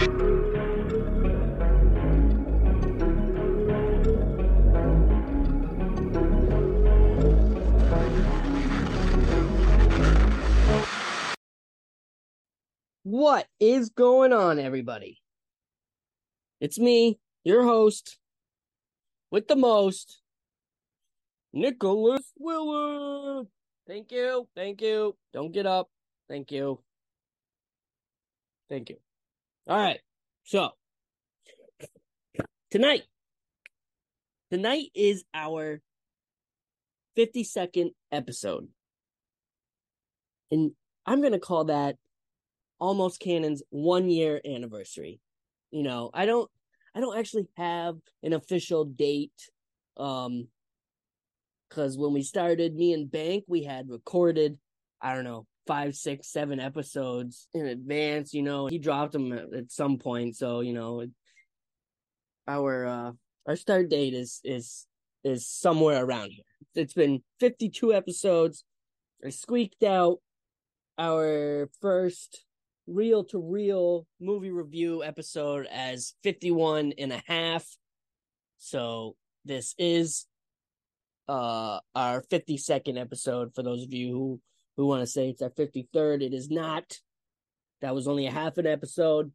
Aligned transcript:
What 0.00 0.08
is 13.60 13.90
going 13.90 14.32
on, 14.32 14.58
everybody? 14.58 15.20
It's 16.62 16.78
me, 16.78 17.18
your 17.44 17.64
host, 17.64 18.16
with 19.30 19.48
the 19.48 19.56
most, 19.56 20.22
Nicholas 21.52 22.32
Willard. 22.38 23.48
Thank 23.86 24.12
you. 24.12 24.48
Thank 24.56 24.80
you. 24.80 25.14
Don't 25.34 25.52
get 25.52 25.66
up. 25.66 25.90
Thank 26.26 26.52
you. 26.52 26.80
Thank 28.70 28.88
you. 28.88 28.96
All 29.70 29.78
right. 29.78 30.00
So, 30.42 30.70
tonight, 32.72 33.02
tonight 34.50 34.86
is 34.96 35.22
our 35.32 35.80
52nd 37.16 37.90
episode. 38.10 38.66
And 40.50 40.72
I'm 41.06 41.20
going 41.20 41.34
to 41.34 41.38
call 41.38 41.66
that 41.66 41.94
almost 42.80 43.20
canon's 43.20 43.62
one 43.68 44.08
year 44.08 44.40
anniversary 44.42 45.20
you 45.70 45.82
know 45.82 46.10
i 46.14 46.24
don't 46.24 46.50
i 46.94 47.00
don't 47.00 47.18
actually 47.18 47.46
have 47.58 47.96
an 48.22 48.32
official 48.32 48.86
date 48.86 49.50
um 49.98 50.48
because 51.68 51.98
when 51.98 52.14
we 52.14 52.22
started 52.22 52.74
me 52.74 52.94
and 52.94 53.10
bank 53.12 53.44
we 53.46 53.62
had 53.62 53.90
recorded 53.90 54.56
i 55.02 55.14
don't 55.14 55.24
know 55.24 55.46
five 55.70 55.94
six 55.94 56.32
seven 56.32 56.58
episodes 56.58 57.48
in 57.54 57.66
advance 57.66 58.34
you 58.34 58.42
know 58.42 58.66
he 58.66 58.78
dropped 58.78 59.12
them 59.12 59.32
at, 59.32 59.52
at 59.54 59.70
some 59.70 59.98
point 59.98 60.36
so 60.36 60.60
you 60.60 60.72
know 60.72 61.06
our 62.48 62.86
uh 62.86 63.12
our 63.46 63.56
start 63.56 63.88
date 63.88 64.14
is 64.14 64.40
is 64.42 64.86
is 65.22 65.46
somewhere 65.46 66.04
around 66.04 66.30
here 66.30 66.44
it's 66.74 66.94
been 66.94 67.22
52 67.38 67.94
episodes 67.94 68.64
i 69.24 69.28
squeaked 69.28 69.82
out 69.84 70.18
our 70.98 71.70
first 71.80 72.44
reel 72.86 73.24
to 73.24 73.38
reel 73.38 74.06
movie 74.20 74.50
review 74.50 75.02
episode 75.04 75.66
as 75.70 76.14
51 76.22 76.92
and 76.98 77.12
a 77.12 77.22
half. 77.26 77.64
So 78.58 79.16
this 79.44 79.74
is 79.78 80.26
uh 81.28 81.78
our 81.94 82.22
52nd 82.22 83.00
episode 83.00 83.54
for 83.54 83.62
those 83.62 83.84
of 83.84 83.92
you 83.92 84.12
who 84.12 84.40
who 84.80 84.86
want 84.86 85.02
to 85.02 85.06
say 85.06 85.28
it's 85.28 85.42
our 85.42 85.50
53rd. 85.50 86.22
It 86.22 86.32
is 86.32 86.48
not. 86.48 87.00
That 87.82 87.94
was 87.94 88.08
only 88.08 88.26
a 88.26 88.30
half 88.30 88.56
an 88.56 88.66
episode. 88.66 89.30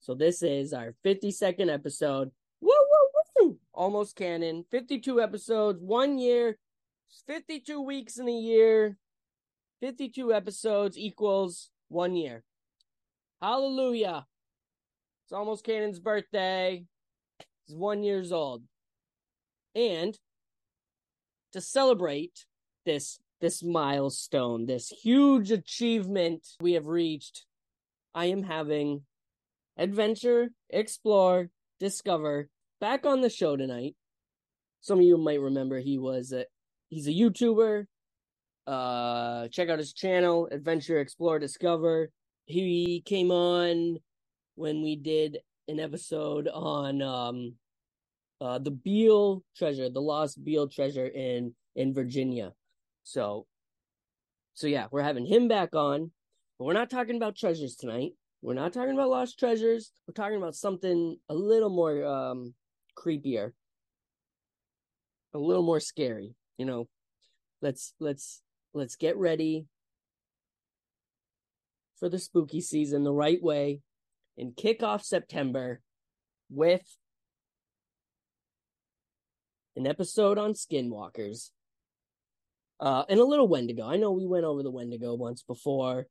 So 0.00 0.14
this 0.14 0.42
is 0.42 0.74
our 0.74 0.94
52nd 1.06 1.72
episode. 1.72 2.30
Woo 2.60 2.68
woo 2.68 3.46
woo! 3.46 3.58
Almost 3.72 4.16
canon. 4.16 4.66
52 4.70 5.22
episodes, 5.22 5.80
1 5.80 6.18
year, 6.18 6.58
52 7.28 7.80
weeks 7.80 8.18
in 8.18 8.28
a 8.28 8.32
year. 8.32 8.98
52 9.80 10.34
episodes 10.34 10.98
equals 10.98 11.70
one 11.88 12.14
year. 12.14 12.44
Hallelujah. 13.40 14.26
It's 15.24 15.32
almost 15.32 15.64
Canon's 15.64 15.98
birthday. 15.98 16.84
He's 17.66 17.74
one 17.74 18.02
years 18.02 18.32
old. 18.32 18.64
And 19.74 20.14
to 21.54 21.62
celebrate 21.62 22.44
this 22.84 23.18
this 23.40 23.62
milestone, 23.62 24.66
this 24.66 24.88
huge 24.88 25.50
achievement 25.50 26.46
we 26.60 26.72
have 26.74 26.86
reached, 26.86 27.46
I 28.14 28.26
am 28.26 28.42
having 28.42 29.02
adventure, 29.76 30.50
explore, 30.68 31.50
discover 31.78 32.48
back 32.80 33.06
on 33.06 33.20
the 33.20 33.30
show 33.30 33.56
tonight. 33.56 33.94
Some 34.80 34.98
of 34.98 35.04
you 35.04 35.16
might 35.18 35.40
remember 35.40 35.78
he 35.78 35.98
was 35.98 36.32
a 36.32 36.46
he's 36.88 37.06
a 37.06 37.12
YouTuber, 37.12 37.86
uh, 38.66 39.48
check 39.48 39.68
out 39.68 39.78
his 39.78 39.92
channel, 39.92 40.48
Adventure 40.50 41.00
Explore 41.00 41.38
Discover. 41.38 42.10
He 42.46 43.02
came 43.04 43.30
on 43.30 43.98
when 44.54 44.82
we 44.82 44.96
did 44.96 45.38
an 45.68 45.80
episode 45.80 46.48
on 46.48 47.00
um, 47.02 47.54
uh, 48.40 48.58
the 48.58 48.70
Beale 48.70 49.42
treasure, 49.56 49.88
the 49.88 50.00
lost 50.00 50.42
Beale 50.44 50.68
treasure 50.68 51.06
in 51.06 51.54
in 51.76 51.94
Virginia. 51.94 52.52
So, 53.10 53.48
so 54.54 54.68
yeah, 54.68 54.86
we're 54.92 55.02
having 55.02 55.26
him 55.26 55.48
back 55.48 55.74
on, 55.74 56.12
but 56.58 56.64
we're 56.64 56.74
not 56.74 56.90
talking 56.90 57.16
about 57.16 57.34
treasures 57.34 57.74
tonight. 57.74 58.12
We're 58.40 58.54
not 58.54 58.72
talking 58.72 58.94
about 58.94 59.10
lost 59.10 59.36
treasures. 59.36 59.90
We're 60.06 60.14
talking 60.14 60.36
about 60.36 60.54
something 60.54 61.16
a 61.28 61.34
little 61.34 61.70
more 61.70 62.04
um 62.04 62.54
creepier, 62.96 63.50
a 65.34 65.38
little 65.38 65.64
more 65.64 65.80
scary. 65.80 66.36
You 66.56 66.66
know, 66.66 66.88
let's 67.60 67.94
let's 67.98 68.42
let's 68.74 68.94
get 68.94 69.16
ready 69.16 69.66
for 71.98 72.08
the 72.08 72.18
spooky 72.20 72.60
season 72.60 73.02
the 73.02 73.12
right 73.12 73.42
way 73.42 73.80
and 74.38 74.56
kick 74.56 74.84
off 74.84 75.02
September 75.02 75.80
with 76.48 76.96
an 79.74 79.88
episode 79.88 80.38
on 80.38 80.52
skinwalkers 80.52 81.50
uh, 82.80 83.04
and 83.08 83.20
a 83.20 83.24
little 83.24 83.46
Wendigo. 83.46 83.86
I 83.86 83.96
know 83.96 84.10
we 84.10 84.26
went 84.26 84.44
over 84.44 84.62
the 84.62 84.70
Wendigo 84.70 85.14
once 85.14 85.42
before, 85.42 86.06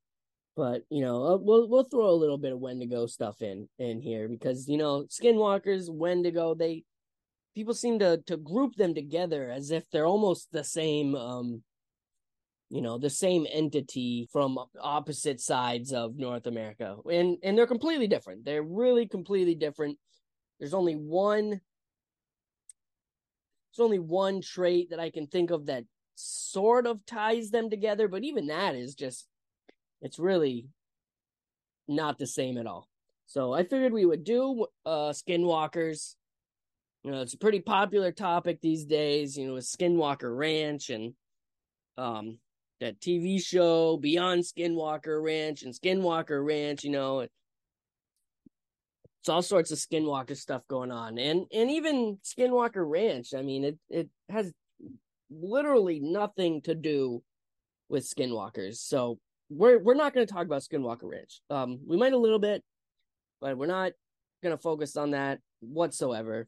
but 0.56 0.84
you 0.90 1.02
know 1.02 1.24
uh, 1.24 1.38
we'll 1.38 1.68
we'll 1.68 1.84
throw 1.84 2.10
a 2.10 2.12
little 2.12 2.38
bit 2.38 2.54
of 2.54 2.60
Wendigo 2.60 3.08
stuff 3.08 3.42
in 3.42 3.68
in 3.80 4.00
here 4.00 4.30
because 4.30 4.70
you 4.70 4.78
know 4.78 5.06
skinwalkers, 5.10 5.90
Wendigo, 5.90 6.54
they 6.54 6.84
people 7.56 7.74
seem 7.74 8.00
to 8.00 8.22
to 8.28 8.38
group 8.38 8.76
them 8.76 8.94
together 8.94 9.50
as 9.50 9.72
if 9.72 9.84
they're 9.90 10.06
almost 10.06 10.52
the 10.52 10.64
same 10.64 11.16
um 11.16 11.64
you 12.70 12.82
know 12.82 13.00
the 13.00 13.10
same 13.10 13.48
entity 13.52 14.30
from 14.32 14.60
opposite 14.80 15.42
sides 15.42 15.92
of 15.92 16.18
north 16.18 16.46
america. 16.46 16.98
And 17.12 17.38
and 17.42 17.58
they're 17.58 17.66
completely 17.68 18.08
different. 18.08 18.46
They're 18.46 18.62
really 18.64 19.08
completely 19.08 19.56
different. 19.56 19.98
There's 20.60 20.76
only 20.76 20.94
one 20.94 21.62
there's 23.72 23.86
only 23.86 24.00
one 24.00 24.42
trait 24.42 24.90
that 24.90 25.00
i 25.00 25.12
can 25.12 25.28
think 25.28 25.52
of 25.52 25.68
that 25.68 25.84
sort 26.20 26.88
of 26.88 27.06
ties 27.06 27.50
them 27.50 27.70
together 27.70 28.08
but 28.08 28.24
even 28.24 28.48
that 28.48 28.76
is 28.76 28.96
just 28.96 29.28
it's 30.02 30.20
really 30.20 30.68
not 31.88 32.18
the 32.18 32.28
same 32.28 32.58
at 32.58 32.68
all 32.68 32.88
so 33.26 33.54
i 33.54 33.64
figured 33.64 33.94
we 33.94 34.06
would 34.06 34.24
do 34.24 34.66
uh 34.86 35.12
skinwalkers 35.12 36.16
you 37.04 37.12
know 37.12 37.22
it's 37.22 37.34
a 37.34 37.38
pretty 37.38 37.60
popular 37.60 38.12
topic 38.12 38.60
these 38.62 38.86
days 38.86 39.38
you 39.38 39.48
know 39.48 39.56
with 39.56 39.66
skinwalker 39.66 40.36
ranch 40.36 40.90
and 40.90 41.14
um 41.98 42.38
that 42.80 43.00
TV 43.00 43.44
show 43.44 43.98
Beyond 43.98 44.44
Skinwalker 44.44 45.22
Ranch 45.22 45.64
and 45.64 45.74
Skinwalker 45.74 46.46
Ranch, 46.46 46.84
you 46.84 46.92
know, 46.92 47.20
it's 47.20 49.30
all 49.30 49.42
sorts 49.42 49.72
of 49.72 49.78
Skinwalker 49.78 50.36
stuff 50.36 50.64
going 50.68 50.92
on. 50.92 51.18
And 51.18 51.46
and 51.54 51.72
even 51.72 52.18
Skinwalker 52.24 52.90
Ranch, 52.90 53.34
I 53.36 53.42
mean, 53.42 53.64
it 53.64 53.78
it 53.90 54.10
has 54.30 54.52
literally 55.30 56.00
nothing 56.00 56.62
to 56.64 56.76
do 56.76 57.24
with 57.90 58.10
Skinwalkers. 58.10 58.78
So 58.78 59.20
we're 59.50 59.80
we're 59.80 59.96
not 59.96 60.14
going 60.14 60.26
to 60.26 60.32
talk 60.32 60.46
about 60.46 60.62
Skinwalker 60.62 61.04
Ranch. 61.04 61.42
Um 61.50 61.80
we 61.88 61.98
might 61.98 62.14
a 62.14 62.18
little 62.18 62.40
bit, 62.40 62.64
but 63.42 63.58
we're 63.58 63.66
not 63.66 63.94
going 64.44 64.56
to 64.56 64.62
focus 64.62 64.96
on 64.96 65.12
that 65.12 65.40
whatsoever. 65.60 66.48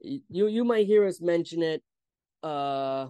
You 0.00 0.46
you 0.48 0.64
might 0.64 0.86
hear 0.86 1.06
us 1.06 1.20
mention 1.20 1.62
it 1.62 1.82
uh 2.42 3.08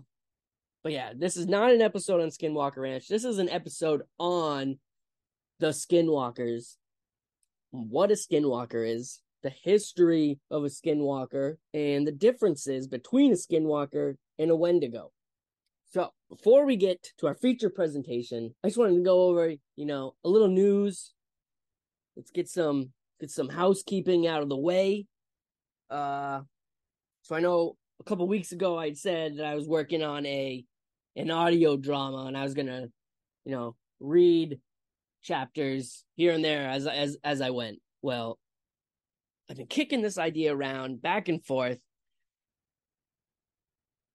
but 0.82 0.92
yeah, 0.92 1.12
this 1.14 1.36
is 1.36 1.46
not 1.46 1.72
an 1.72 1.82
episode 1.82 2.22
on 2.22 2.28
Skinwalker 2.28 2.78
Ranch. 2.78 3.06
This 3.06 3.24
is 3.24 3.38
an 3.38 3.50
episode 3.50 4.02
on 4.18 4.78
the 5.58 5.68
Skinwalkers. 5.68 6.76
What 7.70 8.10
a 8.10 8.14
Skinwalker 8.14 8.88
is, 8.88 9.20
the 9.42 9.50
history 9.50 10.38
of 10.50 10.64
a 10.64 10.68
Skinwalker, 10.68 11.56
and 11.72 12.06
the 12.06 12.12
differences 12.12 12.86
between 12.86 13.32
a 13.32 13.36
Skinwalker 13.36 14.14
and 14.38 14.50
a 14.50 14.56
Wendigo. 14.56 15.12
So, 15.92 16.10
before 16.28 16.66
we 16.66 16.76
get 16.76 17.08
to 17.18 17.26
our 17.26 17.34
feature 17.34 17.70
presentation, 17.70 18.54
I 18.62 18.68
just 18.68 18.78
wanted 18.78 18.96
to 18.96 19.02
go 19.02 19.22
over, 19.24 19.52
you 19.76 19.86
know, 19.86 20.14
a 20.24 20.28
little 20.28 20.48
news. 20.48 21.12
Let's 22.16 22.30
get 22.30 22.48
some 22.48 22.92
get 23.18 23.30
some 23.30 23.48
housekeeping 23.48 24.26
out 24.26 24.42
of 24.42 24.48
the 24.48 24.56
way. 24.56 25.06
Uh 25.90 26.42
so 27.22 27.34
I 27.34 27.40
know 27.40 27.76
a 28.00 28.04
couple 28.04 28.26
weeks 28.28 28.52
ago 28.52 28.78
I'd 28.78 28.96
said 28.96 29.36
that 29.36 29.46
I 29.46 29.54
was 29.54 29.68
working 29.68 30.02
on 30.02 30.24
a 30.26 30.64
an 31.16 31.30
audio 31.30 31.76
drama 31.76 32.26
and 32.26 32.36
I 32.36 32.44
was 32.44 32.54
gonna, 32.54 32.86
you 33.44 33.52
know, 33.52 33.74
read 33.98 34.60
chapters 35.22 36.04
here 36.14 36.32
and 36.32 36.44
there 36.44 36.68
as 36.68 36.86
as 36.86 37.16
as 37.24 37.40
I 37.40 37.50
went. 37.50 37.78
Well, 38.02 38.38
I've 39.50 39.56
been 39.56 39.66
kicking 39.66 40.00
this 40.00 40.16
idea 40.16 40.54
around 40.54 41.02
back 41.02 41.28
and 41.28 41.44
forth. 41.44 41.80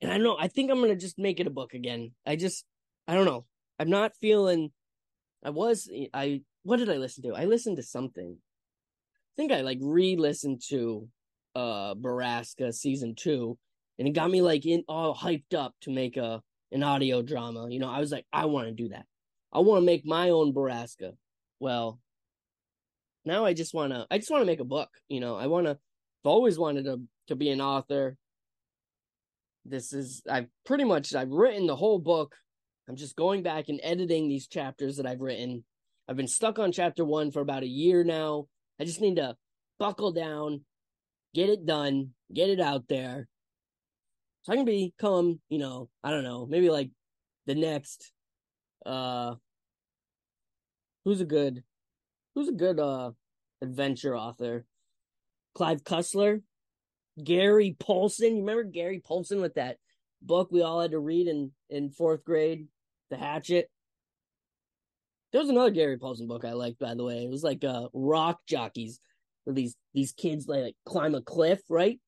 And 0.01 0.09
I 0.09 0.15
don't 0.15 0.23
know, 0.23 0.37
I 0.39 0.47
think 0.47 0.71
I'm 0.71 0.79
gonna 0.79 0.95
just 0.95 1.19
make 1.19 1.41
it 1.41 1.47
a 1.47 1.51
book 1.51 1.73
again. 1.73 2.11
I 2.25 2.37
just 2.37 2.63
I 3.05 3.15
don't 3.15 3.25
know. 3.25 3.45
I'm 3.77 3.89
not 3.89 4.15
feeling 4.21 4.71
I 5.43 5.49
was 5.49 5.89
I 6.13 6.41
what 6.63 6.77
did 6.77 6.89
I 6.89 6.95
listen 6.95 7.23
to? 7.23 7.35
I 7.35 7.45
listened 7.45 7.75
to 7.77 7.83
something. 7.83 8.37
I 8.37 9.33
think 9.35 9.51
I 9.51 9.59
like 9.59 9.79
re-listened 9.81 10.61
to 10.69 11.09
uh 11.53 11.95
Borrasca 11.95 12.73
season 12.73 13.13
two, 13.13 13.57
and 13.99 14.07
it 14.07 14.11
got 14.11 14.31
me 14.31 14.41
like 14.41 14.65
in 14.65 14.85
all 14.87 15.13
hyped 15.13 15.53
up 15.53 15.75
to 15.81 15.91
make 15.91 16.15
a 16.15 16.41
an 16.71 16.81
audio 16.81 17.21
drama. 17.21 17.67
You 17.69 17.79
know, 17.79 17.89
I 17.89 17.99
was 17.99 18.11
like, 18.11 18.25
I 18.31 18.45
want 18.45 18.67
to 18.67 18.73
do 18.73 18.87
that. 18.89 19.05
I 19.51 19.59
want 19.59 19.81
to 19.81 19.85
make 19.85 20.05
my 20.05 20.29
own 20.29 20.53
Borrasca. 20.53 21.11
Well, 21.59 21.99
now 23.25 23.45
I 23.45 23.53
just 23.53 23.73
want 23.73 23.91
to. 23.91 24.05
I 24.09 24.17
just 24.17 24.29
want 24.29 24.41
to 24.41 24.45
make 24.45 24.59
a 24.59 24.65
book. 24.65 24.89
You 25.09 25.19
know, 25.19 25.35
I 25.35 25.47
want 25.47 25.65
to. 25.65 25.71
I've 25.71 26.29
always 26.31 26.57
wanted 26.57 26.85
to 26.85 27.01
to 27.27 27.35
be 27.35 27.49
an 27.49 27.61
author. 27.61 28.17
This 29.65 29.93
is 29.93 30.21
I've 30.29 30.47
pretty 30.65 30.83
much 30.83 31.15
I've 31.15 31.31
written 31.31 31.67
the 31.67 31.75
whole 31.75 31.99
book. 31.99 32.35
I'm 32.87 32.95
just 32.95 33.15
going 33.15 33.41
back 33.41 33.67
and 33.67 33.79
editing 33.83 34.27
these 34.27 34.47
chapters 34.47 34.97
that 34.97 35.07
I've 35.07 35.21
written. 35.21 35.63
I've 36.07 36.17
been 36.17 36.27
stuck 36.27 36.59
on 36.59 36.71
chapter 36.71 37.03
one 37.03 37.31
for 37.31 37.41
about 37.41 37.63
a 37.63 37.67
year 37.67 38.03
now. 38.03 38.45
I 38.79 38.85
just 38.85 39.01
need 39.01 39.15
to 39.15 39.35
buckle 39.79 40.11
down, 40.11 40.61
get 41.33 41.49
it 41.49 41.65
done, 41.65 42.11
get 42.31 42.49
it 42.49 42.59
out 42.59 42.87
there. 42.87 43.27
So 44.43 44.53
I 44.53 44.57
can 44.57 44.65
become, 44.65 45.39
you 45.49 45.57
know, 45.57 45.89
I 46.03 46.11
don't 46.11 46.23
know, 46.23 46.45
maybe 46.45 46.69
like 46.69 46.91
the 47.47 47.55
next 47.55 48.11
uh 48.85 49.33
who's 51.03 51.21
a 51.21 51.25
good 51.25 51.63
who's 52.35 52.49
a 52.49 52.53
good 52.53 52.79
uh 52.79 53.11
adventure 53.61 54.15
author? 54.15 54.65
Clive 55.55 55.83
Cussler, 55.83 56.41
Gary 57.23 57.75
Paulsen. 57.79 58.31
You 58.31 58.39
remember 58.41 58.63
Gary 58.63 59.01
Paulsen 59.01 59.41
with 59.41 59.55
that 59.55 59.77
book 60.21 60.49
we 60.51 60.61
all 60.61 60.81
had 60.81 60.91
to 60.91 60.99
read 60.99 61.27
in 61.27 61.51
in 61.69 61.89
fourth 61.89 62.23
grade, 62.23 62.67
The 63.09 63.17
Hatchet. 63.17 63.69
There 65.31 65.41
was 65.41 65.49
another 65.49 65.71
Gary 65.71 65.97
Paulsen 65.97 66.27
book 66.27 66.45
I 66.45 66.53
liked, 66.53 66.79
by 66.79 66.93
the 66.93 67.03
way. 67.03 67.23
It 67.23 67.31
was 67.31 67.43
like 67.43 67.63
uh 67.63 67.87
rock 67.93 68.39
jockeys, 68.47 68.99
where 69.45 69.53
these 69.53 69.75
these 69.93 70.11
kids 70.11 70.47
like, 70.47 70.63
like 70.63 70.75
climb 70.85 71.15
a 71.15 71.21
cliff, 71.21 71.61
right? 71.69 71.99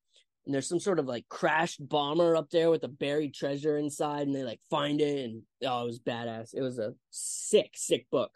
And 0.45 0.53
there's 0.53 0.69
some 0.69 0.79
sort 0.79 1.00
of 1.00 1.07
like 1.07 1.27
crashed 1.27 1.88
bomber 1.88 2.35
up 2.35 2.50
there 2.51 2.69
with 2.69 2.83
a 2.83 2.89
buried 2.89 3.33
treasure 3.33 3.77
inside, 3.77 4.27
and 4.27 4.35
they 4.35 4.44
like 4.44 4.62
find 4.69 5.01
it, 5.01 5.25
and 5.25 5.41
oh, 5.65 5.83
it 5.83 5.88
was 5.88 6.00
badass. 6.00 6.53
It 6.53 6.62
was 6.62 6.79
a 6.79 6.94
sick, 7.12 7.71
sick 7.75 8.09
book. 8.09 8.31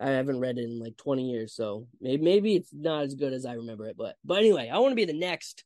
I 0.00 0.10
haven't 0.10 0.40
read 0.40 0.58
it 0.58 0.64
in 0.64 0.80
like 0.80 0.96
20 0.96 1.30
years, 1.30 1.54
so 1.54 1.86
maybe 2.00 2.22
maybe 2.22 2.56
it's 2.56 2.70
not 2.72 3.04
as 3.04 3.14
good 3.14 3.32
as 3.32 3.46
I 3.46 3.54
remember 3.54 3.86
it. 3.86 3.96
But 3.96 4.16
but 4.24 4.38
anyway, 4.38 4.68
I 4.72 4.78
want 4.78 4.92
to 4.92 4.96
be 4.96 5.04
the 5.04 5.12
next 5.12 5.64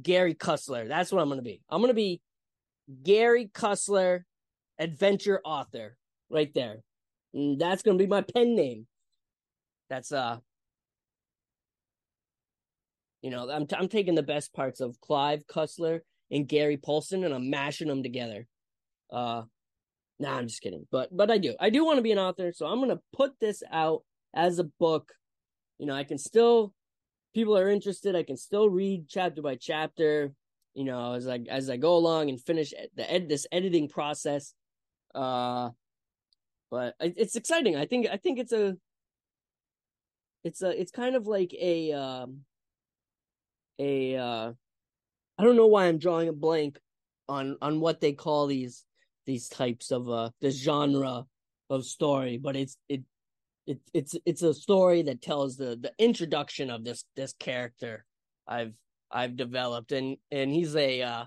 Gary 0.00 0.34
Cussler. 0.34 0.88
That's 0.88 1.12
what 1.12 1.20
I'm 1.20 1.28
gonna 1.28 1.42
be. 1.42 1.62
I'm 1.68 1.80
gonna 1.80 1.94
be 1.94 2.20
Gary 3.02 3.50
Cussler, 3.52 4.22
adventure 4.78 5.40
author, 5.44 5.96
right 6.30 6.52
there. 6.54 6.82
And 7.34 7.60
that's 7.60 7.82
gonna 7.82 7.98
be 7.98 8.06
my 8.06 8.22
pen 8.22 8.54
name. 8.56 8.86
That's 9.88 10.12
uh 10.12 10.38
you 13.22 13.30
know, 13.30 13.48
I'm 13.48 13.66
t- 13.66 13.76
I'm 13.76 13.88
taking 13.88 14.16
the 14.16 14.22
best 14.22 14.52
parts 14.52 14.80
of 14.80 15.00
Clive 15.00 15.46
Cussler 15.46 16.00
and 16.30 16.48
Gary 16.48 16.76
Paulsen 16.76 17.24
and 17.24 17.32
I'm 17.32 17.50
mashing 17.50 17.88
them 17.88 18.02
together. 18.02 18.46
Uh 19.10 19.42
Nah, 20.22 20.36
I'm 20.38 20.46
just 20.46 20.62
kidding. 20.62 20.86
But 20.92 21.14
but 21.14 21.32
I 21.32 21.38
do. 21.38 21.56
I 21.58 21.68
do 21.68 21.84
want 21.84 21.98
to 21.98 22.02
be 22.02 22.12
an 22.12 22.18
author, 22.18 22.52
so 22.52 22.66
I'm 22.66 22.78
gonna 22.78 23.00
put 23.12 23.32
this 23.40 23.62
out 23.72 24.04
as 24.32 24.60
a 24.60 24.64
book. 24.64 25.12
You 25.78 25.86
know, 25.86 25.96
I 25.96 26.04
can 26.04 26.16
still 26.16 26.72
people 27.34 27.58
are 27.58 27.68
interested, 27.68 28.14
I 28.14 28.22
can 28.22 28.36
still 28.36 28.68
read 28.68 29.08
chapter 29.08 29.42
by 29.42 29.56
chapter, 29.56 30.32
you 30.74 30.84
know, 30.84 31.14
as 31.14 31.26
I 31.26 31.40
as 31.48 31.68
I 31.68 31.76
go 31.76 31.96
along 31.96 32.28
and 32.28 32.40
finish 32.40 32.72
the 32.94 33.10
ed 33.10 33.28
this 33.28 33.48
editing 33.50 33.88
process. 33.88 34.54
Uh 35.12 35.70
but 36.70 36.94
it's 37.00 37.36
exciting. 37.36 37.76
I 37.76 37.86
think 37.86 38.06
I 38.08 38.16
think 38.16 38.38
it's 38.38 38.52
a 38.52 38.76
it's 40.44 40.62
a 40.62 40.80
it's 40.80 40.92
kind 40.92 41.16
of 41.16 41.26
like 41.26 41.52
a 41.60 41.92
um 41.92 42.44
a 43.80 44.16
uh 44.16 44.52
I 45.38 45.44
don't 45.44 45.56
know 45.56 45.66
why 45.66 45.86
I'm 45.86 45.98
drawing 45.98 46.28
a 46.28 46.32
blank 46.32 46.78
on 47.28 47.56
on 47.60 47.80
what 47.80 48.00
they 48.00 48.12
call 48.12 48.46
these 48.46 48.84
these 49.26 49.48
types 49.48 49.90
of 49.90 50.08
uh 50.08 50.30
this 50.40 50.62
genre 50.62 51.24
of 51.70 51.84
story, 51.84 52.38
but 52.38 52.56
it's 52.56 52.76
it 52.88 53.02
it 53.66 53.80
it's 53.94 54.16
it's 54.26 54.42
a 54.42 54.54
story 54.54 55.02
that 55.02 55.22
tells 55.22 55.56
the 55.56 55.76
the 55.80 55.92
introduction 55.98 56.70
of 56.70 56.84
this 56.84 57.04
this 57.16 57.32
character 57.38 58.04
I've 58.46 58.74
I've 59.10 59.36
developed. 59.36 59.92
And 59.92 60.16
and 60.30 60.50
he's 60.50 60.74
a 60.76 61.02
uh 61.02 61.24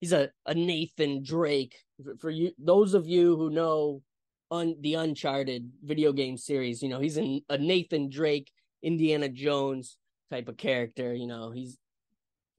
he's 0.00 0.12
a, 0.12 0.30
a 0.46 0.54
Nathan 0.54 1.22
Drake. 1.22 1.76
For, 2.04 2.16
for 2.16 2.30
you 2.30 2.52
those 2.58 2.94
of 2.94 3.06
you 3.06 3.36
who 3.36 3.50
know 3.50 4.02
on 4.50 4.76
the 4.80 4.94
Uncharted 4.94 5.70
video 5.82 6.12
game 6.12 6.36
series, 6.36 6.82
you 6.82 6.88
know, 6.88 7.00
he's 7.00 7.16
in 7.16 7.42
a 7.48 7.58
Nathan 7.58 8.08
Drake 8.08 8.50
Indiana 8.82 9.28
Jones 9.28 9.96
type 10.30 10.48
of 10.48 10.56
character, 10.56 11.14
you 11.14 11.26
know, 11.26 11.50
he's 11.50 11.76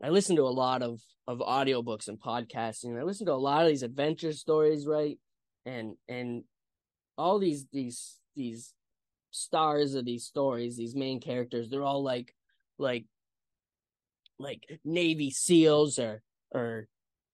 I 0.01 0.09
listen 0.09 0.35
to 0.37 0.43
a 0.43 0.49
lot 0.49 0.81
of 0.81 0.99
of 1.27 1.39
audiobooks 1.39 2.07
and 2.07 2.19
podcasts 2.19 2.83
and 2.83 2.97
I 2.97 3.03
listen 3.03 3.27
to 3.27 3.33
a 3.33 3.35
lot 3.35 3.63
of 3.63 3.67
these 3.67 3.83
adventure 3.83 4.33
stories, 4.33 4.87
right? 4.87 5.17
And 5.65 5.95
and 6.07 6.43
all 7.17 7.39
these 7.39 7.67
these 7.71 8.17
these 8.35 8.73
stars 9.31 9.93
of 9.93 10.05
these 10.05 10.25
stories, 10.25 10.77
these 10.77 10.95
main 10.95 11.19
characters, 11.19 11.69
they're 11.69 11.83
all 11.83 12.03
like 12.03 12.33
like 12.77 13.05
like 14.39 14.79
Navy 14.83 15.29
SEALs 15.31 15.99
or 15.99 16.21
or 16.51 16.87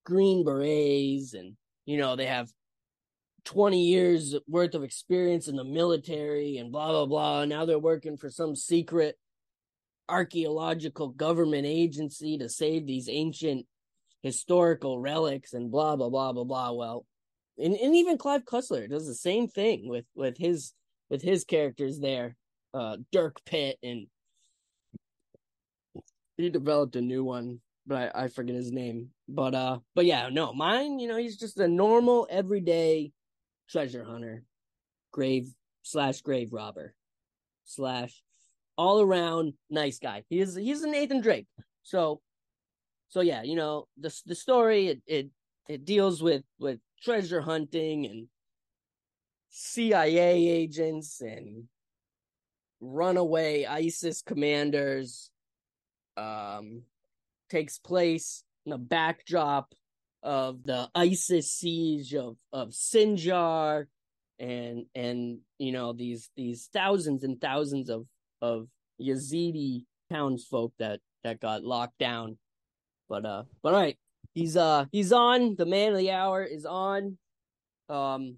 Green 0.06 0.44
Berets 0.44 1.34
and 1.34 1.56
you 1.86 1.98
know, 1.98 2.16
they 2.16 2.26
have 2.26 2.50
20 3.46 3.80
years 3.80 4.36
worth 4.48 4.74
of 4.74 4.84
experience 4.84 5.48
in 5.48 5.56
the 5.56 5.64
military 5.64 6.58
and 6.58 6.72
blah 6.72 6.90
blah 6.90 7.06
blah. 7.06 7.46
Now 7.46 7.66
they're 7.66 7.80
working 7.80 8.18
for 8.18 8.30
some 8.30 8.56
secret 8.56 9.18
archaeological 10.08 11.10
government 11.10 11.66
agency 11.66 12.38
to 12.38 12.50
save 12.50 12.86
these 12.86 13.10
ancient 13.10 13.66
historical 14.22 15.00
relics 15.00 15.54
and 15.54 15.72
blah 15.72 15.96
blah 15.96 16.10
blah 16.10 16.34
blah 16.34 16.44
blah. 16.44 16.72
Well, 16.72 17.06
and, 17.58 17.76
and 17.76 17.96
even 17.96 18.18
Clive 18.18 18.46
Cussler 18.46 18.90
does 18.90 19.08
the 19.08 19.16
same 19.16 19.48
thing 19.48 19.88
with 19.88 20.06
with 20.16 20.38
his 20.38 20.74
with 21.10 21.22
his 21.22 21.44
characters 21.44 22.00
there. 22.00 22.36
Uh 22.74 22.98
Dirk 23.12 23.38
Pitt 23.46 23.78
and 23.84 24.08
he 26.38 26.50
developed 26.50 26.96
a 26.98 27.02
new 27.02 27.24
one, 27.24 27.62
but 27.88 28.14
I, 28.16 28.24
I 28.24 28.28
forget 28.28 28.56
his 28.56 28.72
name. 28.72 29.10
But 29.28 29.56
uh 29.56 29.80
but 29.94 30.06
yeah, 30.06 30.30
no, 30.30 30.54
mine, 30.54 31.00
you 31.00 31.08
know, 31.08 31.18
he's 31.18 31.38
just 31.38 31.60
a 31.60 31.68
normal 31.68 32.28
everyday 32.30 33.12
treasure 33.70 34.04
hunter, 34.04 34.44
grave 35.12 35.48
slash 35.84 36.22
grave 36.22 36.52
robber 36.52 36.94
slash 37.66 38.22
all 38.78 39.02
around 39.02 39.54
nice 39.70 40.00
guy. 40.00 40.24
He's 40.30 40.56
he's 40.56 40.84
a 40.84 40.88
Nathan 40.88 41.22
Drake. 41.22 41.48
So 41.84 42.22
so 43.10 43.22
yeah, 43.22 43.44
you 43.44 43.56
know, 43.56 43.88
the 43.98 44.14
the 44.26 44.36
story 44.36 44.88
it 44.88 45.02
it, 45.08 45.30
it 45.68 45.86
deals 45.86 46.22
with 46.22 46.44
with 46.60 46.80
treasure 47.02 47.42
hunting 47.42 48.06
and 48.06 48.28
CIA 49.50 50.48
agents 50.48 51.22
and 51.22 51.66
runaway 52.82 53.66
ISIS 53.66 54.22
commanders 54.22 55.32
um 56.18 56.84
takes 57.50 57.80
place 57.80 58.44
in 58.66 58.72
the 58.72 58.78
backdrop 58.78 59.74
of 60.24 60.64
the 60.64 60.90
ISIS 60.96 61.52
siege 61.52 62.14
of 62.16 62.36
of 62.52 62.70
Sinjar 62.70 63.86
and 64.40 64.86
and 64.94 65.40
you 65.58 65.72
know 65.72 65.94
these 65.94 66.30
these 66.36 66.68
thousands 66.74 67.24
and 67.24 67.40
thousands 67.40 67.90
of 67.90 68.06
of 68.46 68.68
Yazidi 69.02 69.86
townsfolk 70.12 70.74
that 70.80 71.00
that 71.24 71.40
got 71.40 71.64
locked 71.64 71.98
down. 71.98 72.38
But 73.10 73.26
uh, 73.26 73.44
but 73.62 73.74
all 73.74 73.80
right, 73.82 73.98
he's 74.34 74.56
uh 74.56 74.86
he's 74.92 75.12
on. 75.12 75.56
The 75.56 75.66
man 75.66 75.92
of 75.92 75.98
the 75.98 76.12
hour 76.12 76.44
is 76.44 76.66
on. 76.66 77.18
Um, 77.90 78.38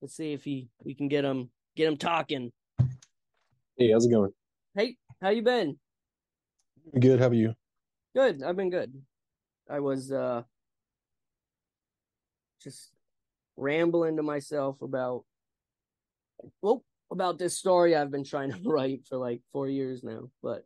let's 0.00 0.16
see 0.16 0.32
if 0.32 0.44
he 0.44 0.68
we 0.84 0.94
can 0.94 1.08
get 1.08 1.24
him 1.24 1.50
get 1.76 1.88
him 1.88 1.96
talking. 1.96 2.52
Hey, 3.76 3.90
how's 3.90 4.06
it 4.06 4.10
going? 4.10 4.32
Hey, 4.76 4.96
how 5.20 5.30
you 5.30 5.42
been? 5.42 5.76
Good. 6.98 7.18
How 7.18 7.26
about 7.26 7.36
you? 7.36 7.54
Good. 8.14 8.42
I've 8.42 8.56
been 8.56 8.70
good. 8.70 8.92
I 9.68 9.80
was 9.80 10.12
uh 10.12 10.42
just 12.62 12.90
rambling 13.56 14.16
to 14.16 14.22
myself 14.22 14.80
about 14.82 15.24
well 16.62 16.84
about 17.10 17.38
this 17.38 17.56
story 17.56 17.94
I've 17.94 18.10
been 18.10 18.24
trying 18.24 18.52
to 18.52 18.60
write 18.64 19.06
for 19.08 19.18
like 19.18 19.40
four 19.52 19.68
years 19.68 20.02
now. 20.02 20.30
But 20.42 20.64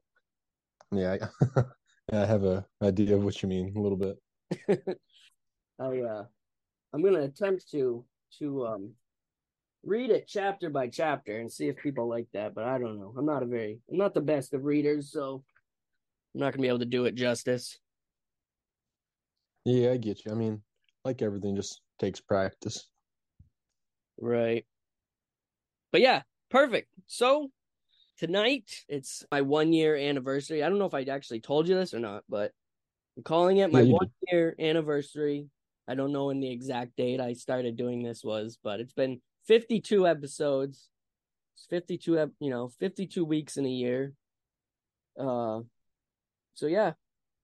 yeah, 0.92 1.16
I, 1.20 1.62
yeah, 2.12 2.22
I 2.22 2.26
have 2.26 2.44
a 2.44 2.64
idea 2.82 3.16
of 3.16 3.24
what 3.24 3.42
you 3.42 3.48
mean 3.48 3.74
a 3.76 3.80
little 3.80 3.98
bit. 3.98 4.16
I 5.80 6.00
uh, 6.00 6.24
I'm 6.92 7.02
gonna 7.02 7.20
attempt 7.20 7.70
to 7.72 8.04
to 8.38 8.66
um 8.66 8.92
read 9.84 10.10
it 10.10 10.26
chapter 10.26 10.70
by 10.70 10.88
chapter 10.88 11.38
and 11.38 11.50
see 11.50 11.68
if 11.68 11.76
people 11.76 12.08
like 12.08 12.26
that. 12.32 12.54
But 12.54 12.64
I 12.64 12.78
don't 12.78 12.98
know. 12.98 13.14
I'm 13.16 13.26
not 13.26 13.42
a 13.42 13.46
very 13.46 13.80
I'm 13.90 13.98
not 13.98 14.14
the 14.14 14.20
best 14.20 14.54
of 14.54 14.64
readers, 14.64 15.12
so 15.12 15.44
I'm 16.34 16.40
not 16.40 16.52
gonna 16.52 16.62
be 16.62 16.68
able 16.68 16.78
to 16.80 16.84
do 16.84 17.04
it 17.04 17.14
justice. 17.14 17.78
Yeah, 19.64 19.92
I 19.92 19.96
get 19.98 20.24
you. 20.24 20.32
I 20.32 20.34
mean, 20.34 20.62
like 21.04 21.20
everything, 21.20 21.56
just 21.56 21.82
takes 21.98 22.20
practice. 22.20 22.88
Right. 24.18 24.64
But 25.92 26.00
yeah, 26.00 26.22
perfect. 26.50 26.88
So 27.06 27.50
tonight 28.18 28.84
it's 28.88 29.24
my 29.30 29.40
one 29.40 29.72
year 29.72 29.96
anniversary. 29.96 30.62
I 30.62 30.68
don't 30.68 30.78
know 30.78 30.86
if 30.86 30.94
I 30.94 31.02
actually 31.04 31.40
told 31.40 31.68
you 31.68 31.74
this 31.74 31.94
or 31.94 32.00
not, 32.00 32.24
but 32.28 32.52
I'm 33.16 33.22
calling 33.22 33.58
it 33.58 33.72
my 33.72 33.82
Yeah, 33.82 33.92
one 33.92 34.10
year 34.30 34.54
anniversary. 34.58 35.48
I 35.86 35.94
don't 35.94 36.12
know 36.12 36.26
when 36.26 36.40
the 36.40 36.50
exact 36.50 36.96
date 36.96 37.20
I 37.20 37.32
started 37.32 37.76
doing 37.76 38.02
this 38.02 38.22
was, 38.22 38.58
but 38.62 38.80
it's 38.80 38.92
been 38.92 39.20
52 39.46 40.06
episodes. 40.06 40.90
It's 41.54 41.66
52, 41.66 42.32
you 42.40 42.50
know, 42.50 42.68
52 42.68 43.24
weeks 43.24 43.56
in 43.56 43.64
a 43.64 43.70
year. 43.70 44.12
Uh, 45.18 45.60
so 46.54 46.66
yeah, 46.66 46.92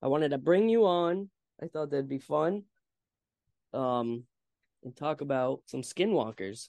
I 0.03 0.09
wanted 0.09 0.31
to 0.31 0.39
bring 0.39 0.69
you 0.69 0.87
on. 0.87 1.31
I 1.63 1.67
thought 1.69 1.91
that'd 1.91 2.09
be 2.09 2.19
fun. 2.19 2.65
Um, 3.73 4.25
and 4.85 4.95
talk 4.95 5.23
about 5.23 5.63
some 5.67 5.83
skinwalkers. 5.83 6.69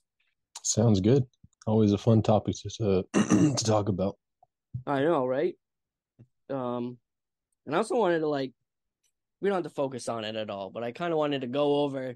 Sounds 0.63 1.01
good. 1.01 1.27
Always 1.67 1.93
a 1.93 1.97
fun 1.97 2.21
topic 2.21 2.55
to 2.57 3.05
to 3.13 3.63
talk 3.63 3.89
about. 3.89 4.17
I 4.85 5.01
know, 5.01 5.25
right? 5.25 5.55
Um, 6.49 6.97
and 7.65 7.73
I 7.73 7.79
also 7.79 7.95
wanted 7.95 8.19
to 8.19 8.27
like, 8.27 8.51
we 9.41 9.49
don't 9.49 9.57
have 9.57 9.71
to 9.71 9.75
focus 9.75 10.07
on 10.07 10.23
it 10.25 10.35
at 10.35 10.49
all, 10.49 10.69
but 10.69 10.83
I 10.83 10.91
kind 10.91 11.11
of 11.11 11.17
wanted 11.17 11.41
to 11.41 11.47
go 11.47 11.83
over, 11.83 12.15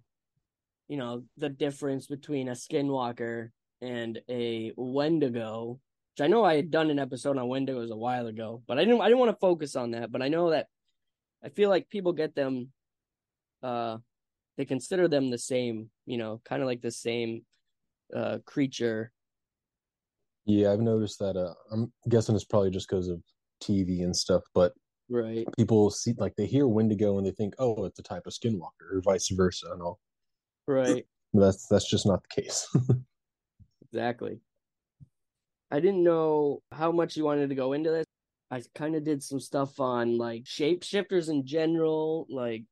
you 0.87 0.97
know, 0.97 1.23
the 1.37 1.49
difference 1.49 2.05
between 2.05 2.47
a 2.47 2.51
skinwalker 2.51 3.49
and 3.81 4.21
a 4.29 4.71
Wendigo. 4.75 5.79
Which 6.15 6.25
I 6.25 6.27
know 6.27 6.43
I 6.43 6.55
had 6.55 6.69
done 6.69 6.89
an 6.89 6.99
episode 6.99 7.37
on 7.37 7.47
Wendigos 7.47 7.89
a 7.89 7.97
while 7.97 8.27
ago, 8.27 8.61
but 8.67 8.77
I 8.77 8.85
didn't. 8.85 9.01
I 9.01 9.05
didn't 9.05 9.19
want 9.19 9.31
to 9.31 9.39
focus 9.39 9.75
on 9.75 9.91
that. 9.91 10.11
But 10.11 10.21
I 10.21 10.27
know 10.27 10.51
that 10.51 10.67
I 11.43 11.49
feel 11.49 11.69
like 11.69 11.89
people 11.89 12.13
get 12.13 12.35
them. 12.35 12.71
Uh, 13.63 13.97
they 14.57 14.65
consider 14.65 15.07
them 15.07 15.29
the 15.29 15.37
same. 15.37 15.89
You 16.05 16.17
know, 16.17 16.41
kind 16.45 16.61
of 16.61 16.67
like 16.67 16.81
the 16.81 16.91
same 16.91 17.45
uh 18.15 18.39
creature. 18.45 19.11
Yeah, 20.45 20.71
I've 20.71 20.79
noticed 20.79 21.19
that. 21.19 21.37
Uh, 21.37 21.53
I'm 21.71 21.91
guessing 22.09 22.35
it's 22.35 22.45
probably 22.45 22.71
just 22.71 22.89
because 22.89 23.07
of 23.07 23.21
TV 23.61 24.03
and 24.03 24.15
stuff, 24.15 24.43
but 24.53 24.73
Right. 25.09 25.47
people 25.57 25.89
see 25.89 26.13
like 26.17 26.35
they 26.35 26.45
hear 26.45 26.67
Wendigo 26.67 27.17
and 27.17 27.25
they 27.25 27.31
think, 27.31 27.55
oh, 27.59 27.85
it's 27.85 27.99
a 27.99 28.03
type 28.03 28.25
of 28.25 28.33
skinwalker, 28.33 28.93
or 28.93 29.01
vice 29.03 29.29
versa, 29.29 29.67
and 29.71 29.81
all. 29.81 29.99
Right. 30.67 31.05
But 31.33 31.41
that's 31.41 31.67
that's 31.67 31.89
just 31.89 32.05
not 32.07 32.23
the 32.23 32.41
case. 32.41 32.67
Exactly. 33.91 34.39
I 35.71 35.79
didn't 35.79 36.03
know 36.03 36.61
how 36.71 36.91
much 36.91 37.17
you 37.17 37.23
wanted 37.25 37.49
to 37.49 37.55
go 37.55 37.73
into 37.73 37.89
this. 37.89 38.05
I 38.51 38.61
kind 38.75 38.95
of 38.95 39.03
did 39.03 39.23
some 39.23 39.39
stuff 39.39 39.79
on 39.79 40.15
like 40.15 40.43
shapeshifters 40.43 41.27
in 41.29 41.43
general, 41.43 42.27
like 42.29 42.65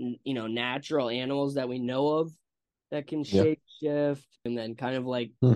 n- 0.00 0.18
you 0.22 0.34
know, 0.34 0.46
natural 0.46 1.10
animals 1.10 1.54
that 1.54 1.68
we 1.68 1.80
know 1.80 2.06
of 2.18 2.32
that 2.92 3.08
can 3.08 3.24
Yeah. 3.24 3.54
shapeshift, 3.82 4.24
and 4.44 4.56
then 4.56 4.76
kind 4.76 4.94
of 4.94 5.06
like 5.06 5.32
Hmm. 5.40 5.54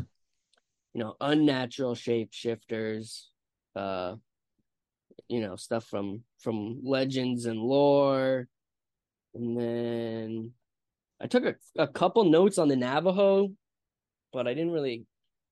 You 0.94 1.00
know, 1.00 1.14
unnatural 1.20 1.94
shapeshifters, 1.94 3.24
uh 3.76 4.16
you 5.28 5.40
know, 5.40 5.56
stuff 5.56 5.84
from 5.84 6.22
from 6.38 6.80
legends 6.84 7.46
and 7.46 7.60
lore. 7.60 8.48
And 9.34 9.58
then 9.58 10.52
I 11.20 11.26
took 11.26 11.44
a, 11.44 11.54
a 11.76 11.86
couple 11.86 12.24
notes 12.24 12.58
on 12.58 12.68
the 12.68 12.76
Navajo, 12.76 13.50
but 14.32 14.46
I 14.46 14.54
didn't 14.54 14.72
really 14.72 15.06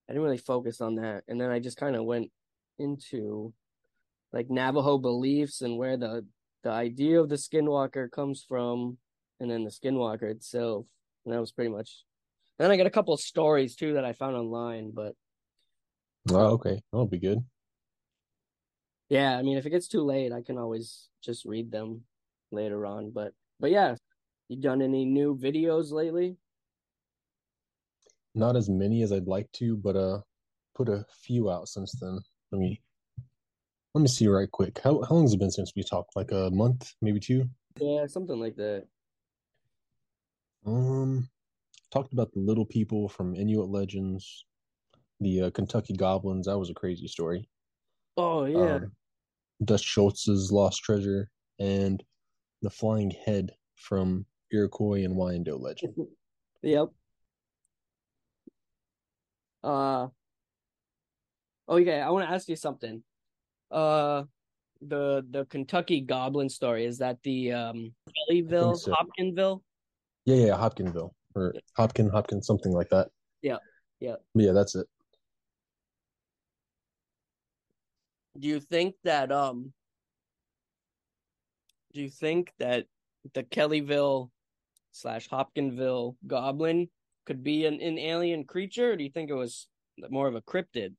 I 0.09 0.12
didn't 0.12 0.25
really 0.25 0.38
focus 0.38 0.81
on 0.81 0.97
that. 0.97 1.25
And 1.28 1.40
then 1.40 1.50
I 1.50 1.59
just 1.59 1.76
kind 1.76 1.97
of 1.97 2.05
went 2.05 2.31
into 2.78 3.52
like 4.33 4.50
Navajo 4.50 4.99
beliefs 4.99 5.62
and 5.62 5.76
where 5.76 5.97
the 5.97 6.26
the 6.62 6.71
idea 6.71 7.21
of 7.21 7.28
the 7.28 7.37
skinwalker 7.37 8.11
comes 8.11 8.45
from 8.49 8.99
and 9.40 9.50
then 9.50 9.64
the 9.64 9.71
skinwalker 9.71 10.31
itself. 10.31 10.87
And 11.25 11.35
that 11.35 11.40
was 11.40 11.52
pretty 11.52 11.71
much 11.71 12.05
then 12.59 12.71
I 12.71 12.76
got 12.76 12.87
a 12.87 12.90
couple 12.90 13.16
stories 13.19 13.76
too 13.76 13.95
that 13.95 14.05
I 14.05 14.14
found 14.14 14.35
online, 14.35 14.90
but 14.95 15.14
oh, 16.30 16.52
okay, 16.54 16.80
that'll 16.92 17.06
be 17.06 17.18
good. 17.18 17.38
yeah, 19.09 19.37
I 19.37 19.42
mean 19.42 19.56
if 19.56 19.66
it 19.66 19.71
gets 19.71 19.88
too 19.88 20.02
late, 20.02 20.33
I 20.33 20.42
can 20.42 20.59
always 20.59 21.09
just 21.23 21.45
read 21.45 21.71
them 21.71 22.02
later 22.50 22.87
on. 22.87 23.11
But 23.11 23.33
but 23.61 23.71
yeah, 23.71 23.97
you 24.49 24.61
done 24.61 24.83
any 24.83 25.04
new 25.04 25.37
videos 25.37 25.92
lately? 25.92 26.37
Not 28.35 28.56
as 28.56 28.68
many 28.68 29.02
as 29.02 29.12
I'd 29.12 29.26
like 29.26 29.50
to, 29.52 29.76
but 29.76 29.97
uh, 29.97 30.21
put 30.75 30.88
a 30.88 31.04
few 31.23 31.50
out 31.50 31.68
since 31.68 31.92
then. 32.00 32.18
Let 32.52 32.61
me 32.61 32.80
let 33.95 34.02
me 34.02 34.09
see 34.09 34.28
right 34.28 34.50
quick. 34.50 34.80
How 34.83 35.02
how 35.02 35.14
long 35.14 35.25
has 35.25 35.33
it 35.33 35.40
been 35.40 35.50
since 35.50 35.73
we 35.75 35.83
talked? 35.83 36.16
Like 36.16 36.30
a 36.33 36.50
month, 36.52 36.92
maybe 37.00 37.21
two. 37.21 37.49
Yeah, 37.80 38.06
something 38.06 38.38
like 38.38 38.56
that. 38.56 38.87
Um, 40.66 41.28
talked 41.92 42.12
about 42.12 42.33
the 42.33 42.40
little 42.40 42.66
people 42.66 43.09
from 43.09 43.35
Inuit 43.35 43.68
legends, 43.68 44.45
the 45.20 45.42
uh, 45.42 45.50
Kentucky 45.50 45.94
goblins. 45.94 46.46
That 46.46 46.58
was 46.58 46.70
a 46.70 46.75
crazy 46.75 47.08
story. 47.08 47.49
Oh 48.16 48.44
yeah. 48.44 48.76
Um, 48.76 48.92
Dutch 49.64 49.85
Schultz's 49.85 50.52
lost 50.52 50.82
treasure 50.82 51.30
and 51.58 52.02
the 52.62 52.70
flying 52.70 53.11
head 53.11 53.52
from 53.76 54.26
Iroquois 54.52 55.04
and 55.04 55.16
Wyandotte 55.16 55.61
legend. 55.61 55.94
Yep. 56.62 56.88
Uh 59.62 60.08
okay, 61.68 62.00
I 62.00 62.11
want 62.11 62.26
to 62.26 62.35
ask 62.35 62.49
you 62.49 62.56
something. 62.56 63.04
Uh 63.70 64.25
the 64.80 65.25
the 65.30 65.44
Kentucky 65.44 66.00
Goblin 66.00 66.49
story, 66.49 66.87
is 66.87 66.99
that 66.99 67.18
the 67.23 67.52
um 67.52 67.92
Kellyville, 68.08 68.76
so. 68.76 68.92
Hopkinville? 68.92 69.61
Yeah, 70.25 70.46
yeah, 70.46 70.56
Hopkinville 70.56 71.11
or 71.37 71.54
Hopkin, 71.78 72.11
Hopkins, 72.11 72.46
something 72.46 72.73
like 72.73 72.88
that. 72.88 73.11
Yeah, 73.42 73.58
yeah. 74.00 74.16
Yeah, 74.35 74.52
that's 74.52 74.75
it. 74.75 74.87
Do 78.38 78.49
you 78.49 78.61
think 78.61 78.95
that 79.05 79.33
um 79.33 79.73
do 81.93 82.02
you 82.02 82.11
think 82.11 82.52
that 82.59 82.85
the 83.35 83.43
Kellyville 83.43 84.31
slash 84.93 85.28
Hopkinville 85.28 86.16
goblin 86.26 86.88
could 87.25 87.43
be 87.43 87.66
an, 87.66 87.81
an 87.81 87.99
alien 87.99 88.45
creature, 88.45 88.93
or 88.93 88.97
do 88.97 89.05
you 89.05 89.11
think 89.11 89.31
it 89.31 89.35
was 89.35 89.69
more 90.11 90.28
of 90.28 90.35
a 90.35 90.43
cryptid? 90.43 90.95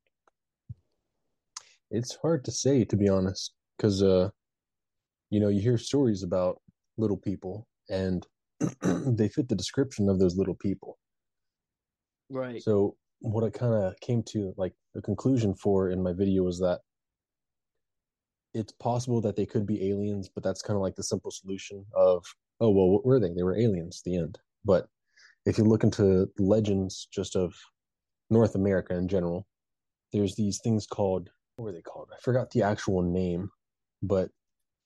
It's 1.92 2.18
hard 2.22 2.44
to 2.46 2.52
say, 2.52 2.84
to 2.86 2.98
be 2.98 3.08
honest, 3.08 3.54
because 3.78 4.04
uh, 4.04 4.30
you 5.30 5.40
know, 5.40 5.50
you 5.50 5.62
hear 5.62 5.78
stories 5.78 6.24
about 6.24 6.60
little 6.98 7.18
people, 7.18 7.68
and 7.90 8.26
they 8.82 9.30
fit 9.30 9.48
the 9.48 9.56
description 9.56 10.10
of 10.10 10.20
those 10.20 10.36
little 10.36 10.56
people. 10.56 10.98
Right. 12.30 12.62
So 12.62 12.96
what 13.20 13.44
I 13.44 13.50
kind 13.50 13.74
of 13.74 14.00
came 14.02 14.24
to 14.30 14.54
like 14.58 14.74
a 14.96 15.02
conclusion 15.02 15.54
for 15.56 15.90
in 15.92 16.02
my 16.02 16.14
video 16.14 16.44
was 16.44 16.60
that 16.60 16.80
it's 18.54 18.74
possible 18.74 19.22
that 19.22 19.36
they 19.36 19.46
could 19.46 19.66
be 19.66 19.90
aliens, 19.90 20.30
but 20.34 20.44
that's 20.44 20.62
kind 20.62 20.76
of 20.76 20.82
like 20.82 20.96
the 20.96 21.04
simple 21.04 21.32
solution 21.32 21.86
of, 21.96 22.26
oh 22.60 22.70
well, 22.70 22.90
what 22.90 23.06
were 23.06 23.20
they? 23.20 23.34
They 23.34 23.44
were 23.44 23.58
aliens. 23.58 24.02
The 24.04 24.18
end. 24.18 24.38
But 24.66 24.88
if 25.46 25.58
you 25.58 25.64
look 25.64 25.84
into 25.84 26.30
legends 26.40 27.08
just 27.12 27.36
of 27.36 27.54
North 28.30 28.56
America 28.56 28.96
in 28.96 29.08
general, 29.08 29.48
there's 30.14 30.36
these 30.36 30.60
things 30.64 30.88
called 30.88 31.30
what 31.56 31.66
were 31.66 31.72
they 31.72 31.82
called? 31.82 32.10
I 32.14 32.20
forgot 32.22 32.52
the 32.52 32.62
actual 32.62 33.02
name, 33.02 33.50
but 34.04 34.30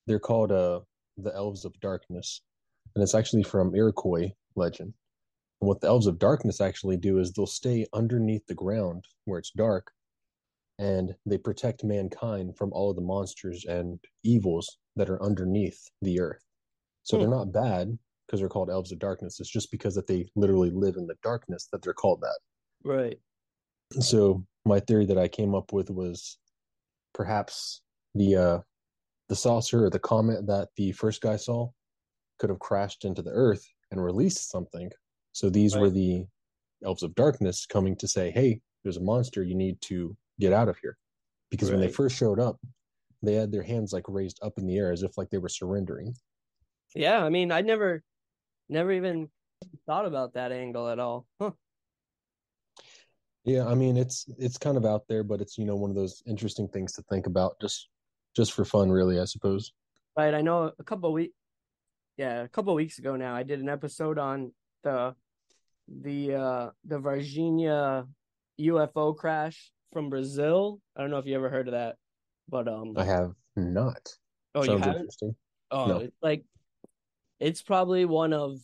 they're 0.06 0.18
called 0.18 0.52
uh 0.52 0.80
the 1.18 1.34
Elves 1.34 1.64
of 1.64 1.78
Darkness, 1.80 2.42
and 2.94 3.02
it's 3.02 3.14
actually 3.14 3.42
from 3.42 3.74
Iroquois 3.74 4.32
legend. 4.56 4.94
And 5.60 5.68
what 5.68 5.80
the 5.80 5.88
Elves 5.88 6.06
of 6.06 6.18
Darkness 6.18 6.60
actually 6.60 6.96
do 6.96 7.18
is 7.18 7.32
they'll 7.32 7.46
stay 7.46 7.86
underneath 7.92 8.46
the 8.46 8.54
ground 8.54 9.04
where 9.26 9.38
it's 9.38 9.50
dark, 9.50 9.92
and 10.82 11.14
they 11.24 11.38
protect 11.38 11.84
mankind 11.84 12.56
from 12.56 12.72
all 12.72 12.90
of 12.90 12.96
the 12.96 13.02
monsters 13.02 13.64
and 13.66 14.00
evils 14.24 14.78
that 14.96 15.08
are 15.08 15.22
underneath 15.22 15.80
the 16.02 16.18
earth. 16.18 16.44
So 17.04 17.16
Hmm. 17.16 17.20
they're 17.20 17.30
not 17.38 17.52
bad 17.52 17.96
because 18.26 18.40
they're 18.40 18.48
called 18.48 18.68
Elves 18.68 18.90
of 18.90 18.98
Darkness. 18.98 19.38
It's 19.38 19.48
just 19.48 19.70
because 19.70 19.94
that 19.94 20.08
they 20.08 20.26
literally 20.34 20.70
live 20.70 20.96
in 20.96 21.06
the 21.06 21.14
darkness 21.22 21.68
that 21.70 21.82
they're 21.82 21.94
called 21.94 22.20
that. 22.22 22.38
Right. 22.82 23.20
So 24.00 24.44
my 24.64 24.80
theory 24.80 25.06
that 25.06 25.18
I 25.18 25.28
came 25.28 25.54
up 25.54 25.72
with 25.72 25.88
was 25.88 26.38
perhaps 27.14 27.82
the 28.14 28.36
uh 28.36 28.58
the 29.28 29.36
saucer 29.36 29.84
or 29.84 29.90
the 29.90 29.98
comet 30.00 30.46
that 30.46 30.68
the 30.76 30.92
first 30.92 31.20
guy 31.20 31.36
saw 31.36 31.70
could 32.38 32.50
have 32.50 32.58
crashed 32.58 33.04
into 33.04 33.22
the 33.22 33.30
earth 33.30 33.64
and 33.90 34.02
released 34.02 34.50
something. 34.50 34.90
So 35.32 35.48
these 35.48 35.76
were 35.76 35.90
the 35.90 36.26
elves 36.84 37.02
of 37.04 37.14
darkness 37.14 37.66
coming 37.66 37.94
to 37.96 38.08
say, 38.08 38.30
"Hey, 38.30 38.60
there's 38.82 38.96
a 38.96 39.02
monster. 39.02 39.42
You 39.42 39.54
need 39.54 39.80
to 39.82 40.16
get 40.38 40.52
out 40.52 40.68
of 40.68 40.76
here." 40.78 40.96
Because 41.50 41.70
when 41.70 41.80
they 41.80 41.88
first 41.88 42.16
showed 42.16 42.40
up, 42.40 42.58
they 43.22 43.34
had 43.34 43.52
their 43.52 43.62
hands 43.62 43.92
like 43.92 44.04
raised 44.08 44.38
up 44.42 44.58
in 44.58 44.66
the 44.66 44.76
air 44.76 44.90
as 44.90 45.02
if 45.02 45.16
like 45.16 45.30
they 45.30 45.38
were 45.38 45.48
surrendering. 45.48 46.14
Yeah, 46.94 47.24
I 47.24 47.28
mean, 47.28 47.52
I 47.52 47.60
never, 47.60 48.02
never 48.68 48.92
even 48.92 49.28
thought 49.86 50.06
about 50.06 50.34
that 50.34 50.52
angle 50.52 50.88
at 50.88 50.98
all. 50.98 51.26
Huh. 51.40 51.52
Yeah, 53.44 53.66
I 53.66 53.74
mean 53.74 53.96
it's 53.96 54.26
it's 54.38 54.56
kind 54.56 54.76
of 54.76 54.84
out 54.84 55.08
there, 55.08 55.24
but 55.24 55.40
it's 55.40 55.58
you 55.58 55.64
know 55.64 55.74
one 55.74 55.90
of 55.90 55.96
those 55.96 56.22
interesting 56.26 56.68
things 56.68 56.92
to 56.92 57.02
think 57.02 57.26
about 57.26 57.60
just 57.60 57.88
just 58.36 58.52
for 58.52 58.64
fun, 58.64 58.90
really, 58.90 59.18
I 59.18 59.24
suppose. 59.24 59.72
Right. 60.16 60.34
I 60.34 60.42
know 60.42 60.72
a 60.78 60.84
couple 60.84 61.12
weeks, 61.12 61.34
yeah, 62.16 62.42
a 62.42 62.48
couple 62.48 62.74
weeks 62.74 62.98
ago 62.98 63.16
now, 63.16 63.34
I 63.34 63.42
did 63.42 63.60
an 63.60 63.68
episode 63.68 64.18
on 64.18 64.52
the 64.84 65.14
the 65.88 66.34
uh 66.34 66.70
the 66.84 67.00
Varginha 67.00 68.06
UFO 68.60 69.16
crash 69.16 69.72
from 69.92 70.10
Brazil. 70.10 70.80
I 70.96 71.00
don't 71.02 71.10
know 71.10 71.18
if 71.18 71.26
you 71.26 71.34
ever 71.34 71.48
heard 71.50 71.68
of 71.68 71.72
that, 71.72 71.96
but 72.48 72.68
um, 72.68 72.94
I 72.96 73.04
have 73.04 73.32
not. 73.56 74.08
oh, 74.54 74.64
you 74.64 74.78
haven't? 74.78 74.96
interesting. 74.96 75.36
Oh, 75.70 75.86
No. 75.86 75.96
it's 75.98 76.16
like 76.22 76.44
it's 77.40 77.62
probably 77.62 78.04
one 78.04 78.32
of. 78.32 78.58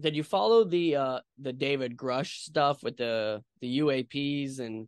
Did 0.00 0.14
you 0.14 0.22
follow 0.22 0.62
the 0.64 0.94
uh 0.96 1.20
the 1.40 1.52
David 1.52 1.96
Grusch 1.96 2.42
stuff 2.44 2.82
with 2.84 2.96
the 2.96 3.42
the 3.60 3.78
UAPs 3.80 4.60
and 4.60 4.86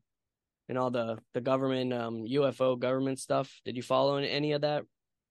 and 0.68 0.78
all 0.78 0.90
the 0.90 1.18
the 1.34 1.40
government 1.40 1.92
um 1.92 2.24
UFO 2.24 2.78
government 2.78 3.18
stuff? 3.18 3.60
Did 3.64 3.76
you 3.76 3.82
follow 3.82 4.16
any 4.18 4.52
of 4.52 4.60
that? 4.60 4.84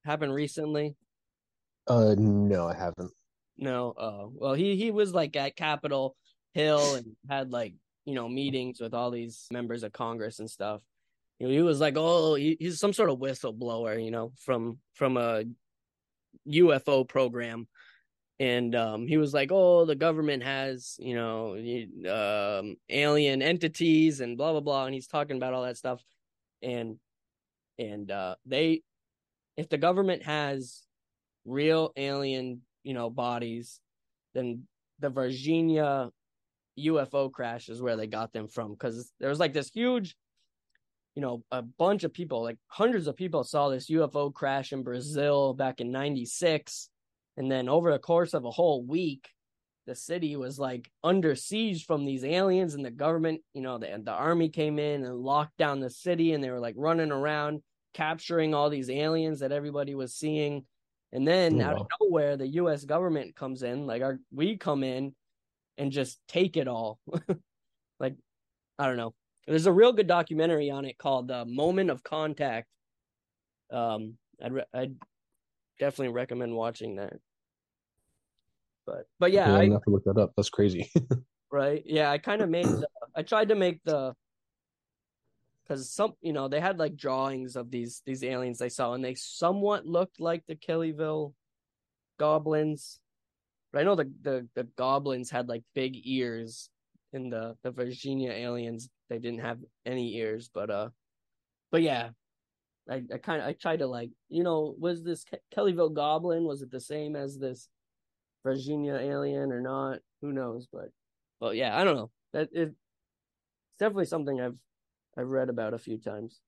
Happened 0.06 0.34
recently? 0.34 0.96
Uh, 1.88 2.14
no, 2.18 2.68
I 2.68 2.76
haven't. 2.76 3.12
No. 3.58 3.94
Oh, 3.98 4.32
well, 4.36 4.54
he 4.54 4.76
he 4.76 4.92
was 4.92 5.14
like 5.14 5.36
at 5.38 5.56
Capitol 5.56 6.16
Hill 6.54 6.96
and 6.96 7.16
had 7.30 7.52
like 7.52 7.74
you 8.06 8.16
know 8.16 8.28
meetings 8.28 8.80
with 8.80 8.94
all 8.94 9.12
these 9.12 9.48
members 9.52 9.84
of 9.84 9.94
Congress 9.94 10.40
and 10.40 10.50
stuff. 10.50 10.82
You 11.40 11.48
know, 11.48 11.54
he 11.54 11.62
was 11.62 11.80
like, 11.80 11.94
oh, 11.98 12.36
he, 12.36 12.58
he's 12.60 12.80
some 12.80 12.92
sort 12.92 13.10
of 13.10 13.20
whistleblower, 13.20 14.04
you 14.04 14.12
know, 14.12 14.34
from 14.38 14.80
from 14.94 15.18
a 15.18 15.44
UFO 16.48 17.08
program, 17.08 17.68
and 18.40 18.76
um, 18.76 19.08
he 19.08 19.18
was 19.18 19.34
like, 19.34 19.52
oh, 19.52 19.86
the 19.86 19.96
government 19.96 20.44
has 20.44 20.96
you 21.00 21.16
know 21.16 21.56
um, 22.10 22.76
alien 22.90 23.42
entities 23.42 24.22
and 24.22 24.38
blah 24.38 24.52
blah 24.52 24.62
blah, 24.62 24.86
and 24.86 24.94
he's 24.94 25.08
talking 25.08 25.38
about 25.38 25.54
all 25.54 25.64
that 25.64 25.78
stuff, 25.78 26.02
and 26.62 26.98
and 27.78 28.12
uh, 28.12 28.36
they, 28.46 28.82
if 29.56 29.70
the 29.70 29.78
government 29.78 30.24
has 30.24 30.84
real 31.46 31.92
alien 31.96 32.62
you 32.84 32.94
know 32.94 33.10
bodies, 33.10 33.80
then 34.34 34.64
the 35.00 35.10
Varginha 35.10 36.12
UFO 36.88 37.32
crash 37.32 37.70
is 37.70 37.82
where 37.82 37.96
they 37.96 38.08
got 38.08 38.34
them 38.34 38.48
from 38.48 38.72
because 38.72 39.12
there 39.20 39.30
was 39.30 39.40
like 39.40 39.54
this 39.54 39.70
huge 39.70 40.16
you 41.16 41.22
know, 41.22 41.44
a 41.52 41.62
bunch 41.62 42.06
of 42.06 42.14
people, 42.14 42.44
like 42.44 42.58
hundreds 42.68 43.08
of 43.08 43.16
people 43.16 43.44
saw 43.44 43.68
this 43.68 43.90
UFO 43.90 44.34
crash 44.34 44.72
in 44.72 44.84
Brazil 44.84 45.54
back 45.54 45.82
in 45.82 45.92
96. 45.92 46.90
And 47.36 47.52
then 47.52 47.68
over 47.68 47.92
the 47.92 48.00
course 48.00 48.34
of 48.34 48.46
a 48.46 48.52
whole 48.52 48.84
week, 48.86 49.28
the 49.86 49.96
city 49.96 50.36
was 50.36 50.60
like 50.60 50.90
under 51.04 51.36
siege 51.36 51.86
from 51.86 52.06
these 52.06 52.24
aliens 52.24 52.76
and 52.76 52.86
the 52.86 52.92
government, 52.92 53.42
you 53.54 53.62
know, 53.62 53.78
the, 53.78 54.02
the 54.04 54.12
army 54.12 54.48
came 54.50 54.78
in 54.78 55.04
and 55.04 55.16
locked 55.16 55.58
down 55.58 55.80
the 55.80 55.90
city 55.90 56.34
and 56.34 56.44
they 56.44 56.52
were 56.52 56.60
like 56.60 56.76
running 56.78 57.12
around 57.12 57.62
capturing 57.94 58.54
all 58.54 58.70
these 58.70 58.90
aliens 58.90 59.40
that 59.40 59.52
everybody 59.52 59.96
was 59.96 60.14
seeing. 60.14 60.64
And 61.12 61.28
then 61.28 61.60
Oh, 61.60 61.66
out 61.66 61.82
of 61.82 61.88
nowhere, 62.00 62.38
the 62.38 62.48
US 62.48 62.86
government 62.86 63.36
comes 63.36 63.64
in, 63.64 63.88
like 63.88 64.04
our 64.04 64.20
we 64.32 64.58
come 64.58 64.84
in 64.84 65.16
and 65.80 65.92
just 65.92 66.20
take 66.28 66.58
it 66.58 66.68
all. 66.68 67.00
like, 68.00 68.16
I 68.78 68.86
don't 68.86 68.98
know. 68.98 69.16
There's 69.48 69.66
a 69.66 69.72
real 69.72 69.94
good 69.94 70.08
documentary 70.08 70.70
on 70.70 70.86
it 70.86 71.00
called 71.00 71.32
uh, 71.32 71.46
"Moment 71.46 71.90
of 71.90 72.04
Contact." 72.04 72.68
Um, 73.72 74.18
I'd 74.44 74.54
re- 74.54 74.64
I'd 74.74 74.96
definitely 75.80 76.14
recommend 76.14 76.56
watching 76.56 76.98
that. 76.98 77.14
But 78.86 79.08
but 79.18 79.32
yeah, 79.32 79.48
Yeah, 79.48 79.56
I'm 79.56 79.72
I 79.72 79.74
have 79.74 79.84
to 79.84 79.90
look 79.90 80.04
that 80.04 80.18
up. 80.18 80.34
That's 80.38 80.50
crazy. 80.50 80.92
right 81.52 81.82
yeah 81.86 82.12
I 82.12 82.20
kind 82.20 82.44
of 82.44 82.50
made 82.50 82.68
the, 82.68 82.88
I 83.16 83.24
tried 83.24 83.50
to 83.50 83.56
make 83.56 83.84
the 83.84 84.14
because 85.64 85.90
some 85.90 86.14
you 86.22 86.34
know 86.34 86.48
they 86.48 86.60
had 86.60 86.78
like 86.78 86.96
drawings 86.96 87.56
of 87.56 87.72
these 87.72 88.02
these 88.06 88.24
aliens 88.24 88.60
they 88.60 88.70
saw 88.70 88.94
and 88.94 89.04
they 89.04 89.16
somewhat 89.16 89.86
looked 89.86 90.20
like 90.20 90.44
the 90.48 90.56
Kellyville 90.56 91.34
goblins. 92.18 93.00
But 93.72 93.82
I 93.82 93.84
know 93.84 93.96
the 93.96 94.12
the 94.22 94.48
the 94.56 94.64
goblins 94.64 95.30
had 95.30 95.48
like 95.48 95.64
big 95.76 96.06
ears 96.06 96.70
in 97.14 97.30
the 97.30 97.58
the 97.64 97.72
Varginha 97.72 98.32
aliens 98.32 98.90
they 99.10 99.20
didn't 99.20 99.42
have 99.42 99.60
any 99.86 100.16
ears 100.18 100.50
but 100.54 100.70
uh 100.70 100.90
but 101.72 101.82
yeah. 101.82 102.12
I 102.90 103.04
I 103.14 103.18
kind 103.20 103.42
of 103.42 103.48
I 103.48 103.54
tried 103.54 103.80
to 103.80 103.88
like 103.88 104.12
you 104.30 104.44
know 104.44 104.76
was 104.80 105.04
this 105.04 105.24
Ke- 105.24 105.44
Kellyville 105.56 105.94
goblin 105.94 106.44
was 106.46 106.62
it 106.62 106.72
the 106.72 106.80
same 106.80 107.16
as 107.16 107.38
this 107.38 107.70
Varginha 108.46 109.00
alien 109.00 109.52
or 109.52 109.62
not? 109.62 110.00
Who 110.22 110.32
knows 110.34 110.68
but 110.72 110.90
but 111.40 111.56
yeah 111.56 111.78
I 111.80 111.84
don't 111.84 111.96
know. 111.96 112.12
That 112.34 112.50
it, 112.52 112.70
it's 112.70 112.76
definitely 113.80 114.06
something 114.06 114.42
I've 114.42 114.60
I've 115.18 115.28
read 115.28 115.50
about 115.50 115.74
a 115.74 115.78
few 115.80 115.98
times. 116.00 116.42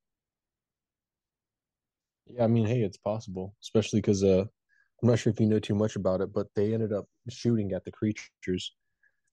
Yeah, 2.28 2.44
I 2.44 2.48
mean, 2.48 2.66
hey, 2.66 2.82
it's 2.82 2.98
possible, 2.98 3.56
especially 3.62 4.00
because 4.00 4.24
uh, 4.24 4.46
I'm 5.02 5.10
not 5.10 5.20
sure 5.20 5.32
if 5.32 5.40
you 5.40 5.48
know 5.48 5.60
too 5.60 5.76
much 5.76 5.96
about 5.96 6.22
it, 6.22 6.32
but 6.34 6.48
they 6.56 6.74
ended 6.74 6.94
up 6.94 7.06
shooting 7.30 7.74
at 7.74 7.84
the 7.86 7.92
creatures, 7.92 8.76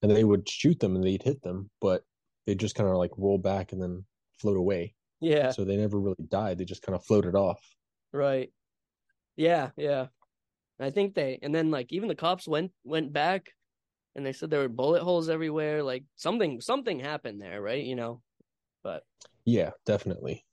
and 0.02 0.10
they 0.10 0.24
would 0.24 0.48
shoot 0.48 0.80
them 0.80 0.94
and 0.96 1.04
they'd 1.04 1.22
hit 1.22 1.42
them, 1.42 1.70
but 1.80 2.04
they 2.46 2.54
just 2.54 2.74
kind 2.74 2.88
of 2.88 2.96
like 2.96 3.10
roll 3.16 3.38
back 3.38 3.72
and 3.72 3.82
then 3.82 4.04
float 4.40 4.56
away. 4.56 4.94
yeah 5.20 5.52
So 5.52 5.64
they 5.64 5.76
never 5.76 6.00
really 6.00 6.16
died. 6.28 6.58
They 6.58 6.64
just 6.64 6.82
kind 6.82 6.96
of 6.96 7.04
floated 7.04 7.34
off. 7.34 7.60
right 8.12 8.50
yeah 9.36 9.70
yeah 9.76 10.06
I 10.80 10.90
think 10.90 11.14
they 11.14 11.38
and 11.42 11.54
then 11.54 11.70
like 11.70 11.92
even 11.92 12.08
the 12.08 12.14
cops 12.14 12.48
went 12.48 12.72
went 12.84 13.12
back 13.12 13.50
and 14.14 14.24
they 14.24 14.32
said 14.32 14.50
there 14.50 14.60
were 14.60 14.68
bullet 14.68 15.02
holes 15.02 15.28
everywhere 15.28 15.82
like 15.82 16.04
something 16.16 16.60
something 16.60 17.00
happened 17.00 17.40
there 17.40 17.60
right 17.60 17.84
you 17.84 17.96
know 17.96 18.22
but 18.82 19.04
Yeah, 19.44 19.70
definitely. 19.86 20.44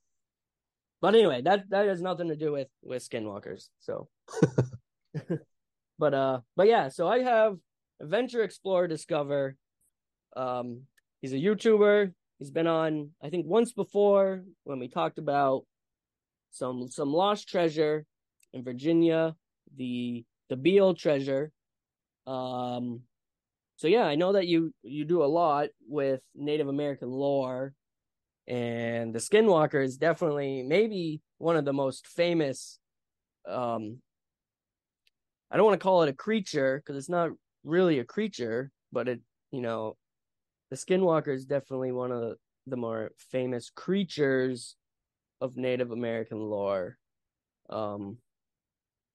But 1.01 1.15
anyway, 1.15 1.41
that 1.43 1.69
that 1.69 1.88
has 1.88 2.01
nothing 2.01 2.30
to 2.30 2.36
do 2.36 2.51
with 2.51 2.69
with 2.82 3.08
skinwalkers. 3.08 3.69
So, 3.80 4.10
but 5.99 6.13
uh, 6.13 6.39
but 6.56 6.67
yeah. 6.67 6.89
So 6.89 7.08
I 7.08 7.19
have 7.19 7.58
Adventure 8.01 8.43
Explorer 8.43 8.88
Discover. 8.88 9.56
Um, 10.36 10.82
he's 11.21 11.34
a 11.34 11.38
YouTuber. 11.38 12.13
He's 12.39 12.51
been 12.51 12.67
on, 12.67 13.12
I 13.23 13.30
think, 13.30 13.45
once 13.45 13.71
before 13.71 14.43
when 14.65 14.80
we 14.80 14.88
talked 14.88 15.17
about 15.17 15.65
some 16.51 16.88
some 16.89 17.12
lost 17.12 17.47
treasure 17.47 18.06
in 18.54 18.63
Virginia, 18.63 19.36
the 19.75 20.25
the 20.49 20.56
Beale 20.56 20.93
treasure. 20.93 21.51
Um, 22.28 23.01
so 23.78 23.88
yeah, 23.88 24.04
I 24.04 24.15
know 24.15 24.34
that 24.34 24.47
you 24.47 24.73
you 24.84 25.06
do 25.06 25.23
a 25.23 25.25
lot 25.25 25.69
with 25.88 26.21
Native 26.36 26.67
American 26.67 27.10
lore 27.10 27.73
and 28.47 29.13
the 29.13 29.19
skinwalker 29.19 29.84
is 29.84 29.97
definitely 29.97 30.63
maybe 30.63 31.21
one 31.38 31.58
of 31.58 31.65
the 31.65 31.73
most 31.73 32.08
famous 32.08 32.80
um 33.47 33.99
i 35.52 35.58
don't 35.58 35.66
want 35.66 35.80
to 35.80 35.84
call 35.84 36.04
it 36.04 36.10
a 36.10 36.14
creature 36.14 36.78
because 36.78 36.98
it's 36.98 37.10
not 37.10 37.32
really 37.64 38.00
a 38.00 38.04
creature 38.04 38.72
but 38.92 39.08
it 39.08 39.20
you 39.52 39.62
know 39.62 39.96
the 40.70 40.76
skinwalker 40.76 41.34
is 41.34 41.46
definitely 41.46 41.92
one 41.92 42.12
of 42.12 42.36
the, 42.68 42.76
more 42.76 43.12
famous 43.32 43.70
creatures 43.70 44.76
of 45.40 45.56
native 45.56 45.92
american 45.92 46.40
lore. 46.40 46.98
Um 47.70 48.18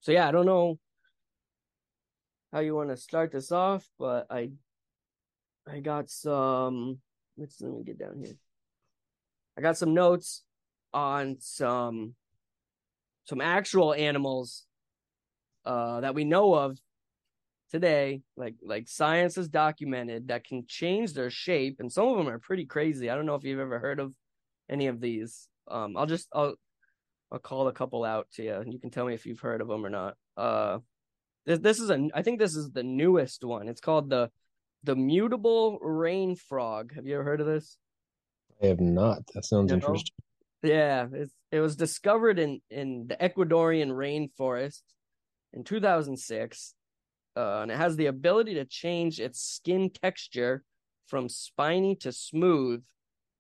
so 0.01 0.13
yeah 0.13 0.29
i 0.29 0.31
don't 0.31 0.47
know 0.47 0.79
how 2.53 2.61
you 2.61 2.75
want 2.75 2.91
to 2.91 2.97
start 2.97 3.33
this 3.33 3.53
off 3.53 3.87
but 3.99 4.27
i 4.31 4.51
i 5.69 5.81
got 5.81 6.09
some 6.09 6.99
let's 7.41 7.61
let 7.61 7.73
me 7.73 7.83
get 7.83 7.99
down 7.99 8.23
here. 8.23 8.35
I 9.57 9.63
got 9.63 9.77
some 9.77 9.95
notes 9.95 10.43
on 10.93 11.37
some 11.41 12.15
some 13.25 13.41
actual 13.41 13.95
animals 13.95 14.67
uh 15.71 16.01
that 16.01 16.15
we 16.15 16.25
know 16.25 16.55
of 16.55 16.77
today 17.71 18.23
like 18.37 18.57
like 18.63 18.89
science 18.89 19.37
has 19.37 19.49
documented 19.49 20.29
that 20.29 20.45
can 20.45 20.65
change 20.67 21.13
their 21.13 21.31
shape 21.31 21.77
and 21.79 21.93
some 21.93 22.09
of 22.09 22.17
them 22.17 22.29
are 22.29 22.41
pretty 22.41 22.67
crazy. 22.67 23.09
I 23.09 23.15
don't 23.15 23.27
know 23.27 23.37
if 23.37 23.45
you've 23.45 23.61
ever 23.69 23.79
heard 23.79 24.01
of 24.01 24.13
any 24.69 24.89
of 24.89 25.01
these. 25.01 25.49
Um 25.71 25.97
I'll 25.97 26.07
just 26.07 26.29
I'll 26.33 26.55
I'll 27.31 27.39
call 27.39 27.69
a 27.69 27.73
couple 27.73 28.03
out 28.05 28.27
to 28.35 28.43
you 28.43 28.55
and 28.55 28.73
you 28.73 28.81
can 28.81 28.91
tell 28.91 29.07
me 29.07 29.15
if 29.15 29.25
you've 29.27 29.47
heard 29.49 29.61
of 29.61 29.69
them 29.69 29.87
or 29.87 29.91
not. 29.91 30.15
Uh 30.37 30.79
this 31.47 31.61
this 31.61 31.79
is 31.79 31.91
a 31.91 32.09
I 32.15 32.23
think 32.23 32.39
this 32.41 32.57
is 32.57 32.71
the 32.73 32.83
newest 32.83 33.45
one. 33.45 33.69
It's 33.69 33.81
called 33.81 34.11
the 34.11 34.31
the 34.83 34.97
mutable 34.97 35.79
rain 35.81 36.35
frog. 36.35 36.95
Have 36.95 37.07
you 37.07 37.15
ever 37.15 37.25
heard 37.25 37.41
of 37.41 37.47
this? 37.47 37.79
I 38.63 38.67
have 38.67 38.81
not. 38.81 39.19
That 39.35 39.45
sounds 39.45 39.71
You 39.71 39.77
know? 39.79 39.87
interesting. 39.87 40.17
Yeah, 40.63 41.07
it's, 41.13 41.33
it 41.53 41.61
was 41.61 41.77
discovered 41.77 42.39
in 42.39 42.61
in 42.71 43.07
the 43.11 43.17
Ecuadorian 43.17 43.91
rainforest 44.05 44.83
in 45.53 45.65
2006, 45.65 46.75
uh, 47.37 47.61
and 47.63 47.71
it 47.71 47.77
has 47.77 47.97
the 47.97 48.07
ability 48.07 48.55
to 48.55 48.65
change 48.65 49.21
its 49.21 49.41
skin 49.41 49.91
texture 49.91 50.63
from 51.07 51.29
spiny 51.29 51.97
to 51.97 52.13
smooth 52.13 52.83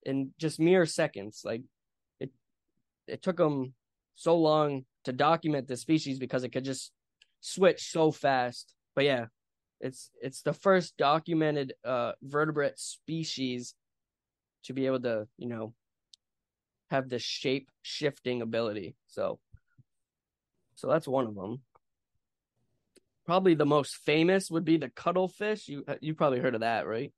in 0.05 0.33
just 0.39 0.59
mere 0.59 0.87
seconds. 0.87 1.43
Like 1.45 1.63
it, 2.19 2.31
it 3.07 3.23
took 3.23 3.37
them 3.37 3.75
so 4.15 4.37
long 4.37 4.85
to 5.05 5.13
document 5.13 5.69
this 5.69 5.81
species 5.81 6.19
because 6.19 6.45
it 6.45 6.51
could 6.51 6.65
just 6.65 6.93
switch 7.41 7.91
so 7.91 8.11
fast. 8.11 8.75
But 8.95 9.05
yeah, 9.05 9.27
it's 9.81 10.11
it's 10.21 10.43
the 10.43 10.53
first 10.53 10.97
documented 10.99 11.73
uh 11.85 12.13
vertebrate 12.23 12.79
species 12.79 13.75
to 14.65 14.73
be 14.73 14.87
able 14.87 15.01
to, 15.01 15.27
you 15.39 15.49
know, 15.49 15.75
have 16.91 17.09
this 17.09 17.23
shape 17.23 17.71
shifting 17.83 18.43
ability. 18.43 18.95
So 19.07 19.39
so 20.75 20.89
that's 20.89 21.09
one 21.09 21.27
of 21.27 21.35
them. 21.35 21.61
Probably 23.27 23.55
the 23.55 23.67
most 23.67 23.97
famous 23.97 24.51
would 24.51 24.65
be 24.65 24.77
the 24.77 24.91
cuttlefish. 24.91 25.69
You 25.69 25.85
you 26.01 26.15
probably 26.15 26.41
heard 26.41 26.55
of 26.55 26.63
that, 26.63 26.87
right? 26.87 27.13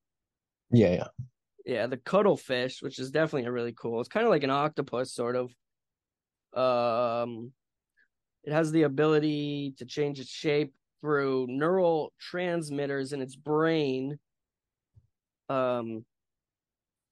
Yeah, 0.70 0.88
yeah. 0.94 1.08
Yeah, 1.64 1.86
the 1.86 1.96
cuttlefish, 1.96 2.82
which 2.82 2.98
is 2.98 3.10
definitely 3.10 3.46
a 3.46 3.52
really 3.52 3.72
cool. 3.72 4.00
It's 4.00 4.08
kind 4.08 4.26
of 4.26 4.30
like 4.30 4.42
an 4.42 4.50
octopus, 4.50 5.12
sort 5.12 5.36
of. 5.36 5.54
Um, 6.54 7.52
it 8.44 8.52
has 8.52 8.72
the 8.72 8.82
ability 8.82 9.74
to 9.78 9.86
change 9.86 10.20
its 10.20 10.30
shape 10.30 10.74
through 11.00 11.46
neural 11.48 12.12
transmitters 12.18 13.12
in 13.12 13.22
its 13.22 13.36
brain. 13.36 14.18
Um, 15.48 16.04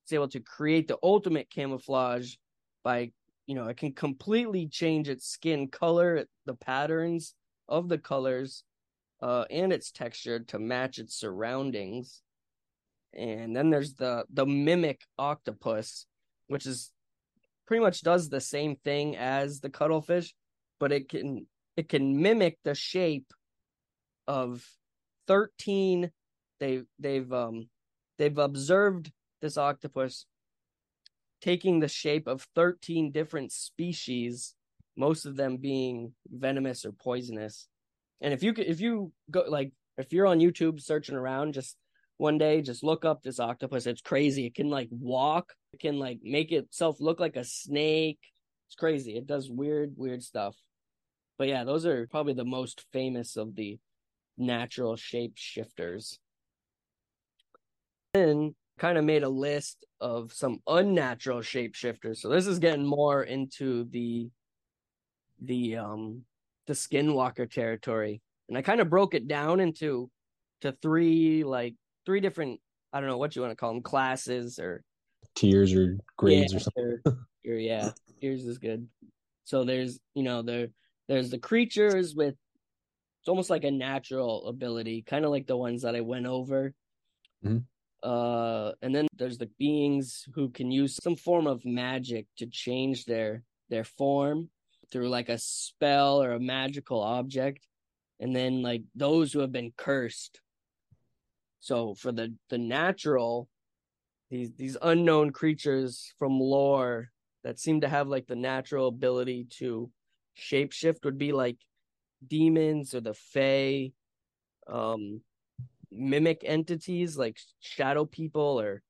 it's 0.05 0.13
able 0.13 0.29
to 0.29 0.41
create 0.41 0.89
the 0.89 0.99
ultimate 1.03 1.51
camouflage 1.51 2.37
by, 2.83 3.13
you 3.47 3.55
know, 3.55 3.69
it 3.69 3.77
can 3.77 3.93
completely 3.93 4.67
change 4.69 5.09
its 5.09 5.27
skin 5.27 5.69
color, 5.69 6.27
the 6.47 6.55
patterns 6.55 7.35
of 7.69 7.89
the 7.89 7.99
colors, 7.99 8.65
uh, 9.23 9.45
and 9.51 9.73
its 9.73 9.91
texture 9.91 10.41
to 10.41 10.59
match 10.59 10.99
its 10.99 11.15
surroundings. 11.15 12.23
And 13.13 13.55
then 13.55 13.71
there's 13.71 13.95
the 13.95 14.25
the 14.33 14.47
mimic 14.47 15.03
octopus, 15.19 16.07
which 16.47 16.67
is 16.67 16.93
pretty 17.67 17.83
much 17.83 18.03
does 18.03 18.29
the 18.29 18.41
same 18.41 18.77
thing 18.77 19.17
as 19.17 19.61
the 19.61 19.71
cuttlefish, 19.71 20.35
but 20.79 20.93
it 20.93 21.09
can 21.09 21.47
it 21.77 21.89
can 21.89 22.21
mimic 22.21 22.59
the 22.65 22.75
shape 22.75 23.33
of 24.27 24.65
13 25.27 26.11
they 26.61 26.83
they've 26.99 27.33
um 27.33 27.69
they've 28.19 28.39
observed 28.39 29.11
this 29.41 29.57
octopus 29.57 30.27
taking 31.41 31.81
the 31.81 31.89
shape 31.89 32.29
of 32.29 32.47
13 32.55 33.11
different 33.13 33.51
species 33.51 34.55
most 34.97 35.25
of 35.25 35.37
them 35.37 35.57
being 35.57 36.13
venomous 36.29 36.85
or 36.85 36.93
poisonous 36.93 37.69
and 38.21 38.33
if 38.33 38.43
you 38.43 38.55
if 38.57 38.81
you 38.81 39.13
go 39.31 39.45
like 39.49 39.73
if 39.99 40.13
you're 40.13 40.27
on 40.27 40.39
youtube 40.39 40.81
searching 40.81 41.17
around 41.17 41.55
just 41.55 41.77
one 42.21 42.37
day 42.37 42.61
just 42.61 42.85
look 42.85 43.05
up 43.05 43.23
this 43.23 43.41
octopus. 43.41 43.87
It's 43.87 44.03
crazy. 44.03 44.45
It 44.45 44.55
can 44.55 44.69
like 44.69 44.89
walk. 44.91 45.55
It 45.73 45.81
can 45.81 45.99
like 45.99 46.21
make 46.23 46.53
itself 46.53 46.99
look 47.01 47.19
like 47.19 47.37
a 47.37 47.45
snake. 47.45 48.21
It's 48.69 48.77
crazy. 48.77 49.17
It 49.17 49.27
does 49.27 49.51
weird 49.51 49.95
weird 49.97 50.23
stuff. 50.23 50.55
But 51.39 51.49
yeah 51.49 51.65
those 51.65 51.87
are 51.87 52.07
probably 52.09 52.35
the 52.35 52.45
most 52.45 52.85
famous 52.93 53.37
of 53.37 53.57
the 53.57 53.79
natural 54.37 54.97
shape 54.97 55.33
shifters. 55.37 56.19
Then 58.13 58.55
kind 58.79 58.99
of 58.99 59.05
made 59.05 59.23
a 59.23 59.29
list 59.29 59.85
of 60.01 60.33
some 60.33 60.59
unnatural 60.67 61.41
shapeshifters 61.41 62.17
so 62.17 62.31
this 62.31 62.47
is 62.47 62.59
getting 62.59 62.87
more 62.87 63.23
into 63.23 63.85
the 63.91 64.27
the 65.43 65.77
um 65.77 66.23
the 66.71 66.75
skinwalker 66.75 67.51
territory 67.51 68.23
and 68.49 68.57
i 68.57 68.63
kind 68.63 68.81
of 68.81 68.89
broke 68.89 69.15
it 69.15 69.27
down 69.29 69.61
into 69.61 70.11
to 70.61 70.73
three 70.83 71.45
like 71.45 71.75
three 72.07 72.21
different 72.21 72.61
I 72.93 73.01
don't 73.01 73.09
know 73.09 73.19
what 73.19 73.37
you 73.37 73.43
want 73.43 73.53
to 73.53 73.57
call 73.57 73.73
them 73.73 73.83
classes 73.83 74.59
or 74.59 74.83
tiers 75.35 75.75
or 75.75 75.99
grades 76.17 76.53
yeah, 76.53 76.57
or 76.57 76.61
something. 76.61 76.99
Or, 77.07 77.19
or, 77.47 77.55
yeah, 77.55 77.91
tiers 78.21 78.45
is 78.45 78.59
good. 78.59 78.87
So 79.45 79.65
there's 79.65 80.01
you 80.15 80.23
know 80.23 80.43
there 80.43 80.69
there's 81.09 81.31
the 81.31 81.39
creatures 81.39 82.15
with 82.15 82.35
it's 83.21 83.29
almost 83.29 83.51
like 83.51 83.65
a 83.65 83.71
natural 83.71 84.49
ability, 84.49 85.03
kind 85.07 85.25
of 85.25 85.31
like 85.31 85.47
the 85.47 85.57
ones 85.57 85.83
that 85.83 85.95
I 85.95 86.01
went 86.01 86.27
over. 86.27 86.73
Mm-hmm. 87.45 87.59
Uh, 88.03 88.73
and 88.81 88.95
then 88.95 89.07
there's 89.19 89.37
the 89.37 89.51
beings 89.59 90.27
who 90.35 90.49
can 90.49 90.71
use 90.71 90.99
some 91.03 91.17
form 91.17 91.47
of 91.47 91.65
magic 91.67 92.27
to 92.39 92.47
change 92.47 93.05
their 93.05 93.45
their 93.69 93.85
form 93.85 94.49
through 94.91 95.09
like 95.09 95.29
a 95.29 95.39
spell 95.39 96.23
or 96.23 96.33
a 96.33 96.41
magical 96.41 97.01
object. 97.01 97.67
And 98.19 98.35
then 98.37 98.63
like 98.63 98.83
those 98.95 99.33
who 99.33 99.41
have 99.41 99.53
been 99.53 99.73
cursed 99.77 100.41
so 101.61 101.95
for 101.95 102.11
the 102.11 102.35
the 102.49 102.59
natural, 102.59 103.49
these 104.31 104.53
these 104.55 104.77
unknown 104.81 105.31
creatures 105.31 106.13
from 106.19 106.41
lore 106.41 107.11
that 107.45 107.61
seem 107.61 107.83
to 107.83 107.89
have 107.89 108.09
like 108.09 108.27
the 108.27 108.37
natural 108.37 108.89
ability 108.89 109.47
to 109.59 109.91
shapeshift 110.37 111.05
would 111.05 111.19
be 111.19 111.33
like 111.33 111.59
demons 112.27 112.95
or 112.95 113.01
the 113.01 113.15
fae, 113.15 113.93
um, 114.67 115.21
mimic 115.91 116.43
entities 116.45 117.17
like 117.17 117.39
shadow 117.61 118.05
people 118.07 118.61
or 118.61 118.83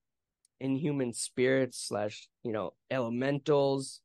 inhuman 0.61 1.13
spirits 1.13 1.89
slash 1.89 2.29
you 2.45 2.53
know 2.53 2.73
elementals. 2.91 4.01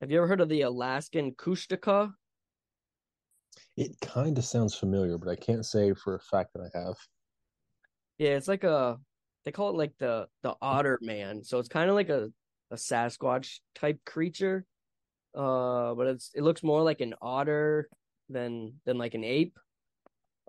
Have 0.00 0.10
you 0.10 0.18
ever 0.18 0.26
heard 0.26 0.42
of 0.42 0.50
the 0.50 0.60
Alaskan 0.60 1.32
Kushtaka? 1.32 2.12
It 3.78 3.98
kind 4.00 4.36
of 4.36 4.44
sounds 4.44 4.74
familiar, 4.74 5.16
but 5.16 5.28
I 5.28 5.36
can't 5.36 5.64
say 5.64 5.94
for 5.94 6.14
a 6.14 6.20
fact 6.20 6.52
that 6.52 6.60
I 6.60 6.78
have. 6.78 6.96
Yeah, 8.18 8.30
it's 8.30 8.48
like 8.48 8.64
a 8.64 8.98
they 9.44 9.52
call 9.52 9.70
it 9.70 9.76
like 9.76 9.92
the 9.98 10.28
the 10.42 10.54
otter 10.60 10.98
man. 11.00 11.44
So 11.44 11.58
it's 11.58 11.68
kind 11.68 11.88
of 11.88 11.94
like 11.96 12.10
a 12.10 12.30
a 12.70 12.76
Sasquatch 12.76 13.60
type 13.74 14.00
creature. 14.04 14.66
Uh, 15.34 15.94
but 15.94 16.08
it's 16.08 16.30
it 16.34 16.42
looks 16.42 16.62
more 16.62 16.82
like 16.82 17.00
an 17.00 17.14
otter 17.22 17.88
than 18.28 18.74
than 18.84 18.98
like 18.98 19.14
an 19.14 19.24
ape. 19.24 19.58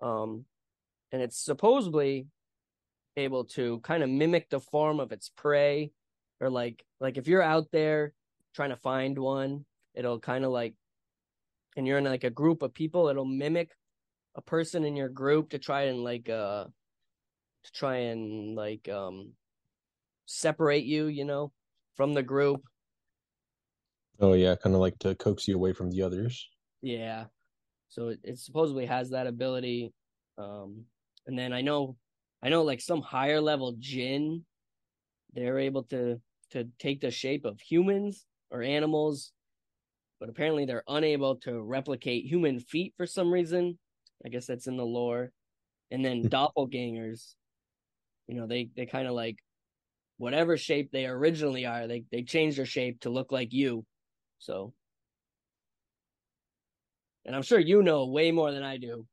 Um, 0.02 0.44
and 1.10 1.22
it's 1.22 1.38
supposedly 1.42 2.26
able 3.16 3.44
to 3.44 3.80
kind 3.80 4.02
of 4.02 4.10
mimic 4.10 4.50
the 4.50 4.60
form 4.60 5.00
of 5.00 5.12
its 5.12 5.30
prey, 5.30 5.92
or 6.38 6.50
like 6.50 6.84
like 7.00 7.16
if 7.16 7.28
you're 7.28 7.42
out 7.42 7.68
there 7.72 8.12
trying 8.58 8.70
to 8.70 8.76
find 8.76 9.16
one, 9.16 9.64
it'll 9.94 10.18
kind 10.18 10.44
of 10.44 10.50
like, 10.50 10.74
and 11.76 11.86
you're 11.86 11.98
in 11.98 12.04
like 12.04 12.24
a 12.24 12.30
group 12.30 12.62
of 12.62 12.74
people, 12.74 13.06
it'll 13.08 13.24
mimic 13.24 13.70
a 14.34 14.42
person 14.42 14.84
in 14.84 14.96
your 14.96 15.08
group 15.08 15.50
to 15.50 15.58
try 15.60 15.82
and 15.82 16.04
like 16.04 16.28
uh 16.28 16.66
to 17.64 17.72
try 17.72 17.96
and 17.96 18.56
like 18.56 18.88
um 18.88 19.34
separate 20.26 20.84
you, 20.84 21.06
you 21.06 21.24
know, 21.24 21.52
from 21.96 22.14
the 22.14 22.22
group. 22.22 22.62
Oh 24.20 24.32
yeah, 24.34 24.54
kind 24.54 24.74
of 24.76 24.80
like 24.80 24.98
to 25.00 25.14
coax 25.16 25.48
you 25.48 25.56
away 25.56 25.72
from 25.72 25.90
the 25.90 26.02
others. 26.02 26.48
Yeah. 26.82 27.26
So 27.88 28.08
it, 28.10 28.20
it 28.24 28.38
supposedly 28.38 28.86
has 28.86 29.10
that 29.10 29.26
ability. 29.28 29.94
Um 30.38 30.86
and 31.26 31.38
then 31.38 31.52
I 31.52 31.62
know 31.62 31.98
I 32.42 32.50
know 32.50 32.64
like 32.64 32.80
some 32.80 33.02
higher 33.02 33.40
level 33.40 33.76
jinn 33.78 34.46
they're 35.34 35.60
able 35.60 35.84
to 35.84 36.22
to 36.52 36.66
take 36.78 37.02
the 37.02 37.12
shape 37.12 37.46
of 37.46 37.60
humans 37.60 38.27
or 38.50 38.62
animals, 38.62 39.32
but 40.20 40.28
apparently 40.28 40.64
they're 40.64 40.84
unable 40.88 41.36
to 41.36 41.60
replicate 41.60 42.24
human 42.24 42.60
feet 42.60 42.94
for 42.96 43.06
some 43.06 43.32
reason. 43.32 43.78
I 44.24 44.28
guess 44.28 44.46
that's 44.46 44.66
in 44.66 44.76
the 44.76 44.84
lore. 44.84 45.30
And 45.90 46.04
then 46.04 46.22
hmm. 46.22 46.28
doppelgangers 46.28 47.34
you 48.28 48.34
know 48.34 48.46
they 48.46 48.68
they 48.76 48.86
kind 48.86 49.08
of 49.08 49.14
like 49.14 49.38
whatever 50.18 50.56
shape 50.56 50.92
they 50.92 51.06
originally 51.06 51.66
are 51.66 51.86
they 51.88 52.04
they 52.12 52.22
change 52.22 52.56
their 52.56 52.66
shape 52.66 53.00
to 53.00 53.10
look 53.10 53.32
like 53.32 53.52
you. 53.52 53.84
So 54.38 54.72
and 57.24 57.34
i'm 57.34 57.42
sure 57.42 57.58
you 57.58 57.82
know 57.82 58.06
way 58.06 58.30
more 58.30 58.52
than 58.52 58.62
i 58.62 58.76
do. 58.76 59.06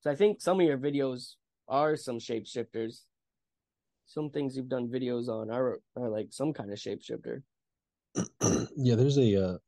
So 0.00 0.10
i 0.10 0.14
think 0.14 0.42
some 0.42 0.60
of 0.60 0.66
your 0.66 0.78
videos 0.78 1.34
are 1.68 1.96
some 1.96 2.18
shapeshifters. 2.18 3.02
Some 4.04 4.28
things 4.30 4.56
you've 4.56 4.68
done 4.68 4.88
videos 4.88 5.28
on 5.28 5.50
are 5.50 5.78
are 5.96 6.08
like 6.10 6.28
some 6.30 6.52
kind 6.52 6.70
of 6.72 6.78
shapeshifter 6.78 7.42
yeah 8.76 8.94
there's 8.94 9.18
a 9.18 9.52
uh, 9.52 9.58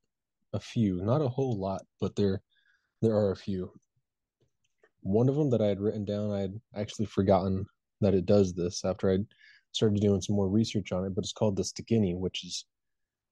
a 0.53 0.61
few 0.61 1.03
not 1.03 1.23
a 1.23 1.29
whole 1.29 1.59
lot 1.59 1.83
but 2.01 2.15
there 2.17 2.43
there 3.03 3.15
are 3.15 3.33
a 3.33 3.37
few 3.37 3.73
one 5.01 5.29
of 5.29 5.35
them 5.35 5.51
that 5.51 5.63
i 5.63 5.67
had 5.67 5.81
written 5.81 6.05
down 6.05 6.31
i 6.31 6.41
had 6.41 6.61
actually 6.77 7.07
forgotten 7.07 7.67
that 8.01 8.15
it 8.15 8.27
does 8.27 8.55
this 8.55 8.85
after 8.85 9.11
I 9.11 9.19
started 9.73 10.01
doing 10.01 10.21
some 10.21 10.37
more 10.37 10.49
research 10.49 10.93
on 10.93 11.05
it, 11.05 11.15
but 11.15 11.25
it's 11.25 11.33
called 11.33 11.57
the 11.57 11.63
Stikini, 11.63 12.17
which 12.17 12.45
is 12.45 12.65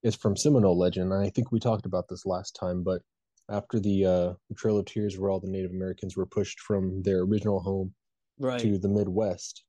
is 0.02 0.16
from 0.16 0.36
Seminole 0.36 0.76
legend. 0.76 1.14
I 1.14 1.30
think 1.30 1.52
we 1.52 1.60
talked 1.60 1.86
about 1.86 2.08
this 2.08 2.26
last 2.26 2.56
time, 2.58 2.82
but 2.82 3.02
after 3.48 3.78
the 3.78 4.04
uh, 4.04 4.32
Trail 4.56 4.78
of 4.78 4.86
Tears, 4.86 5.16
where 5.16 5.30
all 5.30 5.38
the 5.38 5.50
Native 5.50 5.70
Americans 5.70 6.16
were 6.16 6.26
pushed 6.26 6.58
from 6.58 7.02
their 7.02 7.20
original 7.20 7.60
home 7.60 7.94
right. 8.40 8.58
to 8.60 8.78
the 8.78 8.88
Midwest, 8.88 9.62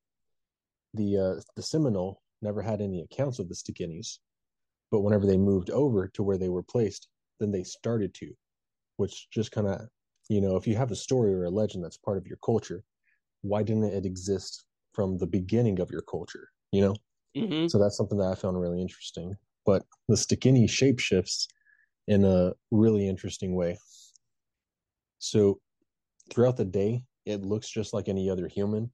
the 0.96 1.18
uh, 1.18 1.42
the 1.56 1.62
Seminole 1.62 2.22
never 2.42 2.62
had 2.62 2.82
any 2.82 3.02
accounts 3.02 3.40
of 3.40 3.48
the 3.48 3.56
Stikinis, 3.56 4.18
but 4.94 5.02
whenever 5.02 5.26
they 5.26 5.38
moved 5.38 5.72
over 5.72 6.08
to 6.08 6.22
where 6.22 6.38
they 6.38 6.50
were 6.50 6.62
placed, 6.62 7.08
then 7.40 7.52
they 7.52 7.64
started 7.64 8.14
to, 8.14 8.32
which 8.98 9.28
just 9.32 9.52
kind 9.52 9.66
of, 9.66 9.82
you 10.30 10.40
know, 10.40 10.56
if 10.56 10.68
you 10.68 10.76
have 10.76 10.92
a 10.92 10.96
story 10.96 11.34
or 11.34 11.46
a 11.46 11.50
legend 11.50 11.84
that's 11.84 11.98
part 11.98 12.16
of 12.16 12.28
your 12.28 12.38
culture, 12.46 12.84
why 13.42 13.64
didn't 13.64 13.86
it 13.86 14.06
exist 14.06 14.66
from 14.94 15.18
the 15.18 15.26
beginning 15.26 15.80
of 15.80 15.90
your 15.90 16.04
culture, 16.04 16.50
you 16.72 16.82
know? 16.82 16.96
Mm-hmm. 17.36 17.70
So 17.70 17.80
that's 17.80 17.98
something 17.98 18.20
that 18.20 18.32
I 18.32 18.36
found 18.36 18.62
really 18.62 18.80
interesting. 18.80 19.36
But 19.66 19.84
the 20.10 20.16
Stikini 20.16 20.70
shape 20.70 21.00
shifts 21.00 21.48
in 22.08 22.24
a 22.24 22.52
really 22.70 23.08
interesting 23.08 23.56
way. 23.56 23.80
So 25.18 25.60
throughout 26.30 26.58
the 26.58 26.66
day, 26.66 27.04
it 27.26 27.42
looks 27.42 27.68
just 27.68 27.96
like 27.96 28.10
any 28.10 28.30
other 28.30 28.48
human, 28.48 28.92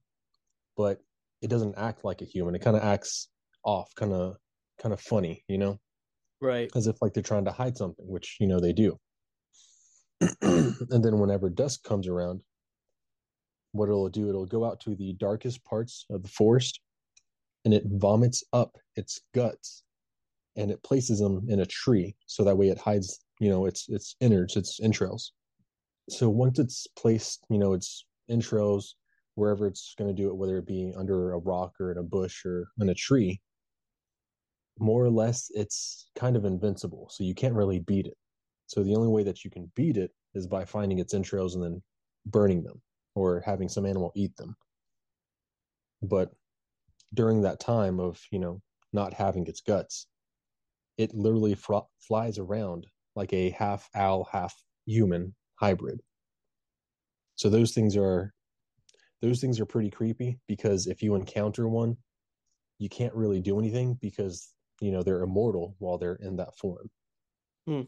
but 0.78 1.02
it 1.42 1.50
doesn't 1.50 1.76
act 1.76 2.06
like 2.06 2.22
a 2.22 2.24
human. 2.24 2.54
It 2.54 2.62
kind 2.62 2.78
of 2.78 2.82
acts 2.82 3.28
off, 3.66 3.94
kind 3.96 4.14
of 4.14 4.38
kind 4.80 4.94
of 4.94 5.00
funny, 5.02 5.44
you 5.46 5.58
know? 5.58 5.78
Right. 6.40 6.70
As 6.74 6.86
if 6.86 7.00
like 7.02 7.12
they're 7.14 7.22
trying 7.22 7.44
to 7.44 7.52
hide 7.52 7.76
something, 7.76 8.06
which 8.06 8.36
you 8.40 8.46
know 8.46 8.60
they 8.60 8.72
do. 8.72 8.98
and 10.42 11.04
then 11.04 11.18
whenever 11.18 11.48
dusk 11.48 11.82
comes 11.82 12.08
around, 12.08 12.42
what 13.72 13.88
it'll 13.88 14.08
do, 14.08 14.28
it'll 14.28 14.46
go 14.46 14.64
out 14.64 14.80
to 14.80 14.94
the 14.94 15.14
darkest 15.14 15.64
parts 15.64 16.04
of 16.10 16.22
the 16.22 16.28
forest 16.28 16.80
and 17.64 17.74
it 17.74 17.84
vomits 17.86 18.42
up 18.52 18.76
its 18.96 19.20
guts 19.34 19.82
and 20.56 20.70
it 20.70 20.82
places 20.82 21.18
them 21.20 21.46
in 21.48 21.60
a 21.60 21.66
tree 21.66 22.14
so 22.26 22.44
that 22.44 22.56
way 22.56 22.68
it 22.68 22.78
hides 22.78 23.20
you 23.38 23.48
know 23.48 23.66
its 23.66 23.88
its 23.88 24.16
innards 24.20 24.56
its 24.56 24.80
entrails 24.82 25.32
so 26.08 26.28
once 26.28 26.58
it's 26.58 26.86
placed 26.98 27.44
you 27.50 27.58
know 27.58 27.72
its 27.72 28.04
entrails 28.28 28.96
wherever 29.34 29.66
it's 29.66 29.94
going 29.96 30.08
to 30.08 30.22
do 30.22 30.28
it 30.28 30.36
whether 30.36 30.58
it 30.58 30.66
be 30.66 30.92
under 30.96 31.32
a 31.32 31.38
rock 31.38 31.72
or 31.80 31.92
in 31.92 31.98
a 31.98 32.02
bush 32.02 32.44
or 32.44 32.68
in 32.80 32.88
a 32.88 32.94
tree 32.94 33.40
more 34.80 35.04
or 35.04 35.10
less 35.10 35.50
it's 35.50 36.10
kind 36.18 36.36
of 36.36 36.44
invincible 36.44 37.08
so 37.10 37.22
you 37.22 37.34
can't 37.34 37.54
really 37.54 37.80
beat 37.80 38.06
it. 38.06 38.16
So 38.66 38.82
the 38.82 38.94
only 38.94 39.08
way 39.08 39.22
that 39.24 39.44
you 39.44 39.50
can 39.50 39.70
beat 39.76 39.96
it 39.96 40.10
is 40.34 40.46
by 40.46 40.64
finding 40.64 40.98
its 40.98 41.14
entrails 41.14 41.54
and 41.54 41.62
then 41.62 41.82
burning 42.26 42.62
them 42.62 42.80
or 43.14 43.42
having 43.44 43.68
some 43.68 43.84
animal 43.84 44.12
eat 44.14 44.36
them. 44.36 44.56
But 46.02 46.30
during 47.12 47.42
that 47.42 47.60
time 47.60 48.00
of 48.00 48.20
you 48.30 48.38
know 48.38 48.60
not 48.92 49.12
having 49.12 49.46
its 49.46 49.60
guts 49.60 50.06
it 50.98 51.14
literally 51.14 51.56
flies 52.00 52.38
around 52.38 52.86
like 53.16 53.32
a 53.32 53.50
half 53.50 53.88
owl 53.94 54.28
half 54.30 54.54
human 54.86 55.34
hybrid. 55.56 56.00
So 57.36 57.48
those 57.48 57.72
things 57.72 57.96
are 57.96 58.32
those 59.22 59.40
things 59.40 59.60
are 59.60 59.66
pretty 59.66 59.90
creepy 59.90 60.38
because 60.46 60.86
if 60.86 61.02
you 61.02 61.14
encounter 61.14 61.68
one 61.68 61.96
you 62.78 62.88
can't 62.88 63.14
really 63.14 63.40
do 63.40 63.58
anything 63.58 63.98
because 64.00 64.52
you 64.80 64.90
know 64.90 65.02
they're 65.02 65.22
immortal 65.22 65.76
while 65.78 65.98
they're 65.98 66.16
in 66.16 66.36
that 66.36 66.56
form 66.56 66.90
Hmm. 67.66 67.82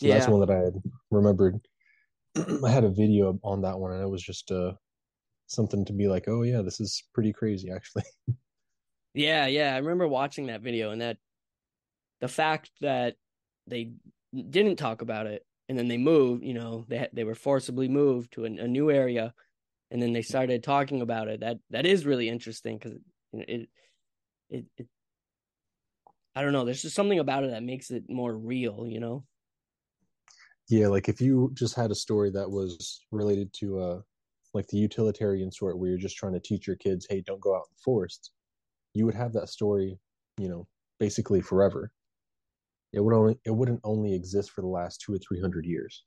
so 0.00 0.06
yeah. 0.06 0.14
that's 0.14 0.28
one 0.28 0.40
that 0.40 0.50
i 0.50 0.58
had 0.58 0.74
remembered 1.10 1.58
i 2.64 2.70
had 2.70 2.84
a 2.84 2.90
video 2.90 3.38
on 3.42 3.62
that 3.62 3.78
one 3.78 3.92
and 3.92 4.02
it 4.02 4.08
was 4.08 4.22
just 4.22 4.50
uh 4.50 4.72
something 5.46 5.84
to 5.84 5.92
be 5.92 6.08
like 6.08 6.28
oh 6.28 6.42
yeah 6.42 6.62
this 6.62 6.80
is 6.80 7.04
pretty 7.12 7.32
crazy 7.32 7.70
actually 7.70 8.04
Yeah, 9.14 9.46
yeah. 9.46 9.74
I 9.74 9.78
remember 9.78 10.08
watching 10.08 10.46
that 10.46 10.62
video 10.62 10.90
and 10.90 11.00
that 11.02 11.18
the 12.20 12.28
fact 12.28 12.70
that 12.80 13.16
they 13.66 13.92
didn't 14.32 14.76
talk 14.76 15.02
about 15.02 15.26
it 15.26 15.44
and 15.68 15.78
then 15.78 15.88
they 15.88 15.98
moved, 15.98 16.42
you 16.42 16.54
know, 16.54 16.84
they 16.88 17.08
they 17.12 17.24
were 17.24 17.34
forcibly 17.34 17.88
moved 17.88 18.32
to 18.32 18.44
a, 18.44 18.48
a 18.48 18.68
new 18.68 18.90
area 18.90 19.34
and 19.90 20.00
then 20.00 20.12
they 20.12 20.22
started 20.22 20.62
talking 20.62 21.02
about 21.02 21.28
it. 21.28 21.40
That 21.40 21.58
that 21.70 21.86
is 21.86 22.06
really 22.06 22.28
interesting 22.28 22.78
cuz 22.78 22.92
it, 22.92 23.48
it 23.48 23.68
it 24.52 24.66
it 24.76 24.86
I 26.34 26.42
don't 26.42 26.52
know, 26.52 26.64
there's 26.64 26.82
just 26.82 26.96
something 26.96 27.18
about 27.18 27.44
it 27.44 27.50
that 27.50 27.62
makes 27.62 27.90
it 27.90 28.04
more 28.08 28.34
real, 28.34 28.86
you 28.86 29.00
know. 29.00 29.26
yeah 30.68 30.86
like 30.86 31.08
if 31.08 31.20
you 31.20 31.50
just 31.54 31.74
had 31.74 31.90
a 31.90 31.94
story 31.94 32.30
that 32.30 32.50
was 32.50 33.00
related 33.10 33.52
to 33.52 33.78
uh 33.80 34.00
like 34.54 34.66
the 34.68 34.76
utilitarian 34.76 35.50
sort 35.50 35.78
where 35.78 35.90
you're 35.90 35.98
just 35.98 36.16
trying 36.16 36.32
to 36.32 36.40
teach 36.40 36.66
your 36.66 36.76
kids 36.76 37.06
hey 37.08 37.20
don't 37.20 37.40
go 37.40 37.54
out 37.54 37.66
in 37.68 37.74
the 37.76 37.82
forest 37.84 38.30
you 38.94 39.04
would 39.04 39.14
have 39.14 39.32
that 39.32 39.48
story 39.48 39.98
you 40.38 40.48
know 40.48 40.66
basically 40.98 41.40
forever 41.40 41.90
it 42.92 43.00
would 43.00 43.14
only 43.14 43.38
it 43.44 43.50
wouldn't 43.50 43.80
only 43.84 44.14
exist 44.14 44.50
for 44.50 44.60
the 44.60 44.66
last 44.68 45.00
two 45.00 45.12
or 45.14 45.18
three 45.18 45.40
hundred 45.40 45.64
years 45.64 46.04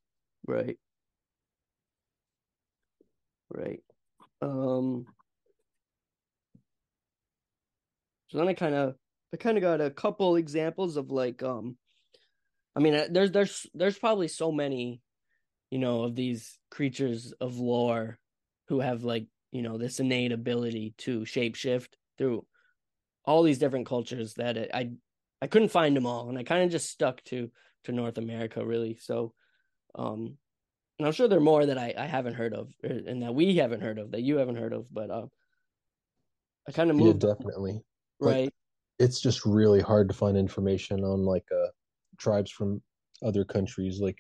Right. 0.48 0.78
Right. 3.50 3.84
Um 4.42 5.06
so 8.28 8.38
then 8.38 8.48
I 8.48 8.54
kind 8.54 8.76
of 8.76 8.96
I 9.34 9.38
kind 9.38 9.58
of 9.58 9.62
got 9.62 9.82
a 9.82 9.90
couple 9.90 10.36
examples 10.36 10.98
of 10.98 11.12
like 11.12 11.44
um 11.44 11.78
I 12.76 12.80
mean 12.80 12.96
uh, 12.96 13.08
there's 13.10 13.32
there's 13.32 13.68
there's 13.74 13.98
probably 13.98 14.28
so 14.28 14.52
many 14.52 15.02
you 15.72 15.80
know 15.80 16.04
of 16.04 16.16
these 16.16 16.58
creatures 16.72 17.34
of 17.40 17.58
lore 17.58 18.18
who 18.68 18.80
have 18.80 19.04
like 19.04 19.28
you 19.52 19.62
know 19.62 19.78
this 19.78 20.00
innate 20.00 20.32
ability 20.32 20.94
to 21.00 21.22
shapeshift 21.22 21.90
through 22.18 22.46
all 23.26 23.44
these 23.44 23.58
different 23.58 23.88
cultures 23.88 24.36
that 24.36 24.58
it, 24.58 24.72
I 24.74 24.92
I 25.42 25.48
couldn't 25.48 25.70
find 25.70 25.96
them 25.96 26.06
all 26.06 26.30
and 26.30 26.38
I 26.38 26.44
kind 26.44 26.64
of 26.64 26.72
just 26.72 26.90
stuck 26.90 27.24
to 27.26 27.52
to 27.86 27.92
North 27.92 28.18
America 28.18 28.66
really. 28.66 28.98
So 29.00 29.34
um 29.96 30.38
and 30.98 31.06
I'm 31.06 31.14
sure 31.14 31.28
there 31.28 31.40
are 31.40 31.42
more 31.42 31.66
that 31.66 31.78
I, 31.78 31.94
I 31.98 32.06
haven't 32.06 32.36
heard 32.36 32.54
of 32.54 32.72
er, 32.84 33.02
and 33.06 33.22
that 33.22 33.36
we 33.36 33.58
haven't 33.58 33.82
heard 33.82 34.00
of 34.00 34.12
that 34.12 34.22
you 34.22 34.38
haven't 34.38 34.56
heard 34.56 34.74
of 34.74 34.88
but 34.94 35.10
uh, 35.10 35.26
I 36.68 36.72
kind 36.72 36.90
of 36.90 36.98
yeah 36.98 37.04
moved 37.04 37.20
definitely 37.20 37.84
right. 38.20 38.46
like 38.46 38.54
it's 39.00 39.20
just 39.20 39.46
really 39.46 39.82
hard 39.82 40.08
to 40.08 40.16
find 40.16 40.38
information 40.38 41.04
on 41.04 41.26
like 41.26 41.46
uh 41.52 41.70
tribes 42.18 42.52
from 42.52 42.82
other 43.24 43.44
countries. 43.44 44.00
Like 44.00 44.18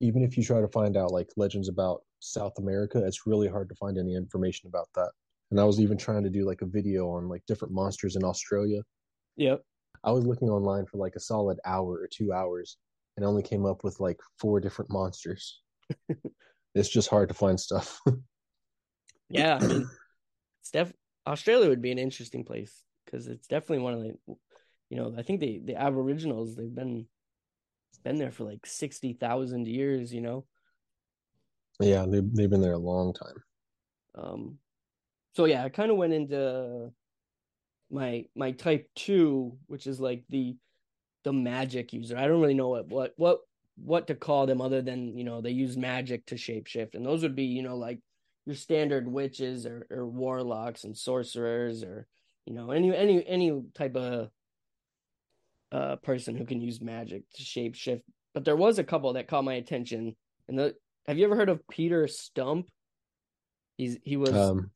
even 0.00 0.22
if 0.22 0.36
you 0.36 0.44
try 0.44 0.60
to 0.60 0.68
find 0.68 0.96
out 0.96 1.12
like 1.12 1.28
legends 1.36 1.68
about 1.68 2.02
south 2.20 2.52
america 2.58 3.04
it's 3.04 3.26
really 3.26 3.46
hard 3.46 3.68
to 3.68 3.74
find 3.74 3.98
any 3.98 4.14
information 4.14 4.68
about 4.68 4.88
that. 4.94 5.10
And 5.50 5.60
i 5.60 5.64
was 5.64 5.80
even 5.80 5.96
trying 5.96 6.24
to 6.24 6.30
do 6.30 6.44
like 6.44 6.62
a 6.62 6.66
video 6.66 7.08
on 7.10 7.28
like 7.28 7.42
different 7.46 7.74
monsters 7.74 8.16
in 8.16 8.24
australia. 8.24 8.80
Yep. 9.36 9.62
I 10.04 10.12
was 10.12 10.26
looking 10.26 10.48
online 10.48 10.86
for 10.86 10.98
like 10.98 11.16
a 11.16 11.20
solid 11.20 11.58
hour 11.64 11.88
or 11.88 12.08
two 12.10 12.32
hours 12.32 12.78
and 13.16 13.24
only 13.24 13.42
came 13.42 13.66
up 13.66 13.84
with 13.84 13.98
like 14.00 14.18
four 14.38 14.60
different 14.60 14.90
monsters. 14.90 15.60
It's 16.74 16.90
just 16.90 17.08
hard 17.08 17.30
to 17.30 17.34
find 17.34 17.58
stuff. 17.58 18.00
Yeah 19.28 19.58
I 19.60 19.66
mean 19.66 19.88
it's 20.60 20.70
def 20.70 20.92
Australia 21.26 21.68
would 21.68 21.82
be 21.82 21.90
an 21.90 21.98
interesting 21.98 22.44
place 22.44 22.84
because 23.06 23.28
it's 23.28 23.46
definitely 23.46 23.78
one 23.78 23.94
of 23.94 24.02
the 24.02 24.14
you 24.90 24.96
know 24.96 25.14
I 25.16 25.22
think 25.22 25.40
the 25.40 25.60
the 25.64 25.76
Aboriginals 25.76 26.54
they've 26.54 26.74
been 26.74 27.06
been 28.04 28.18
there 28.18 28.30
for 28.30 28.44
like 28.44 28.66
sixty 28.66 29.14
thousand 29.14 29.66
years 29.66 30.12
you 30.12 30.20
know? 30.20 30.44
Yeah 31.80 32.04
they, 32.06 32.20
they've 32.20 32.50
been 32.50 32.62
there 32.62 32.72
a 32.72 32.78
long 32.78 33.14
time. 33.14 33.42
Um 34.14 34.58
so 35.34 35.44
yeah 35.44 35.64
I 35.64 35.68
kind 35.68 35.90
of 35.90 35.96
went 35.96 36.12
into 36.12 36.92
my 37.90 38.26
my 38.34 38.52
type 38.52 38.88
two 38.94 39.56
which 39.66 39.86
is 39.86 40.00
like 40.00 40.24
the 40.28 40.56
the 41.24 41.32
magic 41.32 41.92
user. 41.92 42.16
I 42.16 42.28
don't 42.28 42.40
really 42.40 42.54
know 42.54 42.68
what 42.68 42.88
what 42.88 43.12
what 43.16 43.38
what 43.76 44.06
to 44.06 44.14
call 44.14 44.46
them 44.46 44.60
other 44.60 44.80
than 44.82 45.16
you 45.16 45.24
know 45.24 45.40
they 45.40 45.50
use 45.50 45.76
magic 45.76 46.26
to 46.26 46.34
shapeshift 46.34 46.94
and 46.94 47.04
those 47.04 47.22
would 47.22 47.36
be 47.36 47.44
you 47.44 47.62
know 47.62 47.76
like 47.76 47.98
your 48.46 48.54
standard 48.54 49.06
witches 49.06 49.66
or, 49.66 49.86
or 49.90 50.06
warlocks 50.06 50.84
and 50.84 50.96
sorcerers 50.96 51.82
or 51.82 52.06
you 52.46 52.54
know 52.54 52.70
any 52.70 52.94
any 52.96 53.26
any 53.26 53.62
type 53.74 53.96
of 53.96 54.30
uh 55.72 55.96
person 55.96 56.36
who 56.36 56.44
can 56.44 56.60
use 56.60 56.80
magic 56.80 57.24
to 57.34 57.42
shape 57.42 57.74
shift 57.74 58.02
but 58.36 58.44
there 58.44 58.54
was 58.54 58.78
a 58.78 58.84
couple 58.84 59.14
that 59.14 59.28
caught 59.28 59.44
my 59.44 59.54
attention. 59.54 60.14
And 60.46 60.58
the 60.58 60.74
have 61.06 61.16
you 61.16 61.24
ever 61.24 61.36
heard 61.36 61.48
of 61.48 61.66
peter 61.68 62.06
stump? 62.06 62.68
He's 63.78 63.96
he 64.04 64.18
was 64.18 64.34
um 64.34 64.70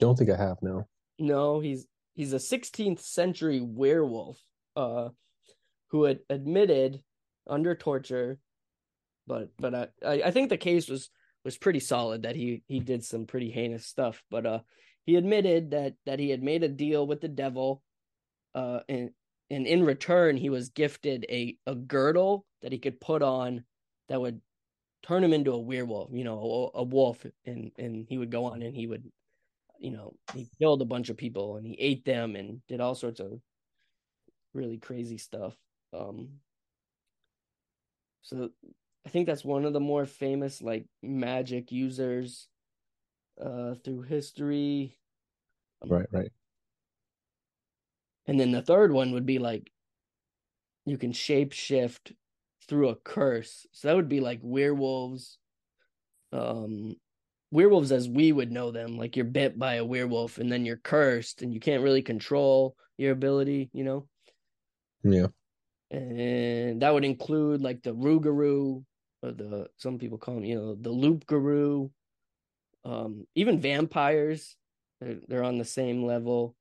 don't 0.00 0.18
think 0.18 0.28
i 0.30 0.36
have 0.36 0.58
no. 0.60 0.88
No 1.20 1.60
he's 1.60 1.86
he's 2.14 2.32
a 2.32 2.38
16th 2.38 2.98
century 2.98 3.60
werewolf 3.60 4.40
uh 4.74 5.10
who 5.92 6.02
had 6.02 6.18
admitted 6.28 7.00
under 7.46 7.76
torture 7.76 8.40
but 9.28 9.50
but 9.56 9.92
I, 10.04 10.22
I 10.22 10.30
think 10.32 10.48
the 10.48 10.56
case 10.56 10.88
was 10.88 11.10
was 11.44 11.56
pretty 11.56 11.80
solid 11.80 12.22
that 12.22 12.34
he 12.34 12.64
he 12.66 12.80
did 12.80 13.04
some 13.04 13.26
pretty 13.26 13.52
heinous 13.52 13.86
stuff. 13.86 14.24
But 14.32 14.46
uh 14.46 14.60
he 15.08 15.16
admitted 15.16 15.70
that 15.70 15.94
that 16.04 16.18
he 16.18 16.28
had 16.28 16.42
made 16.42 16.62
a 16.62 16.68
deal 16.68 17.06
with 17.06 17.22
the 17.22 17.28
devil 17.28 17.82
uh 18.54 18.80
and 18.90 19.10
and 19.48 19.66
in 19.66 19.82
return 19.82 20.36
he 20.36 20.50
was 20.50 20.68
gifted 20.68 21.24
a 21.30 21.56
a 21.66 21.74
girdle 21.74 22.44
that 22.60 22.72
he 22.72 22.78
could 22.78 23.00
put 23.00 23.22
on 23.22 23.64
that 24.10 24.20
would 24.20 24.38
turn 25.02 25.24
him 25.24 25.32
into 25.32 25.52
a 25.52 25.58
werewolf 25.58 26.10
you 26.12 26.24
know 26.24 26.70
a, 26.74 26.80
a 26.80 26.82
wolf 26.82 27.24
and 27.46 27.72
and 27.78 28.04
he 28.06 28.18
would 28.18 28.30
go 28.30 28.44
on 28.44 28.60
and 28.60 28.76
he 28.76 28.86
would 28.86 29.10
you 29.78 29.90
know 29.90 30.14
he 30.34 30.46
killed 30.58 30.82
a 30.82 30.84
bunch 30.84 31.08
of 31.08 31.16
people 31.16 31.56
and 31.56 31.66
he 31.66 31.72
ate 31.78 32.04
them 32.04 32.36
and 32.36 32.60
did 32.66 32.78
all 32.78 32.94
sorts 32.94 33.18
of 33.18 33.40
really 34.52 34.76
crazy 34.76 35.16
stuff 35.16 35.56
um. 35.94 36.28
So 38.20 38.50
I 39.06 39.08
think 39.08 39.26
that's 39.26 39.44
one 39.44 39.64
of 39.64 39.72
the 39.72 39.80
more 39.80 40.04
famous 40.04 40.60
like 40.60 40.84
magic 41.02 41.72
users 41.72 42.46
uh 43.40 43.74
through 43.84 44.02
history. 44.02 44.98
right 45.86 46.06
right 46.12 46.32
And 48.26 48.38
then 48.38 48.52
the 48.52 48.62
third 48.62 48.92
one 48.92 49.12
would 49.12 49.26
be 49.26 49.38
like 49.38 49.72
you 50.84 50.98
can 50.98 51.12
shape 51.12 51.52
shift 51.52 52.12
through 52.66 52.88
a 52.88 52.96
curse. 52.96 53.66
So 53.72 53.88
that 53.88 53.96
would 53.96 54.08
be 54.08 54.20
like 54.20 54.40
werewolves. 54.42 55.38
Um 56.32 56.96
werewolves 57.50 57.92
as 57.92 58.08
we 58.08 58.32
would 58.32 58.52
know 58.52 58.70
them, 58.70 58.98
like 58.98 59.16
you're 59.16 59.24
bit 59.24 59.58
by 59.58 59.74
a 59.74 59.84
werewolf 59.84 60.38
and 60.38 60.52
then 60.52 60.66
you're 60.66 60.76
cursed 60.76 61.42
and 61.42 61.52
you 61.54 61.60
can't 61.60 61.82
really 61.82 62.02
control 62.02 62.76
your 62.98 63.12
ability, 63.12 63.70
you 63.72 63.84
know? 63.84 64.08
yeah 65.02 65.28
and 65.90 66.82
that 66.82 66.92
would 66.92 67.04
include 67.04 67.62
like 67.62 67.82
the 67.82 67.94
Rougarou, 67.94 68.84
or 69.22 69.32
the 69.32 69.68
some 69.76 69.98
people 69.98 70.18
call 70.18 70.34
them, 70.36 70.44
you 70.44 70.54
know, 70.56 70.74
the 70.74 70.90
Loup 70.90 71.26
Garou, 71.26 71.90
um, 72.88 73.26
even 73.34 73.60
vampires. 73.60 74.56
They're, 75.00 75.18
they're 75.28 75.44
on 75.44 75.58
the 75.58 75.64
same 75.64 76.04
level, 76.04 76.56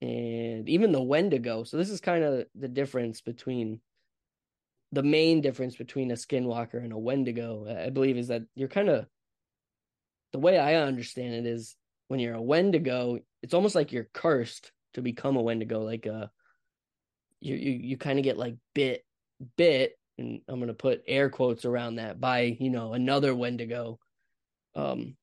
and 0.00 0.68
even 0.68 0.92
the 0.92 1.02
Wendigo. 1.02 1.64
So 1.64 1.76
this 1.76 1.90
is 1.90 2.00
kind 2.00 2.22
of 2.22 2.46
the 2.54 2.68
difference 2.68 3.22
between 3.22 3.80
the 4.92 5.02
main 5.02 5.40
difference 5.40 5.76
between 5.76 6.10
a 6.10 6.14
Skinwalker 6.14 6.74
and 6.74 6.92
a 6.92 6.98
Wendigo. 6.98 7.84
I 7.86 7.90
believe 7.90 8.18
is 8.18 8.28
that 8.28 8.42
you're 8.54 8.68
kind 8.68 8.88
of 8.88 9.06
the 10.32 10.38
way 10.38 10.58
I 10.58 10.74
understand 10.76 11.34
it 11.34 11.46
is 11.46 11.74
when 12.08 12.20
you're 12.20 12.34
a 12.34 12.42
Wendigo, 12.42 13.18
it's 13.42 13.54
almost 13.54 13.74
like 13.74 13.92
you're 13.92 14.08
cursed 14.12 14.72
to 14.94 15.02
become 15.02 15.36
a 15.36 15.42
Wendigo. 15.42 15.80
Like 15.80 16.06
uh, 16.06 16.26
you 17.40 17.54
you 17.54 17.70
you 17.70 17.96
kind 17.96 18.18
of 18.18 18.24
get 18.24 18.36
like 18.36 18.56
bit 18.74 19.04
bit, 19.56 19.98
and 20.18 20.40
I'm 20.48 20.60
gonna 20.60 20.74
put 20.74 21.02
air 21.06 21.30
quotes 21.30 21.64
around 21.64 21.96
that 21.96 22.20
by 22.20 22.56
you 22.60 22.70
know 22.70 22.92
another 22.92 23.34
Wendigo, 23.34 23.98
um, 24.74 25.16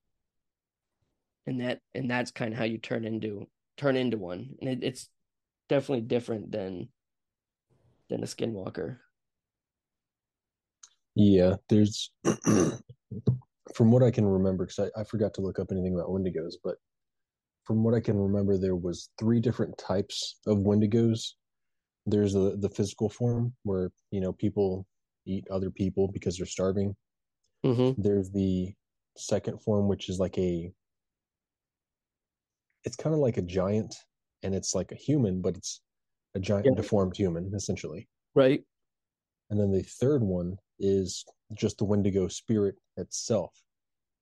and 1.47 1.61
that 1.61 1.79
and 1.95 2.11
that's 2.11 2.29
kind 2.29 2.53
of 2.53 2.59
how 2.59 2.65
you 2.65 2.77
turn 2.77 3.05
into 3.05 3.47
turn 3.77 3.95
into 3.95 4.17
one, 4.17 4.49
and 4.61 4.69
it, 4.69 4.83
it's 4.83 5.09
definitely 5.69 6.01
different 6.01 6.51
than 6.51 6.89
than 8.09 8.21
a 8.21 8.27
skinwalker. 8.27 8.97
Yeah, 11.15 11.55
there's 11.69 12.11
from 13.73 13.91
what 13.91 14.03
I 14.03 14.11
can 14.11 14.25
remember, 14.25 14.65
because 14.65 14.91
I, 14.95 15.01
I 15.01 15.03
forgot 15.03 15.33
to 15.35 15.41
look 15.41 15.57
up 15.57 15.71
anything 15.71 15.95
about 15.95 16.09
Wendigos, 16.09 16.55
but 16.63 16.75
from 17.63 17.83
what 17.83 17.95
I 17.95 17.99
can 17.99 18.17
remember, 18.17 18.57
there 18.57 18.75
was 18.75 19.09
three 19.17 19.39
different 19.39 19.77
types 19.77 20.39
of 20.45 20.59
Wendigos. 20.59 21.31
There's 22.05 22.33
the 22.33 22.57
the 22.59 22.69
physical 22.69 23.09
form 23.09 23.53
where 23.63 23.91
you 24.11 24.19
know 24.19 24.33
people 24.33 24.85
eat 25.25 25.45
other 25.49 25.71
people 25.71 26.09
because 26.09 26.37
they're 26.37 26.45
starving. 26.45 26.95
Mm-hmm. 27.65 28.01
There's 28.01 28.31
the 28.31 28.73
second 29.17 29.61
form, 29.61 29.87
which 29.87 30.09
is 30.09 30.19
like 30.19 30.37
a 30.37 30.71
it's 32.87 32.95
kind 32.95 33.13
of 33.13 33.19
like 33.19 33.35
a 33.35 33.41
giant 33.41 33.93
and 34.43 34.55
it's 34.55 34.73
like 34.73 34.93
a 34.93 34.95
human, 34.95 35.41
but 35.41 35.57
it's 35.57 35.81
a 36.35 36.39
giant 36.39 36.67
yeah. 36.67 36.75
deformed 36.75 37.17
human, 37.17 37.51
essentially. 37.53 38.07
Right. 38.33 38.63
And 39.49 39.59
then 39.59 39.73
the 39.73 39.83
third 39.83 40.23
one 40.23 40.55
is 40.79 41.25
just 41.53 41.79
the 41.79 41.83
Wendigo 41.83 42.29
spirit 42.29 42.75
itself. 42.95 43.51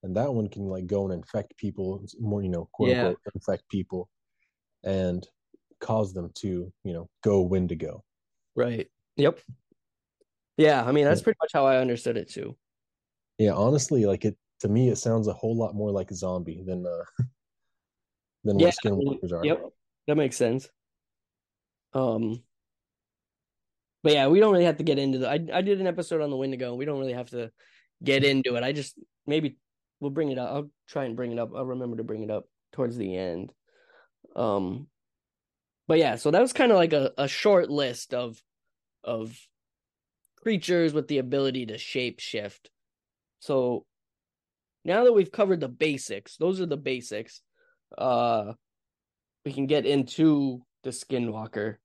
And 0.02 0.18
that 0.18 0.34
one 0.34 0.50
can 0.50 0.64
like 0.64 0.88
go 0.88 1.06
and 1.06 1.14
infect 1.14 1.56
people, 1.58 2.04
more, 2.20 2.42
you 2.42 2.50
know, 2.50 2.68
quote 2.74 2.90
yeah. 2.90 3.02
unquote, 3.02 3.20
infect 3.36 3.70
people 3.70 4.10
and 4.84 5.28
cause 5.80 6.12
them 6.12 6.32
to, 6.38 6.74
you 6.84 6.94
know, 6.94 7.08
go 7.24 7.42
Wendigo. 7.42 8.04
Right. 8.56 8.88
Yep. 9.18 9.42
Yeah. 10.58 10.84
I 10.84 10.92
mean, 10.92 11.06
that's 11.06 11.22
pretty 11.22 11.38
much 11.40 11.52
how 11.54 11.68
I 11.68 11.78
understood 11.78 12.18
it 12.18 12.32
too. 12.32 12.56
Yeah. 13.38 13.54
Honestly, 13.54 14.08
like 14.08 14.26
it, 14.26 14.36
to 14.62 14.70
me, 14.70 14.90
it 14.90 14.98
sounds 14.98 15.28
a 15.28 15.34
whole 15.34 15.56
lot 15.56 15.76
more 15.76 15.92
like 15.92 16.10
a 16.10 16.16
zombie 16.16 16.64
than, 16.66 16.84
uh, 16.88 17.24
than 18.46 18.60
yeah, 18.60 18.68
what 18.68 18.76
skinwalkers 18.76 19.34
are. 19.34 19.46
Yep. 19.46 19.64
That 20.08 20.16
makes 20.16 20.38
sense. 20.38 20.70
Um, 21.94 22.44
but 24.04 24.14
yeah, 24.14 24.28
we 24.28 24.40
don't 24.40 24.54
really 24.54 24.66
have 24.66 24.78
to 24.78 24.84
get 24.84 25.00
into 25.00 25.18
the. 25.18 25.30
I 25.30 25.40
I 25.54 25.62
did 25.62 25.82
an 25.82 25.88
episode 25.88 26.22
on 26.22 26.30
the 26.30 26.38
Wendigo. 26.38 26.76
We 26.76 26.86
don't 26.86 27.00
really 27.00 27.14
have 27.14 27.32
to 27.32 27.52
get 28.04 28.24
into 28.24 28.56
it. 28.56 28.64
I 28.64 28.72
just 28.72 28.96
maybe 29.26 29.58
we'll 30.00 30.12
bring 30.12 30.32
it 30.32 30.38
up. 30.38 30.50
I'll 30.52 30.70
try 30.88 31.06
and 31.06 31.16
bring 31.16 31.32
it 31.32 31.40
up. 31.40 31.52
I'll 31.56 31.66
remember 31.66 31.98
to 31.98 32.04
bring 32.04 32.24
it 32.24 32.30
up 32.30 32.48
towards 32.72 32.98
the 32.98 33.18
end. 33.18 33.52
Um, 34.36 34.88
but 35.88 35.98
yeah, 35.98 36.16
so 36.16 36.32
that 36.32 36.42
was 36.42 36.54
kind 36.54 36.72
of 36.72 36.78
like 36.78 36.94
a, 36.94 37.12
a 37.18 37.28
short 37.28 37.70
list 37.70 38.14
of 38.14 38.40
of 39.04 39.36
creatures 40.42 40.94
with 40.94 41.08
the 41.08 41.18
ability 41.18 41.66
to 41.68 41.78
shape 41.78 42.20
shift. 42.20 42.70
So 43.40 43.86
now 44.84 45.04
that 45.06 45.14
we've 45.14 45.32
covered 45.32 45.62
the 45.62 45.68
basics, 45.68 46.38
those 46.38 46.62
are 46.62 46.68
the 46.68 46.78
basics. 46.78 47.42
Uh, 47.98 48.54
we 49.46 49.54
can 49.54 49.68
get 49.68 49.86
into 49.86 50.62
the 50.84 50.90
Skinwalker. 50.90 51.78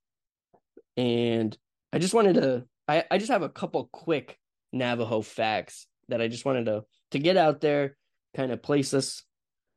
And 0.97 1.57
I 1.93 1.99
just 1.99 2.15
wanted 2.15 2.35
to 2.35 2.65
I, 2.89 3.05
I 3.11 3.19
just 3.19 3.31
have 3.31 3.43
a 3.43 3.49
couple 3.49 3.89
quick 3.93 4.37
Navajo 4.73 5.21
facts 5.21 5.87
that 6.09 6.21
I 6.21 6.29
just 6.29 6.45
wanted 6.45 6.67
to 6.67 6.85
to 7.13 7.19
get 7.19 7.37
out 7.37 7.61
there, 7.61 7.97
kind 8.37 8.51
of 8.51 8.63
place 8.63 8.95
us 8.95 9.23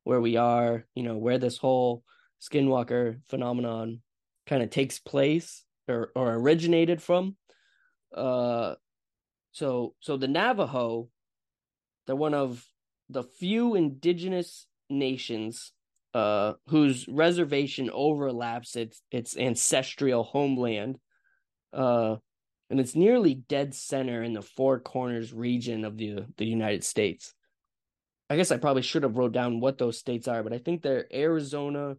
where 0.04 0.20
we 0.20 0.36
are, 0.38 0.86
you 0.96 1.04
know, 1.04 1.18
where 1.18 1.38
this 1.38 1.58
whole 1.58 2.04
skinwalker 2.42 3.20
phenomenon 3.30 4.02
kind 4.48 4.64
of 4.64 4.70
takes 4.70 5.00
place 5.00 5.64
or 5.88 6.12
or 6.16 6.34
originated 6.34 7.02
from. 7.02 7.36
Uh 8.16 8.76
so 9.52 9.94
so 10.00 10.18
the 10.18 10.28
Navajo, 10.28 11.10
they're 12.08 12.16
one 12.16 12.34
of 12.34 12.66
the 13.10 13.24
few 13.24 13.76
indigenous 13.76 14.66
nations 14.90 15.72
uh, 16.14 16.54
whose 16.68 17.08
reservation 17.08 17.90
overlaps 17.92 18.76
its 18.76 19.02
its 19.12 19.36
ancestral 19.38 20.24
homeland, 20.24 20.98
uh, 21.74 22.16
and 22.70 22.80
it's 22.80 22.96
nearly 22.96 23.36
dead 23.36 23.74
center 23.74 24.22
in 24.24 24.34
the 24.34 24.42
Four 24.42 24.80
Corners 24.80 25.34
region 25.34 25.86
of 25.86 25.98
the 25.98 26.26
the 26.38 26.46
United 26.46 26.84
States. 26.84 27.34
I 28.30 28.36
guess 28.36 28.52
I 28.52 28.58
probably 28.58 28.84
should 28.84 29.04
have 29.04 29.18
wrote 29.18 29.34
down 29.34 29.60
what 29.60 29.78
those 29.78 29.98
states 29.98 30.28
are, 30.28 30.44
but 30.44 30.54
I 30.54 30.58
think 30.58 30.82
they're 30.82 31.08
Arizona, 31.14 31.96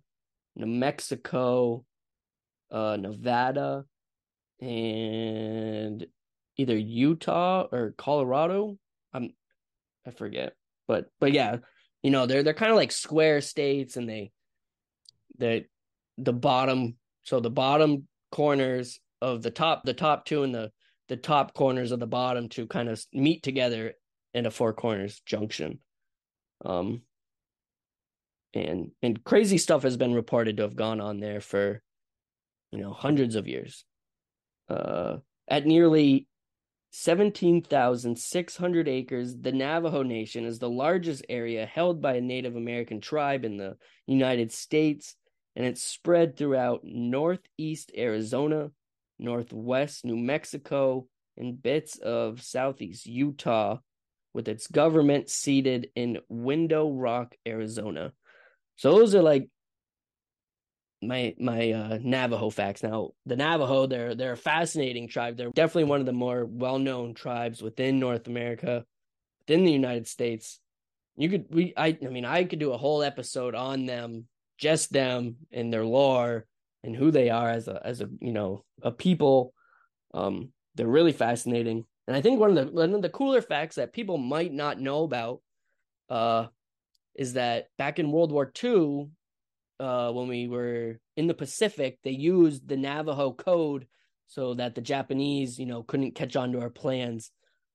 New 0.57 0.67
Mexico, 0.67 1.85
uh, 2.71 2.97
Nevada, 2.97 3.85
and 4.61 6.07
either 6.57 6.77
Utah 6.77 7.67
or 7.71 7.95
Colorado. 7.97 8.79
I'm 9.13 9.31
I 10.07 10.11
forget, 10.11 10.55
but 10.87 11.07
but 11.21 11.33
yeah, 11.33 11.59
you 12.05 12.11
know 12.11 12.27
they're 12.27 12.45
they're 12.45 12.55
kind 12.55 12.71
of 12.71 12.77
like 12.77 12.93
square 12.93 13.41
states 13.41 13.97
and 13.97 14.09
they 14.09 14.31
they 15.39 15.67
the 16.19 16.33
bottom 16.33 16.97
so 17.25 17.41
the 17.41 17.51
bottom 17.51 18.07
corners 18.31 19.01
of 19.21 19.43
the 19.43 19.51
top 19.51 19.83
the 19.85 19.95
top 19.95 20.27
two 20.27 20.45
and 20.45 20.55
the 20.55 20.71
the 21.09 21.17
top 21.17 21.55
corners 21.55 21.91
of 21.93 22.01
the 22.01 22.07
bottom 22.07 22.49
two 22.49 22.67
kind 22.67 22.89
of 22.89 23.03
meet 23.13 23.43
together 23.43 23.95
in 24.35 24.47
a 24.47 24.51
four 24.51 24.73
corners 24.73 25.23
junction. 25.27 25.81
Um 26.65 27.03
and 28.53 28.91
and 29.03 29.25
crazy 29.25 29.59
stuff 29.59 29.83
has 29.83 29.97
been 29.97 30.15
reported 30.15 30.59
to 30.59 30.63
have 30.63 30.77
gone 30.77 31.01
on 31.01 31.21
there 31.21 31.41
for 31.41 31.83
you 32.71 32.81
know 32.81 32.93
hundreds 32.93 33.35
of 33.35 33.49
years. 33.49 33.85
Uh 34.69 35.17
at 35.49 35.67
nearly 35.67 36.27
17,600 36.97 38.89
acres, 38.89 39.37
the 39.37 39.51
Navajo 39.51 40.05
Nation 40.05 40.45
is 40.45 40.61
the 40.61 40.71
largest 40.71 41.25
area 41.29 41.67
held 41.67 42.01
by 42.01 42.15
a 42.15 42.21
Native 42.21 42.55
American 42.55 43.01
tribe 43.01 43.45
in 43.45 43.57
the 43.57 43.77
United 44.07 44.53
States, 44.53 45.17
and 45.57 45.67
it's 45.67 45.83
spread 45.83 46.37
throughout 46.37 46.83
northeast 46.85 47.91
Arizona, 47.99 48.71
northwest 49.19 50.05
New 50.05 50.17
Mexico, 50.17 51.09
and 51.37 51.61
bits 51.61 51.99
of 51.99 52.41
southeast 52.41 53.07
Utah, 53.07 53.79
with 54.33 54.47
its 54.47 54.69
government 54.69 55.29
seated 55.29 55.89
in 55.97 56.21
Window 56.29 56.89
Rock, 56.93 57.35
Arizona. 57.45 58.13
So 58.77 58.93
those 58.93 59.17
are 59.17 59.23
like 59.23 59.49
my 61.07 61.35
my 61.39 61.73
uh, 61.73 61.99
Navajo 62.03 62.51
facts. 62.51 62.83
Now, 62.83 63.11
the 63.27 63.37
Navajo, 63.37 63.87
they're 63.87 64.15
they're 64.15 64.33
a 64.33 64.37
fascinating 64.37 65.09
tribe. 65.09 65.37
They're 65.37 65.51
definitely 65.51 65.85
one 65.85 66.01
of 66.01 66.07
the 66.07 66.13
more 66.13 66.45
well 66.45 66.79
known 66.79 67.15
tribes 67.15 67.63
within 67.63 67.99
North 67.99 68.27
America, 68.27 68.85
within 69.41 69.65
the 69.65 69.73
United 69.73 70.07
States. 70.07 70.61
You 71.17 71.29
could 71.29 71.47
we 71.51 71.73
I 71.77 71.97
I 72.03 72.09
mean 72.09 72.25
I 72.25 72.45
could 72.45 72.59
do 72.59 72.73
a 72.73 72.79
whole 72.79 73.03
episode 73.03 73.55
on 73.55 73.87
them, 73.87 74.27
just 74.59 74.93
them 74.93 75.37
and 75.53 75.73
their 75.73 75.85
lore 75.85 76.47
and 76.83 76.95
who 76.95 77.11
they 77.11 77.31
are 77.31 77.51
as 77.51 77.67
a 77.69 77.81
as 77.85 78.01
a 78.01 78.09
you 78.21 78.33
know 78.33 78.65
a 78.83 78.91
people. 78.91 79.55
Um, 80.13 80.51
they're 80.75 80.87
really 80.87 81.13
fascinating, 81.13 81.85
and 82.07 82.17
I 82.17 82.21
think 82.21 82.39
one 82.39 82.57
of 82.57 82.67
the 82.67 82.73
one 82.73 82.95
of 82.95 83.03
the 83.03 83.09
cooler 83.09 83.41
facts 83.41 83.77
that 83.77 83.93
people 83.93 84.19
might 84.19 84.53
not 84.53 84.81
know 84.81 85.05
about, 85.05 85.41
uh, 86.11 86.47
is 87.15 87.35
that 87.35 87.69
back 87.79 87.99
in 87.99 88.13
World 88.13 88.33
War 88.33 88.53
II, 88.63 89.09
uh, 89.81 90.11
when 90.13 90.29
we 90.29 90.49
were 90.49 90.99
in 91.17 91.27
the 91.27 91.35
Pacific, 91.35 91.99
they 92.03 92.11
used 92.11 92.69
the 92.69 92.77
Navajo 92.77 93.33
code 93.33 93.87
so 94.27 94.55
that 94.55 94.75
the 94.75 94.81
Japanese, 94.81 95.59
you 95.59 95.67
know, 95.67 95.83
couldn't 95.83 96.15
catch 96.15 96.37
on 96.37 96.53
to 96.53 96.61
our 96.61 96.71
plans. 96.71 97.31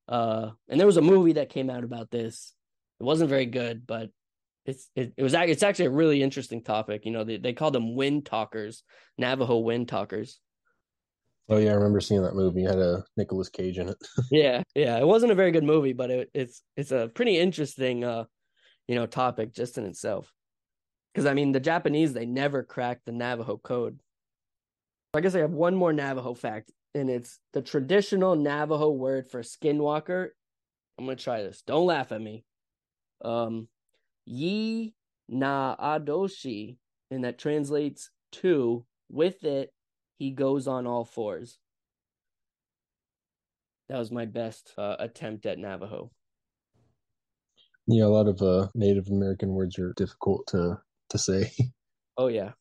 Uh, 0.08 0.52
and 0.68 0.80
there 0.80 0.88
was 0.88 0.98
a 0.98 1.02
movie 1.02 1.34
that 1.34 1.50
came 1.50 1.70
out 1.70 1.84
about 1.84 2.10
this. 2.10 2.54
It 3.00 3.04
wasn't 3.04 3.30
very 3.30 3.46
good, 3.46 3.86
but 3.86 4.10
it's 4.66 4.90
it, 4.96 5.14
it 5.18 5.24
was 5.24 5.34
it's 5.34 5.64
actually 5.64 5.86
a 5.86 5.92
really 5.92 6.22
interesting 6.22 6.64
topic. 6.64 7.06
You 7.06 7.12
know, 7.12 7.24
they 7.24 7.38
they 7.38 7.54
call 7.54 7.72
them 7.72 7.96
wind 7.96 8.26
talkers, 8.26 8.84
Navajo 9.18 9.60
wind 9.60 9.88
talkers. 9.88 10.40
Oh 11.48 11.58
yeah, 11.58 11.72
I 11.72 11.76
remember 11.76 12.00
seeing 12.00 12.22
that 12.24 12.36
movie. 12.36 12.64
It 12.64 12.70
had 12.70 12.80
a 12.80 13.04
Nicolas 13.18 13.50
Cage 13.50 13.80
in 13.80 13.90
it. 13.90 13.98
yeah, 14.32 14.62
yeah, 14.76 14.98
it 14.98 15.08
wasn't 15.08 15.32
a 15.32 15.36
very 15.36 15.52
good 15.52 15.64
movie, 15.64 15.94
but 15.94 16.12
it, 16.12 16.30
it's 16.34 16.62
it's 16.76 16.92
a 16.92 17.10
pretty 17.14 17.38
interesting, 17.38 18.04
uh, 18.04 18.26
you 18.88 18.96
know, 18.96 19.06
topic 19.06 19.54
just 19.54 19.78
in 19.78 19.86
itself. 19.86 20.32
Because 21.20 21.32
I 21.32 21.34
mean, 21.34 21.52
the 21.52 21.60
Japanese 21.60 22.14
they 22.14 22.26
never 22.26 22.64
cracked 22.64 23.06
the 23.06 23.12
Navajo 23.12 23.58
code. 23.58 24.00
I 25.14 25.20
guess 25.20 25.36
I 25.36 25.40
have 25.40 25.52
one 25.52 25.76
more 25.76 25.92
Navajo 25.92 26.34
fact, 26.34 26.72
and 26.96 27.10
it's 27.10 27.40
the 27.52 27.62
traditional 27.62 28.38
Navajo 28.38 28.90
word 28.90 29.28
for 29.28 29.42
skinwalker. 29.42 30.30
I'm 30.98 31.04
gonna 31.04 31.18
try 31.18 31.44
this. 31.44 31.62
Don't 31.68 31.88
laugh 31.88 32.14
at 32.14 32.22
me. 32.22 32.46
Um, 33.22 33.68
Yi 34.26 34.94
na 35.28 35.76
adoshi, 35.76 36.78
and 37.12 37.26
that 37.26 37.38
translates 37.38 38.12
to 38.32 38.86
with 39.12 39.44
it 39.44 39.74
he 40.20 40.32
goes 40.32 40.70
on 40.70 40.88
all 40.88 41.04
fours. 41.04 41.58
That 43.90 43.98
was 43.98 44.10
my 44.10 44.24
best 44.24 44.74
uh, 44.78 44.96
attempt 45.00 45.46
at 45.46 45.60
Navajo. 45.60 46.12
Yeah, 47.88 48.06
a 48.06 48.08
lot 48.08 48.30
of 48.30 48.42
uh, 48.42 48.68
Native 48.74 49.10
American 49.10 49.50
words 49.50 49.78
are 49.80 49.92
difficult 49.98 50.48
to 50.52 50.80
to 51.10 51.18
say. 51.18 51.52
Oh 52.18 52.28
yeah. 52.28 52.52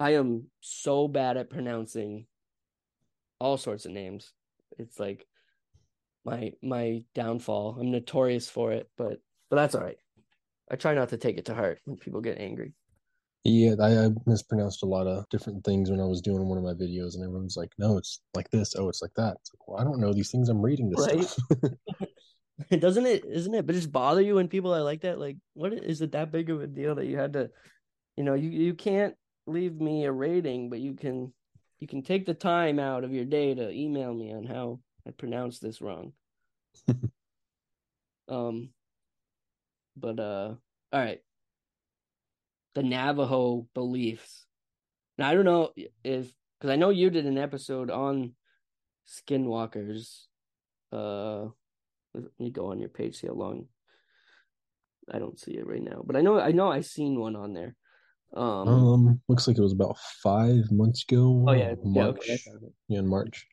I 0.00 0.14
am 0.14 0.48
so 0.60 1.06
bad 1.06 1.36
at 1.36 1.50
pronouncing 1.50 2.26
all 3.38 3.56
sorts 3.56 3.84
of 3.84 3.92
names. 3.92 4.32
It's 4.76 4.98
like 4.98 5.24
my 6.24 6.52
my 6.62 7.04
downfall. 7.14 7.76
I'm 7.78 7.92
notorious 7.92 8.48
for 8.48 8.72
it, 8.72 8.90
but 8.96 9.20
but 9.50 9.56
that's 9.56 9.76
all 9.76 9.84
right. 9.84 9.98
I 10.68 10.74
try 10.74 10.94
not 10.94 11.10
to 11.10 11.16
take 11.16 11.38
it 11.38 11.44
to 11.44 11.54
heart 11.54 11.80
when 11.84 11.96
people 11.96 12.20
get 12.20 12.38
angry. 12.38 12.74
Yeah, 13.44 13.74
I, 13.80 14.06
I 14.06 14.08
mispronounced 14.26 14.84
a 14.84 14.86
lot 14.86 15.06
of 15.08 15.28
different 15.28 15.64
things 15.64 15.90
when 15.90 16.00
I 16.00 16.04
was 16.04 16.20
doing 16.20 16.48
one 16.48 16.58
of 16.58 16.64
my 16.64 16.74
videos, 16.74 17.14
and 17.14 17.24
everyone's 17.24 17.56
like, 17.56 17.72
"No, 17.78 17.98
it's 17.98 18.20
like 18.34 18.48
this. 18.50 18.74
Oh, 18.76 18.88
it's 18.88 19.02
like 19.02 19.14
that." 19.16 19.36
It's 19.40 19.52
like, 19.52 19.68
well, 19.68 19.80
I 19.80 19.84
don't 19.84 20.00
know 20.00 20.12
these 20.12 20.30
things. 20.30 20.48
I'm 20.48 20.62
reading 20.62 20.90
this 20.90 21.06
Right. 21.06 21.68
Doesn't 22.78 23.06
it? 23.06 23.24
Isn't 23.24 23.54
it? 23.54 23.66
But 23.66 23.74
just 23.74 23.92
bother 23.92 24.20
you 24.20 24.36
when 24.36 24.48
people 24.48 24.74
are 24.74 24.82
like 24.82 25.02
that. 25.02 25.18
Like, 25.18 25.36
what 25.54 25.72
is 25.72 26.02
it 26.02 26.12
that 26.12 26.32
big 26.32 26.50
of 26.50 26.62
a 26.62 26.66
deal 26.66 26.94
that 26.96 27.06
you 27.06 27.16
had 27.16 27.32
to? 27.34 27.50
You 28.16 28.24
know, 28.24 28.34
you 28.34 28.50
you 28.50 28.74
can't 28.74 29.14
leave 29.46 29.80
me 29.80 30.04
a 30.04 30.12
rating, 30.12 30.70
but 30.70 30.80
you 30.80 30.94
can 30.94 31.32
you 31.80 31.86
can 31.88 32.02
take 32.02 32.26
the 32.26 32.34
time 32.34 32.78
out 32.78 33.04
of 33.04 33.12
your 33.12 33.24
day 33.24 33.54
to 33.54 33.70
email 33.70 34.14
me 34.14 34.32
on 34.32 34.44
how 34.44 34.80
I 35.06 35.10
pronounced 35.10 35.62
this 35.62 35.80
wrong. 35.80 36.12
um, 38.28 38.70
but 39.96 40.20
uh, 40.20 40.54
all 40.92 41.00
right. 41.00 41.20
The 42.74 42.82
Navajo 42.82 43.66
beliefs. 43.74 44.46
Now 45.18 45.28
I 45.28 45.34
don't 45.34 45.44
know 45.44 45.70
if 46.04 46.32
because 46.58 46.70
I 46.70 46.76
know 46.76 46.90
you 46.90 47.10
did 47.10 47.26
an 47.26 47.38
episode 47.38 47.90
on 47.90 48.32
skinwalkers. 49.06 50.26
Uh, 50.92 51.48
let 52.14 52.24
me 52.38 52.50
go 52.50 52.70
on 52.70 52.80
your 52.80 52.88
page 52.88 53.16
see 53.16 53.26
how 53.26 53.34
long. 53.34 53.66
I 55.12 55.18
don't 55.18 55.38
see 55.38 55.52
it 55.52 55.66
right 55.66 55.82
now, 55.82 56.02
but 56.04 56.16
I 56.16 56.20
know 56.20 56.38
I 56.38 56.52
know 56.52 56.70
I 56.70 56.80
seen 56.80 57.18
one 57.18 57.36
on 57.36 57.54
there. 57.54 57.74
Um, 58.34 58.68
um, 58.68 59.20
looks 59.28 59.46
like 59.46 59.58
it 59.58 59.62
was 59.62 59.72
about 59.72 59.98
five 60.22 60.70
months 60.70 61.04
ago. 61.08 61.44
oh 61.46 61.52
yeah, 61.52 61.70
yeah, 61.70 61.74
March. 61.84 62.16
okay, 62.18 62.36
found 62.38 62.62
it. 62.62 62.72
Yeah, 62.88 63.00
in 63.00 63.06
March. 63.06 63.46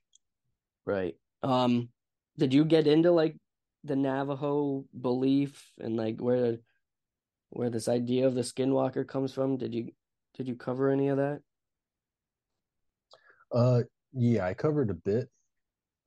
right. 0.85 1.15
Um, 1.41 1.89
did 2.37 2.53
you 2.53 2.65
get 2.65 2.87
into 2.87 3.11
like 3.11 3.35
the 3.83 3.95
Navajo 3.95 4.85
belief 4.99 5.71
and 5.79 5.95
like 5.95 6.19
where 6.19 6.57
where 7.49 7.69
this 7.69 7.87
idea 7.87 8.27
of 8.27 8.35
the 8.35 8.41
skinwalker 8.41 9.07
comes 9.07 9.33
from? 9.33 9.57
Did 9.57 9.73
you 9.73 9.91
did 10.37 10.47
you 10.47 10.55
cover 10.55 10.89
any 10.89 11.09
of 11.09 11.17
that? 11.17 11.41
Uh, 13.51 13.81
yeah, 14.13 14.45
I 14.45 14.53
covered 14.53 14.89
a 14.89 14.93
bit. 14.93 15.29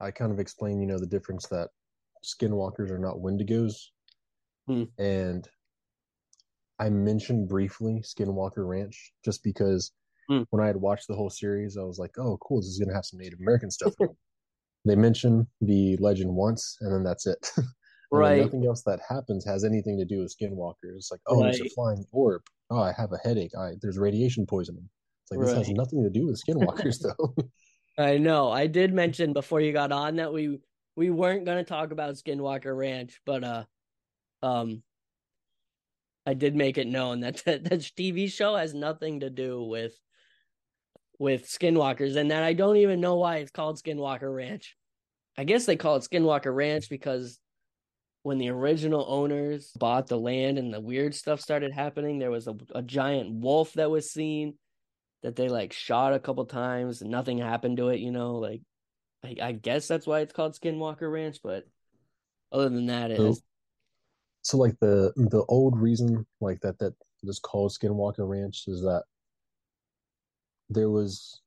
I 0.01 0.11
kind 0.11 0.33
of 0.33 0.41
explained, 0.41 0.81
you 0.81 0.87
know, 0.87 0.99
the 0.99 1.07
difference 1.07 1.47
that 1.49 1.69
skinwalkers 2.25 2.91
are 2.91 2.99
not 2.99 3.17
wendigos, 3.17 3.75
Hmm. 4.67 4.85
and 4.99 5.49
I 6.79 6.91
mentioned 6.91 7.49
briefly 7.49 8.03
Skinwalker 8.05 8.67
Ranch 8.67 9.13
just 9.25 9.43
because 9.45 9.93
Hmm. 10.29 10.43
when 10.51 10.63
I 10.63 10.69
had 10.69 10.77
watched 10.77 11.09
the 11.09 11.17
whole 11.17 11.31
series, 11.31 11.77
I 11.77 11.83
was 11.83 11.99
like, 11.99 12.17
"Oh, 12.19 12.39
cool! 12.39 12.59
This 12.61 12.69
is 12.69 12.79
gonna 12.79 12.95
have 12.95 13.05
some 13.05 13.19
Native 13.19 13.41
American 13.41 13.71
stuff." 13.71 13.95
they 14.85 14.97
mention 14.97 15.49
the 15.61 15.97
legend 15.99 16.35
once, 16.35 16.77
and 16.81 16.93
then 16.93 17.03
that's 17.03 17.27
it. 17.27 17.51
Right. 18.15 18.43
nothing 18.43 18.67
else 18.67 18.83
that 18.83 19.01
happens 19.09 19.43
has 19.47 19.65
anything 19.65 19.97
to 19.99 20.05
do 20.05 20.19
with 20.19 20.37
Skinwalkers. 20.39 20.97
It's 20.97 21.11
like, 21.11 21.23
oh, 21.27 21.43
there's 21.43 21.63
a 21.63 21.69
flying 21.71 22.05
orb. 22.13 22.43
Oh, 22.69 22.79
I 22.83 22.93
have 22.93 23.11
a 23.13 23.17
headache. 23.17 23.55
I 23.57 23.73
there's 23.81 23.97
radiation 23.99 24.45
poisoning. 24.45 24.87
It's 25.23 25.31
like 25.31 25.41
this 25.41 25.55
has 25.57 25.71
nothing 25.71 26.03
to 26.03 26.11
do 26.11 26.27
with 26.27 26.39
Skinwalkers, 26.47 26.99
though. 27.19 27.35
I 27.97 28.19
know. 28.19 28.51
I 28.51 28.67
did 28.67 28.93
mention 28.93 29.33
before 29.33 29.63
you 29.63 29.73
got 29.73 29.93
on 29.93 30.17
that 30.17 30.31
we 30.31 30.61
we 30.97 31.11
weren't 31.11 31.45
gonna 31.45 31.65
talk 31.65 31.93
about 31.93 32.15
Skinwalker 32.15 32.77
Ranch, 32.77 33.21
but 33.25 33.45
uh, 33.45 33.65
um, 34.43 34.83
I 36.27 36.35
did 36.35 36.55
make 36.55 36.79
it 36.79 36.87
known 36.87 37.21
that 37.21 37.43
that, 37.45 37.65
that 37.65 37.81
TV 37.81 38.31
show 38.31 38.57
has 38.57 38.75
nothing 38.75 39.21
to 39.21 39.31
do 39.31 39.63
with 39.63 39.95
with 41.19 41.49
Skinwalkers, 41.49 42.17
and 42.17 42.31
that 42.31 42.43
I 42.43 42.53
don't 42.53 42.77
even 42.79 43.01
know 43.01 43.17
why 43.17 43.37
it's 43.37 43.51
called 43.51 43.81
Skinwalker 43.81 44.35
Ranch. 44.35 44.77
I 45.37 45.45
guess 45.45 45.65
they 45.65 45.77
call 45.77 45.97
it 45.97 46.07
Skinwalker 46.11 46.55
Ranch 46.55 46.89
because 46.91 47.39
when 48.23 48.39
the 48.39 48.51
original 48.51 49.05
owners 49.09 49.73
bought 49.79 50.07
the 50.07 50.19
land 50.19 50.59
and 50.59 50.73
the 50.73 50.81
weird 50.81 51.15
stuff 51.15 51.41
started 51.41 51.73
happening, 51.73 52.19
there 52.19 52.31
was 52.31 52.47
a, 52.47 52.55
a 52.75 52.83
giant 52.83 53.41
wolf 53.41 53.73
that 53.75 53.91
was 53.91 54.13
seen 54.13 54.55
that 55.23 55.37
they 55.37 55.49
like 55.49 55.73
shot 55.73 56.13
a 56.13 56.21
couple 56.21 56.45
times 56.45 57.01
and 57.01 57.11
nothing 57.11 57.39
happened 57.39 57.79
to 57.79 57.89
it, 57.89 58.01
you 58.01 58.13
know, 58.13 58.35
like 58.35 58.61
I, 59.25 59.37
I 59.41 59.53
guess 59.53 59.89
that's 59.89 60.07
why 60.07 60.21
it's 60.21 60.33
called 60.33 60.53
Skinwalker 60.55 61.11
Ranch, 61.11 61.39
but 61.43 61.65
other 62.51 62.69
than 62.69 62.87
that, 62.87 63.11
it 63.11 63.17
So- 63.19 63.27
has 63.27 63.43
so 64.45 64.59
like 64.59 64.77
the 64.81 65.13
the 65.15 65.45
old 65.49 65.79
reason 65.79 66.27
like 66.41 66.61
that 66.63 66.79
that 66.81 66.95
is 67.23 67.39
called 67.39 67.71
Skinwalker 67.71 68.29
Ranch 68.29 68.65
is 68.67 68.81
that 68.81 69.05
there 70.69 70.91
was, 70.91 71.41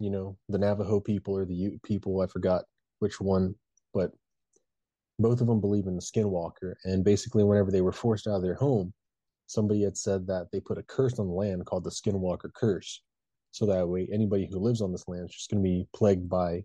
you 0.00 0.10
know, 0.10 0.36
the 0.48 0.58
Navajo 0.58 0.98
people 0.98 1.36
or 1.36 1.44
the 1.44 1.54
Ute 1.54 1.80
people. 1.84 2.20
I 2.20 2.26
forgot 2.26 2.64
which 2.98 3.20
one, 3.20 3.54
but 3.94 4.10
both 5.20 5.40
of 5.40 5.46
them 5.46 5.60
believe 5.60 5.86
in 5.86 5.94
the 5.94 6.02
Skinwalker. 6.02 6.74
And 6.84 7.04
basically, 7.04 7.44
whenever 7.44 7.70
they 7.70 7.80
were 7.82 7.92
forced 7.92 8.26
out 8.26 8.36
of 8.36 8.42
their 8.42 8.54
home, 8.56 8.92
somebody 9.46 9.82
had 9.82 9.96
said 9.96 10.26
that 10.26 10.48
they 10.50 10.58
put 10.58 10.78
a 10.78 10.82
curse 10.82 11.20
on 11.20 11.28
the 11.28 11.32
land 11.34 11.64
called 11.66 11.84
the 11.84 11.90
Skinwalker 11.90 12.52
Curse. 12.54 13.02
So 13.52 13.66
that 13.66 13.86
way, 13.88 14.08
anybody 14.10 14.48
who 14.50 14.58
lives 14.58 14.80
on 14.80 14.90
this 14.90 15.06
land 15.06 15.26
is 15.26 15.34
just 15.36 15.50
going 15.50 15.62
to 15.62 15.68
be 15.68 15.86
plagued 15.94 16.28
by 16.28 16.64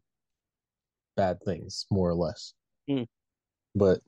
bad 1.18 1.40
things, 1.44 1.86
more 1.92 2.10
or 2.10 2.16
less. 2.16 2.54
Hmm. 2.90 3.04
But 3.76 4.00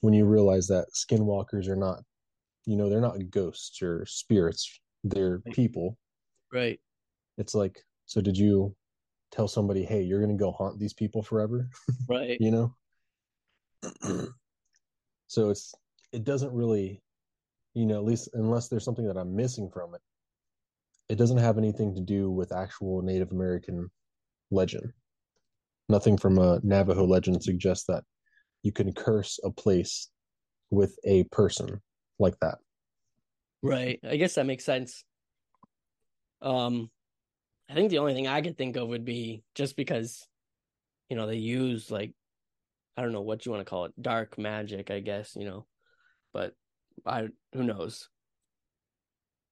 when 0.00 0.12
you 0.12 0.26
realize 0.26 0.66
that 0.66 0.88
skinwalkers 0.92 1.66
are 1.68 1.76
not, 1.76 2.02
you 2.66 2.76
know, 2.76 2.90
they're 2.90 3.00
not 3.00 3.30
ghosts 3.30 3.80
or 3.80 4.04
spirits, 4.06 4.80
they're 5.02 5.38
people. 5.52 5.96
right. 6.52 6.78
It's 7.38 7.54
like, 7.54 7.82
so 8.06 8.20
did 8.20 8.36
you 8.36 8.76
tell 9.32 9.48
somebody, 9.48 9.84
hey, 9.84 10.02
you're 10.02 10.20
going 10.20 10.36
to 10.36 10.40
go 10.42 10.52
haunt 10.52 10.78
these 10.78 10.92
people 10.92 11.22
forever? 11.22 11.68
Right. 12.08 12.36
you 12.38 12.50
know? 12.50 12.74
so 15.26 15.50
it's, 15.50 15.74
it 16.12 16.24
doesn't 16.24 16.52
really, 16.52 17.02
you 17.74 17.86
know, 17.86 17.96
at 17.96 18.04
least 18.04 18.28
unless 18.34 18.68
there's 18.68 18.84
something 18.84 19.06
that 19.06 19.16
I'm 19.16 19.34
missing 19.34 19.70
from 19.72 19.94
it, 19.94 20.00
it 21.08 21.16
doesn't 21.16 21.38
have 21.38 21.58
anything 21.58 21.94
to 21.94 22.00
do 22.00 22.30
with 22.30 22.52
actual 22.52 23.02
Native 23.02 23.32
American 23.32 23.90
legend. 24.50 24.92
Nothing 25.88 26.16
from 26.16 26.38
a 26.38 26.60
Navajo 26.62 27.04
legend 27.04 27.42
suggests 27.42 27.86
that 27.86 28.04
you 28.62 28.72
can 28.72 28.92
curse 28.92 29.38
a 29.44 29.50
place 29.50 30.08
with 30.70 30.98
a 31.04 31.24
person 31.24 31.80
like 32.18 32.38
that. 32.40 32.58
Right. 33.62 34.00
I 34.02 34.16
guess 34.16 34.34
that 34.34 34.46
makes 34.46 34.64
sense. 34.64 35.04
Um 36.42 36.90
I 37.68 37.74
think 37.74 37.90
the 37.90 37.98
only 37.98 38.14
thing 38.14 38.26
I 38.26 38.42
could 38.42 38.58
think 38.58 38.76
of 38.76 38.88
would 38.88 39.04
be 39.04 39.42
just 39.54 39.76
because 39.76 40.26
you 41.08 41.16
know 41.16 41.26
they 41.26 41.36
use 41.36 41.90
like 41.90 42.12
I 42.96 43.02
don't 43.02 43.12
know 43.12 43.22
what 43.22 43.44
you 43.44 43.52
want 43.52 43.60
to 43.60 43.68
call 43.68 43.86
it, 43.86 43.92
dark 44.00 44.38
magic, 44.38 44.90
I 44.90 45.00
guess, 45.00 45.34
you 45.36 45.46
know. 45.46 45.66
But 46.32 46.54
I 47.06 47.28
who 47.52 47.62
knows. 47.62 48.08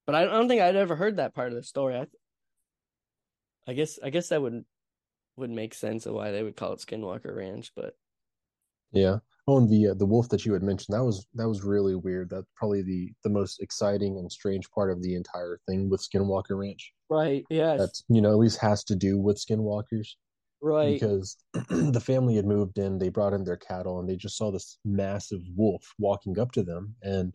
But 0.07 0.15
I 0.15 0.25
don't 0.25 0.49
think 0.49 0.61
I'd 0.61 0.77
ever 0.77 0.97
heard 0.97 1.17
that 1.17 1.35
part 1.35 1.49
of 1.49 1.55
the 1.55 1.63
story. 1.63 1.97
I 1.97 2.07
I 3.67 3.75
guess 3.75 3.99
I 4.03 4.11
guess 4.11 4.29
that 4.29 4.43
would 4.43 4.65
would 5.37 5.51
make 5.51 5.75
sense 5.75 6.07
of 6.07 6.15
why 6.15 6.31
they 6.31 6.43
would 6.43 6.57
call 6.57 6.73
it 6.73 6.81
Skinwalker 6.81 7.35
Ranch, 7.37 7.73
but 7.75 7.97
Yeah. 8.93 9.19
Oh, 9.49 9.59
and 9.59 9.69
the 9.69 9.89
uh, 9.89 9.95
the 9.95 10.07
wolf 10.07 10.29
that 10.29 10.45
you 10.47 10.53
had 10.53 10.63
mentioned 10.63 10.95
that 10.97 11.05
was 11.05 11.27
that 11.35 11.49
was 11.49 11.65
really 11.65 11.97
weird. 11.97 12.31
That's 12.31 12.47
probably 12.55 12.83
the 12.83 13.13
the 13.25 13.31
most 13.31 13.61
exciting 13.61 14.19
and 14.19 14.31
strange 14.31 14.71
part 14.71 14.91
of 14.91 15.03
the 15.03 15.17
entire 15.17 15.59
thing 15.69 15.91
with 15.91 16.01
Skinwalker 16.01 16.57
Ranch. 16.59 16.93
right, 17.11 17.45
yes, 17.51 17.79
That's 17.81 18.05
you 18.09 18.21
know 18.21 18.31
at 18.31 18.39
least 18.39 18.59
has 18.61 18.85
to 18.85 18.95
do 18.97 19.19
with 19.19 19.39
skinwalkers 19.45 20.11
right, 20.61 20.93
because 20.95 21.37
the 21.71 22.01
family 22.01 22.37
had 22.37 22.47
moved 22.47 22.79
in. 22.79 22.99
They 22.99 23.09
brought 23.09 23.33
in 23.33 23.45
their 23.45 23.57
cattle 23.57 23.99
and 24.01 24.09
they 24.09 24.17
just 24.17 24.37
saw 24.37 24.51
this 24.53 24.79
massive 24.85 25.41
wolf 25.57 25.83
walking 25.99 26.39
up 26.39 26.53
to 26.53 26.63
them. 26.63 26.95
And 27.03 27.33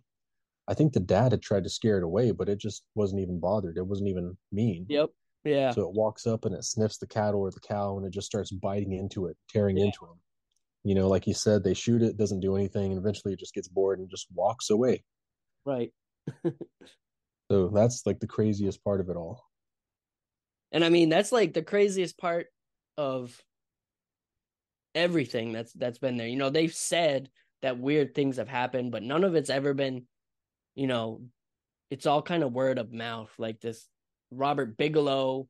I 0.67 0.73
think 0.73 0.93
the 0.93 0.99
dad 0.99 1.31
had 1.31 1.41
tried 1.41 1.63
to 1.63 1.69
scare 1.69 1.97
it 1.97 2.03
away, 2.03 2.31
but 2.31 2.49
it 2.49 2.59
just 2.59 2.83
wasn't 2.95 3.21
even 3.21 3.39
bothered. 3.39 3.77
It 3.77 3.87
wasn't 3.87 4.09
even 4.09 4.37
mean. 4.51 4.85
yep, 4.89 5.09
yeah, 5.43 5.71
So 5.71 5.81
it 5.87 5.93
walks 5.93 6.27
up 6.27 6.45
and 6.45 6.53
it 6.55 6.63
sniffs 6.63 6.97
the 6.97 7.07
cattle 7.07 7.41
or 7.41 7.51
the 7.51 7.59
cow 7.59 7.97
and 7.97 8.05
it 8.05 8.11
just 8.11 8.27
starts 8.27 8.51
biting 8.51 8.93
into 8.93 9.27
it, 9.27 9.37
tearing 9.49 9.77
Yeah. 9.77 9.85
into 9.85 10.05
him. 10.05 10.19
You 10.83 10.95
know, 10.95 11.07
like 11.07 11.27
you 11.27 11.33
said, 11.33 11.63
they 11.63 11.73
shoot 11.73 12.01
it, 12.01 12.17
doesn't 12.17 12.39
do 12.39 12.55
anything, 12.55 12.91
and 12.91 12.99
eventually 12.99 13.33
it 13.33 13.39
just 13.39 13.53
gets 13.53 13.67
bored 13.67 13.99
and 13.99 14.09
just 14.09 14.27
walks 14.33 14.69
away. 14.69 15.03
right. 15.65 15.93
So 17.49 17.69
that's 17.69 18.05
like 18.05 18.19
the 18.19 18.27
craziest 18.27 18.83
part 18.83 18.99
of 18.99 19.09
it 19.09 19.15
all. 19.15 19.45
And 20.71 20.83
I 20.83 20.89
mean, 20.89 21.09
that's 21.09 21.31
like 21.31 21.53
the 21.53 21.63
craziest 21.63 22.17
part 22.17 22.47
of 22.97 23.41
everything 24.95 25.51
that's 25.53 25.71
that's 25.73 25.97
been 25.99 26.17
there. 26.17 26.27
You 26.27 26.35
know, 26.35 26.49
they've 26.49 26.73
said 26.73 27.29
that 27.61 27.79
weird 27.79 28.13
things 28.13 28.37
have 28.37 28.49
happened, 28.49 28.91
but 28.91 29.03
none 29.03 29.23
of 29.23 29.35
it's 29.35 29.49
ever 29.49 29.73
been, 29.73 30.07
you 30.75 30.87
know, 30.87 31.21
it's 31.89 32.05
all 32.05 32.21
kind 32.21 32.43
of 32.43 32.51
word 32.53 32.79
of 32.79 32.91
mouth. 32.91 33.31
Like 33.37 33.61
this 33.61 33.87
Robert 34.31 34.77
Bigelow, 34.77 35.47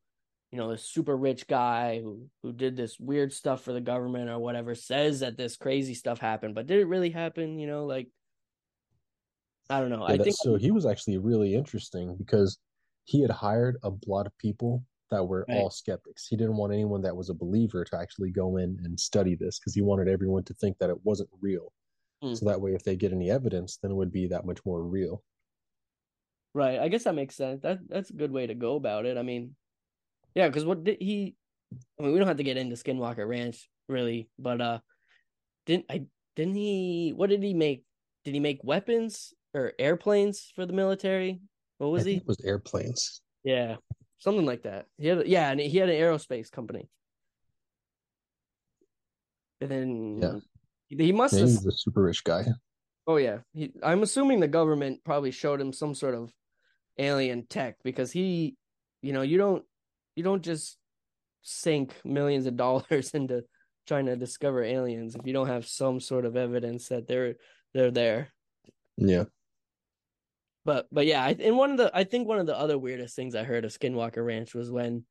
you 0.51 0.57
know, 0.57 0.69
the 0.69 0.77
super 0.77 1.15
rich 1.15 1.47
guy 1.47 1.99
who 2.01 2.27
who 2.43 2.53
did 2.53 2.75
this 2.75 2.99
weird 2.99 3.33
stuff 3.33 3.63
for 3.63 3.73
the 3.73 3.81
government 3.81 4.29
or 4.29 4.39
whatever, 4.39 4.75
says 4.75 5.21
that 5.21 5.37
this 5.37 5.57
crazy 5.57 5.93
stuff 5.93 6.19
happened, 6.19 6.55
but 6.55 6.67
did 6.67 6.79
it 6.79 6.87
really 6.87 7.09
happen? 7.09 7.59
You 7.59 7.67
know, 7.67 7.85
like 7.85 8.07
I 9.69 9.79
don't 9.79 9.89
know. 9.89 10.07
Yeah, 10.07 10.15
I 10.15 10.17
think 10.17 10.35
so 10.37 10.55
he 10.55 10.71
was 10.71 10.85
actually 10.85 11.17
really 11.17 11.55
interesting 11.55 12.15
because 12.17 12.57
he 13.05 13.21
had 13.21 13.31
hired 13.31 13.77
a 13.83 13.91
lot 14.05 14.27
of 14.27 14.37
people 14.37 14.83
that 15.09 15.23
were 15.23 15.45
right. 15.47 15.57
all 15.57 15.69
skeptics. 15.69 16.27
He 16.27 16.35
didn't 16.35 16.57
want 16.57 16.73
anyone 16.73 17.01
that 17.01 17.15
was 17.15 17.29
a 17.29 17.33
believer 17.33 17.83
to 17.83 17.97
actually 17.97 18.31
go 18.31 18.57
in 18.57 18.77
and 18.83 18.99
study 18.99 19.35
this 19.35 19.59
because 19.59 19.73
he 19.73 19.81
wanted 19.81 20.07
everyone 20.07 20.43
to 20.43 20.53
think 20.53 20.77
that 20.79 20.89
it 20.89 20.97
wasn't 21.03 21.29
real. 21.41 21.71
Hmm. 22.21 22.33
So 22.33 22.45
that 22.45 22.59
way, 22.59 22.71
if 22.71 22.83
they 22.83 22.95
get 22.95 23.13
any 23.13 23.29
evidence, 23.29 23.77
then 23.81 23.91
it 23.91 23.95
would 23.95 24.11
be 24.11 24.27
that 24.27 24.45
much 24.45 24.59
more 24.65 24.83
real. 24.83 25.23
Right. 26.53 26.79
I 26.79 26.87
guess 26.87 27.03
that 27.03 27.15
makes 27.15 27.35
sense. 27.35 27.61
That 27.61 27.79
that's 27.87 28.09
a 28.09 28.13
good 28.13 28.31
way 28.31 28.47
to 28.47 28.55
go 28.55 28.75
about 28.75 29.05
it. 29.05 29.17
I 29.17 29.21
mean, 29.21 29.55
yeah, 30.33 30.47
because 30.47 30.65
what 30.65 30.83
did 30.83 30.97
he? 30.99 31.35
I 31.99 32.03
mean, 32.03 32.13
we 32.13 32.19
don't 32.19 32.27
have 32.27 32.37
to 32.37 32.43
get 32.43 32.57
into 32.57 32.75
Skinwalker 32.75 33.27
Ranch 33.27 33.69
really, 33.87 34.29
but 34.39 34.61
uh, 34.61 34.79
didn't 35.65 35.85
I? 35.89 36.05
Didn't 36.35 36.55
he? 36.55 37.13
What 37.15 37.29
did 37.29 37.43
he 37.43 37.53
make? 37.53 37.83
Did 38.25 38.33
he 38.33 38.39
make 38.39 38.59
weapons 38.63 39.33
or 39.53 39.73
airplanes 39.77 40.51
for 40.55 40.65
the 40.65 40.73
military? 40.73 41.41
What 41.77 41.91
was 41.91 42.05
I 42.05 42.11
he? 42.11 42.15
it 42.17 42.27
was 42.27 42.39
airplanes. 42.43 43.21
Yeah, 43.43 43.77
something 44.19 44.45
like 44.45 44.63
that. 44.63 44.87
He 44.97 45.07
had, 45.07 45.27
yeah, 45.27 45.49
and 45.49 45.59
he 45.59 45.77
had 45.77 45.89
an 45.89 45.95
aerospace 45.95 46.51
company. 46.51 46.89
And 49.61 49.71
then 49.71 50.19
Yeah. 50.89 50.97
he 51.05 51.11
must 51.11 51.33
Yeah, 51.33 51.41
have. 51.41 51.49
he 51.49 51.55
was 51.55 51.65
a 51.65 51.71
super 51.71 52.03
rich 52.03 52.23
guy. 52.23 52.45
Oh 53.07 53.15
yeah, 53.15 53.39
he, 53.53 53.71
I'm 53.81 54.03
assuming 54.03 54.41
the 54.41 54.49
government 54.49 54.99
probably 55.05 55.31
showed 55.31 55.61
him 55.61 55.71
some 55.71 55.95
sort 55.95 56.13
of 56.13 56.29
alien 56.97 57.47
tech 57.47 57.77
because 57.83 58.11
he, 58.11 58.55
you 59.01 59.13
know, 59.13 59.21
you 59.21 59.37
don't 59.37 59.63
you 60.15 60.23
don't 60.23 60.43
just 60.43 60.77
sink 61.41 61.95
millions 62.03 62.45
of 62.45 62.57
dollars 62.57 63.11
into 63.11 63.43
trying 63.87 64.07
to 64.07 64.17
discover 64.17 64.61
aliens 64.61 65.15
if 65.15 65.25
you 65.25 65.31
don't 65.31 65.47
have 65.47 65.65
some 65.65 66.01
sort 66.01 66.25
of 66.25 66.35
evidence 66.35 66.89
that 66.89 67.07
they're 67.07 67.35
they're 67.73 67.91
there. 67.91 68.33
Yeah. 68.97 69.25
But 70.65 70.87
but 70.91 71.05
yeah, 71.05 71.23
I, 71.23 71.29
and 71.39 71.55
one 71.55 71.71
of 71.71 71.77
the 71.77 71.89
I 71.93 72.03
think 72.03 72.27
one 72.27 72.39
of 72.39 72.45
the 72.45 72.57
other 72.57 72.77
weirdest 72.77 73.15
things 73.15 73.35
I 73.35 73.43
heard 73.43 73.63
of 73.63 73.71
Skinwalker 73.71 74.25
Ranch 74.25 74.53
was 74.53 74.69
when 74.69 75.05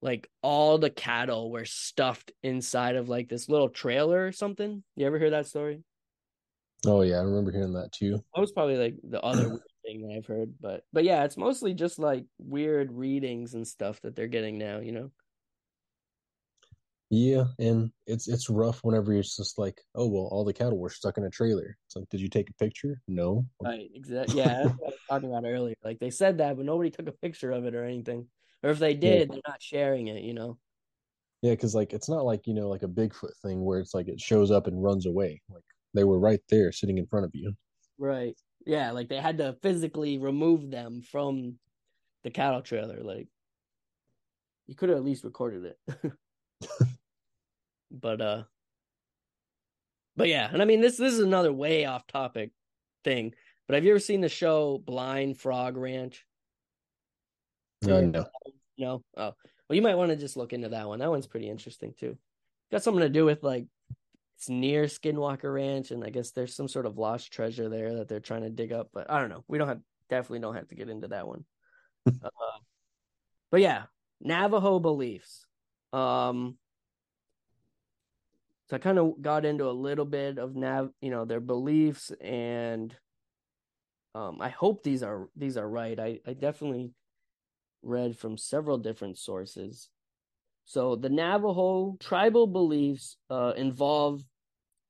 like 0.00 0.30
all 0.42 0.78
the 0.78 0.88
cattle 0.88 1.50
were 1.50 1.66
stuffed 1.66 2.32
inside 2.42 2.96
of 2.96 3.10
like 3.10 3.28
this 3.28 3.50
little 3.50 3.68
trailer 3.68 4.26
or 4.26 4.32
something. 4.32 4.82
You 4.96 5.06
ever 5.06 5.18
hear 5.18 5.30
that 5.30 5.46
story? 5.46 5.82
Oh 6.86 7.02
yeah, 7.02 7.16
I 7.16 7.22
remember 7.22 7.52
hearing 7.52 7.72
that 7.74 7.92
too. 7.92 8.22
That 8.34 8.40
was 8.40 8.52
probably 8.52 8.76
like 8.76 8.96
the 9.02 9.22
other 9.22 9.48
weird 9.48 9.62
thing 9.84 10.02
that 10.02 10.14
I've 10.16 10.26
heard, 10.26 10.54
but 10.60 10.84
but 10.92 11.04
yeah, 11.04 11.24
it's 11.24 11.36
mostly 11.36 11.74
just 11.74 11.98
like 11.98 12.26
weird 12.38 12.92
readings 12.92 13.54
and 13.54 13.66
stuff 13.66 14.00
that 14.02 14.16
they're 14.16 14.26
getting 14.28 14.58
now, 14.58 14.80
you 14.80 14.92
know. 14.92 15.10
Yeah, 17.10 17.44
and 17.58 17.92
it's 18.06 18.28
it's 18.28 18.50
rough 18.50 18.80
whenever 18.82 19.12
it's 19.12 19.36
just 19.36 19.58
like, 19.58 19.80
oh 19.94 20.08
well, 20.08 20.28
all 20.32 20.44
the 20.44 20.52
cattle 20.52 20.78
were 20.78 20.90
stuck 20.90 21.16
in 21.18 21.24
a 21.24 21.30
trailer. 21.30 21.76
It's 21.86 21.96
like, 21.96 22.08
did 22.08 22.20
you 22.20 22.28
take 22.28 22.50
a 22.50 22.54
picture? 22.54 23.00
No. 23.06 23.46
Right, 23.60 23.90
exactly. 23.94 24.36
Yeah, 24.38 24.58
that's 24.62 24.74
what 24.76 24.86
I 24.88 24.90
was 24.90 25.00
talking 25.08 25.28
about 25.30 25.44
earlier. 25.48 25.74
Like 25.82 25.98
they 25.98 26.10
said 26.10 26.38
that, 26.38 26.56
but 26.56 26.66
nobody 26.66 26.90
took 26.90 27.08
a 27.08 27.12
picture 27.12 27.50
of 27.52 27.64
it 27.66 27.74
or 27.74 27.84
anything. 27.84 28.28
Or 28.62 28.70
if 28.70 28.78
they 28.78 28.94
did, 28.94 29.32
they're 29.32 29.40
not 29.46 29.62
sharing 29.62 30.08
it, 30.08 30.22
you 30.22 30.34
know. 30.34 30.58
Yeah, 31.42 31.52
because 31.52 31.74
like 31.74 31.92
it's 31.92 32.08
not 32.08 32.24
like 32.24 32.46
you 32.46 32.54
know 32.54 32.68
like 32.68 32.82
a 32.82 32.88
Bigfoot 32.88 33.36
thing 33.42 33.64
where 33.64 33.78
it's 33.78 33.94
like 33.94 34.08
it 34.08 34.20
shows 34.20 34.50
up 34.50 34.66
and 34.66 34.82
runs 34.82 35.06
away. 35.06 35.42
Like 35.50 35.63
they 35.94 36.04
were 36.04 36.18
right 36.18 36.40
there, 36.48 36.72
sitting 36.72 36.98
in 36.98 37.06
front 37.06 37.24
of 37.24 37.30
you. 37.34 37.54
Right. 37.98 38.36
Yeah, 38.66 38.90
like 38.90 39.08
they 39.08 39.20
had 39.20 39.38
to 39.38 39.56
physically 39.62 40.18
remove 40.18 40.70
them 40.70 41.02
from 41.02 41.58
the 42.22 42.30
cattle 42.30 42.62
trailer. 42.62 43.02
Like 43.02 43.28
you 44.66 44.74
could 44.74 44.88
have 44.88 44.98
at 44.98 45.04
least 45.04 45.24
recorded 45.24 45.64
it. 45.64 46.12
but 47.90 48.20
uh 48.20 48.42
but 50.16 50.28
yeah, 50.28 50.48
and 50.52 50.62
I 50.62 50.64
mean 50.64 50.80
this 50.80 50.96
this 50.96 51.14
is 51.14 51.20
another 51.20 51.52
way 51.52 51.84
off 51.84 52.06
topic 52.06 52.50
thing. 53.04 53.34
But 53.66 53.74
have 53.74 53.84
you 53.84 53.90
ever 53.90 54.00
seen 54.00 54.20
the 54.20 54.28
show 54.28 54.78
Blind 54.78 55.38
Frog 55.38 55.76
Ranch? 55.76 56.26
Uh, 57.84 58.00
no. 58.00 58.24
No. 58.78 59.02
Oh. 59.16 59.32
Well, 59.68 59.76
you 59.76 59.82
might 59.82 59.94
want 59.94 60.10
to 60.10 60.16
just 60.16 60.36
look 60.36 60.52
into 60.52 60.68
that 60.70 60.86
one. 60.86 60.98
That 60.98 61.10
one's 61.10 61.26
pretty 61.26 61.48
interesting 61.48 61.94
too. 61.98 62.18
Got 62.70 62.82
something 62.82 63.02
to 63.02 63.08
do 63.08 63.24
with 63.24 63.42
like 63.42 63.66
it's 64.44 64.50
near 64.50 64.84
Skinwalker 64.84 65.54
Ranch, 65.54 65.90
and 65.90 66.04
I 66.04 66.10
guess 66.10 66.32
there's 66.32 66.54
some 66.54 66.68
sort 66.68 66.84
of 66.84 66.98
lost 66.98 67.32
treasure 67.32 67.70
there 67.70 67.94
that 67.94 68.08
they're 68.08 68.20
trying 68.20 68.42
to 68.42 68.50
dig 68.50 68.72
up. 68.72 68.90
But 68.92 69.10
I 69.10 69.18
don't 69.18 69.30
know. 69.30 69.42
We 69.48 69.56
don't 69.56 69.68
have 69.68 69.80
definitely 70.10 70.40
don't 70.40 70.54
have 70.54 70.68
to 70.68 70.74
get 70.74 70.90
into 70.90 71.08
that 71.08 71.26
one. 71.26 71.46
uh, 72.06 72.58
but 73.50 73.62
yeah, 73.62 73.84
Navajo 74.20 74.78
beliefs. 74.80 75.46
Um, 75.94 76.58
so 78.68 78.76
I 78.76 78.78
kind 78.80 78.98
of 78.98 79.22
got 79.22 79.46
into 79.46 79.66
a 79.66 79.72
little 79.72 80.04
bit 80.04 80.36
of 80.36 80.54
Nav, 80.54 80.90
you 81.00 81.10
know, 81.10 81.24
their 81.24 81.40
beliefs, 81.40 82.12
and 82.20 82.94
um, 84.14 84.38
I 84.42 84.50
hope 84.50 84.82
these 84.82 85.02
are 85.02 85.30
these 85.34 85.56
are 85.56 85.68
right. 85.68 85.98
I 85.98 86.20
I 86.26 86.34
definitely 86.34 86.92
read 87.82 88.18
from 88.18 88.36
several 88.36 88.76
different 88.76 89.16
sources. 89.16 89.88
So 90.66 90.96
the 90.96 91.10
Navajo 91.10 91.96
tribal 91.98 92.46
beliefs 92.46 93.16
uh, 93.30 93.52
involve 93.56 94.22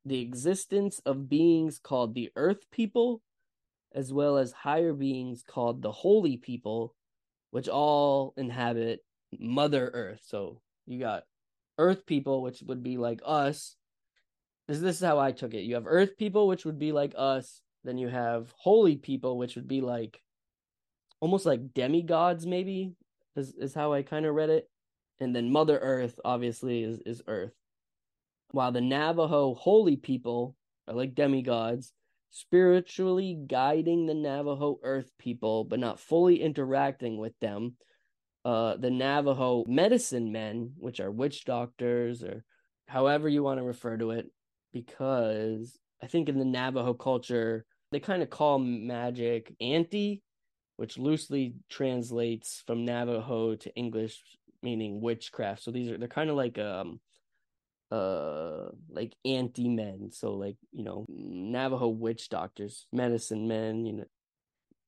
the 0.04 0.20
existence 0.20 1.00
of 1.06 1.28
beings 1.28 1.78
called 1.78 2.14
the 2.14 2.30
Earth 2.36 2.70
People, 2.70 3.22
as 3.94 4.12
well 4.12 4.38
as 4.38 4.52
higher 4.52 4.92
beings 4.92 5.42
called 5.46 5.82
the 5.82 5.92
Holy 5.92 6.36
People, 6.36 6.94
which 7.50 7.68
all 7.68 8.34
inhabit 8.36 9.00
Mother 9.38 9.90
Earth. 9.92 10.20
So 10.24 10.60
you 10.86 10.98
got 10.98 11.24
Earth 11.78 12.06
People, 12.06 12.42
which 12.42 12.62
would 12.66 12.82
be 12.82 12.96
like 12.98 13.20
us. 13.24 13.76
This, 14.68 14.80
this 14.80 14.96
is 14.96 15.06
how 15.06 15.18
I 15.18 15.32
took 15.32 15.54
it. 15.54 15.62
You 15.62 15.74
have 15.74 15.86
Earth 15.86 16.16
People, 16.16 16.48
which 16.48 16.64
would 16.64 16.78
be 16.78 16.92
like 16.92 17.14
us. 17.16 17.60
Then 17.84 17.98
you 17.98 18.08
have 18.08 18.52
Holy 18.56 18.96
People, 18.96 19.38
which 19.38 19.56
would 19.56 19.68
be 19.68 19.80
like 19.80 20.20
almost 21.20 21.46
like 21.46 21.72
demigods, 21.74 22.46
maybe, 22.46 22.92
is, 23.36 23.54
is 23.54 23.74
how 23.74 23.92
I 23.92 24.02
kind 24.02 24.26
of 24.26 24.34
read 24.34 24.50
it 24.50 24.68
and 25.20 25.34
then 25.34 25.50
Mother 25.50 25.78
Earth 25.78 26.18
obviously 26.24 26.82
is 26.82 27.00
is 27.06 27.22
Earth. 27.26 27.54
While 28.54 28.70
the 28.70 28.80
Navajo 28.80 29.52
holy 29.54 29.96
people 29.96 30.54
are 30.86 30.94
like 30.94 31.16
demigods, 31.16 31.92
spiritually 32.30 33.36
guiding 33.48 34.06
the 34.06 34.14
Navajo 34.14 34.78
Earth 34.84 35.10
people, 35.18 35.64
but 35.64 35.80
not 35.80 35.98
fully 35.98 36.40
interacting 36.40 37.18
with 37.18 37.32
them. 37.40 37.74
Uh, 38.44 38.76
the 38.76 38.92
Navajo 38.92 39.64
medicine 39.66 40.30
men, 40.30 40.70
which 40.78 41.00
are 41.00 41.10
witch 41.10 41.44
doctors 41.44 42.22
or 42.22 42.44
however 42.86 43.28
you 43.28 43.42
want 43.42 43.58
to 43.58 43.64
refer 43.64 43.96
to 43.96 44.12
it, 44.12 44.30
because 44.72 45.76
I 46.00 46.06
think 46.06 46.28
in 46.28 46.38
the 46.38 46.44
Navajo 46.44 46.94
culture 46.94 47.64
they 47.90 47.98
kind 47.98 48.22
of 48.22 48.30
call 48.30 48.60
magic 48.60 49.52
anti, 49.60 50.22
which 50.76 50.96
loosely 50.96 51.56
translates 51.68 52.62
from 52.68 52.84
Navajo 52.84 53.56
to 53.56 53.74
English 53.74 54.22
meaning 54.62 55.00
witchcraft. 55.00 55.64
So 55.64 55.72
these 55.72 55.90
are 55.90 55.98
they're 55.98 56.06
kind 56.06 56.30
of 56.30 56.36
like 56.36 56.56
um 56.56 57.00
uh 57.94 58.70
like 58.88 59.14
anti 59.24 59.68
men. 59.68 60.10
So 60.12 60.32
like, 60.32 60.56
you 60.72 60.84
know, 60.84 61.06
Navajo 61.08 61.88
witch 61.88 62.28
doctors, 62.28 62.86
medicine 62.92 63.46
men, 63.46 63.86
you 63.86 63.92
know. 63.92 64.04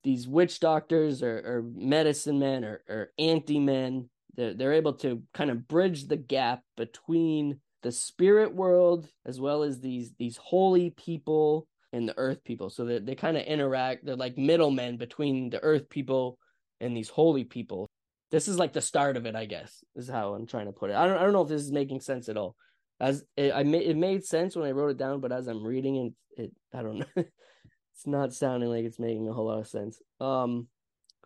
These 0.03 0.27
witch 0.27 0.59
doctors 0.59 1.21
or, 1.21 1.37
or 1.37 1.63
medicine 1.75 2.39
men 2.39 2.63
or, 2.63 2.81
or 2.87 3.11
anti 3.17 3.59
men, 3.59 4.09
they're 4.35 4.53
they're 4.53 4.73
able 4.73 4.93
to 4.93 5.23
kind 5.33 5.49
of 5.49 5.67
bridge 5.67 6.07
the 6.07 6.17
gap 6.17 6.61
between 6.75 7.59
the 7.83 7.91
spirit 7.91 8.53
world 8.53 9.07
as 9.25 9.39
well 9.39 9.63
as 9.63 9.79
these 9.79 10.13
these 10.17 10.37
holy 10.37 10.89
people 10.91 11.67
and 11.93 12.07
the 12.07 12.17
earth 12.17 12.43
people. 12.43 12.69
So 12.69 12.85
that 12.85 13.05
they, 13.05 13.13
they 13.13 13.15
kind 13.15 13.37
of 13.37 13.43
interact, 13.43 14.05
they're 14.05 14.15
like 14.15 14.37
middlemen 14.37 14.97
between 14.97 15.49
the 15.49 15.63
earth 15.63 15.89
people 15.89 16.37
and 16.79 16.95
these 16.95 17.09
holy 17.09 17.43
people 17.43 17.87
this 18.31 18.47
is 18.47 18.59
like 18.59 18.73
the 18.73 18.81
start 18.81 19.15
of 19.15 19.25
it, 19.25 19.35
I 19.35 19.45
guess, 19.45 19.83
is 19.95 20.09
how 20.09 20.33
I'm 20.33 20.47
trying 20.47 20.65
to 20.65 20.71
put 20.71 20.89
it. 20.89 20.95
I 20.95 21.07
don't 21.07 21.17
I 21.17 21.23
don't 21.23 21.33
know 21.33 21.43
if 21.43 21.47
this 21.47 21.61
is 21.61 21.71
making 21.71 22.01
sense 22.01 22.27
at 22.29 22.37
all. 22.37 22.55
As 22.99 23.23
it, 23.35 23.53
I 23.53 23.63
made 23.63 23.87
it 23.87 23.95
made 23.95 24.25
sense 24.25 24.55
when 24.55 24.67
I 24.67 24.71
wrote 24.71 24.91
it 24.91 24.97
down, 24.97 25.19
but 25.19 25.31
as 25.31 25.47
I'm 25.47 25.63
reading 25.63 26.13
it, 26.37 26.41
it 26.41 26.51
I 26.73 26.81
don't 26.81 26.99
know. 26.99 27.05
it's 27.15 28.07
not 28.07 28.33
sounding 28.33 28.69
like 28.69 28.85
it's 28.85 28.99
making 28.99 29.27
a 29.27 29.33
whole 29.33 29.45
lot 29.45 29.59
of 29.59 29.67
sense. 29.67 30.01
Um, 30.19 30.67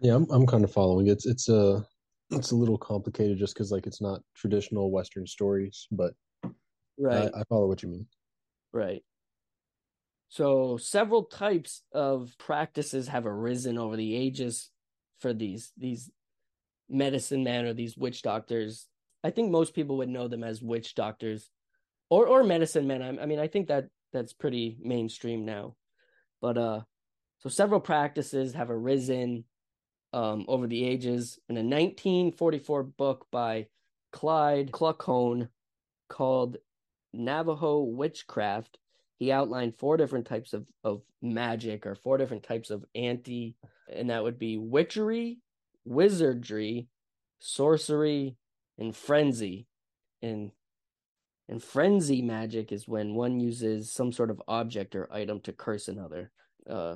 yeah, 0.01 0.15
I'm 0.15 0.27
I'm 0.31 0.45
kind 0.45 0.63
of 0.63 0.71
following. 0.71 1.07
It's 1.07 1.25
it's 1.25 1.47
a 1.49 1.85
it's 2.31 2.51
a 2.51 2.55
little 2.55 2.77
complicated 2.77 3.37
just 3.37 3.53
because 3.53 3.71
like 3.71 3.87
it's 3.87 4.01
not 4.01 4.21
traditional 4.35 4.91
Western 4.91 5.27
stories, 5.27 5.87
but 5.91 6.13
right, 6.97 7.29
I, 7.33 7.41
I 7.41 7.43
follow 7.49 7.67
what 7.67 7.83
you 7.83 7.89
mean. 7.89 8.07
Right. 8.73 9.03
So 10.29 10.77
several 10.77 11.25
types 11.25 11.83
of 11.91 12.33
practices 12.37 13.09
have 13.09 13.25
arisen 13.25 13.77
over 13.77 13.97
the 13.97 14.15
ages 14.15 14.69
for 15.19 15.33
these 15.33 15.73
these 15.77 16.09
medicine 16.89 17.43
men 17.43 17.65
or 17.65 17.73
these 17.73 17.97
witch 17.97 18.21
doctors. 18.21 18.87
I 19.23 19.29
think 19.31 19.51
most 19.51 19.73
people 19.73 19.97
would 19.97 20.09
know 20.09 20.27
them 20.27 20.43
as 20.43 20.61
witch 20.61 20.95
doctors 20.95 21.49
or 22.11 22.27
or 22.27 22.43
medicine 22.43 22.85
men. 22.85 23.01
I, 23.01 23.23
I 23.23 23.25
mean, 23.25 23.39
I 23.39 23.47
think 23.47 23.69
that 23.69 23.87
that's 24.13 24.33
pretty 24.33 24.77
mainstream 24.83 25.45
now. 25.45 25.75
But 26.41 26.57
uh 26.59 26.81
so 27.39 27.49
several 27.49 27.79
practices 27.79 28.53
have 28.53 28.69
arisen 28.69 29.45
um 30.13 30.45
over 30.47 30.67
the 30.67 30.83
ages 30.85 31.39
in 31.49 31.57
a 31.57 31.61
1944 31.61 32.83
book 32.83 33.25
by 33.31 33.67
Clyde 34.11 34.71
Kluckhohn 34.71 35.47
called 36.09 36.57
Navajo 37.13 37.81
Witchcraft. 37.81 38.77
he 39.17 39.31
outlined 39.31 39.77
four 39.77 39.97
different 39.97 40.27
types 40.27 40.53
of, 40.53 40.65
of 40.83 41.01
magic 41.21 41.85
or 41.85 41.95
four 41.95 42.17
different 42.17 42.43
types 42.43 42.71
of 42.71 42.83
anti, 42.95 43.55
and 43.91 44.09
that 44.09 44.23
would 44.23 44.37
be 44.39 44.57
witchery, 44.57 45.39
wizardry, 45.85 46.87
sorcery, 47.39 48.35
and 48.77 48.95
frenzy. 48.95 49.67
And 50.21 50.51
and 51.51 51.61
frenzy 51.61 52.21
magic 52.21 52.71
is 52.71 52.87
when 52.87 53.13
one 53.13 53.37
uses 53.41 53.91
some 53.91 54.13
sort 54.13 54.31
of 54.31 54.41
object 54.47 54.95
or 54.95 55.11
item 55.11 55.41
to 55.41 55.51
curse 55.51 55.89
another. 55.89 56.31
Uh, 56.67 56.95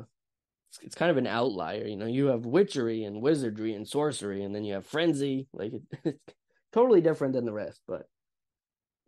it's, 0.70 0.80
it's 0.82 0.96
kind 0.96 1.12
of 1.12 1.18
an 1.18 1.28
outlier. 1.28 1.86
You 1.86 1.98
know, 1.98 2.06
you 2.06 2.28
have 2.28 2.46
witchery 2.46 3.04
and 3.04 3.22
wizardry 3.22 3.74
and 3.74 3.86
sorcery, 3.86 4.44
and 4.44 4.56
then 4.56 4.64
you 4.64 4.76
have 4.76 4.86
frenzy. 4.86 5.50
Like 5.52 5.74
it, 5.74 5.82
it's 6.06 6.36
totally 6.72 7.02
different 7.02 7.34
than 7.34 7.44
the 7.44 7.52
rest. 7.52 7.82
But 7.86 8.08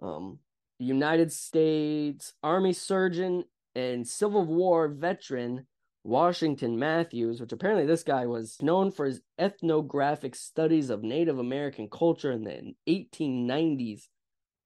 um, 0.02 0.40
United 0.80 1.32
States 1.32 2.34
Army 2.44 2.74
surgeon 2.74 3.46
and 3.74 4.06
Civil 4.06 4.44
War 4.44 4.90
veteran 4.90 5.66
Washington 6.04 6.78
Matthews, 6.78 7.40
which 7.40 7.54
apparently 7.54 7.86
this 7.86 8.04
guy 8.04 8.26
was 8.26 8.58
known 8.62 8.92
for 8.92 9.06
his 9.06 9.22
ethnographic 9.40 10.36
studies 10.36 10.90
of 10.90 11.04
Native 11.04 11.40
American 11.40 11.88
culture 11.90 12.34
in 12.34 12.44
the 12.44 12.74
1890s. 12.90 14.10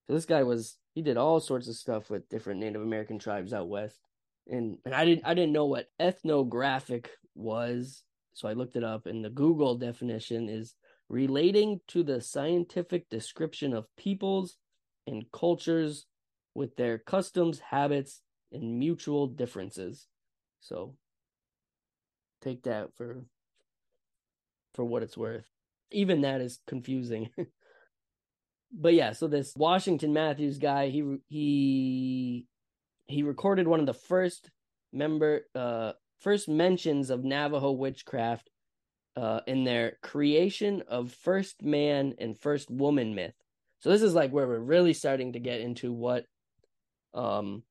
So 0.08 0.14
this 0.14 0.26
guy 0.26 0.44
was 0.44 0.78
he 0.94 1.02
did 1.02 1.18
all 1.18 1.40
sorts 1.40 1.68
of 1.68 1.76
stuff 1.76 2.10
with 2.10 2.30
different 2.30 2.60
Native 2.60 2.82
American 2.82 3.20
tribes 3.20 3.54
out 3.54 3.70
west. 3.70 4.00
And 4.48 4.78
and 4.86 4.94
I 4.94 5.06
didn't 5.06 5.26
I 5.26 5.34
didn't 5.34 5.54
know 5.54 5.66
what 5.66 5.90
ethnographic 6.00 7.12
was, 7.36 8.04
so 8.34 8.48
I 8.48 8.54
looked 8.54 8.76
it 8.76 8.84
up 8.84 9.06
and 9.06 9.24
the 9.24 9.30
Google 9.30 9.78
definition 9.78 10.50
is 10.50 10.76
relating 11.10 11.82
to 11.90 12.04
the 12.04 12.22
scientific 12.22 13.10
description 13.10 13.74
of 13.74 13.86
peoples 13.98 14.58
and 15.06 15.26
cultures 15.32 16.06
with 16.56 16.76
their 16.76 16.98
customs, 16.98 17.60
habits, 17.60 18.22
and 18.52 18.80
mutual 18.80 19.28
differences. 19.28 20.08
So 20.60 20.96
take 22.42 22.64
that 22.64 22.96
for 22.96 23.24
for 24.74 24.86
what 24.86 25.04
it's 25.04 25.18
worth. 25.18 25.46
Even 25.92 26.22
that 26.22 26.42
is 26.42 26.60
confusing. 26.68 27.30
but 28.72 28.94
yeah, 28.94 29.12
so 29.12 29.28
this 29.28 29.54
Washington 29.56 30.14
Matthews 30.14 30.58
guy, 30.58 30.90
he 30.90 31.18
he 31.28 32.46
he 33.08 33.24
recorded 33.24 33.68
one 33.68 33.80
of 33.80 33.86
the 33.86 33.94
first 33.94 34.50
member 34.94 35.42
uh 35.56 35.94
first 36.20 36.50
mentions 36.50 37.10
of 37.10 37.24
Navajo 37.24 37.72
witchcraft 37.72 38.50
uh 39.16 39.42
in 39.48 39.64
their 39.64 39.98
creation 40.02 40.84
of 40.88 41.12
first 41.12 41.64
man 41.64 42.14
and 42.20 42.38
first 42.38 42.70
woman 42.70 43.16
myth. 43.16 43.36
So 43.80 43.90
this 43.90 44.02
is 44.02 44.14
like 44.14 44.32
where 44.32 44.48
we're 44.48 44.60
really 44.60 44.94
starting 44.94 45.34
to 45.34 45.40
get 45.40 45.62
into 45.62 45.92
what 45.92 46.26
um 47.14 47.64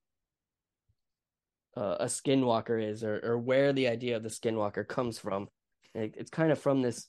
uh, 1.75 1.97
a 2.01 2.05
skinwalker 2.05 2.83
is 2.83 3.03
or 3.03 3.19
or 3.23 3.37
where 3.37 3.73
the 3.73 3.87
idea 3.87 4.17
of 4.17 4.23
the 4.23 4.29
skinwalker 4.29 4.87
comes 4.87 5.17
from. 5.17 5.47
It, 5.93 6.15
it's 6.17 6.31
kind 6.31 6.51
of 6.51 6.59
from 6.59 6.81
this 6.81 7.07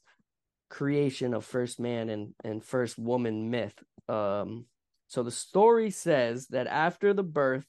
creation 0.73 1.35
of 1.35 1.45
first 1.45 1.79
man 1.79 2.09
and 2.09 2.35
and 2.43 2.65
first 2.65 2.99
woman 2.99 3.51
myth. 3.51 3.75
Um 4.09 4.65
so 5.07 5.23
the 5.23 5.31
story 5.31 5.91
says 5.91 6.47
that 6.49 6.67
after 6.67 7.13
the 7.13 7.23
birth 7.23 7.67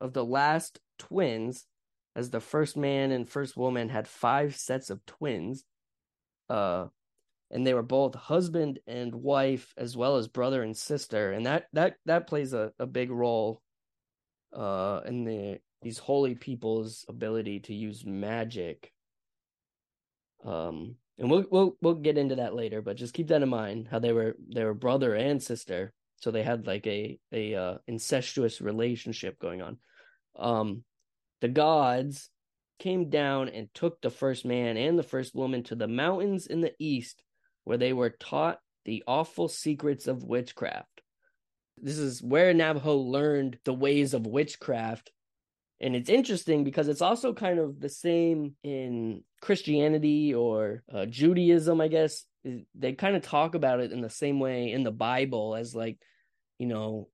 of 0.00 0.14
the 0.14 0.24
last 0.24 0.80
twins 0.98 1.66
as 2.16 2.30
the 2.30 2.40
first 2.40 2.74
man 2.74 3.12
and 3.12 3.28
first 3.28 3.58
woman 3.58 3.90
had 3.90 4.08
five 4.08 4.56
sets 4.56 4.88
of 4.88 5.04
twins 5.04 5.64
uh 6.48 6.86
and 7.50 7.66
they 7.66 7.74
were 7.74 7.82
both 7.82 8.14
husband 8.14 8.78
and 8.86 9.14
wife 9.14 9.74
as 9.76 9.94
well 9.94 10.16
as 10.16 10.26
brother 10.26 10.62
and 10.62 10.76
sister 10.76 11.32
and 11.32 11.44
that 11.44 11.66
that 11.74 11.96
that 12.06 12.26
plays 12.26 12.54
a, 12.54 12.72
a 12.78 12.86
big 12.86 13.10
role 13.10 13.60
uh 14.54 15.00
in 15.04 15.24
the 15.24 15.58
these 15.82 15.98
holy 15.98 16.34
people's 16.34 17.04
ability 17.06 17.60
to 17.60 17.74
use 17.74 18.06
magic 18.06 18.92
um 20.44 20.96
and 21.18 21.30
we'll 21.30 21.44
we'll 21.50 21.76
we'll 21.80 21.94
get 21.94 22.18
into 22.18 22.36
that 22.36 22.54
later 22.54 22.82
but 22.82 22.96
just 22.96 23.14
keep 23.14 23.28
that 23.28 23.42
in 23.42 23.48
mind 23.48 23.88
how 23.90 23.98
they 23.98 24.12
were 24.12 24.36
they 24.54 24.64
were 24.64 24.74
brother 24.74 25.14
and 25.14 25.42
sister 25.42 25.92
so 26.16 26.30
they 26.30 26.42
had 26.42 26.66
like 26.66 26.86
a 26.86 27.18
a 27.32 27.54
uh, 27.54 27.74
incestuous 27.86 28.60
relationship 28.60 29.38
going 29.38 29.62
on 29.62 29.78
um 30.38 30.82
the 31.40 31.48
gods 31.48 32.30
came 32.78 33.08
down 33.08 33.48
and 33.48 33.68
took 33.74 34.00
the 34.00 34.10
first 34.10 34.44
man 34.44 34.76
and 34.76 34.98
the 34.98 35.02
first 35.02 35.34
woman 35.34 35.62
to 35.64 35.74
the 35.74 35.88
mountains 35.88 36.46
in 36.46 36.60
the 36.60 36.72
east 36.78 37.22
where 37.64 37.78
they 37.78 37.92
were 37.92 38.10
taught 38.10 38.58
the 38.84 39.02
awful 39.06 39.48
secrets 39.48 40.06
of 40.06 40.22
witchcraft. 40.22 41.02
This 41.78 41.98
is 41.98 42.22
where 42.22 42.54
Navajo 42.54 42.96
learned 42.96 43.58
the 43.64 43.74
ways 43.74 44.14
of 44.14 44.26
witchcraft. 44.26 45.10
And 45.80 45.94
it's 45.94 46.08
interesting 46.08 46.64
because 46.64 46.88
it's 46.88 47.02
also 47.02 47.34
kind 47.34 47.58
of 47.58 47.80
the 47.80 47.88
same 47.88 48.54
in 48.62 49.22
Christianity 49.42 50.34
or 50.34 50.82
uh, 50.92 51.06
Judaism, 51.06 51.80
I 51.80 51.88
guess. 51.88 52.24
They 52.74 52.92
kind 52.92 53.16
of 53.16 53.22
talk 53.22 53.54
about 53.54 53.80
it 53.80 53.92
in 53.92 54.00
the 54.00 54.08
same 54.08 54.40
way 54.40 54.72
in 54.72 54.84
the 54.84 54.90
Bible 54.90 55.54
as, 55.54 55.74
like, 55.74 55.98
you 56.58 56.66
know, 56.66 57.08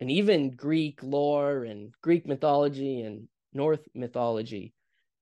and 0.00 0.10
even 0.10 0.54
Greek 0.54 1.02
lore 1.02 1.64
and 1.64 1.94
Greek 2.02 2.26
mythology 2.26 3.00
and 3.00 3.28
Norse 3.54 3.78
mythology 3.94 4.74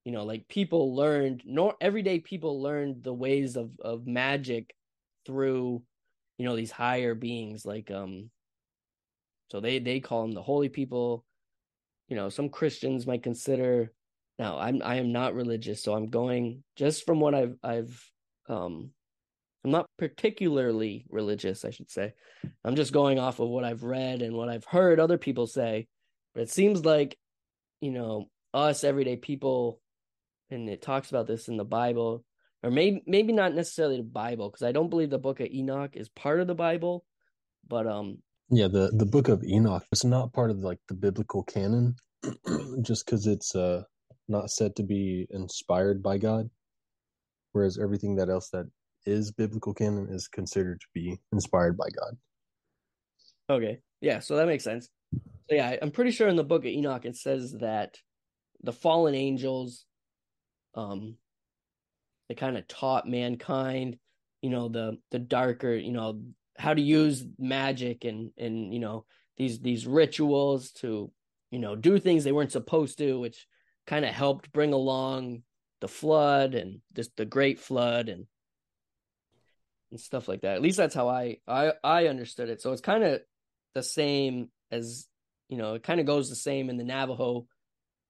you 0.04 0.12
know 0.12 0.24
like 0.24 0.48
people 0.48 0.94
learned 0.94 1.42
nor 1.44 1.74
everyday 1.80 2.18
people 2.18 2.60
learned 2.60 3.02
the 3.02 3.12
ways 3.12 3.56
of 3.56 3.70
of 3.80 4.06
magic 4.06 4.74
through 5.26 5.82
you 6.38 6.44
know 6.44 6.56
these 6.56 6.70
higher 6.70 7.14
beings 7.14 7.64
like 7.64 7.90
um 7.90 8.30
so 9.50 9.60
they 9.60 9.78
they 9.78 10.00
call 10.00 10.22
them 10.22 10.32
the 10.32 10.42
holy 10.42 10.68
people 10.68 11.24
you 12.12 12.16
know 12.16 12.28
some 12.28 12.50
christians 12.50 13.06
might 13.06 13.22
consider 13.22 13.90
now 14.38 14.58
i'm 14.58 14.82
i 14.84 14.96
am 14.96 15.12
not 15.12 15.34
religious 15.34 15.82
so 15.82 15.94
i'm 15.94 16.10
going 16.10 16.62
just 16.76 17.06
from 17.06 17.20
what 17.20 17.34
i've 17.34 17.56
i've 17.64 18.10
um 18.50 18.90
i'm 19.64 19.70
not 19.70 19.86
particularly 19.96 21.06
religious 21.08 21.64
i 21.64 21.70
should 21.70 21.90
say 21.90 22.12
i'm 22.66 22.76
just 22.76 22.92
going 22.92 23.18
off 23.18 23.40
of 23.40 23.48
what 23.48 23.64
i've 23.64 23.82
read 23.82 24.20
and 24.20 24.36
what 24.36 24.50
i've 24.50 24.66
heard 24.66 25.00
other 25.00 25.16
people 25.16 25.46
say 25.46 25.86
but 26.34 26.42
it 26.42 26.50
seems 26.50 26.84
like 26.84 27.16
you 27.80 27.92
know 27.92 28.28
us 28.52 28.84
everyday 28.84 29.16
people 29.16 29.80
and 30.50 30.68
it 30.68 30.82
talks 30.82 31.08
about 31.08 31.26
this 31.26 31.48
in 31.48 31.56
the 31.56 31.64
Bible, 31.64 32.24
or 32.62 32.70
maybe 32.70 33.02
maybe 33.06 33.32
not 33.32 33.54
necessarily 33.54 33.96
the 33.96 34.02
Bible, 34.02 34.50
because 34.50 34.62
I 34.62 34.72
don't 34.72 34.90
believe 34.90 35.08
the 35.08 35.18
Book 35.18 35.40
of 35.40 35.48
Enoch 35.48 35.96
is 35.96 36.10
part 36.10 36.40
of 36.40 36.46
the 36.46 36.54
Bible, 36.54 37.04
but 37.66 37.86
um. 37.86 38.18
Yeah, 38.54 38.68
the 38.68 38.90
the 38.92 39.06
Book 39.06 39.28
of 39.28 39.42
Enoch 39.42 39.86
it's 39.90 40.04
not 40.04 40.34
part 40.34 40.50
of 40.50 40.58
like 40.58 40.78
the 40.86 40.94
biblical 40.94 41.42
canon, 41.42 41.96
just 42.82 43.06
because 43.06 43.26
it's 43.26 43.56
uh 43.56 43.84
not 44.28 44.50
said 44.50 44.76
to 44.76 44.82
be 44.82 45.26
inspired 45.30 46.02
by 46.02 46.18
God, 46.18 46.50
whereas 47.52 47.78
everything 47.78 48.16
that 48.16 48.28
else 48.28 48.50
that 48.50 48.66
is 49.06 49.32
biblical 49.32 49.72
canon 49.72 50.06
is 50.10 50.28
considered 50.28 50.82
to 50.82 50.86
be 50.92 51.18
inspired 51.32 51.78
by 51.78 51.86
God. 51.98 52.18
Okay, 53.48 53.78
yeah, 54.02 54.18
so 54.18 54.36
that 54.36 54.46
makes 54.46 54.64
sense. 54.64 54.90
So 55.48 55.56
yeah, 55.56 55.76
I'm 55.80 55.90
pretty 55.90 56.10
sure 56.10 56.28
in 56.28 56.36
the 56.36 56.44
Book 56.44 56.66
of 56.66 56.70
Enoch 56.70 57.06
it 57.06 57.16
says 57.16 57.52
that 57.60 57.96
the 58.62 58.72
fallen 58.74 59.14
angels 59.14 59.86
um 60.74 61.16
they 62.28 62.34
kind 62.34 62.58
of 62.58 62.68
taught 62.68 63.08
mankind 63.08 63.96
you 64.42 64.50
know 64.50 64.68
the 64.68 64.98
the 65.10 65.18
darker 65.18 65.74
you 65.74 65.92
know 65.92 66.20
how 66.58 66.74
to 66.74 66.80
use 66.80 67.24
magic 67.38 68.04
and 68.04 68.30
and 68.36 68.72
you 68.72 68.80
know 68.80 69.04
these 69.36 69.60
these 69.60 69.86
rituals 69.86 70.70
to 70.72 71.10
you 71.50 71.58
know 71.58 71.76
do 71.76 71.98
things 71.98 72.24
they 72.24 72.32
weren't 72.32 72.52
supposed 72.52 72.98
to 72.98 73.18
which 73.20 73.46
kind 73.86 74.04
of 74.04 74.12
helped 74.12 74.52
bring 74.52 74.72
along 74.72 75.42
the 75.80 75.88
flood 75.88 76.54
and 76.54 76.80
just 76.94 77.16
the 77.16 77.24
great 77.24 77.58
flood 77.58 78.08
and 78.08 78.26
and 79.90 80.00
stuff 80.00 80.28
like 80.28 80.42
that 80.42 80.54
at 80.54 80.62
least 80.62 80.76
that's 80.76 80.94
how 80.94 81.08
i 81.08 81.36
i 81.48 81.72
i 81.82 82.06
understood 82.06 82.48
it 82.48 82.60
so 82.60 82.72
it's 82.72 82.80
kind 82.80 83.02
of 83.02 83.20
the 83.74 83.82
same 83.82 84.48
as 84.70 85.06
you 85.48 85.56
know 85.56 85.74
it 85.74 85.82
kind 85.82 86.00
of 86.00 86.06
goes 86.06 86.28
the 86.28 86.36
same 86.36 86.70
in 86.70 86.76
the 86.76 86.84
navajo 86.84 87.46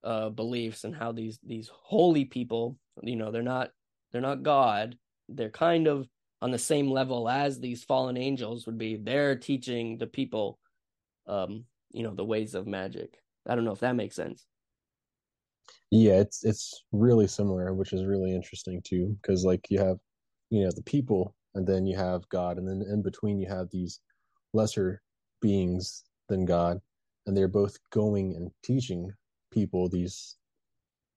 uh, 0.04 0.30
beliefs 0.30 0.84
and 0.84 0.94
how 0.94 1.12
these 1.12 1.38
these 1.44 1.70
holy 1.72 2.24
people, 2.24 2.76
you 3.02 3.16
know, 3.16 3.30
they're 3.30 3.42
not 3.42 3.70
they're 4.10 4.20
not 4.20 4.42
God. 4.42 4.96
They're 5.28 5.50
kind 5.50 5.86
of 5.86 6.08
on 6.42 6.50
the 6.50 6.58
same 6.58 6.90
level 6.90 7.28
as 7.28 7.58
these 7.58 7.84
fallen 7.84 8.16
angels 8.16 8.66
would 8.66 8.76
be. 8.76 8.96
They're 8.96 9.36
teaching 9.36 9.96
the 9.96 10.08
people, 10.08 10.58
um, 11.28 11.64
you 11.92 12.02
know, 12.02 12.14
the 12.14 12.24
ways 12.24 12.54
of 12.56 12.66
magic. 12.66 13.16
I 13.48 13.54
don't 13.54 13.64
know 13.64 13.72
if 13.72 13.80
that 13.80 13.96
makes 13.96 14.16
sense. 14.16 14.44
Yeah, 15.90 16.14
it's 16.14 16.44
it's 16.44 16.84
really 16.90 17.28
similar, 17.28 17.72
which 17.72 17.92
is 17.92 18.04
really 18.04 18.34
interesting 18.34 18.82
too, 18.84 19.16
because 19.22 19.44
like 19.44 19.70
you 19.70 19.78
have, 19.78 19.98
you 20.50 20.64
know, 20.64 20.70
the 20.74 20.82
people, 20.82 21.36
and 21.54 21.66
then 21.66 21.86
you 21.86 21.96
have 21.96 22.28
God, 22.28 22.58
and 22.58 22.66
then 22.66 22.82
in 22.90 23.02
between 23.02 23.38
you 23.38 23.48
have 23.48 23.70
these 23.70 24.00
lesser 24.52 25.00
beings 25.40 26.02
than 26.28 26.44
God, 26.44 26.80
and 27.26 27.36
they're 27.36 27.46
both 27.46 27.78
going 27.90 28.34
and 28.34 28.50
teaching 28.64 29.12
people 29.52 29.88
these 29.88 30.36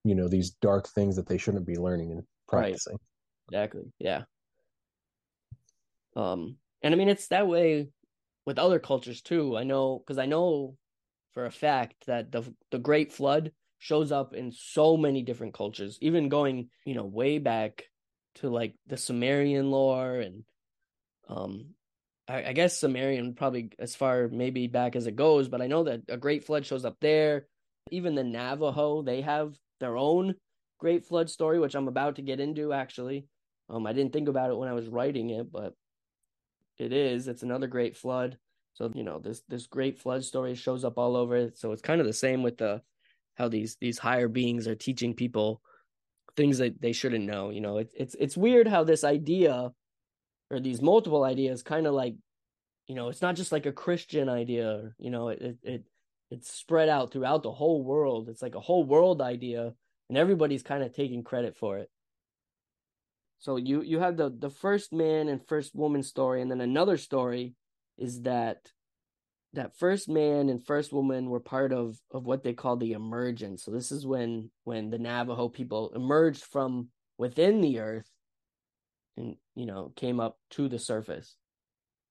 you 0.04 0.14
know 0.14 0.28
these 0.28 0.52
dark 0.62 0.88
things 0.90 1.16
that 1.16 1.26
they 1.26 1.38
shouldn't 1.38 1.66
be 1.66 1.78
learning 1.78 2.12
and 2.12 2.24
practicing 2.48 2.94
right. 2.94 3.00
exactly 3.50 3.84
yeah 3.98 4.22
um 6.16 6.58
and 6.82 6.94
i 6.94 6.98
mean 6.98 7.10
it's 7.10 7.28
that 7.28 7.48
way 7.48 7.88
with 8.46 8.60
other 8.60 8.80
cultures 8.80 9.22
too 9.22 9.58
i 9.58 9.64
know 9.64 10.00
because 10.00 10.18
i 10.18 10.26
know 10.26 10.76
for 11.36 11.46
a 11.46 11.52
fact 11.52 12.08
that 12.08 12.32
the 12.32 12.42
the 12.72 12.80
Great 12.80 13.14
Flood 13.14 13.52
shows 13.78 14.12
up 14.12 14.34
in 14.34 14.52
so 14.52 14.98
many 14.98 15.22
different 15.22 15.54
cultures, 15.54 16.00
even 16.02 16.30
going, 16.30 16.70
you 16.86 16.96
know, 16.96 17.04
way 17.04 17.38
back 17.38 17.84
to 18.36 18.50
like 18.50 18.74
the 18.88 18.98
Sumerian 18.98 19.70
lore 19.70 20.16
and 20.16 20.44
um 21.28 21.68
I, 22.28 22.46
I 22.46 22.54
guess 22.54 22.80
Sumerian 22.80 23.36
probably 23.36 23.70
as 23.78 23.96
far 23.96 24.30
maybe 24.30 24.68
back 24.68 24.96
as 24.96 25.06
it 25.06 25.16
goes, 25.16 25.48
but 25.50 25.62
I 25.62 25.68
know 25.68 25.84
that 25.84 26.02
a 26.10 26.18
great 26.18 26.46
flood 26.46 26.66
shows 26.66 26.86
up 26.86 26.98
there. 27.02 27.48
Even 27.92 28.16
the 28.16 28.24
Navajo, 28.24 29.04
they 29.04 29.22
have 29.22 29.54
their 29.80 29.98
own 29.98 30.36
great 30.80 31.06
flood 31.06 31.30
story, 31.30 31.60
which 31.60 31.76
I'm 31.76 31.88
about 31.88 32.16
to 32.16 32.22
get 32.24 32.40
into 32.40 32.74
actually. 32.74 33.28
Um 33.70 33.86
I 33.86 33.94
didn't 33.94 34.14
think 34.14 34.30
about 34.30 34.52
it 34.52 34.58
when 34.58 34.70
I 34.70 34.74
was 34.74 34.88
writing 34.88 35.32
it, 35.32 35.52
but 35.52 35.74
it 36.78 36.94
is. 36.94 37.28
It's 37.28 37.44
another 37.44 37.68
great 37.68 37.96
flood. 37.96 38.38
So, 38.74 38.92
you 38.94 39.04
know, 39.04 39.20
this 39.20 39.42
this 39.48 39.68
great 39.68 40.00
flood 40.00 40.24
story 40.24 40.56
shows 40.56 40.84
up 40.84 40.98
all 40.98 41.16
over 41.16 41.36
it. 41.36 41.58
So 41.58 41.72
it's 41.72 41.82
kind 41.82 42.02
of 42.02 42.08
the 42.08 42.14
same 42.14 42.44
with 42.44 42.58
the 42.58 42.82
how 43.36 43.48
these 43.48 43.78
these 43.80 43.98
higher 43.98 44.28
beings 44.28 44.68
are 44.68 44.76
teaching 44.76 45.14
people 45.14 45.62
things 46.36 46.58
that 46.58 46.82
they 46.82 46.92
shouldn't 46.92 47.26
know. 47.26 47.50
You 47.50 47.62
know, 47.62 47.78
it's 47.78 47.94
it's 47.98 48.16
it's 48.20 48.38
weird 48.38 48.68
how 48.68 48.84
this 48.84 49.04
idea 49.04 49.72
or 50.52 50.60
these 50.60 50.82
multiple 50.82 51.24
ideas 51.24 51.64
kind 51.64 51.88
of 51.88 51.94
like, 51.94 52.16
you 52.88 52.96
know, 52.96 53.10
it's 53.10 53.22
not 53.22 53.36
just 53.36 53.52
like 53.52 53.66
a 53.66 53.72
Christian 53.72 54.30
idea. 54.30 54.92
You 54.98 55.10
know, 55.10 55.30
it 55.30 55.42
it, 55.42 55.58
it 55.64 55.84
it's 56.32 56.54
spread 56.54 56.90
out 56.90 57.12
throughout 57.12 57.44
the 57.44 57.52
whole 57.52 57.84
world. 57.84 58.30
It's 58.30 58.42
like 58.42 58.56
a 58.56 58.60
whole 58.60 58.84
world 58.84 59.22
idea, 59.22 59.74
and 60.10 60.18
everybody's 60.18 60.64
kind 60.64 60.84
of 60.84 60.94
taking 60.94 61.24
credit 61.24 61.56
for 61.56 61.78
it. 61.78 61.90
So 63.46 63.58
you 63.58 63.84
you 63.84 64.00
have 64.00 64.18
the 64.18 64.32
the 64.36 64.50
first 64.50 64.92
man 64.92 65.28
and 65.28 65.40
first 65.40 65.76
woman 65.76 66.02
story, 66.02 66.42
and 66.42 66.50
then 66.50 66.62
another 66.62 66.98
story 66.98 67.54
is 67.96 68.24
that 68.24 68.72
that 69.54 69.78
first 69.78 70.10
man 70.10 70.50
and 70.50 70.66
first 70.66 70.92
woman 70.92 71.30
were 71.30 71.40
part 71.40 71.72
of 71.72 71.96
of 72.10 72.26
what 72.26 72.44
they 72.44 72.54
call 72.54 72.76
the 72.76 72.94
emergence. 72.94 73.64
So 73.64 73.70
this 73.70 73.92
is 73.92 74.04
when 74.04 74.50
when 74.64 74.90
the 74.90 74.98
Navajo 74.98 75.48
people 75.48 75.92
emerged 75.94 76.44
from 76.44 76.88
within 77.20 77.62
the 77.62 77.78
earth 77.82 78.10
and 79.16 79.36
you 79.54 79.68
know 79.68 79.94
came 79.96 80.20
up 80.20 80.40
to 80.58 80.68
the 80.68 80.80
surface. 80.80 81.36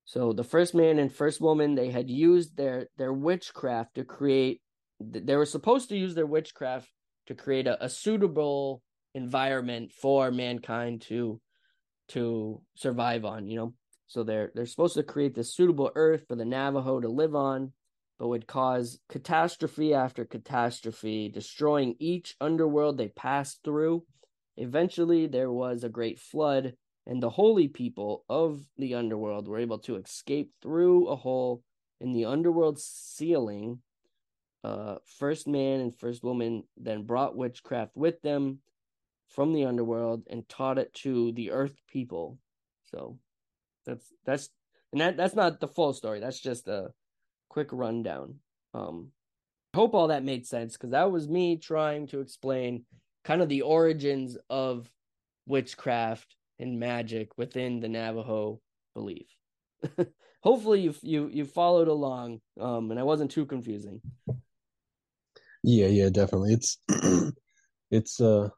So 0.04 0.32
the 0.32 0.44
first 0.44 0.72
man 0.72 1.00
and 1.00 1.12
first 1.12 1.40
woman 1.40 1.74
they 1.74 1.90
had 1.90 2.08
used 2.08 2.56
their 2.56 2.86
their 2.96 3.12
witchcraft 3.12 3.96
to 3.96 4.04
create 4.04 4.62
they 5.00 5.34
were 5.34 5.46
supposed 5.46 5.88
to 5.88 5.98
use 5.98 6.14
their 6.14 6.26
witchcraft 6.26 6.88
to 7.26 7.34
create 7.34 7.66
a, 7.66 7.84
a 7.84 7.88
suitable 7.88 8.84
environment 9.14 9.92
for 9.92 10.30
mankind 10.30 11.02
to 11.02 11.40
to 12.08 12.60
survive 12.76 13.24
on, 13.24 13.46
you 13.46 13.56
know. 13.56 13.74
So 14.06 14.22
they're 14.22 14.52
they're 14.54 14.66
supposed 14.66 14.94
to 14.94 15.02
create 15.02 15.34
this 15.34 15.54
suitable 15.54 15.90
earth 15.94 16.24
for 16.28 16.36
the 16.36 16.44
Navajo 16.44 17.00
to 17.00 17.08
live 17.08 17.34
on, 17.34 17.72
but 18.18 18.28
would 18.28 18.46
cause 18.46 19.00
catastrophe 19.08 19.94
after 19.94 20.24
catastrophe, 20.24 21.28
destroying 21.28 21.96
each 21.98 22.36
underworld 22.40 22.98
they 22.98 23.08
passed 23.08 23.60
through. 23.64 24.04
Eventually 24.56 25.26
there 25.26 25.50
was 25.50 25.82
a 25.82 25.88
great 25.88 26.20
flood, 26.20 26.74
and 27.06 27.22
the 27.22 27.30
holy 27.30 27.68
people 27.68 28.24
of 28.28 28.60
the 28.76 28.94
underworld 28.94 29.48
were 29.48 29.58
able 29.58 29.78
to 29.80 29.96
escape 29.96 30.52
through 30.62 31.08
a 31.08 31.16
hole 31.16 31.62
in 32.00 32.12
the 32.12 32.26
underworld 32.26 32.78
ceiling. 32.78 33.80
Uh, 34.62 34.96
first 35.18 35.46
man 35.46 35.80
and 35.80 35.98
first 35.98 36.22
woman 36.22 36.62
then 36.76 37.02
brought 37.02 37.36
witchcraft 37.36 37.96
with 37.96 38.20
them 38.22 38.60
from 39.34 39.52
the 39.52 39.64
underworld 39.64 40.22
and 40.30 40.48
taught 40.48 40.78
it 40.78 40.94
to 40.94 41.32
the 41.32 41.50
earth 41.50 41.74
people. 41.88 42.38
So 42.84 43.18
that's 43.84 44.12
that's 44.24 44.48
and 44.92 45.00
that 45.00 45.16
that's 45.16 45.34
not 45.34 45.60
the 45.60 45.68
full 45.68 45.92
story. 45.92 46.20
That's 46.20 46.40
just 46.40 46.68
a 46.68 46.88
quick 47.48 47.68
rundown. 47.72 48.36
Um 48.72 49.10
I 49.74 49.78
hope 49.78 49.94
all 49.94 50.08
that 50.08 50.24
made 50.24 50.46
sense 50.46 50.74
because 50.74 50.90
that 50.90 51.10
was 51.10 51.28
me 51.28 51.56
trying 51.56 52.06
to 52.08 52.20
explain 52.20 52.84
kind 53.24 53.42
of 53.42 53.48
the 53.48 53.62
origins 53.62 54.38
of 54.48 54.88
witchcraft 55.46 56.36
and 56.60 56.78
magic 56.78 57.36
within 57.36 57.80
the 57.80 57.88
Navajo 57.88 58.60
belief. 58.94 59.26
Hopefully 60.42 60.80
you 60.80 60.94
you 61.02 61.28
you 61.32 61.44
followed 61.44 61.88
along 61.88 62.40
um 62.60 62.90
and 62.92 63.00
I 63.00 63.02
wasn't 63.02 63.32
too 63.32 63.46
confusing. 63.46 64.00
Yeah, 65.64 65.86
yeah, 65.86 66.10
definitely. 66.10 66.52
It's 66.52 66.78
it's 67.90 68.20
uh 68.20 68.50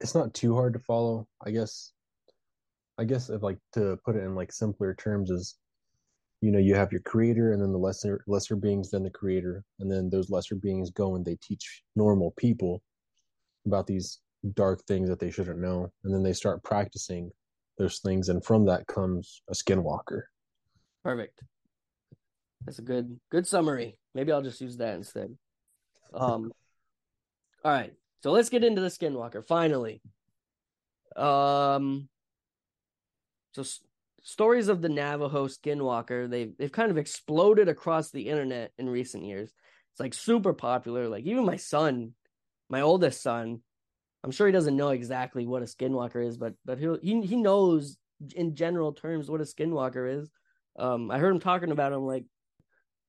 it's 0.00 0.14
not 0.14 0.34
too 0.34 0.54
hard 0.54 0.72
to 0.74 0.78
follow. 0.78 1.26
I 1.44 1.50
guess. 1.50 1.92
I 2.98 3.04
guess 3.04 3.30
if 3.30 3.42
like 3.42 3.58
to 3.74 3.96
put 4.04 4.16
it 4.16 4.24
in 4.24 4.34
like 4.34 4.52
simpler 4.52 4.92
terms 4.94 5.30
is 5.30 5.56
you 6.40 6.50
know 6.50 6.58
you 6.58 6.74
have 6.74 6.92
your 6.92 7.00
creator 7.02 7.52
and 7.52 7.60
then 7.60 7.72
the 7.72 7.78
lesser 7.78 8.22
lesser 8.26 8.56
beings 8.56 8.90
than 8.90 9.02
the 9.02 9.10
creator 9.10 9.64
and 9.80 9.90
then 9.90 10.08
those 10.10 10.30
lesser 10.30 10.54
beings 10.54 10.90
go 10.90 11.16
and 11.16 11.24
they 11.24 11.36
teach 11.42 11.82
normal 11.96 12.32
people 12.36 12.82
about 13.66 13.86
these 13.86 14.20
dark 14.54 14.84
things 14.86 15.08
that 15.08 15.18
they 15.18 15.30
shouldn't 15.30 15.58
know 15.58 15.90
and 16.04 16.14
then 16.14 16.22
they 16.22 16.32
start 16.32 16.62
practicing 16.62 17.30
those 17.76 17.98
things 17.98 18.28
and 18.28 18.44
from 18.44 18.64
that 18.66 18.86
comes 18.86 19.42
a 19.50 19.54
skinwalker. 19.54 20.22
Perfect. 21.04 21.40
That's 22.64 22.78
a 22.78 22.82
good 22.82 23.18
good 23.30 23.46
summary. 23.46 23.98
Maybe 24.14 24.32
i'll 24.32 24.42
just 24.42 24.60
use 24.60 24.76
that 24.78 24.94
instead. 24.94 25.36
Um 26.14 26.52
all 27.64 27.72
right 27.72 27.92
so 28.20 28.30
let's 28.30 28.48
get 28.48 28.64
into 28.64 28.80
the 28.80 28.88
skinwalker 28.88 29.44
finally 29.44 30.00
um 31.16 32.08
so 33.52 33.62
s- 33.62 33.80
stories 34.22 34.68
of 34.68 34.82
the 34.82 34.88
Navajo 34.88 35.48
skinwalker, 35.48 36.28
they've 36.28 36.56
they've 36.58 36.72
kind 36.72 36.90
of 36.90 36.98
exploded 36.98 37.68
across 37.68 38.10
the 38.10 38.28
internet 38.28 38.72
in 38.78 38.88
recent 38.88 39.24
years. 39.24 39.52
It's 39.92 40.00
like 40.00 40.14
super 40.14 40.52
popular. 40.52 41.08
Like 41.08 41.24
even 41.24 41.44
my 41.44 41.56
son, 41.56 42.14
my 42.68 42.82
oldest 42.82 43.22
son, 43.22 43.60
I'm 44.22 44.30
sure 44.30 44.46
he 44.46 44.52
doesn't 44.52 44.76
know 44.76 44.90
exactly 44.90 45.46
what 45.46 45.62
a 45.62 45.66
skinwalker 45.66 46.24
is, 46.24 46.36
but 46.36 46.54
but 46.64 46.78
he 46.78 46.88
he 47.02 47.22
he 47.22 47.36
knows 47.36 47.96
in 48.34 48.54
general 48.54 48.92
terms 48.92 49.30
what 49.30 49.40
a 49.40 49.44
skinwalker 49.44 50.20
is. 50.20 50.30
Um, 50.78 51.10
I 51.10 51.18
heard 51.18 51.34
him 51.34 51.40
talking 51.40 51.72
about 51.72 51.92
him 51.92 52.06
like, 52.06 52.24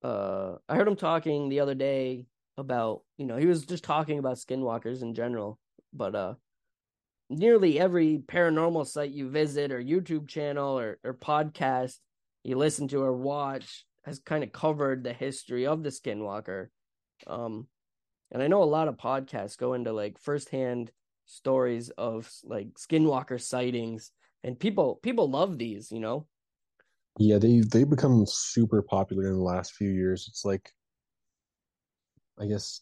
uh, 0.03 0.55
I 0.68 0.76
heard 0.76 0.88
him 0.88 0.95
talking 0.95 1.49
the 1.49 1.60
other 1.60 1.76
day 1.76 2.26
about 2.60 3.01
you 3.18 3.26
know 3.26 3.38
he 3.38 3.45
was 3.45 3.66
just 3.66 3.84
talking 3.84 4.20
about 4.20 4.38
skinwalkers 4.38 5.01
in 5.01 5.14
general, 5.14 5.57
but 5.93 6.14
uh, 6.14 6.34
nearly 7.30 7.80
every 7.80 8.22
paranormal 8.28 8.86
site 8.86 9.12
you 9.12 9.30
visit 9.30 9.72
or 9.72 9.82
YouTube 9.82 10.28
channel 10.28 10.78
or, 10.78 10.99
or 11.03 11.14
podcast 11.14 11.97
you 12.43 12.57
listen 12.57 12.88
to 12.89 13.01
or 13.01 13.14
watch 13.14 13.86
has 14.05 14.20
kind 14.20 14.43
of 14.43 14.51
covered 14.51 15.03
the 15.03 15.14
history 15.14 15.68
of 15.68 15.84
the 15.84 15.89
skinwalker. 15.89 16.68
Um, 17.28 17.68
and 18.32 18.41
I 18.41 18.47
know 18.47 18.64
a 18.64 18.66
lot 18.66 18.88
of 18.88 18.97
podcasts 18.97 19.57
go 19.57 19.74
into 19.74 19.91
like 19.91 20.20
firsthand 20.20 20.91
stories 21.26 21.89
of 21.91 22.30
like 22.43 22.74
skinwalker 22.74 23.39
sightings 23.39 24.12
and 24.43 24.60
people 24.60 24.99
people 25.03 25.30
love 25.30 25.57
these, 25.57 25.91
you 25.91 25.99
know. 25.99 26.28
Yeah, 27.18 27.38
they 27.38 27.60
they 27.60 27.84
become 27.84 28.26
super 28.26 28.82
popular 28.82 29.28
in 29.28 29.34
the 29.34 29.43
last 29.43 29.74
few 29.74 29.89
years. 29.89 30.28
It's 30.30 30.45
like 30.45 30.72
I 32.39 32.45
guess 32.45 32.81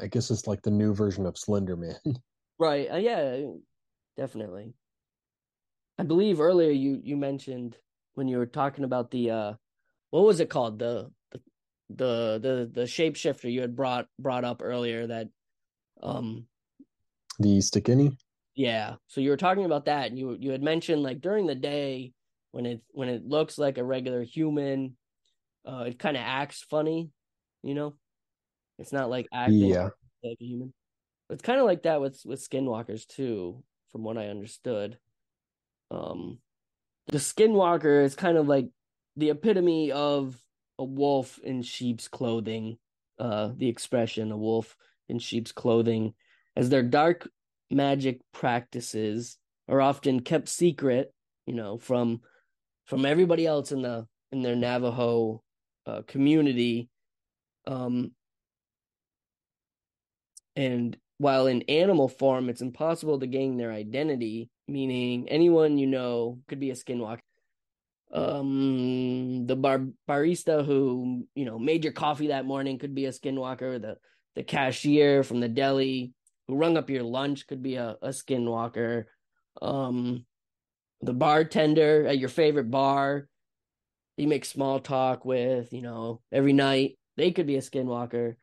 I 0.00 0.06
guess 0.06 0.30
it's 0.30 0.46
like 0.46 0.62
the 0.62 0.70
new 0.70 0.94
version 0.94 1.26
of 1.26 1.38
Slender 1.38 1.76
Man. 1.76 1.96
Right. 2.58 2.90
Uh, 2.90 2.96
yeah, 2.96 3.42
definitely. 4.16 4.72
I 5.98 6.04
believe 6.04 6.40
earlier 6.40 6.70
you 6.70 7.00
you 7.04 7.14
mentioned 7.14 7.76
when 8.14 8.28
you 8.28 8.38
were 8.38 8.46
talking 8.46 8.84
about 8.84 9.10
the 9.10 9.30
uh 9.30 9.52
what 10.08 10.24
was 10.24 10.40
it 10.40 10.48
called? 10.48 10.78
The 10.78 11.10
the 11.32 11.40
the 11.90 12.38
the, 12.40 12.70
the 12.72 12.82
shapeshifter 12.82 13.52
you 13.52 13.60
had 13.60 13.76
brought 13.76 14.06
brought 14.18 14.44
up 14.44 14.62
earlier 14.62 15.06
that 15.06 15.28
um 16.02 16.46
the 17.38 17.58
stikini? 17.58 18.16
Yeah. 18.54 18.94
So 19.08 19.20
you 19.20 19.28
were 19.28 19.36
talking 19.36 19.66
about 19.66 19.84
that 19.84 20.06
and 20.06 20.18
you 20.18 20.34
you 20.40 20.52
had 20.52 20.62
mentioned 20.62 21.02
like 21.02 21.20
during 21.20 21.46
the 21.46 21.54
day 21.54 22.14
when 22.52 22.64
it 22.64 22.80
when 22.92 23.10
it 23.10 23.26
looks 23.26 23.58
like 23.58 23.76
a 23.76 23.84
regular 23.84 24.22
human, 24.22 24.96
uh 25.68 25.84
it 25.88 25.98
kind 25.98 26.16
of 26.16 26.22
acts 26.22 26.62
funny, 26.62 27.10
you 27.62 27.74
know? 27.74 27.96
It's 28.78 28.92
not 28.92 29.10
like 29.10 29.26
acting 29.32 29.58
Yeah. 29.70 29.90
like 30.22 30.38
a 30.40 30.44
human. 30.44 30.72
It's 31.30 31.42
kind 31.42 31.58
of 31.58 31.66
like 31.66 31.82
that 31.84 32.00
with 32.00 32.20
with 32.24 32.40
skinwalkers 32.40 33.06
too, 33.06 33.64
from 33.90 34.04
what 34.04 34.18
I 34.18 34.28
understood. 34.28 34.98
Um, 35.90 36.38
the 37.08 37.18
skinwalker 37.18 38.04
is 38.04 38.14
kind 38.14 38.36
of 38.36 38.48
like 38.48 38.68
the 39.16 39.30
epitome 39.30 39.92
of 39.92 40.40
a 40.78 40.84
wolf 40.84 41.38
in 41.42 41.62
sheep's 41.62 42.08
clothing. 42.08 42.78
Uh, 43.18 43.52
the 43.56 43.68
expression 43.68 44.30
"a 44.30 44.36
wolf 44.36 44.76
in 45.08 45.18
sheep's 45.18 45.52
clothing," 45.52 46.14
as 46.54 46.68
their 46.68 46.82
dark 46.82 47.28
magic 47.70 48.20
practices 48.32 49.38
are 49.68 49.80
often 49.80 50.20
kept 50.20 50.48
secret, 50.48 51.12
you 51.46 51.54
know, 51.54 51.78
from 51.78 52.20
from 52.84 53.04
everybody 53.06 53.46
else 53.46 53.72
in 53.72 53.82
the 53.82 54.06
in 54.32 54.42
their 54.42 54.54
Navajo 54.56 55.42
uh, 55.86 56.02
community. 56.06 56.88
Um, 57.66 58.12
and 60.56 60.96
while 61.18 61.46
in 61.46 61.62
animal 61.62 62.08
form, 62.08 62.48
it's 62.48 62.60
impossible 62.62 63.20
to 63.20 63.26
gain 63.26 63.56
their 63.56 63.72
identity, 63.72 64.50
meaning 64.68 65.28
anyone 65.28 65.78
you 65.78 65.86
know 65.86 66.40
could 66.48 66.60
be 66.60 66.70
a 66.70 66.74
skinwalker. 66.74 67.20
um 68.12 69.46
the 69.46 69.56
bar 69.56 69.86
barista 70.08 70.64
who 70.64 71.26
you 71.34 71.44
know 71.44 71.58
made 71.58 71.82
your 71.84 71.92
coffee 71.92 72.28
that 72.28 72.44
morning 72.46 72.78
could 72.78 72.94
be 72.94 73.06
a 73.06 73.10
skinwalker. 73.10 73.80
The 73.80 73.96
the 74.36 74.42
cashier 74.44 75.22
from 75.24 75.40
the 75.40 75.48
deli 75.48 76.12
who 76.46 76.56
rung 76.56 76.76
up 76.76 76.90
your 76.90 77.02
lunch 77.02 77.46
could 77.46 77.62
be 77.62 77.76
a, 77.76 77.96
a 78.02 78.08
skinwalker. 78.10 79.04
Um 79.60 80.24
the 81.02 81.12
bartender 81.14 82.06
at 82.06 82.18
your 82.18 82.28
favorite 82.28 82.70
bar 82.70 83.28
you 84.16 84.28
make 84.28 84.44
small 84.44 84.80
talk 84.80 85.24
with 85.24 85.72
you 85.72 85.82
know 85.82 86.22
every 86.32 86.52
night 86.52 86.96
they 87.16 87.32
could 87.32 87.46
be 87.46 87.56
a 87.56 87.60
skinwalker 87.60 88.36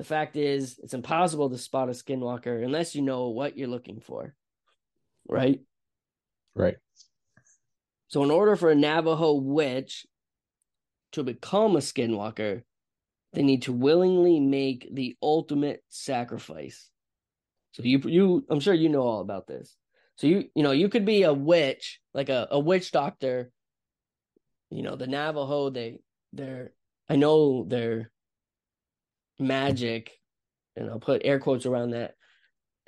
the 0.00 0.04
fact 0.04 0.36
is 0.36 0.80
it's 0.82 0.94
impossible 0.94 1.50
to 1.50 1.58
spot 1.58 1.88
a 1.88 1.92
skinwalker 1.92 2.64
unless 2.64 2.94
you 2.94 3.02
know 3.02 3.28
what 3.28 3.56
you're 3.56 3.68
looking 3.68 4.00
for 4.00 4.34
right 5.28 5.60
right 6.54 6.76
so, 8.10 8.24
in 8.24 8.32
order 8.32 8.56
for 8.56 8.70
a 8.70 8.74
Navajo 8.74 9.34
witch 9.34 10.04
to 11.12 11.22
become 11.22 11.76
a 11.76 11.78
skinwalker, 11.78 12.64
they 13.32 13.42
need 13.44 13.62
to 13.62 13.72
willingly 13.72 14.40
make 14.40 14.92
the 14.92 15.16
ultimate 15.22 15.84
sacrifice. 15.88 16.90
So 17.70 17.84
you 17.84 18.00
you 18.04 18.44
I'm 18.50 18.58
sure 18.58 18.74
you 18.74 18.88
know 18.88 19.02
all 19.02 19.20
about 19.20 19.46
this. 19.46 19.76
So 20.16 20.26
you 20.26 20.48
you 20.56 20.64
know 20.64 20.72
you 20.72 20.88
could 20.88 21.04
be 21.04 21.22
a 21.22 21.32
witch, 21.32 22.00
like 22.12 22.30
a, 22.30 22.48
a 22.50 22.58
witch 22.58 22.90
doctor. 22.90 23.52
You 24.70 24.82
know, 24.82 24.96
the 24.96 25.06
Navajo, 25.06 25.70
they 25.70 26.00
they're 26.32 26.72
I 27.08 27.14
know 27.14 27.64
their 27.64 28.10
magic, 29.40 30.12
and 30.76 30.90
I'll 30.90 31.00
put 31.00 31.22
air 31.24 31.38
quotes 31.38 31.66
around 31.66 31.90
that, 31.90 32.14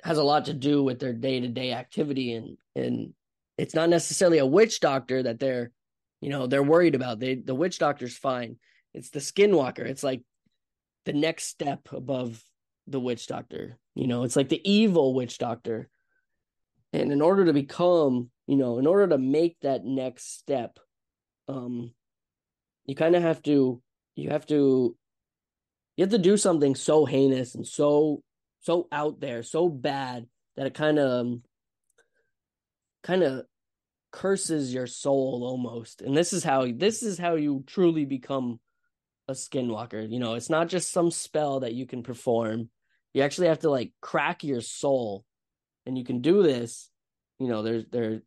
has 0.03 0.17
a 0.17 0.23
lot 0.23 0.45
to 0.45 0.53
do 0.53 0.83
with 0.83 0.99
their 0.99 1.13
day 1.13 1.39
to 1.39 1.47
day 1.47 1.73
activity. 1.73 2.33
And 2.33 2.57
and 2.75 3.13
it's 3.57 3.75
not 3.75 3.89
necessarily 3.89 4.39
a 4.39 4.45
witch 4.45 4.79
doctor 4.79 5.23
that 5.23 5.39
they're 5.39 5.71
you 6.21 6.29
know 6.29 6.47
they're 6.47 6.63
worried 6.63 6.95
about. 6.95 7.19
They 7.19 7.35
the 7.35 7.55
witch 7.55 7.79
doctor's 7.79 8.17
fine. 8.17 8.57
It's 8.93 9.09
the 9.09 9.19
skinwalker. 9.19 9.85
It's 9.85 10.03
like 10.03 10.21
the 11.05 11.13
next 11.13 11.45
step 11.45 11.89
above 11.91 12.43
the 12.87 12.99
witch 12.99 13.27
doctor 13.27 13.77
you 13.95 14.07
know? 14.07 14.23
It's 14.23 14.35
like 14.35 14.49
the 14.49 14.61
evil 14.69 15.13
witch 15.13 15.37
doctor. 15.37 15.89
And 16.91 17.11
in 17.11 17.21
order 17.21 17.45
to 17.45 17.53
become 17.53 18.29
you 18.45 18.57
know 18.57 18.77
in 18.77 18.85
order 18.85 19.07
to 19.07 19.17
make 19.17 19.57
that 19.61 19.85
next 19.85 20.37
step 20.37 20.77
um 21.47 21.93
you 22.85 22.93
kind 22.93 23.15
of 23.15 23.23
have 23.23 23.41
to 23.41 23.81
you 24.17 24.29
have 24.29 24.45
to 24.47 24.95
you 25.95 26.03
have 26.03 26.11
to 26.11 26.17
do 26.17 26.37
something 26.37 26.75
so 26.75 27.05
heinous 27.05 27.55
and 27.55 27.67
so 27.67 28.23
so 28.61 28.87
out 28.91 29.19
there 29.19 29.43
so 29.43 29.69
bad 29.69 30.25
that 30.55 30.67
it 30.67 30.73
kind 30.73 30.99
of 30.99 31.11
um, 31.11 31.43
kind 33.03 33.23
of 33.23 33.45
curses 34.11 34.73
your 34.73 34.87
soul 34.87 35.41
almost. 35.43 36.01
And 36.01 36.15
this 36.15 36.31
is 36.31 36.43
how 36.43 36.67
this 36.73 37.03
is 37.03 37.17
how 37.17 37.35
you 37.35 37.63
truly 37.67 38.05
become 38.05 38.59
a 39.27 39.33
skinwalker. 39.33 40.09
You 40.09 40.19
know, 40.19 40.35
it's 40.35 40.49
not 40.49 40.69
just 40.69 40.91
some 40.91 41.11
spell 41.11 41.61
that 41.61 41.73
you 41.73 41.85
can 41.85 42.03
perform. 42.03 42.69
You 43.13 43.23
actually 43.23 43.47
have 43.47 43.59
to 43.59 43.69
like 43.69 43.91
crack 44.01 44.43
your 44.43 44.61
soul. 44.61 45.25
And 45.85 45.97
you 45.97 46.05
can 46.05 46.21
do 46.21 46.43
this, 46.43 46.89
you 47.39 47.47
know, 47.49 47.61
there's 47.61 47.85
there 47.91 48.21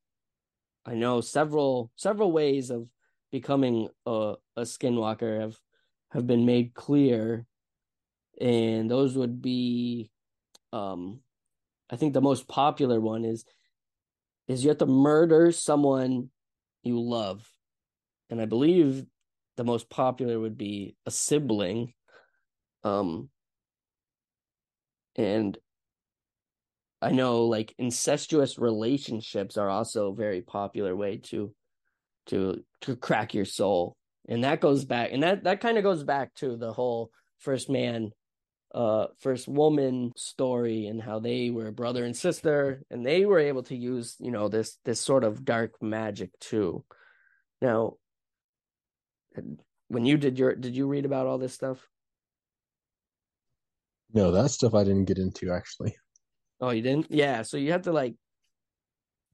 I 0.85 0.95
know 0.95 1.21
several 1.23 1.91
several 1.97 2.31
ways 2.33 2.71
of 2.71 2.89
becoming 3.33 3.89
a, 4.05 4.35
a 4.57 4.63
skinwalker 4.63 5.41
have 5.41 5.57
have 6.11 6.27
been 6.27 6.45
made 6.45 6.75
clear. 6.75 7.47
And 8.41 8.91
those 8.91 9.17
would 9.17 9.41
be 9.41 10.11
um 10.73 11.21
I 11.89 11.97
think 11.97 12.13
the 12.13 12.21
most 12.21 12.49
popular 12.49 13.01
one 13.01 13.25
is 13.25 13.45
is 14.49 14.63
you 14.63 14.71
have 14.71 14.79
to 14.79 14.87
murder 14.87 15.53
someone 15.53 16.31
you 16.83 17.01
love. 17.01 17.49
And 18.31 18.41
I 18.41 18.45
believe 18.45 19.05
the 19.57 19.65
most 19.65 19.89
popular 19.89 20.39
would 20.39 20.57
be 20.57 20.97
a 21.07 21.11
sibling. 21.11 21.95
Um 22.85 23.31
and 25.17 25.57
I 27.01 27.13
know 27.13 27.45
like 27.45 27.75
incestuous 27.79 28.59
relationships 28.59 29.57
are 29.57 29.69
also 29.69 30.11
a 30.11 30.15
very 30.15 30.43
popular 30.43 30.97
way 30.97 31.19
to 31.25 31.55
to 32.27 32.65
to 32.83 32.97
crack 32.97 33.35
your 33.35 33.45
soul. 33.45 33.97
And 34.29 34.45
that 34.45 34.61
goes 34.61 34.85
back 34.85 35.11
and 35.13 35.23
that 35.23 35.45
that 35.45 35.61
kind 35.61 35.79
of 35.79 35.85
goes 35.85 36.05
back 36.05 36.35
to 36.37 36.57
the 36.57 36.73
whole 36.73 37.11
first 37.39 37.69
man 37.69 38.11
uh 38.77 39.07
first 39.21 39.49
woman 39.49 40.13
story 40.17 40.87
and 40.87 41.01
how 41.01 41.19
they 41.19 41.49
were 41.49 41.71
brother 41.71 42.05
and 42.05 42.15
sister 42.15 42.83
and 42.91 43.07
they 43.07 43.25
were 43.25 43.39
able 43.39 43.63
to 43.63 43.75
use 43.75 44.17
you 44.21 44.31
know 44.31 44.49
this 44.49 44.77
this 44.85 45.01
sort 45.01 45.25
of 45.25 45.47
dark 45.47 45.73
magic 45.81 46.31
too. 46.41 46.85
Now 47.63 47.95
when 49.89 50.05
you 50.05 50.19
did 50.19 50.39
your 50.39 50.55
did 50.55 50.77
you 50.77 50.87
read 50.87 51.07
about 51.07 51.27
all 51.27 51.39
this 51.39 51.55
stuff? 51.55 51.89
No 54.13 54.31
that 54.31 54.51
stuff 54.51 54.75
i 54.75 54.85
didn't 54.85 55.07
get 55.07 55.19
into 55.19 55.51
actually. 55.53 55.97
Oh 56.61 56.71
you 56.71 56.83
didn't? 56.83 57.07
Yeah 57.11 57.43
so 57.43 57.57
you 57.57 57.73
have 57.73 57.83
to 57.83 57.93
like 57.93 58.15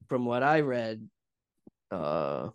from 0.07 0.25
what 0.25 0.43
i 0.43 0.61
read 0.61 1.07
uh 1.91 2.49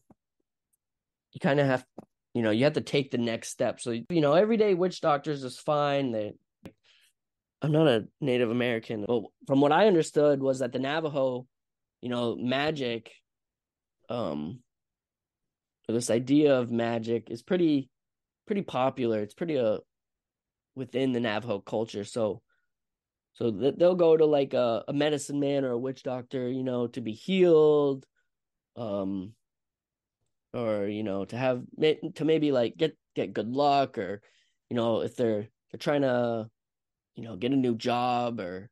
you 1.33 1.41
kind 1.41 1.61
of 1.61 1.67
have 1.67 1.85
you 2.33 2.41
know 2.41 2.51
you 2.51 2.65
have 2.65 2.75
to 2.75 2.81
take 2.81 3.11
the 3.11 3.19
next 3.19 3.49
step. 3.49 3.79
So 3.79 3.91
you 3.91 4.21
know 4.23 4.33
everyday 4.33 4.73
witch 4.73 5.03
doctors 5.03 5.45
is 5.45 5.59
fine. 5.59 6.13
They 6.13 6.33
I'm 7.61 7.73
not 7.73 7.89
a 7.89 8.07
Native 8.21 8.51
American. 8.51 9.05
but 9.07 9.25
from 9.47 9.61
what 9.61 9.73
I 9.73 9.87
understood 9.87 10.41
was 10.41 10.61
that 10.61 10.73
the 10.73 10.79
Navajo, 10.79 11.47
you 12.01 12.09
know, 12.09 12.37
magic, 12.37 13.11
um, 14.09 14.61
this 15.89 16.11
idea 16.11 16.59
of 16.59 16.71
magic 16.71 17.31
is 17.31 17.43
pretty, 17.43 17.91
pretty 18.47 18.63
popular. 18.63 19.21
It's 19.21 19.35
pretty 19.35 19.59
uh 19.59 19.79
within 20.77 21.13
the 21.13 21.21
Navajo 21.21 21.59
culture. 21.59 22.05
So, 22.05 22.43
so 23.35 23.51
they'll 23.51 23.95
go 23.95 24.17
to 24.17 24.25
like 24.25 24.55
a, 24.55 24.85
a 24.87 24.93
medicine 24.93 25.41
man 25.41 25.65
or 25.65 25.73
a 25.73 25.79
witch 25.79 26.03
doctor, 26.03 26.49
you 26.49 26.63
know, 26.63 26.87
to 26.89 27.01
be 27.01 27.13
healed, 27.13 28.07
um, 28.77 29.33
or 30.55 30.87
you 30.87 31.03
know, 31.03 31.25
to 31.25 31.37
have 31.37 31.63
to 32.15 32.25
maybe 32.25 32.53
like 32.53 32.77
get 32.77 32.97
get 33.15 33.33
good 33.33 33.49
luck, 33.49 33.99
or 33.99 34.23
you 34.71 34.77
know, 34.77 35.01
if 35.01 35.17
they're 35.17 35.49
they're 35.71 35.79
trying 35.79 36.03
to 36.03 36.49
you 37.19 37.25
know, 37.25 37.35
get 37.35 37.53
a 37.53 37.57
new 37.57 37.75
job 37.75 38.39
or 38.39 38.71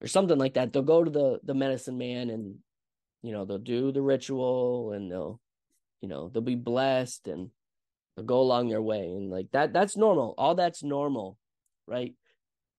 or 0.00 0.08
something 0.08 0.36
like 0.36 0.54
that. 0.54 0.72
They'll 0.72 0.82
go 0.82 1.04
to 1.04 1.10
the 1.10 1.38
the 1.44 1.54
medicine 1.54 1.96
man 1.96 2.28
and 2.28 2.56
you 3.22 3.30
know, 3.30 3.44
they'll 3.44 3.58
do 3.58 3.92
the 3.92 4.02
ritual 4.02 4.90
and 4.92 5.10
they'll 5.10 5.40
you 6.00 6.08
know, 6.08 6.28
they'll 6.28 6.42
be 6.42 6.56
blessed 6.56 7.28
and 7.28 7.50
they'll 8.16 8.26
go 8.26 8.40
along 8.40 8.68
their 8.68 8.82
way 8.82 9.04
and 9.04 9.30
like 9.30 9.46
that 9.52 9.72
that's 9.72 9.96
normal. 9.96 10.34
All 10.36 10.56
that's 10.56 10.82
normal, 10.82 11.38
right? 11.86 12.14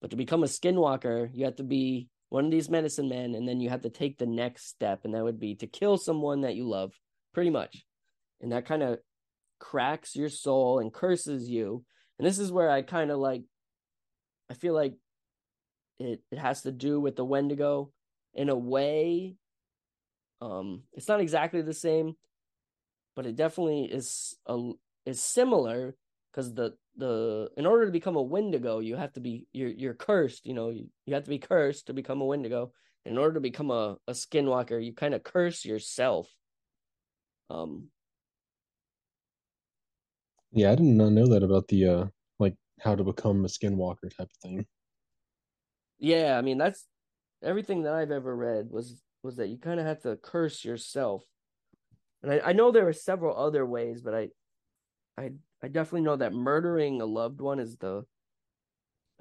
But 0.01 0.09
to 0.11 0.17
become 0.17 0.43
a 0.43 0.47
skinwalker, 0.47 1.29
you 1.33 1.45
have 1.45 1.55
to 1.55 1.63
be 1.63 2.09
one 2.27 2.43
of 2.43 2.51
these 2.51 2.69
medicine 2.69 3.07
men 3.07 3.35
and 3.35 3.47
then 3.47 3.61
you 3.61 3.69
have 3.69 3.83
to 3.83 3.89
take 3.89 4.17
the 4.17 4.25
next 4.25 4.67
step 4.67 5.05
and 5.05 5.15
that 5.15 5.23
would 5.23 5.39
be 5.39 5.55
to 5.55 5.67
kill 5.67 5.97
someone 5.97 6.41
that 6.41 6.55
you 6.55 6.67
love, 6.67 6.91
pretty 7.33 7.51
much. 7.51 7.85
And 8.41 8.51
that 8.51 8.65
kind 8.65 8.83
of 8.83 8.99
cracks 9.59 10.13
your 10.13 10.27
soul 10.27 10.79
and 10.79 10.93
curses 10.93 11.49
you. 11.49 11.85
And 12.19 12.27
this 12.27 12.37
is 12.37 12.51
where 12.51 12.69
I 12.69 12.81
kind 12.81 13.09
of 13.09 13.19
like 13.19 13.43
I 14.49 14.53
feel 14.53 14.73
like 14.73 14.95
it 15.99 16.21
it 16.31 16.37
has 16.37 16.63
to 16.63 16.71
do 16.71 16.99
with 16.99 17.15
the 17.15 17.25
Wendigo 17.25 17.91
in 18.33 18.49
a 18.49 18.55
way. 18.55 19.35
Um, 20.41 20.83
it's 20.93 21.07
not 21.07 21.21
exactly 21.21 21.61
the 21.61 21.73
same, 21.73 22.15
but 23.15 23.25
it 23.25 23.35
definitely 23.35 23.85
is 23.85 24.35
a 24.45 24.71
is 25.05 25.21
similar 25.21 25.95
because 26.31 26.53
the 26.53 26.75
the 26.97 27.49
in 27.57 27.65
order 27.65 27.85
to 27.85 27.91
become 27.91 28.15
a 28.15 28.21
Wendigo, 28.21 28.79
you 28.79 28.95
have 28.95 29.13
to 29.13 29.19
be 29.19 29.47
you're 29.53 29.69
you're 29.69 29.93
cursed. 29.93 30.45
You 30.45 30.53
know, 30.53 30.69
you, 30.69 30.89
you 31.05 31.13
have 31.13 31.23
to 31.23 31.29
be 31.29 31.39
cursed 31.39 31.87
to 31.87 31.93
become 31.93 32.21
a 32.21 32.25
Wendigo. 32.25 32.73
In 33.05 33.17
order 33.17 33.33
to 33.33 33.41
become 33.41 33.69
a, 33.69 33.97
a 34.07 34.13
skinwalker, 34.13 34.83
you 34.83 34.93
kind 34.93 35.13
of 35.13 35.23
curse 35.23 35.65
yourself. 35.65 36.33
Um. 37.49 37.89
Yeah, 40.51 40.71
I 40.71 40.75
did 40.75 40.85
not 40.85 41.11
know 41.11 41.27
that 41.27 41.43
about 41.43 41.67
the 41.67 41.87
uh 41.87 42.05
how 42.83 42.95
to 42.95 43.03
become 43.03 43.45
a 43.45 43.47
skinwalker 43.47 44.15
type 44.15 44.29
of 44.29 44.37
thing. 44.41 44.65
Yeah, 45.99 46.37
I 46.37 46.41
mean 46.41 46.57
that's 46.57 46.85
everything 47.41 47.83
that 47.83 47.93
I've 47.93 48.11
ever 48.11 48.35
read 48.35 48.69
was 48.69 49.01
was 49.23 49.37
that 49.37 49.47
you 49.47 49.57
kind 49.57 49.79
of 49.79 49.85
have 49.85 50.01
to 50.01 50.17
curse 50.17 50.65
yourself. 50.65 51.23
And 52.21 52.31
I, 52.31 52.49
I 52.49 52.53
know 52.53 52.71
there 52.71 52.87
are 52.87 52.93
several 52.93 53.37
other 53.37 53.65
ways, 53.65 54.01
but 54.01 54.13
I 54.13 54.29
I 55.17 55.31
I 55.61 55.67
definitely 55.67 56.01
know 56.01 56.17
that 56.17 56.33
murdering 56.33 57.01
a 57.01 57.05
loved 57.05 57.39
one 57.39 57.59
is 57.59 57.77
the 57.77 58.03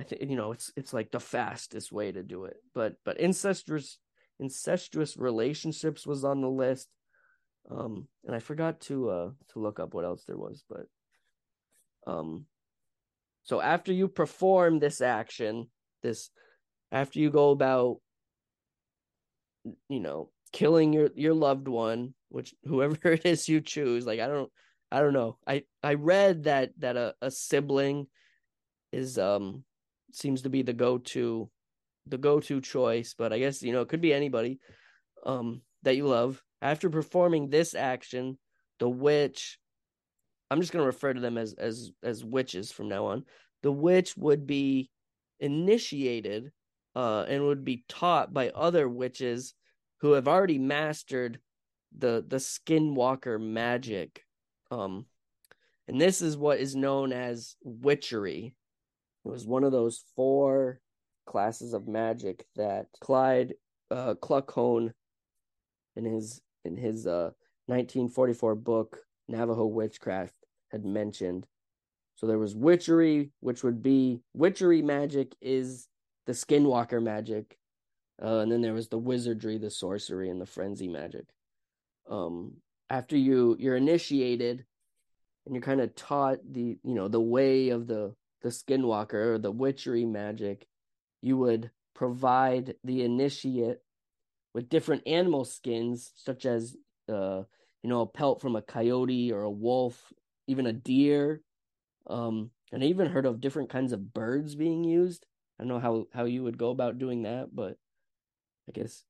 I 0.01 0.03
think 0.03 0.29
you 0.29 0.37
know 0.37 0.53
it's 0.53 0.73
it's 0.77 0.93
like 0.93 1.11
the 1.11 1.21
fastest 1.21 1.93
way 1.93 2.11
to 2.11 2.23
do 2.23 2.45
it. 2.45 2.57
But 2.75 2.95
but 3.05 3.21
incestuous 3.21 3.99
incestuous 4.41 5.17
relationships 5.17 6.07
was 6.07 6.25
on 6.25 6.41
the 6.41 6.51
list. 6.51 6.89
Um 7.71 8.09
and 8.25 8.35
I 8.35 8.41
forgot 8.41 8.81
to 8.83 9.11
uh 9.11 9.31
to 9.53 9.59
look 9.61 9.79
up 9.79 9.95
what 9.95 10.05
else 10.05 10.25
there 10.25 10.39
was, 10.39 10.65
but 10.69 10.87
um 12.07 12.47
so 13.43 13.61
after 13.61 13.93
you 13.93 14.09
perform 14.09 14.79
this 14.79 15.01
action, 15.01 15.69
this 16.03 16.31
after 16.91 17.19
you 17.19 17.31
go 17.31 17.51
about 17.51 17.99
you 19.89 20.01
know, 20.01 20.31
killing 20.53 20.93
your 20.93 21.11
your 21.15 21.35
loved 21.35 21.69
one 21.69 22.15
which 22.29 22.55
whoever 22.65 22.97
it 23.05 23.27
is 23.27 23.49
you 23.49 23.61
choose. 23.61 24.07
Like 24.07 24.21
I 24.21 24.27
don't 24.27 24.51
I 24.91 25.01
don't 25.01 25.13
know. 25.13 25.39
I 25.47 25.65
I 25.83 25.95
read 25.95 26.45
that 26.45 26.71
that 26.79 26.97
a, 26.97 27.15
a 27.23 27.31
sibling 27.31 28.07
is 28.93 29.19
um 29.19 29.65
seems 30.13 30.43
to 30.43 30.51
be 30.51 30.63
the 30.63 30.73
go-to 30.75 31.51
the 32.07 32.19
go-to 32.19 32.61
choice, 32.61 33.15
but 33.17 33.33
I 33.33 33.39
guess 33.39 33.63
you 33.63 33.73
know 33.73 33.83
it 33.83 33.89
could 33.89 34.01
be 34.01 34.15
anybody 34.15 34.59
um 35.25 35.63
that 35.83 35.97
you 35.97 36.07
love. 36.07 36.43
After 36.61 36.91
performing 36.91 37.49
this 37.49 37.75
action, 37.75 38.39
the 38.79 38.89
witch 38.89 39.59
I'm 40.53 40.61
just 40.61 40.73
going 40.73 40.83
to 40.83 40.87
refer 40.87 41.15
to 41.15 41.21
them 41.21 41.39
as 41.39 41.55
as 41.55 41.91
as 42.03 42.25
witches 42.25 42.71
from 42.71 42.89
now 42.89 43.07
on. 43.07 43.25
The 43.63 43.73
witch 43.73 44.17
would 44.17 44.47
be 44.47 44.91
initiated 45.41 46.53
uh 46.95 47.25
and 47.29 47.45
would 47.45 47.65
be 47.65 47.85
taught 47.89 48.33
by 48.33 48.51
other 48.51 48.89
witches 48.89 49.55
who 50.01 50.13
have 50.13 50.29
already 50.29 50.59
mastered 50.59 51.41
the 51.97 52.25
the 52.29 52.37
skinwalker 52.37 53.41
magic 53.41 54.23
um 54.71 55.07
and 55.89 56.01
this 56.01 56.23
is 56.23 56.37
what 56.37 56.61
is 56.61 56.77
known 56.77 57.13
as 57.13 57.57
witchery 57.65 58.55
it 59.25 59.29
was 59.29 59.47
one 59.47 59.65
of 59.65 59.73
those 59.73 60.05
four 60.15 60.81
classes 61.27 61.73
of 61.73 61.89
magic 61.89 62.45
that 62.57 62.87
Clyde 63.01 63.55
uh, 63.91 64.15
Kluckhohn 64.15 64.93
in 65.97 66.05
his 66.05 66.41
in 66.65 66.77
his 66.77 67.07
uh, 67.07 67.31
1944 67.67 68.55
book 68.55 68.99
Navajo 69.29 69.67
Witchcraft 69.67 70.35
had 70.73 70.85
mentioned. 70.85 71.47
So 72.17 72.27
there 72.27 72.39
was 72.39 72.57
witchery, 72.57 73.31
which 73.41 73.63
would 73.63 73.83
be 73.83 74.21
witchery 74.35 74.83
magic 74.83 75.35
is 75.41 75.89
the 76.27 76.33
skinwalker 76.33 77.03
magic, 77.03 77.59
uh, 78.23 78.39
and 78.39 78.51
then 78.51 78.63
there 78.63 78.75
was 78.75 78.89
the 78.89 78.99
wizardry, 78.99 79.59
the 79.59 79.71
sorcery, 79.71 80.31
and 80.31 80.41
the 80.41 80.47
frenzy 80.47 80.89
magic. 80.89 81.27
Um, 82.09 82.55
after 82.91 83.17
you 83.17 83.57
you're 83.59 83.77
initiated, 83.77 84.65
and 85.47 85.55
you're 85.55 85.63
kind 85.63 85.81
of 85.81 85.95
taught 85.95 86.39
the 86.49 86.79
you 86.83 86.95
know 86.95 87.09
the 87.09 87.21
way 87.21 87.71
of 87.71 87.87
the 87.87 88.15
the 88.43 88.51
skinwalker 88.51 89.35
or 89.35 89.39
the 89.39 89.51
witchery 89.51 90.05
magic, 90.05 90.67
you 91.23 91.37
would 91.39 91.71
provide 91.95 92.75
the 92.85 93.03
initiate 93.03 93.79
with 94.55 94.69
different 94.69 95.03
animal 95.07 95.45
skins, 95.45 96.13
such 96.17 96.45
as 96.47 96.77
uh, 97.09 97.43
you 97.83 97.91
know, 97.91 98.03
a 98.03 98.07
pelt 98.07 98.41
from 98.41 98.57
a 98.57 98.63
coyote 98.63 99.33
or 99.33 99.43
a 99.43 99.51
wolf, 99.51 100.13
even 100.53 100.67
a 100.67 100.73
deer. 100.73 101.43
Um, 102.07 102.51
and 102.73 102.83
I 102.83 102.87
even 102.87 103.09
heard 103.09 103.27
of 103.27 103.41
different 103.41 103.71
kinds 103.71 103.93
of 103.93 104.15
birds 104.15 104.55
being 104.55 104.85
used. 104.85 105.27
I 105.59 105.65
don't 105.65 105.69
know 105.69 105.81
how 105.81 106.07
how 106.13 106.25
you 106.25 106.45
would 106.45 106.59
go 106.59 106.71
about 106.71 106.99
doing 106.99 107.23
that, 107.23 107.55
but 107.55 107.77
I 108.69 108.73
guess 108.73 109.05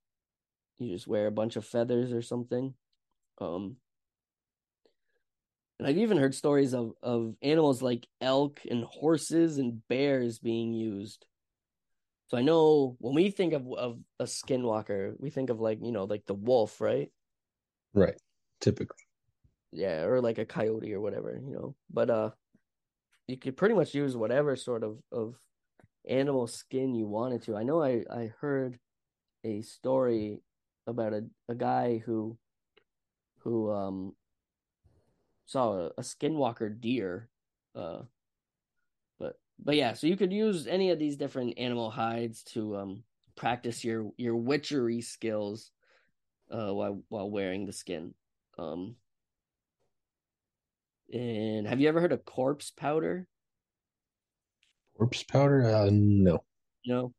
you 0.79 0.91
just 0.91 1.07
wear 1.07 1.27
a 1.27 1.33
bunch 1.33 1.57
of 1.57 1.65
feathers 1.65 2.13
or 2.13 2.23
something. 2.23 2.75
Um, 3.39 3.77
and 5.79 5.89
I've 5.89 5.99
even 5.99 6.19
heard 6.19 6.35
stories 6.35 6.75
of 6.75 6.93
of 7.03 7.35
animals 7.43 7.83
like 7.83 8.07
elk 8.21 8.61
and 8.71 8.85
horses 8.85 9.59
and 9.59 9.87
bears 9.89 10.39
being 10.39 10.73
used. 10.73 11.27
So 12.29 12.39
I 12.39 12.43
know 12.43 12.97
when 12.99 13.15
we 13.15 13.31
think 13.31 13.53
of 13.53 13.67
of 13.73 13.99
a 14.19 14.25
skinwalker, 14.25 15.15
we 15.19 15.31
think 15.31 15.51
of 15.51 15.61
like 15.61 15.79
you 15.83 15.93
know 15.93 16.05
like 16.05 16.25
the 16.27 16.35
wolf, 16.35 16.81
right? 16.81 17.11
Right. 17.95 18.17
Typically. 18.61 19.05
Yeah, 19.73 20.03
or 20.03 20.21
like 20.21 20.39
a 20.39 20.45
coyote 20.45 20.93
or 20.93 21.01
whatever, 21.01 21.41
you 21.43 21.55
know. 21.55 21.75
But 21.91 22.11
uh, 22.11 22.31
you 23.27 23.37
could 23.37 23.57
pretty 23.57 23.75
much 23.75 23.95
use 23.95 24.17
whatever 24.17 24.57
sort 24.57 24.83
of 24.85 24.99
of 25.11 25.37
animal 26.09 26.47
skin 26.47 26.95
you 26.95 27.07
wanted 27.07 27.43
to. 27.43 27.57
I 27.57 27.63
know 27.63 27.83
I 27.83 28.05
I 28.11 28.33
heard 28.41 28.79
a 29.45 29.63
story 29.63 30.41
about 30.87 31.15
a 31.15 31.25
a 31.49 31.55
guy 31.55 31.99
who 31.99 32.37
who 33.39 33.71
um 33.71 34.15
saw 35.47 35.73
a, 35.75 35.87
a 35.99 36.03
skinwalker 36.03 36.81
deer. 36.81 37.29
Uh, 37.75 38.03
but 39.19 39.39
but 39.59 39.77
yeah, 39.77 39.93
so 39.95 40.07
you 40.07 40.17
could 40.17 40.33
use 40.33 40.67
any 40.67 40.91
of 40.91 40.99
these 40.99 41.17
different 41.17 41.59
animal 41.59 41.91
hides 41.91 42.43
to 42.45 42.77
um 42.77 43.05
practice 43.37 43.85
your 43.85 44.11
your 44.17 44.37
witchery 44.37 45.01
skills 45.01 45.71
uh 46.51 46.73
while 46.73 47.03
while 47.09 47.31
wearing 47.31 47.67
the 47.67 47.73
skin. 47.73 48.15
Um 48.59 48.97
and 51.13 51.67
have 51.67 51.81
you 51.81 51.89
ever 51.89 52.01
heard 52.01 52.13
of 52.13 52.25
corpse 52.25 52.71
powder? 52.71 53.27
Corpse 54.97 55.23
powder? 55.23 55.65
Uh, 55.65 55.91
no. 55.93 56.45
No. 56.87 57.13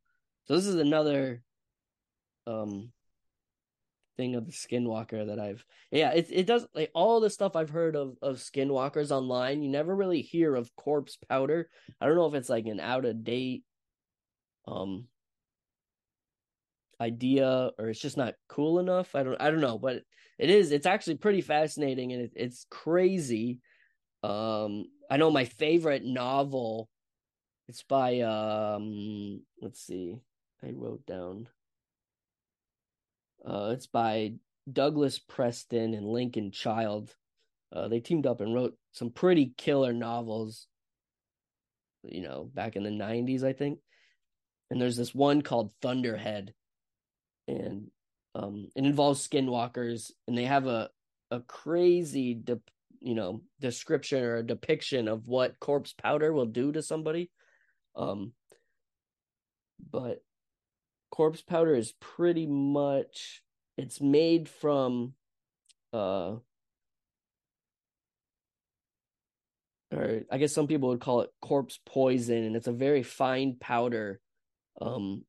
So 0.45 0.55
this 0.55 0.65
is 0.65 0.75
another 0.75 1.41
um 2.45 2.91
thing 4.17 4.35
of 4.35 4.45
the 4.45 4.51
skinwalker 4.51 5.27
that 5.27 5.39
I've 5.39 5.65
yeah 5.91 6.11
it 6.11 6.27
it 6.29 6.45
does 6.45 6.67
like 6.75 6.91
all 6.93 7.19
the 7.19 7.29
stuff 7.29 7.55
I've 7.55 7.69
heard 7.69 7.95
of 7.95 8.17
of 8.21 8.37
skinwalkers 8.37 9.11
online 9.11 9.63
you 9.63 9.69
never 9.69 9.95
really 9.95 10.21
hear 10.21 10.55
of 10.55 10.75
corpse 10.75 11.17
powder 11.29 11.69
I 11.99 12.05
don't 12.05 12.15
know 12.15 12.27
if 12.27 12.35
it's 12.35 12.49
like 12.49 12.65
an 12.67 12.79
out 12.79 13.05
of 13.05 13.23
date 13.23 13.63
um 14.67 15.05
idea 17.01 17.71
or 17.79 17.89
it's 17.89 17.99
just 17.99 18.17
not 18.17 18.35
cool 18.47 18.79
enough 18.79 19.15
I 19.15 19.23
don't 19.23 19.41
I 19.41 19.49
don't 19.49 19.61
know 19.61 19.79
but 19.79 20.03
it 20.37 20.49
is 20.49 20.71
it's 20.71 20.85
actually 20.85 21.15
pretty 21.15 21.41
fascinating 21.41 22.13
and 22.13 22.23
it, 22.23 22.31
it's 22.35 22.67
crazy 22.69 23.59
um 24.23 24.85
I 25.09 25.17
know 25.17 25.31
my 25.31 25.45
favorite 25.45 26.03
novel 26.03 26.89
it's 27.67 27.83
by 27.83 28.21
um 28.21 29.41
let's 29.61 29.81
see 29.81 30.17
I 30.63 30.71
wrote 30.71 31.05
down 31.05 31.47
uh, 33.45 33.71
it's 33.73 33.87
by 33.87 34.33
Douglas 34.71 35.19
Preston 35.19 35.93
and 35.93 36.07
Lincoln 36.07 36.51
Child. 36.51 37.13
Uh, 37.71 37.87
they 37.87 37.99
teamed 37.99 38.25
up 38.25 38.39
and 38.41 38.53
wrote 38.53 38.77
some 38.91 39.09
pretty 39.09 39.53
killer 39.57 39.93
novels, 39.93 40.67
you 42.03 42.21
know, 42.21 42.49
back 42.53 42.75
in 42.75 42.83
the 42.83 42.89
90s, 42.89 43.43
I 43.43 43.53
think. 43.53 43.79
And 44.69 44.79
there's 44.79 44.95
this 44.95 45.13
one 45.13 45.41
called 45.41 45.71
Thunderhead. 45.81 46.53
And 47.47 47.91
um, 48.35 48.69
it 48.75 48.85
involves 48.85 49.27
skinwalkers, 49.27 50.11
and 50.27 50.37
they 50.37 50.45
have 50.45 50.65
a, 50.65 50.89
a 51.29 51.41
crazy, 51.41 52.33
you 53.03 53.15
know, 53.15 53.41
description 53.59 54.23
or 54.23 54.37
a 54.37 54.45
depiction 54.45 55.07
of 55.07 55.27
what 55.27 55.59
corpse 55.59 55.93
powder 55.93 56.31
will 56.31 56.45
do 56.45 56.71
to 56.71 56.81
somebody. 56.81 57.29
Um, 57.95 58.33
but 59.91 60.23
corpse 61.11 61.41
powder 61.41 61.75
is 61.75 61.93
pretty 61.99 62.47
much 62.47 63.43
it's 63.77 64.01
made 64.01 64.49
from 64.49 65.13
uh 65.93 66.35
or 69.91 70.21
I 70.31 70.37
guess 70.39 70.53
some 70.53 70.65
people 70.65 70.89
would 70.89 71.01
call 71.01 71.21
it 71.21 71.29
corpse 71.39 71.79
poison 71.85 72.43
and 72.43 72.55
it's 72.55 72.65
a 72.65 72.71
very 72.71 73.03
fine 73.03 73.57
powder 73.59 74.19
um 74.81 75.23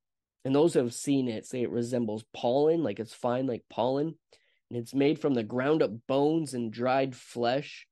and 0.45 0.55
those 0.55 0.73
who 0.73 0.81
have 0.81 0.95
seen 0.95 1.29
it 1.29 1.45
say 1.45 1.63
it 1.63 1.71
resembles 1.71 2.25
pollen 2.33 2.83
like 2.83 2.99
it's 2.99 3.13
fine 3.13 3.47
like 3.47 3.65
pollen 3.69 4.15
and 4.71 4.79
it's 4.79 4.95
made 4.95 5.19
from 5.19 5.35
the 5.35 5.43
ground 5.43 5.83
up 5.83 5.91
bones 6.07 6.55
and 6.55 6.73
dried 6.73 7.15
flesh 7.15 7.87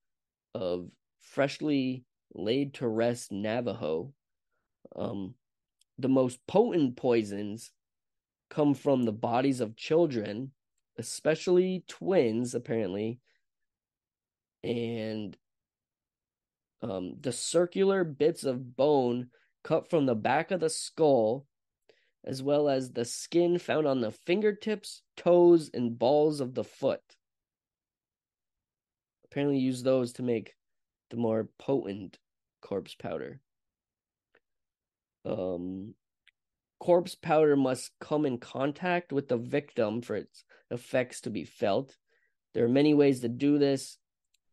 of 0.54 0.88
freshly 1.20 2.04
laid 2.34 2.74
to 2.74 2.88
rest 2.88 3.30
Navajo 3.30 4.12
um 4.96 5.34
the 5.98 6.08
most 6.08 6.44
potent 6.46 6.96
poisons 6.96 7.70
come 8.52 8.74
from 8.74 9.04
the 9.04 9.12
bodies 9.12 9.60
of 9.60 9.76
children, 9.76 10.52
especially 10.98 11.84
twins, 11.88 12.54
apparently. 12.54 13.18
And 14.62 15.36
um, 16.82 17.14
the 17.20 17.32
circular 17.32 18.04
bits 18.04 18.44
of 18.44 18.76
bone 18.76 19.28
cut 19.64 19.88
from 19.88 20.04
the 20.04 20.14
back 20.14 20.50
of 20.50 20.60
the 20.60 20.68
skull, 20.68 21.46
as 22.24 22.42
well 22.42 22.68
as 22.68 22.90
the 22.90 23.04
skin 23.04 23.58
found 23.58 23.86
on 23.86 24.00
the 24.00 24.10
fingertips, 24.10 25.02
toes, 25.16 25.70
and 25.74 25.98
balls 25.98 26.40
of 26.40 26.54
the 26.54 26.64
foot. 26.64 27.02
Apparently, 29.24 29.58
use 29.58 29.82
those 29.82 30.12
to 30.14 30.22
make 30.22 30.54
the 31.10 31.16
more 31.16 31.48
potent 31.58 32.18
corpse 32.60 32.94
powder. 32.94 33.40
Um, 35.24 35.94
corpse 36.78 37.14
powder 37.14 37.56
must 37.56 37.92
come 38.00 38.26
in 38.26 38.38
contact 38.38 39.12
with 39.12 39.28
the 39.28 39.36
victim 39.36 40.02
for 40.02 40.16
its 40.16 40.44
effects 40.70 41.22
to 41.22 41.30
be 41.30 41.44
felt. 41.44 41.96
There 42.54 42.64
are 42.64 42.68
many 42.68 42.94
ways 42.94 43.20
to 43.20 43.28
do 43.28 43.58
this. 43.58 43.98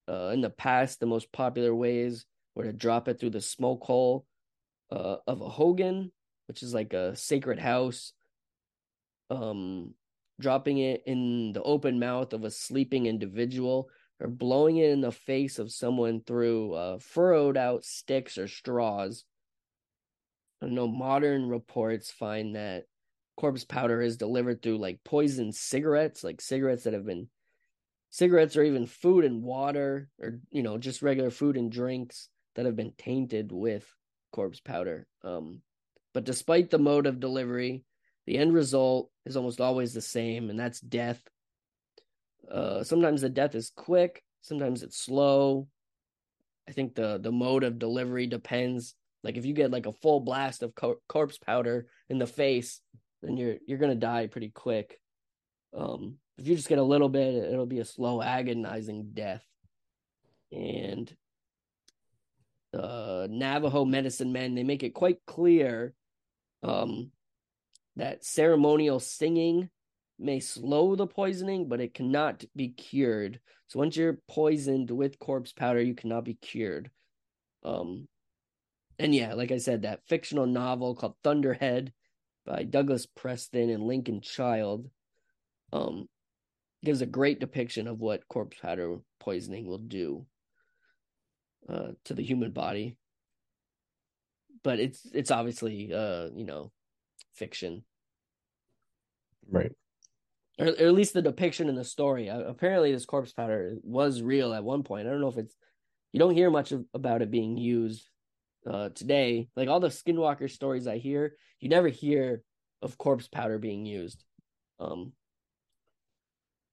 Uh, 0.08 0.30
in 0.34 0.42
the 0.42 0.50
past, 0.50 1.00
the 1.00 1.06
most 1.06 1.32
popular 1.32 1.74
ways 1.74 2.26
were 2.56 2.64
to 2.64 2.74
drop 2.74 3.08
it 3.08 3.20
through 3.20 3.30
the 3.30 3.42
smoke 3.42 3.84
hole 3.84 4.26
uh, 4.92 5.18
of 5.28 5.42
a 5.42 5.50
hogan, 5.50 6.12
which 6.50 6.64
is 6.64 6.74
like 6.74 6.94
a 6.94 7.16
sacred 7.16 7.60
house, 7.60 8.12
um, 9.30 9.94
dropping 10.42 10.80
it 10.80 11.04
in 11.06 11.54
the 11.54 11.62
open 11.62 12.00
mouth 12.00 12.34
of 12.34 12.44
a 12.44 12.50
sleeping 12.50 13.06
individual, 13.06 13.88
or 14.20 14.28
blowing 14.28 14.78
it 14.78 14.90
in 14.90 15.00
the 15.00 15.12
face 15.12 15.60
of 15.60 15.72
someone 15.72 16.22
through 16.26 16.74
uh, 16.74 16.98
furrowed 16.98 17.56
out 17.56 17.86
sticks 17.86 18.40
or 18.40 18.48
straws. 18.48 19.26
I 20.64 20.66
know 20.66 20.88
modern 20.88 21.48
reports 21.48 22.10
find 22.10 22.56
that 22.56 22.86
corpse 23.38 23.64
powder 23.64 24.02
is 24.02 24.18
delivered 24.18 24.64
through 24.64 24.80
like 24.80 25.02
poison 25.06 25.52
cigarettes, 25.52 26.24
like 26.24 26.42
cigarettes 26.42 26.86
that 26.86 26.94
have 26.94 27.06
been 27.06 27.28
cigarettes 28.10 28.58
or 28.58 28.64
even 28.64 28.88
food 28.88 29.24
and 29.24 29.44
water 29.44 30.10
or 30.20 30.40
you 30.50 30.64
know 30.64 30.80
just 30.80 31.04
regular 31.04 31.30
food 31.30 31.58
and 31.58 31.72
drinks 31.72 32.28
that 32.56 32.66
have 32.66 32.76
been 32.76 32.92
tainted 32.98 33.52
with 33.52 33.88
corpse 34.32 34.60
powder 34.60 35.06
um, 35.24 35.62
but 36.20 36.26
despite 36.26 36.70
the 36.70 36.78
mode 36.78 37.06
of 37.08 37.22
delivery 37.22 37.82
the 38.28 38.38
end 38.38 38.54
result 38.54 39.10
is 39.26 39.38
almost 39.38 39.62
always 39.62 39.94
the 39.94 40.02
same 40.02 40.50
and 40.50 40.60
that's 40.60 40.82
death. 40.82 41.24
Uh, 42.52 42.84
sometimes 42.84 43.22
the 43.22 43.30
death 43.30 43.56
is 43.56 43.72
quick 43.74 44.22
sometimes 44.42 44.84
it's 44.84 45.02
slow. 45.02 45.70
I 46.68 46.74
think 46.74 46.94
the 46.94 47.20
the 47.20 47.32
mode 47.32 47.64
of 47.64 47.80
delivery 47.80 48.28
depends. 48.28 48.96
Like 49.24 49.38
if 49.38 49.46
you 49.46 49.54
get 49.54 49.72
like 49.72 49.86
a 49.86 49.94
full 49.94 50.20
blast 50.20 50.62
of 50.62 50.76
cor- 50.76 51.00
corpse 51.08 51.38
powder 51.38 51.88
in 52.10 52.20
the 52.20 52.28
face 52.28 52.82
then 53.22 53.38
you're 53.38 53.56
you're 53.66 53.78
gonna 53.78 53.96
die 53.96 54.28
pretty 54.28 54.50
quick. 54.50 55.00
Um 55.74 56.18
if 56.38 56.50
you 56.50 56.56
just 56.58 56.68
get 56.68 56.80
a 56.80 56.84
little 56.84 57.08
bit, 57.08 57.34
it'll 57.34 57.66
be 57.66 57.80
a 57.80 57.86
slow, 57.86 58.22
agonizing 58.22 59.12
death. 59.14 59.46
And 60.52 61.16
the 62.72 63.28
Navajo 63.30 63.86
medicine 63.86 64.32
men, 64.32 64.56
they 64.56 64.64
make 64.64 64.84
it 64.84 64.94
quite 64.94 65.20
clear 65.26 65.94
um, 66.64 67.12
that 67.96 68.26
ceremonial 68.26 69.00
singing 69.00 69.70
may 70.18 70.40
slow 70.40 70.96
the 70.96 71.08
poisoning, 71.08 71.68
but 71.68 71.80
it 71.80 71.94
cannot 71.94 72.44
be 72.56 72.70
cured. 72.70 73.40
So 73.68 73.80
once 73.80 73.96
you're 73.96 74.20
poisoned 74.28 74.92
with 74.92 75.20
corpse 75.20 75.54
powder, 75.54 75.82
you 75.82 75.96
cannot 75.96 76.26
be 76.26 76.34
cured. 76.34 76.92
Um, 77.64 78.08
and 78.98 79.16
yeah, 79.16 79.34
like 79.34 79.52
I 79.52 79.58
said, 79.58 79.84
that 79.84 80.08
fictional 80.08 80.46
novel 80.46 80.96
called 80.96 81.16
Thunderhead 81.24 81.94
by 82.46 82.64
Douglas 82.64 83.06
Preston 83.06 83.70
and 83.70 83.84
Lincoln 83.84 84.22
Child. 84.22 84.90
Um, 85.72 86.10
gives 86.84 87.02
a 87.02 87.06
great 87.06 87.40
depiction 87.40 87.88
of 87.88 88.00
what 88.00 88.28
corpse 88.28 88.58
powder 88.62 88.98
poisoning 89.20 89.68
will 89.68 89.78
do 89.80 90.26
uh, 91.68 91.90
to 92.06 92.14
the 92.14 92.24
human 92.24 92.52
body. 92.52 92.96
But 94.64 94.80
it's 94.80 95.06
it's 95.14 95.32
obviously 95.32 95.94
uh, 95.94 96.30
you 96.36 96.46
know 96.46 96.72
fiction, 97.34 97.84
right? 99.50 99.72
Or, 100.58 100.68
or 100.68 100.88
at 100.88 100.94
least 100.94 101.14
the 101.14 101.22
depiction 101.22 101.70
in 101.70 101.76
the 101.76 101.84
story. 101.84 102.30
Uh, 102.30 102.42
apparently, 102.42 102.92
this 102.92 103.06
corpse 103.06 103.32
powder 103.32 103.78
was 103.84 104.22
real 104.22 104.54
at 104.54 104.64
one 104.64 104.84
point. 104.84 105.08
I 105.08 105.12
don't 105.12 105.22
know 105.22 105.30
if 105.30 105.38
it's 105.38 105.56
you 106.12 106.20
don't 106.20 106.36
hear 106.36 106.50
much 106.50 106.72
of, 106.72 106.86
about 106.94 107.22
it 107.22 107.32
being 107.32 107.58
used 107.58 108.08
uh, 108.70 108.90
today. 108.90 109.50
Like 109.56 109.70
all 109.70 109.80
the 109.80 109.90
Skinwalker 109.90 110.50
stories 110.50 110.88
I 110.88 110.98
hear, 110.98 111.36
you 111.60 111.70
never 111.70 111.88
hear 111.88 112.42
of 112.82 112.98
corpse 112.98 113.28
powder 113.28 113.58
being 113.58 113.86
used. 113.86 114.24
Um, 114.80 115.14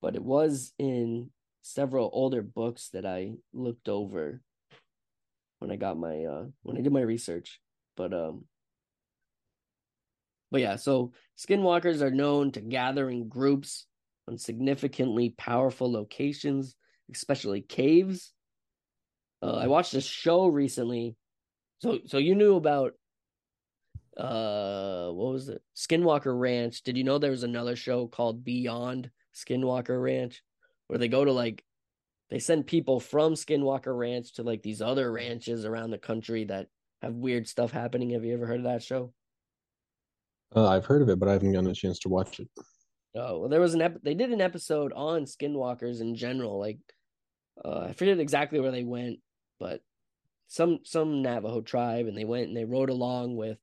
but 0.00 0.14
it 0.14 0.22
was 0.22 0.72
in 0.78 1.30
several 1.62 2.10
older 2.12 2.42
books 2.42 2.90
that 2.92 3.04
I 3.04 3.32
looked 3.52 3.88
over 3.88 4.40
when 5.58 5.70
I 5.70 5.76
got 5.76 5.98
my 5.98 6.24
uh 6.24 6.44
when 6.62 6.76
I 6.76 6.80
did 6.80 6.92
my 6.92 7.00
research. 7.00 7.60
But 7.96 8.12
um 8.12 8.44
but 10.50 10.60
yeah, 10.60 10.76
so 10.76 11.12
skinwalkers 11.36 12.00
are 12.00 12.10
known 12.10 12.52
to 12.52 12.60
gather 12.60 13.10
in 13.10 13.28
groups 13.28 13.86
on 14.28 14.38
significantly 14.38 15.30
powerful 15.30 15.90
locations, 15.90 16.76
especially 17.12 17.60
caves. 17.60 18.32
Uh, 19.42 19.54
I 19.56 19.66
watched 19.66 19.94
a 19.94 20.00
show 20.00 20.46
recently. 20.46 21.16
So 21.78 22.00
so 22.06 22.18
you 22.18 22.34
knew 22.34 22.56
about 22.56 22.94
uh 24.16 25.10
what 25.10 25.32
was 25.32 25.48
it? 25.48 25.62
Skinwalker 25.76 26.38
Ranch. 26.38 26.82
Did 26.82 26.96
you 26.96 27.04
know 27.04 27.18
there 27.18 27.30
was 27.30 27.42
another 27.42 27.76
show 27.76 28.06
called 28.06 28.44
Beyond 28.44 29.10
Skinwalker 29.34 30.00
Ranch, 30.02 30.42
where 30.86 30.98
they 30.98 31.08
go 31.08 31.24
to 31.24 31.32
like 31.32 31.62
they 32.30 32.38
send 32.38 32.66
people 32.66 32.98
from 32.98 33.34
Skinwalker 33.34 33.96
Ranch 33.96 34.34
to 34.34 34.42
like 34.42 34.62
these 34.62 34.80
other 34.80 35.12
ranches 35.12 35.64
around 35.64 35.90
the 35.90 35.98
country 35.98 36.44
that 36.44 36.68
have 37.06 37.14
weird 37.14 37.48
stuff 37.48 37.70
happening. 37.70 38.10
Have 38.10 38.24
you 38.24 38.34
ever 38.34 38.46
heard 38.46 38.58
of 38.58 38.64
that 38.64 38.82
show? 38.82 39.12
Uh, 40.54 40.68
I've 40.68 40.86
heard 40.86 41.02
of 41.02 41.08
it, 41.08 41.18
but 41.18 41.28
I 41.28 41.32
haven't 41.32 41.52
gotten 41.52 41.70
a 41.70 41.74
chance 41.74 41.98
to 42.00 42.08
watch 42.08 42.40
it. 42.40 42.48
Oh 43.14 43.40
well, 43.40 43.48
there 43.48 43.60
was 43.60 43.74
an 43.74 43.82
ep- 43.82 44.02
they 44.02 44.14
did 44.14 44.30
an 44.30 44.40
episode 44.40 44.92
on 44.92 45.24
skinwalkers 45.24 46.00
in 46.00 46.14
general. 46.14 46.58
Like, 46.58 46.78
uh, 47.64 47.86
I 47.88 47.92
forget 47.92 48.20
exactly 48.20 48.60
where 48.60 48.70
they 48.70 48.84
went, 48.84 49.20
but 49.58 49.80
some 50.48 50.80
some 50.84 51.22
Navajo 51.22 51.62
tribe, 51.62 52.06
and 52.06 52.16
they 52.16 52.24
went 52.24 52.48
and 52.48 52.56
they 52.56 52.64
rode 52.64 52.90
along 52.90 53.36
with 53.36 53.58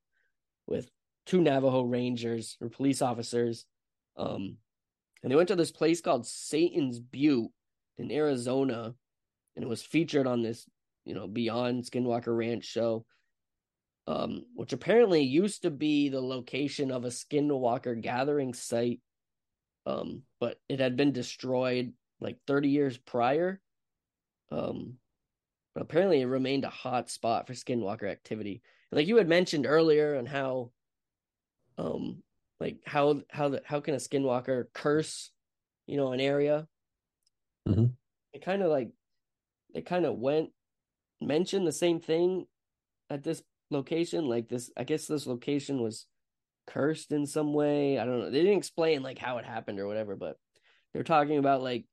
with 0.65 0.89
two 1.25 1.41
Navajo 1.41 1.83
rangers 1.83 2.57
or 2.61 2.69
police 2.69 3.01
officers, 3.01 3.65
um, 4.17 4.57
and 5.21 5.31
they 5.31 5.35
went 5.35 5.49
to 5.49 5.55
this 5.55 5.71
place 5.71 6.01
called 6.01 6.25
Satan's 6.25 6.99
Butte 6.99 7.51
in 7.97 8.11
Arizona, 8.11 8.95
and 9.55 9.63
it 9.63 9.67
was 9.67 9.83
featured 9.83 10.27
on 10.27 10.41
this, 10.41 10.67
you 11.05 11.13
know, 11.13 11.27
Beyond 11.27 11.83
Skinwalker 11.83 12.35
Ranch 12.35 12.65
show, 12.65 13.05
um, 14.07 14.45
which 14.55 14.73
apparently 14.73 15.21
used 15.21 15.63
to 15.63 15.71
be 15.71 16.09
the 16.09 16.21
location 16.21 16.91
of 16.91 17.05
a 17.05 17.09
Skinwalker 17.09 17.99
gathering 18.01 18.53
site, 18.53 18.99
um, 19.85 20.23
but 20.39 20.57
it 20.69 20.79
had 20.79 20.97
been 20.97 21.11
destroyed 21.11 21.93
like 22.19 22.37
30 22.47 22.69
years 22.69 22.97
prior. 22.97 23.59
Um, 24.51 24.95
but 25.73 25.83
apparently 25.83 26.21
it 26.21 26.25
remained 26.25 26.65
a 26.65 26.69
hot 26.69 27.09
spot 27.09 27.47
for 27.47 27.53
Skinwalker 27.53 28.09
activity. 28.09 28.61
Like 28.91 29.07
you 29.07 29.17
had 29.17 29.27
mentioned 29.27 29.65
earlier, 29.65 30.17
on 30.17 30.25
how 30.25 30.71
um 31.77 32.21
like 32.59 32.77
how 32.85 33.21
how 33.29 33.49
the, 33.49 33.61
how 33.65 33.79
can 33.79 33.93
a 33.93 33.97
skinwalker 33.97 34.65
curse 34.73 35.31
you 35.87 35.97
know 35.97 36.13
an 36.13 36.19
area 36.19 36.67
mm-hmm. 37.67 37.85
it 38.33 38.43
kind 38.43 38.61
of 38.61 38.69
like 38.69 38.89
it 39.73 39.85
kind 39.85 40.05
of 40.05 40.17
went 40.17 40.49
mentioned 41.19 41.65
the 41.65 41.71
same 41.71 41.99
thing 41.99 42.45
at 43.09 43.23
this 43.23 43.41
location 43.73 44.27
like 44.27 44.47
this 44.47 44.71
i 44.77 44.83
guess 44.83 45.05
this 45.05 45.27
location 45.27 45.81
was 45.81 46.05
cursed 46.65 47.11
in 47.11 47.25
some 47.25 47.53
way 47.53 47.99
i 47.99 48.05
don't 48.05 48.19
know 48.19 48.29
they 48.29 48.41
didn't 48.41 48.57
explain 48.57 49.03
like 49.03 49.17
how 49.17 49.37
it 49.37 49.45
happened 49.45 49.79
or 49.79 49.87
whatever 49.87 50.15
but 50.15 50.37
they're 50.93 51.03
talking 51.03 51.37
about 51.37 51.61
like 51.61 51.85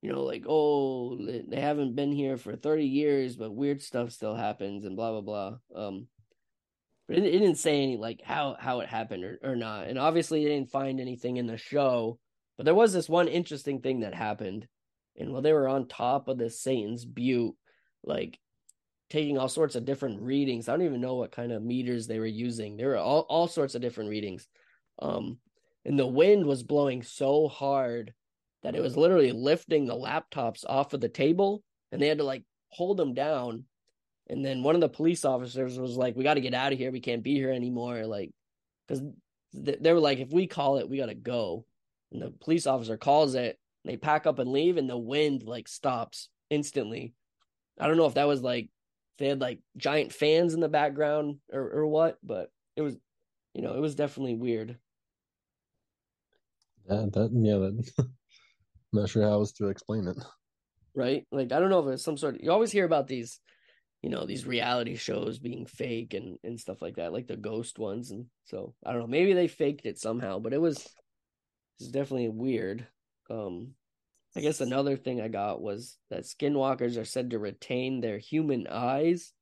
you 0.00 0.12
know 0.12 0.22
like 0.22 0.44
oh 0.48 1.16
they 1.18 1.60
haven't 1.60 1.96
been 1.96 2.12
here 2.12 2.36
for 2.36 2.56
30 2.56 2.84
years 2.84 3.36
but 3.36 3.54
weird 3.54 3.82
stuff 3.82 4.12
still 4.12 4.34
happens 4.34 4.84
and 4.84 4.96
blah 4.96 5.10
blah 5.12 5.20
blah 5.20 5.56
um 5.74 6.06
but 7.08 7.18
it, 7.18 7.24
it, 7.24 7.38
didn't 7.38 7.56
say 7.56 7.82
any 7.82 7.96
like 7.96 8.20
how 8.22 8.56
how 8.58 8.80
it 8.80 8.88
happened 8.88 9.24
or, 9.24 9.38
or 9.42 9.56
not 9.56 9.86
and 9.86 9.98
obviously 9.98 10.42
they 10.42 10.50
didn't 10.50 10.70
find 10.70 11.00
anything 11.00 11.36
in 11.36 11.46
the 11.46 11.56
show 11.56 12.18
but 12.56 12.64
there 12.64 12.74
was 12.74 12.92
this 12.92 13.08
one 13.08 13.28
interesting 13.28 13.80
thing 13.80 14.00
that 14.00 14.14
happened 14.14 14.66
and 15.16 15.32
while 15.32 15.42
they 15.42 15.52
were 15.52 15.68
on 15.68 15.88
top 15.88 16.28
of 16.28 16.38
the 16.38 16.50
satan's 16.50 17.04
butte 17.04 17.54
like 18.02 18.38
taking 19.14 19.38
all 19.38 19.48
sorts 19.48 19.76
of 19.76 19.84
different 19.84 20.20
readings 20.20 20.68
i 20.68 20.72
don't 20.72 20.84
even 20.84 21.00
know 21.00 21.14
what 21.14 21.32
kind 21.32 21.52
of 21.52 21.62
meters 21.62 22.06
they 22.06 22.18
were 22.18 22.26
using 22.26 22.76
there 22.76 22.88
were 22.88 22.96
all, 22.96 23.20
all 23.28 23.48
sorts 23.48 23.74
of 23.74 23.82
different 23.82 24.10
readings 24.10 24.46
um 25.00 25.38
and 25.84 25.98
the 25.98 26.06
wind 26.06 26.44
was 26.44 26.62
blowing 26.62 27.02
so 27.02 27.48
hard 27.48 28.12
that 28.62 28.74
it 28.74 28.82
was 28.82 28.96
literally 28.96 29.32
lifting 29.32 29.86
the 29.86 29.94
laptops 29.94 30.64
off 30.68 30.94
of 30.94 31.00
the 31.00 31.08
table 31.08 31.62
and 31.92 32.00
they 32.00 32.08
had 32.08 32.18
to 32.18 32.24
like 32.24 32.42
hold 32.70 32.96
them 32.96 33.14
down 33.14 33.64
and 34.28 34.44
then 34.44 34.62
one 34.62 34.74
of 34.74 34.80
the 34.80 34.88
police 34.88 35.24
officers 35.24 35.78
was 35.78 35.96
like, 35.96 36.16
"We 36.16 36.24
got 36.24 36.34
to 36.34 36.40
get 36.40 36.54
out 36.54 36.72
of 36.72 36.78
here. 36.78 36.90
We 36.90 37.00
can't 37.00 37.22
be 37.22 37.34
here 37.34 37.50
anymore." 37.50 38.06
Like, 38.06 38.30
because 38.86 39.02
th- 39.52 39.78
they 39.80 39.92
were 39.92 40.00
like, 40.00 40.18
"If 40.18 40.32
we 40.32 40.46
call 40.46 40.78
it, 40.78 40.88
we 40.88 40.96
got 40.96 41.06
to 41.06 41.14
go." 41.14 41.66
And 42.10 42.22
the 42.22 42.30
police 42.30 42.66
officer 42.66 42.96
calls 42.96 43.34
it. 43.34 43.58
they 43.84 43.98
pack 43.98 44.26
up 44.26 44.38
and 44.38 44.50
leave, 44.50 44.78
and 44.78 44.88
the 44.88 44.96
wind 44.96 45.42
like 45.42 45.68
stops 45.68 46.30
instantly. 46.48 47.12
I 47.78 47.86
don't 47.86 47.98
know 47.98 48.06
if 48.06 48.14
that 48.14 48.26
was 48.26 48.40
like 48.40 48.70
they 49.18 49.28
had 49.28 49.40
like 49.40 49.60
giant 49.76 50.12
fans 50.12 50.54
in 50.54 50.60
the 50.60 50.68
background 50.68 51.38
or 51.52 51.62
or 51.62 51.86
what, 51.86 52.18
but 52.22 52.50
it 52.76 52.82
was, 52.82 52.96
you 53.54 53.62
know, 53.62 53.74
it 53.74 53.80
was 53.80 53.94
definitely 53.94 54.34
weird. 54.34 54.78
Yeah, 56.88 57.06
that 57.12 57.30
yeah, 57.32 57.56
that, 57.56 57.92
I'm 57.98 58.08
not 58.92 59.08
sure 59.08 59.22
how 59.22 59.32
else 59.32 59.52
to 59.52 59.68
explain 59.68 60.06
it. 60.06 60.16
Right, 60.94 61.26
like 61.32 61.52
I 61.52 61.58
don't 61.58 61.70
know 61.70 61.86
if 61.86 61.92
it's 61.92 62.04
some 62.04 62.16
sort 62.16 62.36
of. 62.36 62.42
You 62.42 62.52
always 62.52 62.72
hear 62.72 62.84
about 62.84 63.06
these 63.06 63.40
you 64.04 64.10
know 64.10 64.26
these 64.26 64.46
reality 64.46 64.96
shows 64.96 65.38
being 65.38 65.64
fake 65.64 66.12
and 66.12 66.36
and 66.44 66.60
stuff 66.60 66.82
like 66.82 66.96
that 66.96 67.14
like 67.14 67.26
the 67.26 67.38
ghost 67.38 67.78
ones 67.78 68.10
and 68.10 68.26
so 68.44 68.74
i 68.84 68.92
don't 68.92 69.00
know 69.00 69.06
maybe 69.06 69.32
they 69.32 69.48
faked 69.48 69.86
it 69.86 69.98
somehow 69.98 70.38
but 70.38 70.52
it 70.52 70.60
was 70.60 70.86
it's 71.80 71.88
definitely 71.88 72.28
weird 72.28 72.86
um 73.30 73.72
i 74.36 74.40
guess 74.40 74.60
another 74.60 74.96
thing 74.96 75.20
i 75.20 75.28
got 75.28 75.60
was 75.60 75.98
that 76.10 76.24
skinwalkers 76.24 76.98
are 77.00 77.04
said 77.04 77.30
to 77.30 77.38
retain 77.38 78.00
their 78.00 78.18
human 78.18 78.66
eyes 78.66 79.32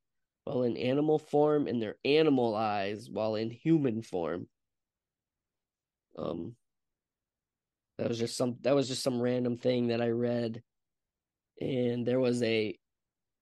while 0.43 0.63
in 0.63 0.77
animal 0.77 1.19
form 1.19 1.67
and 1.67 1.81
their 1.81 1.95
animal 2.03 2.55
eyes 2.55 3.09
while 3.09 3.35
in 3.35 3.49
human 3.49 4.01
form. 4.01 4.47
Um 6.17 6.55
that 7.97 8.09
was 8.09 8.17
just 8.19 8.35
some 8.35 8.57
that 8.61 8.75
was 8.75 8.87
just 8.87 9.03
some 9.03 9.21
random 9.21 9.57
thing 9.57 9.87
that 9.87 10.01
i 10.01 10.09
read. 10.09 10.61
And 11.61 12.05
there 12.05 12.19
was 12.19 12.41
a 12.43 12.77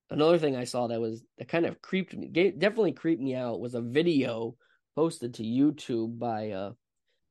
another 0.10 0.38
thing 0.38 0.56
I 0.56 0.66
saw 0.66 0.88
that 0.88 1.02
was 1.02 1.24
that 1.38 1.48
kind 1.48 1.66
of 1.66 1.82
creeped 1.82 2.16
me, 2.16 2.28
definitely 2.28 2.92
creeped 2.92 3.22
me 3.22 3.36
out 3.36 3.60
was 3.60 3.76
a 3.76 3.82
video 3.82 4.56
posted 4.96 5.36
to 5.36 5.44
YouTube 5.44 6.20
by 6.20 6.52
uh 6.52 6.72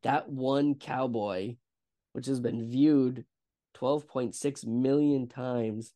that 0.03 0.29
one 0.29 0.75
cowboy, 0.75 1.57
which 2.13 2.27
has 2.27 2.41
been 2.41 2.71
viewed 2.71 3.25
12.6 3.81 4.67
million 4.67 5.29
times 5.29 5.93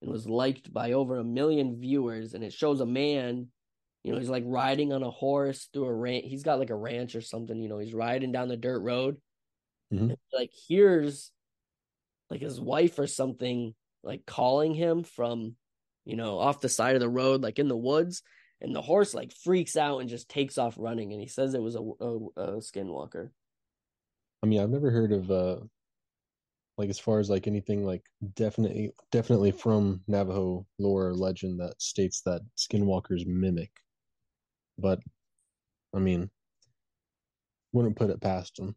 and 0.00 0.10
was 0.10 0.28
liked 0.28 0.72
by 0.72 0.92
over 0.92 1.18
a 1.18 1.24
million 1.24 1.78
viewers. 1.80 2.34
And 2.34 2.44
it 2.44 2.52
shows 2.52 2.80
a 2.80 2.86
man, 2.86 3.48
you 4.04 4.12
know, 4.12 4.18
he's 4.18 4.28
like 4.30 4.44
riding 4.46 4.92
on 4.92 5.02
a 5.02 5.10
horse 5.10 5.68
through 5.72 5.86
a 5.86 5.94
ranch. 5.94 6.24
He's 6.26 6.44
got 6.44 6.58
like 6.58 6.70
a 6.70 6.76
ranch 6.76 7.14
or 7.14 7.20
something, 7.20 7.60
you 7.60 7.68
know, 7.68 7.78
he's 7.78 7.94
riding 7.94 8.32
down 8.32 8.48
the 8.48 8.56
dirt 8.56 8.80
road. 8.80 9.20
Mhm. 9.92 10.16
Like 10.32 10.50
here's 10.68 11.32
like 12.30 12.40
his 12.40 12.60
wife 12.60 12.98
or 12.98 13.06
something 13.06 13.74
like 14.02 14.24
calling 14.26 14.74
him 14.74 15.02
from, 15.02 15.56
you 16.04 16.16
know, 16.16 16.38
off 16.38 16.60
the 16.60 16.68
side 16.68 16.94
of 16.94 17.00
the 17.00 17.08
road, 17.08 17.42
like 17.42 17.58
in 17.58 17.68
the 17.68 17.76
woods. 17.76 18.22
And 18.60 18.74
the 18.74 18.82
horse 18.82 19.14
like 19.14 19.32
freaks 19.32 19.76
out 19.76 19.98
and 19.98 20.08
just 20.08 20.28
takes 20.28 20.58
off 20.58 20.74
running. 20.78 21.12
And 21.12 21.20
he 21.20 21.28
says 21.28 21.54
it 21.54 21.62
was 21.62 21.76
a, 21.76 21.80
a, 21.80 22.16
a 22.36 22.46
skinwalker. 22.58 23.30
I 24.42 24.46
mean, 24.46 24.60
I've 24.60 24.70
never 24.70 24.90
heard 24.90 25.12
of 25.12 25.30
uh 25.30 25.56
like 26.78 26.88
as 26.88 26.98
far 26.98 27.18
as 27.18 27.28
like 27.28 27.48
anything 27.48 27.84
like 27.84 28.04
definitely 28.34 28.92
definitely 29.10 29.50
from 29.50 30.00
Navajo 30.06 30.64
lore 30.78 31.08
or 31.08 31.14
legend 31.14 31.60
that 31.60 31.82
states 31.82 32.22
that 32.22 32.42
skinwalkers 32.56 33.26
mimic. 33.26 33.72
But 34.78 35.00
I 35.94 35.98
mean, 35.98 36.30
wouldn't 37.72 37.96
put 37.96 38.10
it 38.10 38.20
past 38.20 38.56
them. 38.56 38.76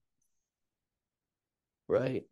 Right. 1.87 2.23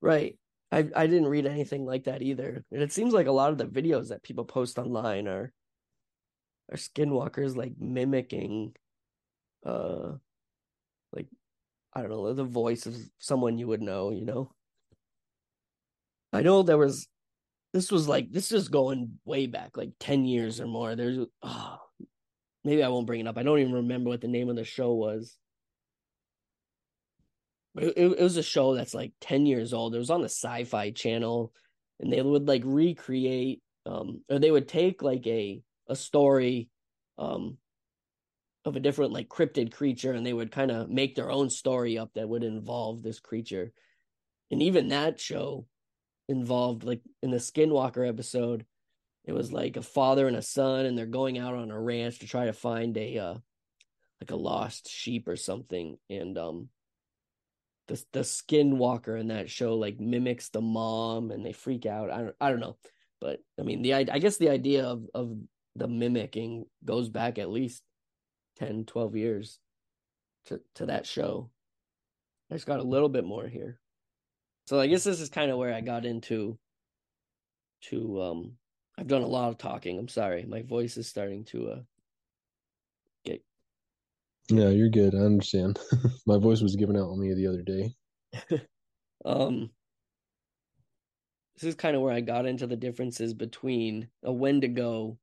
Right. 0.00 0.38
I 0.70 0.88
I 0.94 1.06
didn't 1.06 1.28
read 1.28 1.46
anything 1.46 1.84
like 1.86 2.04
that 2.04 2.22
either. 2.22 2.64
And 2.70 2.82
it 2.82 2.92
seems 2.92 3.12
like 3.12 3.26
a 3.26 3.32
lot 3.32 3.50
of 3.50 3.58
the 3.58 3.66
videos 3.66 4.08
that 4.10 4.22
people 4.22 4.44
post 4.44 4.78
online 4.78 5.26
are 5.26 5.52
are 6.70 6.76
skinwalkers 6.76 7.56
like 7.56 7.74
mimicking 7.78 8.74
uh 9.66 10.12
like 11.12 11.28
I 11.94 12.02
don't 12.02 12.10
know, 12.10 12.32
the 12.32 12.44
voice 12.44 12.86
of 12.86 12.96
someone 13.18 13.58
you 13.58 13.68
would 13.68 13.82
know, 13.82 14.10
you 14.10 14.24
know. 14.24 14.53
I 16.34 16.42
know 16.42 16.64
there 16.64 16.76
was 16.76 17.06
this 17.72 17.92
was 17.92 18.08
like 18.08 18.30
this 18.32 18.50
is 18.50 18.68
going 18.68 19.18
way 19.24 19.46
back, 19.46 19.76
like 19.76 19.92
10 20.00 20.24
years 20.24 20.60
or 20.60 20.66
more. 20.66 20.96
There's 20.96 21.26
oh, 21.42 21.78
maybe 22.64 22.82
I 22.82 22.88
won't 22.88 23.06
bring 23.06 23.20
it 23.20 23.28
up. 23.28 23.38
I 23.38 23.44
don't 23.44 23.60
even 23.60 23.72
remember 23.72 24.10
what 24.10 24.20
the 24.20 24.28
name 24.28 24.50
of 24.50 24.56
the 24.56 24.64
show 24.64 24.92
was. 24.94 25.38
It, 27.76 27.94
it, 27.96 28.20
was 28.20 28.36
a 28.36 28.42
show 28.42 28.74
that's 28.74 28.94
like 28.94 29.12
10 29.20 29.46
years 29.46 29.72
old. 29.72 29.94
It 29.94 29.98
was 29.98 30.10
on 30.10 30.22
the 30.22 30.28
sci-fi 30.28 30.90
channel 30.90 31.52
and 32.00 32.12
they 32.12 32.20
would 32.20 32.46
like 32.46 32.62
recreate 32.64 33.60
um 33.86 34.22
or 34.28 34.38
they 34.38 34.50
would 34.50 34.68
take 34.68 35.02
like 35.02 35.26
a 35.26 35.62
a 35.88 35.94
story 35.94 36.68
um 37.18 37.58
of 38.64 38.76
a 38.76 38.80
different 38.80 39.12
like 39.12 39.28
cryptid 39.28 39.72
creature 39.72 40.12
and 40.12 40.24
they 40.24 40.32
would 40.32 40.50
kind 40.50 40.70
of 40.70 40.88
make 40.88 41.14
their 41.14 41.30
own 41.30 41.50
story 41.50 41.98
up 41.98 42.10
that 42.14 42.28
would 42.28 42.42
involve 42.42 43.02
this 43.02 43.20
creature. 43.20 43.72
And 44.50 44.62
even 44.62 44.88
that 44.88 45.20
show 45.20 45.66
involved 46.28 46.84
like 46.84 47.00
in 47.22 47.30
the 47.30 47.36
skinwalker 47.36 48.08
episode 48.08 48.64
it 49.24 49.32
was 49.32 49.52
like 49.52 49.76
a 49.76 49.82
father 49.82 50.26
and 50.26 50.36
a 50.36 50.42
son 50.42 50.86
and 50.86 50.96
they're 50.96 51.06
going 51.06 51.38
out 51.38 51.54
on 51.54 51.70
a 51.70 51.80
ranch 51.80 52.18
to 52.18 52.26
try 52.26 52.46
to 52.46 52.52
find 52.52 52.96
a 52.96 53.18
uh 53.18 53.34
like 54.20 54.30
a 54.30 54.36
lost 54.36 54.88
sheep 54.88 55.28
or 55.28 55.36
something 55.36 55.98
and 56.08 56.38
um 56.38 56.68
the 57.88 58.02
the 58.12 58.20
skinwalker 58.20 59.18
in 59.18 59.28
that 59.28 59.50
show 59.50 59.76
like 59.76 60.00
mimics 60.00 60.48
the 60.48 60.60
mom 60.60 61.30
and 61.30 61.44
they 61.44 61.52
freak 61.52 61.86
out. 61.86 62.10
I 62.10 62.18
don't 62.18 62.36
i 62.40 62.50
don't 62.50 62.60
know. 62.60 62.76
But 63.20 63.40
i 63.58 63.62
mean 63.62 63.82
the 63.82 63.94
i 63.94 64.04
guess 64.04 64.36
the 64.36 64.50
idea 64.50 64.84
of 64.84 65.06
of 65.14 65.36
the 65.76 65.88
mimicking 65.88 66.66
goes 66.84 67.08
back 67.08 67.38
at 67.38 67.50
least 67.50 67.82
10 68.56 68.84
12 68.84 69.16
years 69.16 69.58
to 70.46 70.60
to 70.76 70.86
that 70.86 71.06
show. 71.06 71.50
I 72.50 72.54
just 72.54 72.66
got 72.66 72.80
a 72.80 72.84
little 72.84 73.08
bit 73.08 73.24
more 73.24 73.46
here 73.46 73.80
so 74.66 74.80
I 74.80 74.86
guess 74.86 75.04
this 75.04 75.20
is 75.20 75.28
kind 75.28 75.50
of 75.50 75.58
where 75.58 75.74
I 75.74 75.80
got 75.80 76.04
into 76.04 76.58
to 77.82 78.22
um 78.22 78.58
I've 78.96 79.08
done 79.08 79.22
a 79.22 79.26
lot 79.26 79.48
of 79.48 79.58
talking. 79.58 79.98
I'm 79.98 80.08
sorry. 80.08 80.44
My 80.44 80.62
voice 80.62 80.96
is 80.96 81.08
starting 81.08 81.44
to 81.46 81.68
uh 81.70 81.80
get 83.24 83.42
Yeah, 84.48 84.68
you're 84.68 84.88
good. 84.90 85.14
I 85.14 85.18
understand. 85.18 85.78
My 86.26 86.38
voice 86.38 86.60
was 86.60 86.76
given 86.76 86.96
out 86.96 87.10
on 87.10 87.20
me 87.20 87.34
the 87.34 87.46
other 87.46 87.62
day. 87.62 87.94
um 89.24 89.70
this 91.56 91.64
is 91.64 91.74
kind 91.74 91.94
of 91.96 92.02
where 92.02 92.12
I 92.12 92.20
got 92.20 92.46
into 92.46 92.66
the 92.66 92.76
differences 92.76 93.32
between 93.32 94.08
a 94.22 94.32
Wendigo 94.32 95.18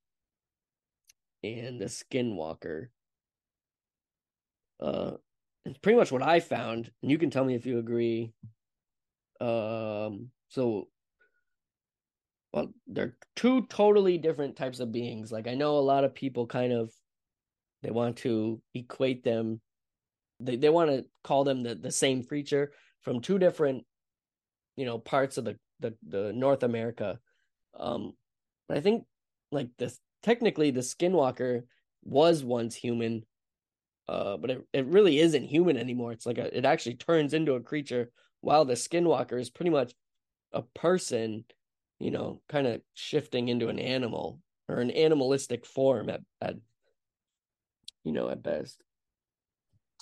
and 1.43 1.81
a 1.81 1.85
Skinwalker. 1.85 2.87
Uh, 4.79 5.17
it's 5.65 5.77
pretty 5.77 5.97
much 5.97 6.11
what 6.11 6.23
I 6.23 6.39
found, 6.39 6.91
and 7.01 7.11
you 7.11 7.17
can 7.17 7.29
tell 7.29 7.45
me 7.45 7.55
if 7.55 7.65
you 7.65 7.77
agree. 7.79 8.33
Um, 9.41 10.29
so 10.49 10.87
well, 12.53 12.73
they're 12.87 13.15
two 13.35 13.65
totally 13.67 14.17
different 14.17 14.55
types 14.55 14.79
of 14.79 14.91
beings. 14.91 15.31
Like 15.31 15.47
I 15.47 15.55
know 15.55 15.77
a 15.77 15.79
lot 15.79 16.03
of 16.03 16.13
people 16.13 16.45
kind 16.45 16.73
of 16.73 16.91
they 17.81 17.91
want 17.91 18.17
to 18.17 18.61
equate 18.73 19.23
them. 19.23 19.61
They 20.39 20.57
they 20.57 20.69
want 20.69 20.89
to 20.91 21.05
call 21.23 21.43
them 21.43 21.63
the, 21.63 21.75
the 21.75 21.91
same 21.91 22.23
creature 22.23 22.71
from 23.01 23.21
two 23.21 23.39
different, 23.39 23.85
you 24.75 24.85
know, 24.85 24.99
parts 24.99 25.37
of 25.37 25.45
the 25.45 25.57
the, 25.79 25.95
the 26.07 26.33
North 26.33 26.63
America. 26.63 27.19
Um, 27.77 28.13
but 28.67 28.77
I 28.77 28.81
think 28.81 29.05
like 29.51 29.69
this 29.77 29.99
technically 30.21 30.71
the 30.71 30.81
Skinwalker 30.81 31.63
was 32.03 32.43
once 32.43 32.75
human, 32.75 33.25
uh, 34.09 34.37
but 34.37 34.51
it, 34.51 34.61
it 34.73 34.85
really 34.87 35.19
isn't 35.19 35.45
human 35.45 35.77
anymore. 35.77 36.11
It's 36.11 36.25
like 36.25 36.37
a, 36.37 36.55
it 36.55 36.65
actually 36.65 36.95
turns 36.95 37.33
into 37.33 37.53
a 37.53 37.61
creature 37.61 38.11
while 38.41 38.65
the 38.65 38.73
skinwalker 38.73 39.39
is 39.39 39.49
pretty 39.49 39.69
much 39.71 39.93
a 40.51 40.61
person, 40.61 41.45
you 41.99 42.11
know, 42.11 42.41
kind 42.49 42.67
of 42.67 42.81
shifting 42.93 43.47
into 43.47 43.69
an 43.69 43.79
animal 43.79 44.41
or 44.67 44.79
an 44.79 44.91
animalistic 44.91 45.65
form 45.65 46.09
at, 46.09 46.21
at 46.41 46.55
you 48.03 48.11
know, 48.11 48.29
at 48.29 48.43
best. 48.43 48.83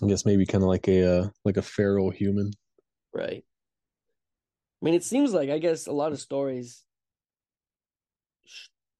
I 0.01 0.07
guess 0.07 0.25
maybe 0.25 0.45
kind 0.45 0.63
of 0.63 0.69
like 0.69 0.87
a 0.87 1.19
uh, 1.19 1.29
like 1.43 1.57
a 1.57 1.61
feral 1.61 2.09
human. 2.09 2.51
Right. 3.13 3.43
I 4.81 4.85
mean, 4.85 4.93
it 4.93 5.03
seems 5.03 5.33
like 5.33 5.49
I 5.49 5.59
guess 5.59 5.87
a 5.87 5.91
lot 5.91 6.13
of 6.13 6.21
stories 6.21 6.85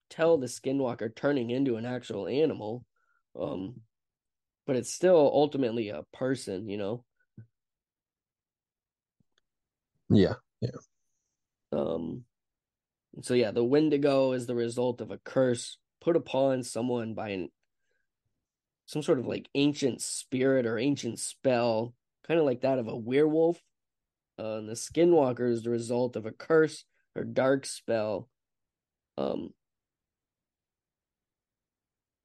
tell 0.09 0.37
the 0.37 0.47
skinwalker 0.47 1.15
turning 1.15 1.51
into 1.51 1.77
an 1.77 1.85
actual 1.85 2.27
animal, 2.27 2.85
um, 3.39 3.81
but 4.65 4.75
it's 4.75 4.93
still 4.93 5.31
ultimately 5.33 5.89
a 5.89 6.03
person, 6.11 6.67
you 6.67 6.77
know. 6.77 7.05
Yeah, 10.09 10.35
yeah. 10.61 10.69
Um, 11.71 12.23
so 13.21 13.33
yeah, 13.33 13.51
the 13.51 13.63
Wendigo 13.63 14.33
is 14.33 14.45
the 14.45 14.55
result 14.55 15.01
of 15.01 15.11
a 15.11 15.17
curse 15.17 15.77
put 16.01 16.15
upon 16.15 16.63
someone 16.63 17.13
by 17.13 17.29
an 17.29 17.49
some 18.85 19.03
sort 19.03 19.19
of 19.19 19.27
like 19.27 19.47
ancient 19.53 20.01
spirit 20.01 20.65
or 20.65 20.79
ancient 20.79 21.19
spell, 21.19 21.93
kind 22.27 22.39
of 22.39 22.45
like 22.45 22.61
that 22.61 22.79
of 22.79 22.87
a 22.87 22.95
werewolf. 22.95 23.61
Uh, 24.39 24.57
and 24.57 24.69
the 24.69 24.73
Skinwalker 24.73 25.51
is 25.51 25.61
the 25.63 25.69
result 25.69 26.15
of 26.15 26.25
a 26.25 26.31
curse 26.31 26.85
or 27.15 27.23
dark 27.23 27.67
spell. 27.67 28.29
Um, 29.17 29.53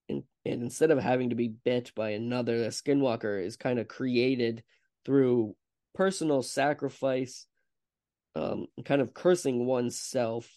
and, 0.09 0.23
and 0.47 0.63
instead 0.63 0.91
of 0.91 0.99
having 0.99 1.31
to 1.31 1.37
be 1.37 1.49
bit 1.49 1.93
by 1.95 2.11
another, 2.11 2.63
the 2.63 2.69
Skinwalker 2.69 3.45
is 3.45 3.57
kind 3.57 3.79
of 3.79 3.89
created 3.89 4.63
through 5.05 5.55
personal 5.95 6.41
sacrifice 6.43 7.47
um, 8.35 8.67
kind 8.85 9.01
of 9.01 9.15
cursing 9.15 9.67
oneself 9.67 10.51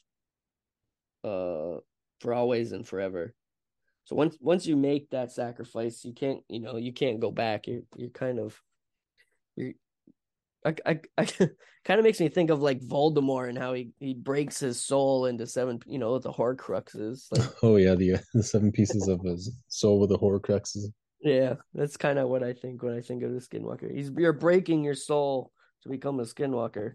uh, 1.24 1.78
for 2.20 2.34
always 2.34 2.72
and 2.72 2.88
forever. 2.88 3.34
So 4.06 4.16
once 4.16 4.38
once 4.40 4.66
you 4.66 4.78
make 4.78 5.10
that 5.10 5.32
sacrifice, 5.32 6.06
you 6.06 6.14
can't 6.14 6.42
you 6.48 6.60
know 6.60 6.78
you 6.78 6.94
can't 6.94 7.20
go 7.20 7.32
back. 7.32 7.68
You're 7.68 7.82
you're 7.96 8.10
kind 8.10 8.40
of 8.40 8.60
you're 9.56 9.74
I, 10.66 10.76
I, 10.86 11.00
I 11.18 11.26
kind 11.86 12.00
of 12.00 12.04
makes 12.04 12.20
me 12.20 12.30
think 12.30 12.50
of 12.50 12.62
like 12.62 12.82
Voldemort 12.82 13.50
and 13.50 13.58
how 13.58 13.74
he, 13.74 13.92
he 14.00 14.14
breaks 14.14 14.60
his 14.60 14.84
soul 14.84 15.26
into 15.26 15.48
seven, 15.48 15.80
you 15.86 16.00
know, 16.00 16.18
the 16.20 16.32
Horcruxes. 16.32 17.28
Like, 17.32 17.50
oh 17.64 17.76
yeah, 17.78 17.96
the 17.96 18.18
the 18.34 18.44
seven 18.44 18.72
pieces 18.72 19.08
of 19.08 19.22
his 19.22 19.52
soul 19.68 20.00
with 20.00 20.10
the 20.10 20.18
Horcruxes. 20.18 20.86
Yeah, 21.22 21.56
that's 21.74 21.98
kind 21.98 22.20
of 22.20 22.30
what 22.30 22.44
I 22.44 22.54
think 22.54 22.84
when 22.84 22.94
I 22.94 23.02
think 23.02 23.24
of 23.24 23.34
the 23.34 23.40
Skinwalker. 23.40 23.94
He's 23.94 24.12
you're 24.16 24.34
breaking 24.34 24.84
your 24.84 24.96
soul 24.96 25.52
to 25.84 25.90
become 25.90 26.20
a 26.20 26.24
Skinwalker. 26.24 26.94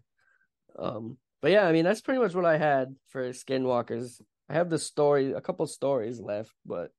Um, 0.78 1.18
but 1.40 1.50
yeah, 1.50 1.66
I 1.66 1.72
mean 1.72 1.84
that's 1.84 2.00
pretty 2.00 2.20
much 2.20 2.34
what 2.34 2.44
I 2.44 2.56
had 2.56 2.94
for 3.08 3.30
Skinwalkers. 3.30 4.20
I 4.48 4.54
have 4.54 4.70
the 4.70 4.78
story, 4.78 5.32
a 5.32 5.40
couple 5.40 5.66
stories 5.66 6.20
left, 6.20 6.52
but 6.64 6.90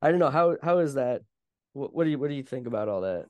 I 0.00 0.10
don't 0.10 0.18
know 0.18 0.30
how 0.30 0.56
how 0.62 0.78
is 0.78 0.94
that. 0.94 1.22
What, 1.74 1.94
what 1.94 2.04
do 2.04 2.10
you 2.10 2.18
what 2.18 2.28
do 2.28 2.34
you 2.34 2.42
think 2.42 2.66
about 2.66 2.88
all 2.88 3.02
that? 3.02 3.26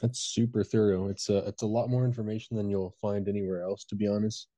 That's 0.00 0.20
super 0.20 0.62
thorough. 0.62 1.08
It's 1.08 1.28
a 1.30 1.38
it's 1.48 1.62
a 1.62 1.66
lot 1.66 1.88
more 1.88 2.04
information 2.04 2.56
than 2.56 2.68
you'll 2.68 2.94
find 3.00 3.28
anywhere 3.28 3.62
else, 3.62 3.84
to 3.84 3.94
be 3.94 4.06
honest. 4.06 4.48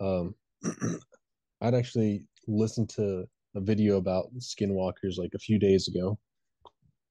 Um, 0.00 0.34
I'd 1.60 1.74
actually 1.74 2.24
listened 2.46 2.88
to 2.90 3.24
a 3.54 3.60
video 3.60 3.96
about 3.96 4.26
skinwalkers 4.38 5.16
like 5.16 5.34
a 5.34 5.38
few 5.38 5.58
days 5.58 5.88
ago, 5.88 6.18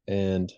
and 0.07 0.51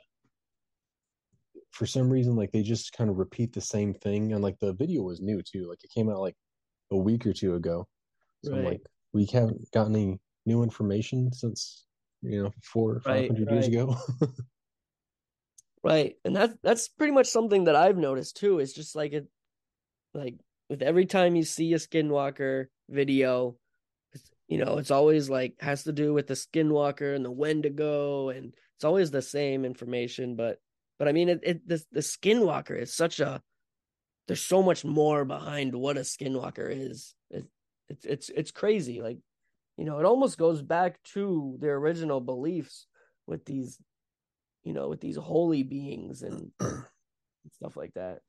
for 1.71 1.85
some 1.85 2.09
reason 2.09 2.35
like 2.35 2.51
they 2.51 2.61
just 2.61 2.93
kind 2.93 3.09
of 3.09 3.17
repeat 3.17 3.53
the 3.53 3.61
same 3.61 3.93
thing 3.93 4.33
and 4.33 4.43
like 4.43 4.59
the 4.59 4.73
video 4.73 5.01
was 5.01 5.21
new 5.21 5.41
too 5.41 5.67
like 5.69 5.83
it 5.83 5.89
came 5.89 6.09
out 6.09 6.19
like 6.19 6.35
a 6.91 6.97
week 6.97 7.25
or 7.25 7.33
two 7.33 7.55
ago 7.55 7.87
so 8.43 8.53
right. 8.53 8.65
like 8.65 8.81
we 9.13 9.25
haven't 9.25 9.69
gotten 9.71 9.95
any 9.95 10.19
new 10.45 10.63
information 10.63 11.31
since 11.31 11.85
you 12.21 12.43
know 12.43 12.51
four 12.61 12.95
or 12.95 12.99
five 12.99 13.27
hundred 13.27 13.47
right, 13.47 13.55
right. 13.55 13.63
years 13.63 13.67
ago 13.67 13.95
right 15.83 16.15
and 16.25 16.35
that's 16.35 16.53
that's 16.61 16.87
pretty 16.89 17.13
much 17.13 17.27
something 17.27 17.63
that 17.63 17.75
i've 17.75 17.97
noticed 17.97 18.37
too 18.37 18.59
it's 18.59 18.73
just 18.73 18.95
like 18.95 19.13
it 19.13 19.27
like 20.13 20.35
with 20.69 20.81
every 20.81 21.05
time 21.05 21.35
you 21.35 21.43
see 21.43 21.73
a 21.73 21.77
skinwalker 21.77 22.65
video 22.89 23.55
you 24.47 24.57
know 24.57 24.77
it's 24.77 24.91
always 24.91 25.29
like 25.29 25.55
has 25.59 25.83
to 25.83 25.93
do 25.93 26.13
with 26.13 26.27
the 26.27 26.33
skinwalker 26.33 27.15
and 27.15 27.23
the 27.23 27.31
wendigo 27.31 28.29
and 28.29 28.53
it's 28.75 28.83
always 28.83 29.09
the 29.09 29.21
same 29.21 29.63
information 29.63 30.35
but 30.35 30.59
but 31.01 31.07
I 31.07 31.13
mean, 31.13 31.29
it, 31.29 31.39
it 31.41 31.67
the 31.67 31.83
the 31.91 32.01
Skinwalker 32.01 32.79
is 32.79 32.93
such 32.93 33.19
a 33.19 33.41
there's 34.27 34.45
so 34.45 34.61
much 34.61 34.85
more 34.85 35.25
behind 35.25 35.73
what 35.73 35.97
a 35.97 36.01
Skinwalker 36.01 36.69
is. 36.69 37.15
It, 37.31 37.45
it's 37.89 38.05
it's 38.05 38.29
it's 38.29 38.51
crazy. 38.51 39.01
Like, 39.01 39.17
you 39.77 39.85
know, 39.85 39.97
it 39.97 40.05
almost 40.05 40.37
goes 40.37 40.61
back 40.61 41.01
to 41.15 41.57
their 41.59 41.77
original 41.77 42.21
beliefs 42.21 42.85
with 43.25 43.45
these, 43.45 43.79
you 44.63 44.73
know, 44.73 44.89
with 44.89 45.01
these 45.01 45.15
holy 45.15 45.63
beings 45.63 46.21
and, 46.21 46.51
stuff 47.53 47.75
like 47.75 47.95
that. 47.95 48.19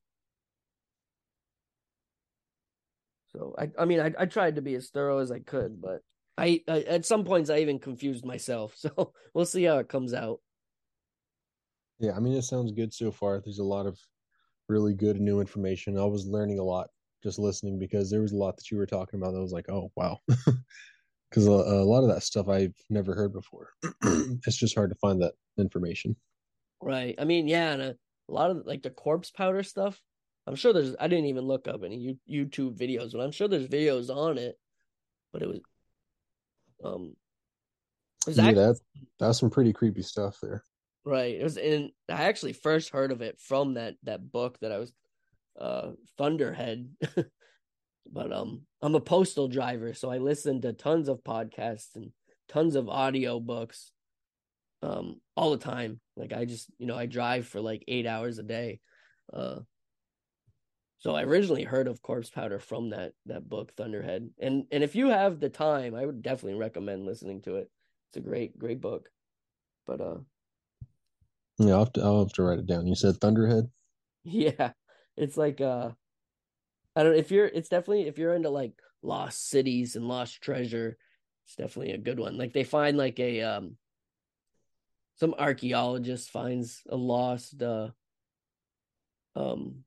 So 3.32 3.54
I 3.58 3.68
I 3.78 3.84
mean 3.84 4.00
I 4.00 4.14
I 4.18 4.24
tried 4.24 4.56
to 4.56 4.62
be 4.62 4.76
as 4.76 4.88
thorough 4.88 5.18
as 5.18 5.30
I 5.30 5.40
could, 5.40 5.78
but 5.82 6.00
I, 6.38 6.62
I 6.66 6.80
at 6.84 7.04
some 7.04 7.24
points 7.24 7.50
I 7.50 7.58
even 7.58 7.80
confused 7.80 8.24
myself. 8.24 8.74
So 8.78 9.12
we'll 9.34 9.44
see 9.44 9.64
how 9.64 9.76
it 9.76 9.90
comes 9.90 10.14
out. 10.14 10.40
Yeah, 12.02 12.16
I 12.16 12.18
mean, 12.18 12.34
it 12.34 12.42
sounds 12.42 12.72
good 12.72 12.92
so 12.92 13.12
far. 13.12 13.40
There's 13.40 13.60
a 13.60 13.64
lot 13.64 13.86
of 13.86 13.96
really 14.68 14.92
good 14.92 15.20
new 15.20 15.40
information. 15.40 15.96
I 15.96 16.04
was 16.04 16.26
learning 16.26 16.58
a 16.58 16.64
lot 16.64 16.88
just 17.22 17.38
listening 17.38 17.78
because 17.78 18.10
there 18.10 18.20
was 18.20 18.32
a 18.32 18.36
lot 18.36 18.56
that 18.56 18.72
you 18.72 18.76
were 18.76 18.86
talking 18.86 19.20
about 19.20 19.32
that 19.32 19.40
was 19.40 19.52
like, 19.52 19.70
oh, 19.70 19.90
wow. 19.96 20.18
Because 21.30 21.46
a, 21.46 21.50
a, 21.50 21.80
lot 21.82 22.02
of 22.02 22.10
that 22.10 22.22
stuff 22.22 22.50
I've 22.50 22.74
never 22.90 23.14
heard 23.14 23.32
before. 23.32 23.70
it's 24.02 24.58
just 24.58 24.74
hard 24.74 24.90
to 24.90 24.96
find 24.96 25.22
that 25.22 25.32
information. 25.58 26.14
Right. 26.78 27.14
I 27.18 27.24
mean, 27.24 27.48
yeah, 27.48 27.72
and 27.72 27.80
a, 27.80 27.96
a, 28.28 28.32
lot 28.32 28.50
of 28.50 28.66
like 28.66 28.82
the 28.82 28.90
corpse 28.90 29.30
powder 29.30 29.62
stuff. 29.62 29.98
I'm 30.46 30.56
sure 30.56 30.74
there's. 30.74 30.94
I 31.00 31.08
didn't 31.08 31.24
even 31.26 31.46
look 31.46 31.68
up 31.68 31.84
any 31.84 32.18
YouTube 32.30 32.76
videos, 32.76 33.12
but 33.12 33.20
I'm 33.20 33.32
sure 33.32 33.48
there's 33.48 33.66
videos 33.66 34.14
on 34.14 34.36
it. 34.36 34.56
But 35.32 35.40
it 35.40 35.48
was, 35.48 35.60
um, 36.84 37.14
it 38.26 38.30
was 38.30 38.36
yeah, 38.36 38.48
actually, 38.48 38.64
that 38.66 38.80
that's 39.18 39.38
some 39.38 39.48
pretty 39.48 39.72
creepy 39.72 40.02
stuff 40.02 40.36
there. 40.42 40.62
Right. 41.04 41.34
It 41.34 41.42
was 41.42 41.56
in 41.56 41.90
I 42.08 42.24
actually 42.24 42.52
first 42.52 42.90
heard 42.90 43.10
of 43.10 43.22
it 43.22 43.40
from 43.40 43.74
that 43.74 43.96
that 44.04 44.30
book 44.30 44.58
that 44.60 44.70
I 44.70 44.78
was 44.78 44.92
uh 45.60 45.92
Thunderhead. 46.18 46.90
but 48.12 48.32
um 48.32 48.62
I'm 48.82 48.94
a 48.94 49.00
postal 49.00 49.48
driver, 49.48 49.94
so 49.94 50.10
I 50.10 50.18
listen 50.18 50.60
to 50.62 50.72
tons 50.72 51.08
of 51.08 51.24
podcasts 51.24 51.96
and 51.96 52.12
tons 52.48 52.76
of 52.76 52.88
audio 52.88 53.40
books 53.40 53.92
um 54.82 55.20
all 55.36 55.52
the 55.52 55.58
time. 55.58 56.00
Like 56.16 56.32
I 56.32 56.44
just, 56.46 56.70
you 56.78 56.86
know, 56.86 56.96
I 56.96 57.06
drive 57.06 57.46
for 57.48 57.60
like 57.60 57.84
8 57.88 58.06
hours 58.06 58.38
a 58.38 58.44
day. 58.44 58.80
Uh 59.32 59.60
so 60.98 61.14
I 61.16 61.24
originally 61.24 61.64
heard 61.64 61.88
of 61.88 62.00
corpse 62.02 62.30
powder 62.30 62.58
from 62.58 62.90
that 62.90 63.12
that 63.26 63.48
book 63.48 63.72
Thunderhead. 63.76 64.30
And 64.38 64.64
and 64.70 64.84
if 64.84 64.94
you 64.94 65.08
have 65.08 65.40
the 65.40 65.48
time, 65.48 65.94
I 65.94 66.06
would 66.06 66.22
definitely 66.22 66.58
recommend 66.58 67.04
listening 67.04 67.42
to 67.42 67.56
it. 67.56 67.70
It's 68.10 68.18
a 68.18 68.20
great 68.20 68.58
great 68.58 68.80
book. 68.80 69.08
But 69.86 70.00
uh 70.00 70.18
yeah, 71.58 71.74
I'll 71.74 71.84
have, 71.84 71.92
to, 71.94 72.02
I'll 72.02 72.18
have 72.20 72.32
to 72.34 72.42
write 72.42 72.58
it 72.58 72.66
down. 72.66 72.86
You 72.86 72.94
said 72.94 73.16
Thunderhead. 73.20 73.68
Yeah, 74.24 74.70
it's 75.16 75.36
like 75.36 75.60
uh, 75.60 75.90
I 76.94 77.02
don't. 77.02 77.16
If 77.16 77.32
you're, 77.32 77.46
it's 77.46 77.68
definitely 77.68 78.06
if 78.06 78.18
you're 78.18 78.34
into 78.34 78.50
like 78.50 78.74
lost 79.02 79.50
cities 79.50 79.96
and 79.96 80.06
lost 80.06 80.40
treasure, 80.40 80.96
it's 81.44 81.56
definitely 81.56 81.94
a 81.94 81.98
good 81.98 82.20
one. 82.20 82.38
Like 82.38 82.52
they 82.52 82.62
find 82.62 82.96
like 82.96 83.18
a 83.18 83.42
um, 83.42 83.76
some 85.16 85.34
archaeologist 85.36 86.30
finds 86.30 86.82
a 86.88 86.94
lost 86.94 87.60
uh, 87.60 87.88
um, 89.34 89.84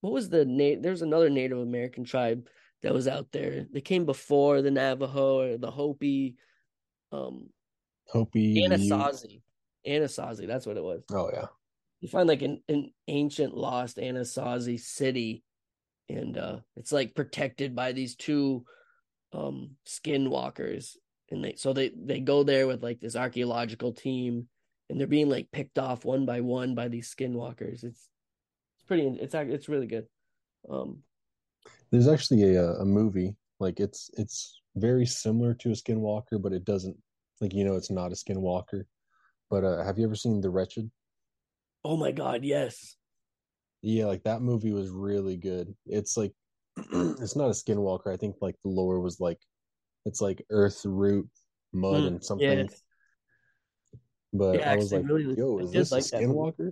what 0.00 0.12
was 0.12 0.28
the 0.28 0.44
name? 0.44 0.82
There's 0.82 1.02
another 1.02 1.30
Native 1.30 1.58
American 1.58 2.04
tribe 2.04 2.48
that 2.82 2.94
was 2.94 3.08
out 3.08 3.32
there. 3.32 3.66
They 3.72 3.80
came 3.80 4.04
before 4.04 4.62
the 4.62 4.70
Navajo 4.70 5.40
or 5.40 5.58
the 5.58 5.70
Hopi. 5.70 6.36
Um, 7.12 7.48
Hopi, 8.08 8.62
Anasazi. 8.62 9.40
Anasazi. 9.86 10.46
That's 10.46 10.66
what 10.66 10.76
it 10.76 10.84
was. 10.84 11.02
Oh 11.10 11.30
yeah. 11.32 11.46
You 12.00 12.08
find 12.08 12.28
like 12.28 12.42
an, 12.42 12.62
an 12.68 12.92
ancient 13.08 13.56
lost 13.56 13.96
Anasazi 13.96 14.78
city, 14.78 15.42
and 16.08 16.36
uh 16.36 16.58
it's 16.76 16.92
like 16.92 17.14
protected 17.14 17.74
by 17.74 17.92
these 17.92 18.16
two 18.16 18.64
um 19.32 19.76
skinwalkers. 19.86 20.96
And 21.30 21.44
they 21.44 21.54
so 21.56 21.72
they 21.72 21.90
they 21.96 22.20
go 22.20 22.42
there 22.42 22.66
with 22.66 22.82
like 22.82 23.00
this 23.00 23.16
archaeological 23.16 23.92
team 23.92 24.48
and 24.88 25.00
they're 25.00 25.06
being 25.06 25.28
like 25.28 25.50
picked 25.50 25.78
off 25.78 26.04
one 26.04 26.24
by 26.26 26.40
one 26.40 26.74
by 26.74 26.88
these 26.88 27.12
skinwalkers. 27.12 27.82
It's 27.82 28.08
it's 28.76 28.84
pretty 28.86 29.06
it's 29.20 29.34
it's 29.34 29.68
really 29.68 29.86
good. 29.86 30.06
Um 30.70 31.02
there's 31.90 32.08
actually 32.08 32.54
a 32.54 32.72
a 32.74 32.84
movie 32.84 33.34
like 33.58 33.80
it's 33.80 34.10
it's 34.14 34.60
very 34.76 35.06
similar 35.06 35.54
to 35.54 35.70
a 35.70 35.72
skinwalker 35.72 36.40
but 36.40 36.52
it 36.52 36.64
doesn't 36.64 36.96
like 37.40 37.54
you 37.54 37.64
know 37.64 37.76
it's 37.76 37.90
not 37.90 38.12
a 38.12 38.14
skinwalker 38.14 38.84
but 39.50 39.64
uh, 39.64 39.84
have 39.84 39.98
you 39.98 40.04
ever 40.04 40.16
seen 40.16 40.40
The 40.40 40.50
Wretched? 40.50 40.90
Oh 41.84 41.96
my 41.96 42.12
god, 42.12 42.44
yes. 42.44 42.96
Yeah, 43.82 44.06
like 44.06 44.24
that 44.24 44.42
movie 44.42 44.72
was 44.72 44.90
really 44.90 45.36
good. 45.36 45.74
It's 45.86 46.16
like 46.16 46.32
it's 46.76 47.36
not 47.36 47.46
a 47.46 47.50
skinwalker. 47.50 48.12
I 48.12 48.16
think 48.16 48.36
like 48.40 48.56
the 48.64 48.70
lore 48.70 49.00
was 49.00 49.20
like 49.20 49.38
it's 50.04 50.20
like 50.20 50.44
earth, 50.50 50.82
root, 50.84 51.28
mud, 51.72 52.02
mm, 52.02 52.06
and 52.08 52.24
something. 52.24 52.58
Yes. 52.58 52.82
But 54.32 54.58
yeah, 54.58 54.72
I 54.72 54.76
was 54.76 54.92
like, 54.92 55.04
really, 55.04 55.36
"Yo, 55.36 55.58
is 55.58 55.72
this 55.72 55.92
like 55.92 56.02
a 56.02 56.24
skinwalker?" 56.24 56.70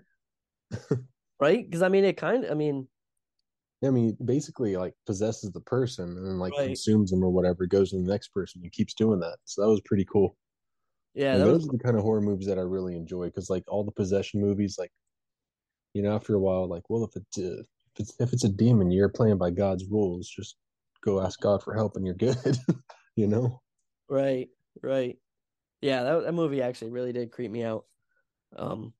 right? 1.41 1.65
Because 1.65 1.83
I 1.83 1.89
mean, 1.89 2.05
it 2.05 2.17
kind 2.17 2.45
of. 2.45 2.51
I 2.51 2.55
mean, 2.55 2.89
I 3.85 3.91
mean, 3.91 4.17
basically, 4.25 4.77
like 4.77 4.95
possesses 5.07 5.51
the 5.53 5.61
person 5.61 6.09
and 6.09 6.39
like 6.39 6.53
right. 6.59 6.67
consumes 6.67 7.11
them 7.11 7.23
or 7.23 7.31
whatever, 7.31 7.67
goes 7.67 7.91
to 7.91 7.97
the 7.97 8.11
next 8.11 8.29
person 8.29 8.61
and 8.63 8.73
keeps 8.73 8.95
doing 8.95 9.21
that. 9.21 9.37
So 9.45 9.63
that 9.63 9.69
was 9.69 9.81
pretty 9.85 10.05
cool. 10.05 10.37
Yeah, 11.15 11.37
those 11.39 11.59
was... 11.63 11.69
are 11.69 11.73
the 11.73 11.83
kind 11.83 11.97
of 11.97 12.03
horror 12.03 12.21
movies 12.21 12.49
that 12.49 12.59
I 12.59 12.63
really 12.63 12.97
enjoy 12.97 13.27
because, 13.27 13.49
like, 13.49 13.65
all 13.69 13.85
the 13.85 13.93
possession 13.93 14.41
movies, 14.41 14.77
like, 14.79 14.91
you 15.93 16.03
know, 16.03 16.15
after 16.15 16.35
a 16.35 16.41
while, 16.41 16.69
like, 16.69 16.89
well, 16.89 17.05
if 17.05 17.15
it's 17.17 17.39
uh, 17.39 17.63
if 17.95 18.01
it's 18.01 18.15
if 18.21 18.33
it's 18.33 18.45
a 18.45 18.49
demon, 18.49 18.91
you're 18.91 19.09
playing 19.09 19.39
by 19.39 19.51
God's 19.51 19.85
rules. 19.85 20.29
Just 20.29 20.57
go 21.05 21.21
ask 21.21 21.41
God 21.41 21.63
for 21.63 21.75
help, 21.75 21.97
and 21.97 22.05
you're 22.05 22.15
good. 22.15 22.59
you 23.17 23.29
know. 23.29 23.61
Right. 24.09 24.49
Right. 24.83 25.19
Yeah, 25.81 26.03
that 26.03 26.25
that 26.25 26.35
movie 26.35 26.63
actually 26.63 26.91
really 26.91 27.13
did 27.13 27.31
creep 27.31 27.51
me 27.51 27.63
out. 27.63 27.85
Um, 28.57 28.93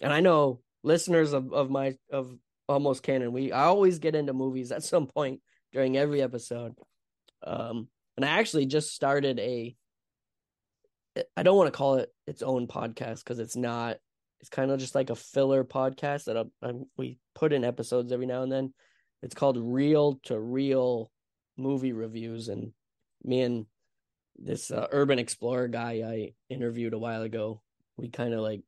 and 0.00 0.12
I 0.12 0.20
know 0.20 0.60
listeners 0.82 1.32
of 1.32 1.52
of 1.52 1.70
my 1.70 1.96
of 2.10 2.36
almost 2.68 3.02
canon, 3.02 3.32
we 3.32 3.52
I 3.52 3.64
always 3.64 3.98
get 3.98 4.14
into 4.14 4.32
movies 4.32 4.72
at 4.72 4.82
some 4.82 5.06
point 5.06 5.40
during 5.72 5.96
every 5.96 6.22
episode. 6.22 6.74
Um, 7.42 7.88
and 8.16 8.24
I 8.24 8.28
actually 8.28 8.66
just 8.66 8.94
started 8.94 9.38
a 9.40 9.76
I 11.36 11.42
don't 11.42 11.56
want 11.56 11.72
to 11.72 11.76
call 11.76 11.96
it 11.96 12.10
its 12.26 12.42
own 12.42 12.66
podcast 12.66 13.18
because 13.18 13.38
it's 13.38 13.56
not. 13.56 13.98
It's 14.40 14.50
kind 14.50 14.70
of 14.70 14.78
just 14.78 14.94
like 14.94 15.10
a 15.10 15.16
filler 15.16 15.64
podcast 15.64 16.24
that 16.24 16.36
I, 16.36 16.44
I, 16.62 16.72
we 16.98 17.18
put 17.34 17.52
in 17.52 17.64
episodes 17.64 18.12
every 18.12 18.26
now 18.26 18.42
and 18.42 18.52
then. 18.52 18.74
It's 19.22 19.34
called 19.34 19.56
Real 19.58 20.20
to 20.24 20.38
Real 20.38 21.10
Movie 21.56 21.92
Reviews, 21.92 22.48
and 22.48 22.72
me 23.22 23.40
and 23.42 23.66
this 24.36 24.70
uh, 24.70 24.86
urban 24.90 25.18
explorer 25.18 25.68
guy 25.68 26.02
I 26.04 26.34
interviewed 26.52 26.92
a 26.92 26.98
while 26.98 27.22
ago, 27.22 27.62
we 27.96 28.08
kind 28.08 28.34
of 28.34 28.40
like 28.40 28.62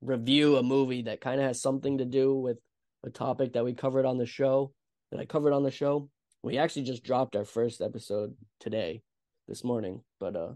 review 0.00 0.56
a 0.56 0.62
movie 0.62 1.02
that 1.02 1.20
kind 1.20 1.40
of 1.40 1.46
has 1.46 1.60
something 1.60 1.98
to 1.98 2.04
do 2.04 2.34
with 2.34 2.58
a 3.04 3.10
topic 3.10 3.52
that 3.52 3.64
we 3.64 3.74
covered 3.74 4.06
on 4.06 4.18
the 4.18 4.26
show 4.26 4.72
that 5.10 5.20
I 5.20 5.26
covered 5.26 5.52
on 5.52 5.62
the 5.62 5.70
show. 5.70 6.08
We 6.42 6.58
actually 6.58 6.84
just 6.84 7.04
dropped 7.04 7.36
our 7.36 7.44
first 7.44 7.80
episode 7.80 8.34
today, 8.60 9.02
this 9.46 9.64
morning, 9.64 10.02
but 10.18 10.36
uh 10.36 10.52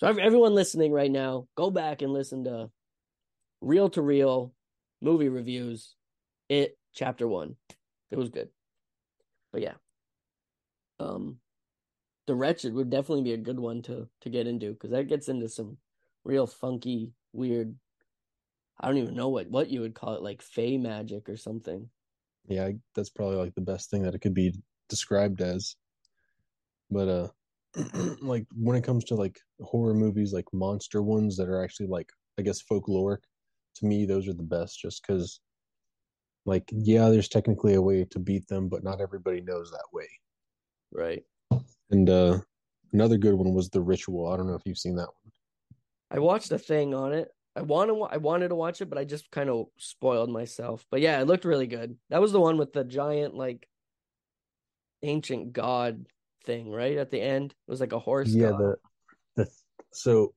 so 0.00 0.06
everyone 0.06 0.54
listening 0.54 0.92
right 0.92 1.10
now, 1.10 1.46
go 1.56 1.70
back 1.70 2.00
and 2.00 2.10
listen 2.10 2.44
to 2.44 2.70
Real 3.60 3.90
to 3.90 4.00
Real 4.00 4.54
movie 5.02 5.28
reviews. 5.28 5.94
It 6.48 6.78
chapter 6.94 7.28
one. 7.28 7.56
It 8.10 8.16
was 8.16 8.30
good. 8.30 8.48
But 9.52 9.60
yeah. 9.60 9.74
Um 10.98 11.36
The 12.26 12.34
Wretched 12.34 12.72
would 12.72 12.88
definitely 12.88 13.24
be 13.24 13.34
a 13.34 13.36
good 13.36 13.60
one 13.60 13.82
to 13.82 14.08
to 14.22 14.30
get 14.30 14.46
into 14.46 14.72
because 14.72 14.90
that 14.92 15.08
gets 15.08 15.28
into 15.28 15.50
some 15.50 15.76
real 16.24 16.46
funky, 16.46 17.12
weird 17.34 17.74
I 18.80 18.86
don't 18.88 18.96
even 18.96 19.14
know 19.14 19.28
what 19.28 19.50
what 19.50 19.68
you 19.68 19.82
would 19.82 19.94
call 19.94 20.14
it, 20.14 20.22
like 20.22 20.40
fey 20.40 20.78
magic 20.78 21.28
or 21.28 21.36
something. 21.36 21.90
Yeah, 22.48 22.70
that's 22.94 23.10
probably 23.10 23.36
like 23.36 23.54
the 23.54 23.60
best 23.60 23.90
thing 23.90 24.04
that 24.04 24.14
it 24.14 24.20
could 24.20 24.32
be 24.32 24.54
described 24.88 25.42
as. 25.42 25.76
But 26.90 27.08
uh 27.08 27.28
like 28.20 28.46
when 28.54 28.76
it 28.76 28.84
comes 28.84 29.04
to 29.04 29.14
like 29.14 29.38
horror 29.60 29.94
movies 29.94 30.32
like 30.32 30.46
monster 30.52 31.02
ones 31.02 31.36
that 31.36 31.48
are 31.48 31.62
actually 31.62 31.86
like 31.86 32.10
I 32.38 32.42
guess 32.42 32.62
folkloric. 32.62 33.18
To 33.76 33.86
me, 33.86 34.04
those 34.04 34.26
are 34.26 34.32
the 34.32 34.42
best, 34.42 34.80
just 34.80 35.02
because, 35.02 35.40
like, 36.44 36.68
yeah, 36.72 37.08
there's 37.08 37.28
technically 37.28 37.74
a 37.74 37.82
way 37.82 38.04
to 38.04 38.18
beat 38.18 38.48
them, 38.48 38.68
but 38.68 38.82
not 38.82 39.00
everybody 39.00 39.40
knows 39.42 39.70
that 39.70 39.84
way. 39.92 40.08
Right. 40.90 41.22
And 41.90 42.10
uh 42.10 42.40
another 42.92 43.16
good 43.16 43.34
one 43.34 43.54
was 43.54 43.70
the 43.70 43.80
Ritual. 43.80 44.26
I 44.26 44.36
don't 44.36 44.48
know 44.48 44.54
if 44.54 44.62
you've 44.64 44.78
seen 44.78 44.96
that 44.96 45.08
one. 45.22 45.32
I 46.10 46.18
watched 46.18 46.50
a 46.50 46.58
thing 46.58 46.94
on 46.94 47.12
it. 47.12 47.28
I 47.54 47.62
want 47.62 47.90
to. 47.90 48.02
I 48.02 48.16
wanted 48.16 48.48
to 48.48 48.54
watch 48.54 48.80
it, 48.80 48.86
but 48.86 48.98
I 48.98 49.04
just 49.04 49.30
kind 49.30 49.50
of 49.50 49.66
spoiled 49.78 50.30
myself. 50.30 50.86
But 50.90 51.00
yeah, 51.00 51.20
it 51.20 51.26
looked 51.26 51.44
really 51.44 51.66
good. 51.66 51.96
That 52.08 52.20
was 52.20 52.32
the 52.32 52.40
one 52.40 52.58
with 52.58 52.72
the 52.72 52.84
giant, 52.84 53.34
like, 53.34 53.68
ancient 55.02 55.52
god 55.52 56.06
thing, 56.44 56.70
right? 56.70 56.96
At 56.96 57.10
the 57.10 57.20
end, 57.20 57.52
it 57.52 57.70
was 57.70 57.80
like 57.80 57.92
a 57.92 57.98
horse. 57.98 58.34
Yeah, 58.34 58.50
god. 58.50 58.58
the 58.58 58.76
the 59.36 59.50
so 59.92 60.34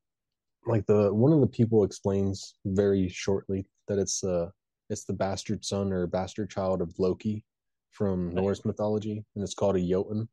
like 0.65 0.85
the 0.85 1.13
one 1.13 1.33
of 1.33 1.41
the 1.41 1.47
people 1.47 1.83
explains 1.83 2.55
very 2.65 3.09
shortly 3.09 3.67
that 3.87 3.99
it's 3.99 4.23
uh 4.23 4.49
it's 4.89 5.05
the 5.05 5.13
bastard 5.13 5.63
son 5.65 5.91
or 5.91 6.07
bastard 6.07 6.49
child 6.49 6.81
of 6.81 6.93
Loki 6.99 7.43
from 7.91 8.27
Right. 8.27 8.35
Norse 8.35 8.65
mythology, 8.65 9.23
and 9.35 9.43
it's 9.43 9.53
called 9.53 9.75
a 9.75 9.81
Jotun. 9.81 10.27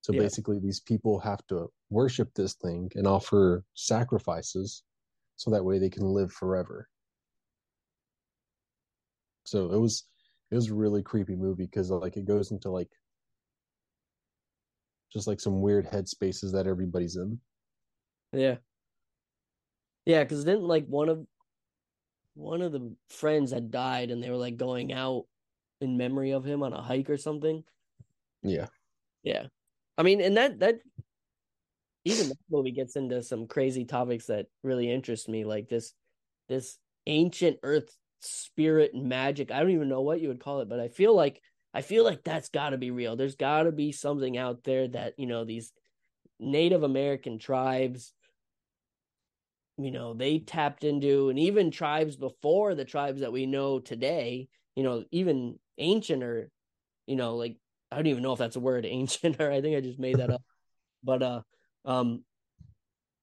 So 0.00 0.12
Yeah. 0.12 0.20
basically, 0.20 0.58
these 0.58 0.80
people 0.80 1.18
have 1.20 1.46
to 1.48 1.70
worship 1.90 2.32
this 2.34 2.54
thing 2.54 2.90
and 2.94 3.06
offer 3.06 3.64
sacrifices, 3.74 4.82
so 5.36 5.50
that 5.50 5.64
way 5.64 5.78
they 5.78 5.90
can 5.90 6.04
live 6.04 6.32
forever. 6.32 6.88
So 9.44 9.72
it 9.72 9.78
was 9.78 10.04
it 10.50 10.54
was 10.54 10.68
a 10.68 10.74
really 10.74 11.02
creepy 11.02 11.36
movie 11.36 11.64
because 11.64 11.90
like 11.90 12.16
it 12.16 12.24
goes 12.26 12.50
into 12.52 12.70
like 12.70 12.90
just 15.12 15.26
like 15.26 15.40
some 15.40 15.60
weird 15.60 15.86
headspaces 15.86 16.52
that 16.52 16.66
everybody's 16.66 17.16
in. 17.16 17.38
Yeah. 18.32 18.56
Yeah, 20.06 20.22
because 20.22 20.44
didn't 20.44 20.64
like 20.64 20.86
one 20.86 21.08
of 21.08 21.26
one 22.34 22.62
of 22.62 22.72
the 22.72 22.94
friends 23.10 23.52
had 23.52 23.70
died 23.70 24.10
and 24.10 24.22
they 24.22 24.30
were 24.30 24.36
like 24.36 24.56
going 24.56 24.92
out 24.92 25.24
in 25.80 25.96
memory 25.96 26.30
of 26.30 26.44
him 26.44 26.62
on 26.62 26.72
a 26.72 26.80
hike 26.80 27.10
or 27.10 27.16
something. 27.16 27.64
Yeah. 28.42 28.66
Yeah. 29.22 29.46
I 29.96 30.02
mean, 30.02 30.20
and 30.20 30.36
that 30.36 30.60
that 30.60 30.76
even 32.04 32.28
that 32.28 32.38
movie 32.50 32.70
gets 32.70 32.96
into 32.96 33.22
some 33.22 33.46
crazy 33.46 33.84
topics 33.84 34.26
that 34.26 34.46
really 34.62 34.90
interest 34.90 35.28
me, 35.28 35.44
like 35.44 35.68
this 35.68 35.92
this 36.48 36.78
ancient 37.06 37.58
earth 37.62 37.96
spirit 38.20 38.94
magic. 38.94 39.50
I 39.50 39.60
don't 39.60 39.70
even 39.70 39.88
know 39.88 40.02
what 40.02 40.20
you 40.20 40.28
would 40.28 40.40
call 40.40 40.60
it, 40.60 40.68
but 40.68 40.80
I 40.80 40.88
feel 40.88 41.14
like 41.14 41.42
I 41.74 41.82
feel 41.82 42.04
like 42.04 42.24
that's 42.24 42.48
got 42.48 42.70
to 42.70 42.78
be 42.78 42.90
real. 42.90 43.16
There's 43.16 43.36
got 43.36 43.64
to 43.64 43.72
be 43.72 43.92
something 43.92 44.36
out 44.36 44.64
there 44.64 44.88
that, 44.88 45.14
you 45.18 45.26
know, 45.26 45.44
these 45.44 45.72
Native 46.40 46.82
American 46.82 47.38
tribes 47.38 48.12
you 49.78 49.92
know 49.92 50.12
they 50.12 50.40
tapped 50.40 50.84
into 50.84 51.30
and 51.30 51.38
even 51.38 51.70
tribes 51.70 52.16
before 52.16 52.74
the 52.74 52.84
tribes 52.84 53.20
that 53.20 53.32
we 53.32 53.46
know 53.46 53.78
today 53.78 54.48
you 54.74 54.82
know 54.82 55.04
even 55.10 55.58
ancient 55.78 56.22
or 56.22 56.50
you 57.06 57.16
know 57.16 57.36
like 57.36 57.56
i 57.90 57.96
don't 57.96 58.08
even 58.08 58.22
know 58.22 58.32
if 58.32 58.38
that's 58.38 58.56
a 58.56 58.60
word 58.60 58.84
ancient 58.88 59.40
or 59.40 59.50
i 59.50 59.60
think 59.60 59.76
i 59.76 59.80
just 59.80 59.98
made 59.98 60.18
that 60.18 60.30
up 60.30 60.42
but 61.02 61.22
uh 61.22 61.40
um 61.84 62.24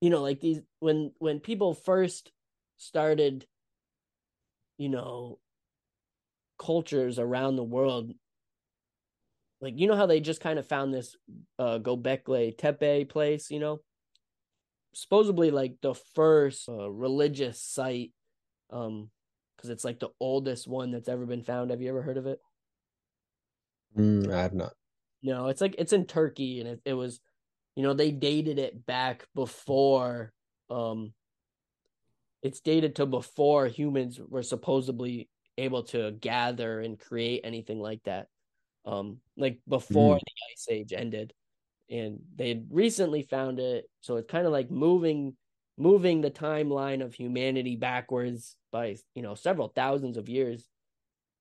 you 0.02 0.10
know 0.10 0.22
like 0.22 0.40
these 0.40 0.62
when 0.80 1.12
when 1.20 1.40
people 1.40 1.74
first 1.74 2.32
started 2.78 3.46
you 4.78 4.90
know 4.90 5.40
cultures 6.58 7.20
around 7.20 7.58
the 7.58 7.64
world 7.64 8.14
like 9.62 9.74
you 9.78 9.88
know 9.88 9.96
how 9.96 10.06
they 10.06 10.20
just 10.20 10.42
kind 10.42 10.60
of 10.60 10.68
found 10.68 10.94
this 10.94 11.16
uh 11.60 11.80
gobekli 11.80 12.58
tepe 12.58 13.10
place 13.10 13.50
you 13.50 13.60
know? 13.60 13.80
Supposedly 14.94 15.52
like 15.52 15.76
the 15.82 15.94
first 15.94 16.70
uh, 16.70 16.90
religious 16.90 17.62
site 17.62 18.12
um 18.70 19.10
because 19.56 19.70
it's 19.70 19.86
like 19.86 20.00
the 20.00 20.10
oldest 20.20 20.68
one 20.68 20.92
that's 20.92 21.10
ever 21.10 21.26
been 21.26 21.44
found. 21.44 21.72
Have 21.72 21.82
you 21.82 21.90
ever 21.90 22.02
heard 22.02 22.18
of 22.18 22.28
it? 22.28 22.40
Mm, 23.98 24.32
I 24.32 24.42
have 24.42 24.54
not. 24.54 24.74
no 25.24 25.48
it's 25.48 25.62
like 25.62 25.76
it's 25.78 25.94
in 25.94 26.06
turkey 26.06 26.60
and 26.60 26.70
it, 26.70 26.82
it 26.86 26.94
was 26.94 27.20
you 27.76 27.84
know 27.84 27.94
they 27.94 28.12
dated 28.12 28.60
it 28.60 28.86
back 28.86 29.28
before 29.36 30.34
um 30.70 31.14
it's 32.44 32.60
dated 32.60 32.96
to 32.96 33.06
before 33.06 33.68
humans 33.68 34.20
were 34.20 34.44
supposedly 34.44 35.30
able 35.58 35.84
to 35.84 36.12
gather 36.12 36.80
and 36.82 37.00
create 37.00 37.42
anything 37.44 37.80
like 37.80 38.04
that 38.04 38.28
um 38.86 39.20
like 39.38 39.60
before 39.68 40.16
Mm. 40.16 40.20
the 40.20 40.32
ice 40.54 40.68
age 40.70 40.94
ended. 40.94 41.34
And 41.90 42.22
they 42.36 42.50
had 42.50 42.68
recently 42.72 43.22
found 43.24 43.60
it. 43.60 43.86
So 44.02 44.18
it's 44.18 44.30
kind 44.32 44.46
of 44.46 44.52
like 44.52 44.72
moving 44.72 45.36
moving 45.78 46.22
the 46.22 46.32
timeline 46.32 47.04
of 47.04 47.14
humanity 47.14 47.76
backwards 47.76 48.56
by 48.72 48.98
you 49.14 49.22
know 49.22 49.36
several 49.36 49.68
thousands 49.70 50.18
of 50.18 50.30
years. 50.30 50.68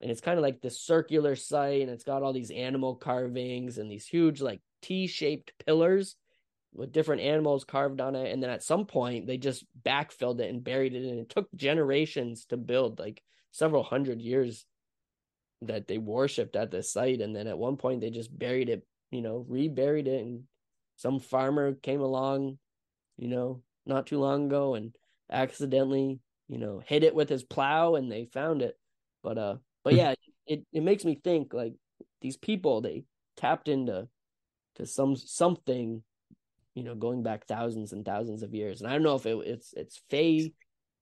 And 0.01 0.11
it's 0.11 0.21
kind 0.21 0.39
of 0.39 0.43
like 0.43 0.61
this 0.61 0.81
circular 0.81 1.35
site 1.37 1.83
and 1.83 1.91
it's 1.91 2.05
got 2.05 2.23
all 2.23 2.33
these 2.33 2.51
animal 2.51 2.97
carvings 2.97 3.79
and 3.79 3.91
these 3.91 4.07
huge 4.07 4.41
like 4.43 4.61
t-shaped 4.83 5.53
pillars 5.65 6.17
with 6.75 6.93
different 6.93 7.23
animals 7.23 7.65
carved 7.65 8.01
on 8.01 8.15
it. 8.17 8.33
And 8.33 8.43
then 8.43 8.51
at 8.51 8.63
some 8.63 8.87
point 8.87 9.27
they 9.27 9.39
just 9.39 9.65
backfilled 9.83 10.41
it 10.41 10.51
and 10.51 10.63
buried 10.65 10.95
it 10.95 11.09
and 11.09 11.21
it 11.21 11.29
took 11.31 11.49
generations 11.55 12.45
to 12.47 12.57
build 12.57 12.99
like 12.99 13.23
several 13.53 13.83
hundred 13.83 14.21
years 14.21 14.67
that 15.63 15.87
they 15.87 15.99
worshipped 15.99 16.57
at 16.57 16.71
this 16.71 16.93
site 16.93 17.21
and 17.21 17.35
then 17.35 17.47
at 17.47 17.59
one 17.59 17.77
point 17.77 18.01
they 18.01 18.11
just 18.11 18.37
buried 18.37 18.69
it 18.69 18.87
you 19.11 19.23
know 19.23 19.45
reburied 19.49 20.09
it 20.09 20.23
and 20.23 20.43
some 20.97 21.19
farmer 21.19 21.73
came 21.75 22.01
along 22.01 22.59
you 23.17 23.29
know 23.29 23.63
not 23.87 24.07
too 24.07 24.19
long 24.19 24.47
ago 24.47 24.75
and 24.75 24.95
accidentally 25.31 26.21
you 26.49 26.59
know 26.59 26.83
hit 26.85 27.05
it 27.05 27.15
with 27.15 27.29
his 27.29 27.43
plow 27.43 27.95
and 27.95 28.11
they 28.11 28.27
found 28.27 28.63
it. 28.63 28.79
But 29.23 29.39
uh 29.39 29.57
but 29.83 29.95
yeah 29.95 30.15
it 30.47 30.65
it 30.73 30.83
makes 30.83 31.05
me 31.05 31.21
think 31.23 31.55
like 31.55 31.75
these 32.21 32.37
people 32.37 32.81
they 32.81 33.05
tapped 33.37 33.69
into 33.69 34.09
to 34.77 34.87
some 34.87 35.17
something 35.17 36.03
you 36.75 36.83
know 36.85 36.95
going 36.95 37.23
back 37.23 37.47
thousands 37.47 37.93
and 37.93 38.05
thousands 38.05 38.43
of 38.43 38.55
years. 38.55 38.81
And 38.81 38.91
i 38.91 38.93
don't 38.93 39.03
know 39.03 39.17
if 39.17 39.27
it, 39.27 39.37
it's 39.47 39.73
it's 39.75 40.03
fey 40.11 40.53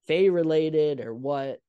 fey 0.06 0.30
related 0.30 1.00
or 1.00 1.14
what 1.14 1.60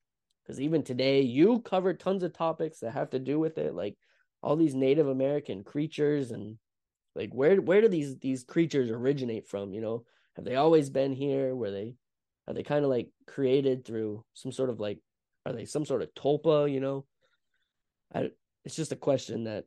because 0.44 0.60
even 0.60 0.82
today 0.82 1.22
you 1.22 1.60
covered 1.60 1.98
tons 1.98 2.22
of 2.22 2.32
topics 2.32 2.80
that 2.80 2.92
have 2.92 3.10
to 3.10 3.18
do 3.18 3.38
with 3.38 3.58
it 3.58 3.74
like 3.74 3.96
all 4.42 4.56
these 4.56 4.74
native 4.74 5.08
american 5.08 5.64
creatures 5.64 6.30
and 6.30 6.58
like 7.14 7.30
where 7.32 7.60
where 7.60 7.80
do 7.80 7.88
these 7.88 8.18
these 8.18 8.44
creatures 8.44 8.90
originate 8.90 9.48
from 9.48 9.72
you 9.72 9.80
know? 9.80 10.04
Have 10.36 10.44
they 10.44 10.56
always 10.56 10.90
been 10.90 11.12
here? 11.12 11.54
Were 11.54 11.70
they 11.70 11.94
are 12.48 12.54
they 12.54 12.62
kind 12.62 12.84
of 12.84 12.90
like 12.90 13.08
created 13.26 13.84
through 13.84 14.24
some 14.34 14.52
sort 14.52 14.70
of 14.70 14.80
like 14.80 14.98
are 15.46 15.52
they 15.52 15.64
some 15.64 15.86
sort 15.86 16.02
of 16.02 16.12
tulpa 16.14 16.70
you 16.70 16.80
know? 16.80 17.04
I 18.12 18.30
it's 18.64 18.76
just 18.76 18.92
a 18.92 18.96
question 18.96 19.44
that 19.44 19.64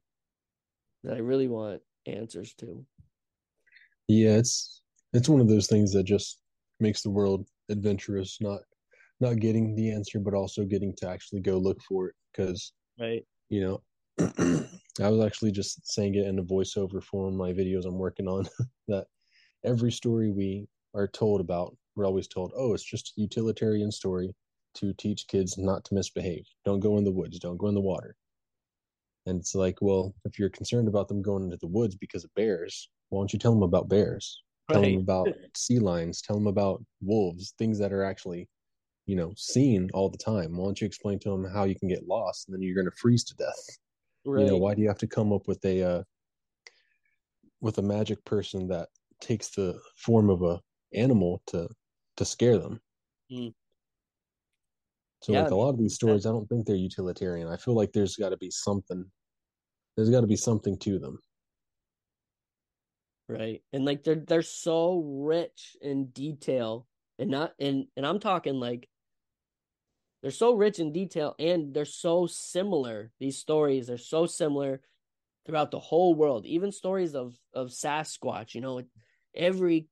that 1.04 1.16
i 1.16 1.20
really 1.20 1.48
want 1.48 1.82
answers 2.06 2.54
to. 2.56 2.86
Yeah, 4.08 4.38
it's 4.38 4.82
it's 5.14 5.30
one 5.30 5.42
of 5.42 5.48
those 5.48 5.68
things 5.68 5.94
that 5.94 6.04
just 6.04 6.42
makes 6.80 7.02
the 7.02 7.10
world 7.10 7.48
adventurous, 7.70 8.40
not 8.42 8.62
not 9.20 9.40
getting 9.40 9.76
the 9.76 9.92
answer, 9.92 10.20
but 10.20 10.34
also 10.34 10.64
getting 10.64 10.94
to 10.98 11.10
actually 11.10 11.42
go 11.42 11.58
look 11.58 11.82
for 11.88 12.08
it. 12.08 12.16
Because, 12.32 12.74
right 13.00 13.24
you 13.50 13.62
know, 13.62 13.82
I 15.02 15.10
was 15.10 15.26
actually 15.26 15.52
just 15.52 15.86
saying 15.88 16.16
it 16.16 16.26
in 16.26 16.40
a 16.40 16.44
voiceover 16.44 17.04
for 17.04 17.24
one 17.24 17.34
of 17.34 17.38
my 17.38 17.54
videos 17.54 17.86
I'm 17.86 17.98
working 17.98 18.28
on 18.28 18.48
that 18.88 19.06
every 19.64 19.92
story 19.92 20.32
we 20.32 20.68
are 20.96 21.08
told 21.08 21.42
about, 21.42 21.76
we're 21.96 22.06
always 22.06 22.28
told, 22.28 22.52
oh, 22.56 22.74
it's 22.74 22.84
just 22.84 23.14
a 23.18 23.22
utilitarian 23.22 23.92
story 23.92 24.34
to 24.76 24.94
teach 24.94 25.28
kids 25.28 25.58
not 25.58 25.84
to 25.86 25.94
misbehave. 25.94 26.46
Don't 26.66 26.80
go 26.80 26.98
in 26.98 27.04
the 27.04 27.12
woods, 27.12 27.40
don't 27.40 27.58
go 27.58 27.68
in 27.68 27.76
the 27.76 27.82
water. 27.82 28.16
And 29.26 29.40
it's 29.40 29.56
like, 29.56 29.78
well, 29.82 30.16
if 30.26 30.40
you're 30.40 30.50
concerned 30.50 30.88
about 30.88 31.08
them 31.10 31.22
going 31.22 31.44
into 31.44 31.58
the 31.58 31.68
woods 31.68 31.96
because 31.96 32.24
of 32.24 32.34
bears, 32.36 32.90
why 33.10 33.20
don't 33.20 33.34
you 33.34 33.40
tell 33.40 33.54
them 33.54 33.64
about 33.64 33.90
bears? 33.90 34.42
Tell 34.72 34.82
them 34.82 34.98
about 34.98 35.30
sea 35.56 35.80
lions. 35.80 36.22
Tell 36.22 36.36
them 36.36 36.48
about 36.48 36.84
wolves, 37.02 37.54
things 37.58 37.80
that 37.80 37.94
are 37.94 38.04
actually, 38.04 38.50
you 39.08 39.16
know, 39.16 39.34
seen 39.36 39.90
all 39.94 40.10
the 40.10 40.18
time. 40.18 40.56
Why 40.56 40.66
don't 40.66 40.80
you 40.80 40.86
explain 40.86 41.18
to 41.20 41.30
them 41.30 41.46
how 41.46 41.64
you 41.64 41.76
can 41.76 41.88
get 41.88 42.08
lost 42.08 42.48
and 42.48 42.54
then 42.54 42.62
you're 42.62 42.76
going 42.76 42.92
to 42.92 42.98
freeze 42.98 43.24
to 43.24 43.36
death? 43.36 43.80
right 44.26 44.44
You 44.44 44.52
know, 44.52 44.58
why 44.58 44.76
do 44.76 44.82
you 44.82 44.88
have 44.90 45.00
to 45.00 45.08
come 45.08 45.34
up 45.34 45.48
with 45.48 45.64
a 45.66 45.82
uh, 45.82 46.04
with 47.62 47.78
a 47.80 47.82
magic 47.82 48.24
person 48.26 48.68
that 48.68 48.90
takes 49.22 49.50
the 49.50 49.80
form 49.96 50.30
of 50.30 50.44
a 50.44 50.60
animal 50.94 51.42
to 51.48 51.70
to 52.18 52.26
scare 52.26 52.58
them? 52.58 52.82
Mm. 53.32 53.54
So 55.24 55.34
Yeah, 55.34 55.44
like 55.44 55.52
a 55.52 55.56
lot 55.56 55.70
of 55.70 55.80
these 55.80 55.96
stories, 55.96 56.26
I 56.26 56.32
don't 56.32 56.48
think 56.48 56.68
they're 56.68 56.76
utilitarian. 56.76 57.48
I 57.48 57.58
feel 57.58 57.74
like 57.74 57.94
there's 57.94 58.18
got 58.18 58.30
to 58.30 58.38
be 58.38 58.52
something. 58.52 59.10
There's 59.96 60.10
got 60.10 60.22
to 60.22 60.28
be 60.28 60.36
something 60.36 60.78
to 60.80 61.00
them. 61.00 61.20
right 63.30 63.62
and 63.74 63.86
like 63.86 64.04
they're 64.04 64.24
they're 64.28 64.42
so 64.42 65.00
rich 65.00 65.76
in 65.82 66.08
detail 66.08 66.88
and 67.20 67.30
not 67.30 67.54
and 67.60 67.86
and 67.96 68.06
i'm 68.06 68.20
talking 68.20 68.56
like 68.56 68.88
they're 70.22 70.32
so 70.32 70.54
rich 70.54 70.80
in 70.80 70.92
detail 70.92 71.36
and 71.40 71.74
they're 71.74 71.86
so 71.86 72.28
similar 72.28 73.12
these 73.20 73.38
stories 73.38 73.90
are 73.90 73.98
so 73.98 74.26
similar 74.26 74.82
throughout 75.46 75.72
the 75.72 75.80
whole 75.80 76.16
world 76.16 76.46
even 76.46 76.72
stories 76.72 77.16
of 77.16 77.38
of 77.54 77.70
sasquatch 77.70 78.54
you 78.54 78.62
know 78.62 78.82
every 79.36 79.88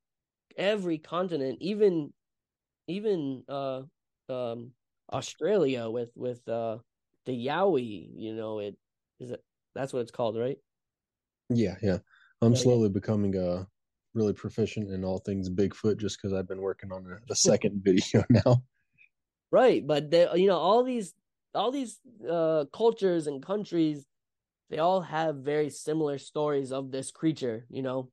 every 0.57 0.97
continent 0.97 1.57
even 1.61 2.11
even 2.87 3.43
uh 3.49 3.83
um 4.29 4.71
Australia 5.11 5.89
with 5.89 6.11
with 6.15 6.47
uh 6.47 6.79
the 7.25 7.47
Yowie, 7.47 8.11
you 8.15 8.33
know, 8.35 8.59
it 8.59 8.77
is 9.19 9.31
it 9.31 9.43
that's 9.73 9.93
what 9.93 10.01
it's 10.01 10.11
called, 10.11 10.37
right? 10.37 10.57
Yeah, 11.49 11.75
yeah. 11.81 11.99
I'm 12.41 12.53
Yeah, 12.53 12.59
yeah. 12.59 12.63
slowly 12.63 12.89
becoming 12.89 13.35
a 13.35 13.67
really 14.13 14.33
proficient 14.33 14.91
in 14.91 15.03
all 15.03 15.19
things 15.19 15.49
Bigfoot 15.49 15.97
just 15.97 16.17
because 16.17 16.33
I've 16.33 16.47
been 16.47 16.61
working 16.61 16.91
on 16.91 17.05
a, 17.11 17.19
a 17.31 17.35
second 17.35 17.83
video 17.83 18.23
now. 18.29 18.63
Right, 19.55 19.87
but 19.87 20.11
they 20.11 20.27
you 20.35 20.47
know 20.47 20.57
all 20.57 20.83
these 20.83 21.13
all 21.53 21.71
these 21.71 22.01
uh 22.29 22.65
cultures 22.73 23.25
and 23.25 23.41
countries 23.41 24.05
they 24.69 24.79
all 24.79 24.99
have 24.99 25.37
very 25.37 25.69
similar 25.69 26.17
stories 26.17 26.73
of 26.73 26.91
this 26.91 27.09
creature, 27.09 27.65
you 27.69 27.81
know. 27.81 28.09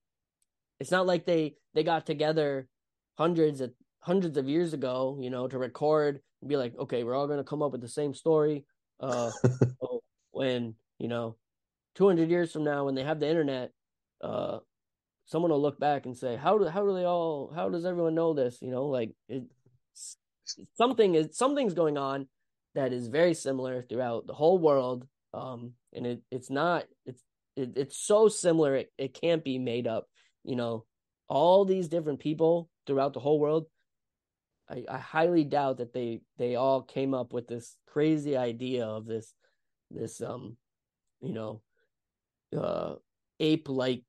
It's 0.79 0.93
not 0.93 1.05
like 1.05 1.27
they 1.27 1.57
they 1.75 1.83
got 1.83 2.07
together 2.07 2.69
hundreds 3.19 3.61
of 3.61 3.73
hundreds 3.99 4.37
of 4.37 4.49
years 4.49 4.73
ago, 4.73 5.19
you 5.21 5.31
know, 5.31 5.49
to 5.49 5.59
record 5.59 6.21
and 6.43 6.49
be 6.49 6.57
like, 6.57 6.79
okay, 6.79 7.03
we're 7.03 7.17
all 7.17 7.27
going 7.27 7.43
to 7.45 7.51
come 7.53 7.61
up 7.61 7.73
with 7.73 7.81
the 7.81 7.89
same 7.89 8.15
story. 8.15 8.65
Uh, 9.01 9.33
when 10.31 10.77
you 11.01 11.09
know, 11.09 11.35
two 11.97 12.07
hundred 12.07 12.31
years 12.31 12.53
from 12.53 12.63
now, 12.63 12.85
when 12.85 12.95
they 12.95 13.03
have 13.03 13.19
the 13.19 13.29
internet, 13.29 13.73
uh, 14.21 14.59
someone 15.27 15.51
will 15.51 15.61
look 15.61 15.81
back 15.81 16.07
and 16.07 16.17
say, 16.17 16.37
how 16.37 16.57
do 16.57 16.67
how 16.67 16.87
do 16.87 16.95
they 16.95 17.05
all? 17.05 17.53
How 17.53 17.69
does 17.69 17.85
everyone 17.85 18.15
know 18.15 18.33
this? 18.33 18.63
You 18.63 18.71
know, 18.71 18.87
like 18.87 19.11
it, 19.29 19.43
something 20.75 21.15
is 21.15 21.37
something's 21.37 21.75
going 21.75 21.99
on 21.99 22.29
that 22.75 22.93
is 22.93 23.09
very 23.09 23.35
similar 23.35 23.83
throughout 23.83 24.27
the 24.27 24.33
whole 24.33 24.59
world. 24.59 25.07
Um, 25.35 25.73
and 25.93 26.07
it 26.07 26.23
it's 26.31 26.51
not 26.51 26.85
it's 27.07 27.23
it, 27.57 27.73
it's 27.77 27.99
so 27.99 28.29
similar 28.29 28.77
it, 28.77 28.93
it 28.99 29.19
can't 29.21 29.45
be 29.45 29.59
made 29.59 29.87
up. 29.87 30.07
You 30.45 30.57
know, 30.57 30.85
all 31.29 31.65
these 31.65 31.89
different 31.89 32.21
people 32.21 32.69
throughout 32.87 33.13
the 33.13 33.21
whole 33.21 33.39
world. 33.39 33.67
I, 34.69 34.85
I 34.89 34.99
highly 34.99 35.45
doubt 35.45 35.79
that 35.79 35.93
they 35.93 36.21
they 36.39 36.57
all 36.57 36.83
came 36.83 37.15
up 37.15 37.33
with 37.33 37.47
this 37.49 37.77
crazy 37.87 38.37
idea 38.37 38.87
of 38.87 39.07
this 39.07 39.35
this 39.91 40.23
um 40.23 40.57
you 41.21 41.33
know 41.33 41.61
uh 42.57 42.95
ape 43.39 43.69
like 43.69 44.05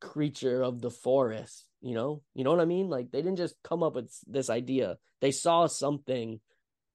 creature 0.00 0.62
of 0.62 0.80
the 0.80 0.90
forest 0.90 1.65
you 1.86 1.94
know 1.94 2.22
you 2.34 2.44
know 2.44 2.50
what 2.50 2.60
i 2.60 2.64
mean 2.64 2.88
like 2.88 3.10
they 3.10 3.22
didn't 3.22 3.36
just 3.36 3.54
come 3.62 3.82
up 3.82 3.94
with 3.94 4.10
this 4.26 4.50
idea 4.50 4.96
they 5.20 5.30
saw 5.30 5.66
something 5.66 6.40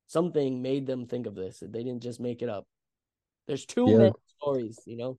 something 0.08 0.62
made 0.62 0.86
them 0.86 1.06
think 1.06 1.26
of 1.28 1.36
this 1.36 1.62
they 1.62 1.84
didn't 1.84 2.04
just 2.04 2.20
make 2.20 2.42
it 2.42 2.50
up 2.50 2.66
there's 3.48 3.66
too 3.66 3.88
Yeah, 3.88 3.98
many 3.98 4.12
stories 4.38 4.80
you 4.86 4.98
know 4.98 5.18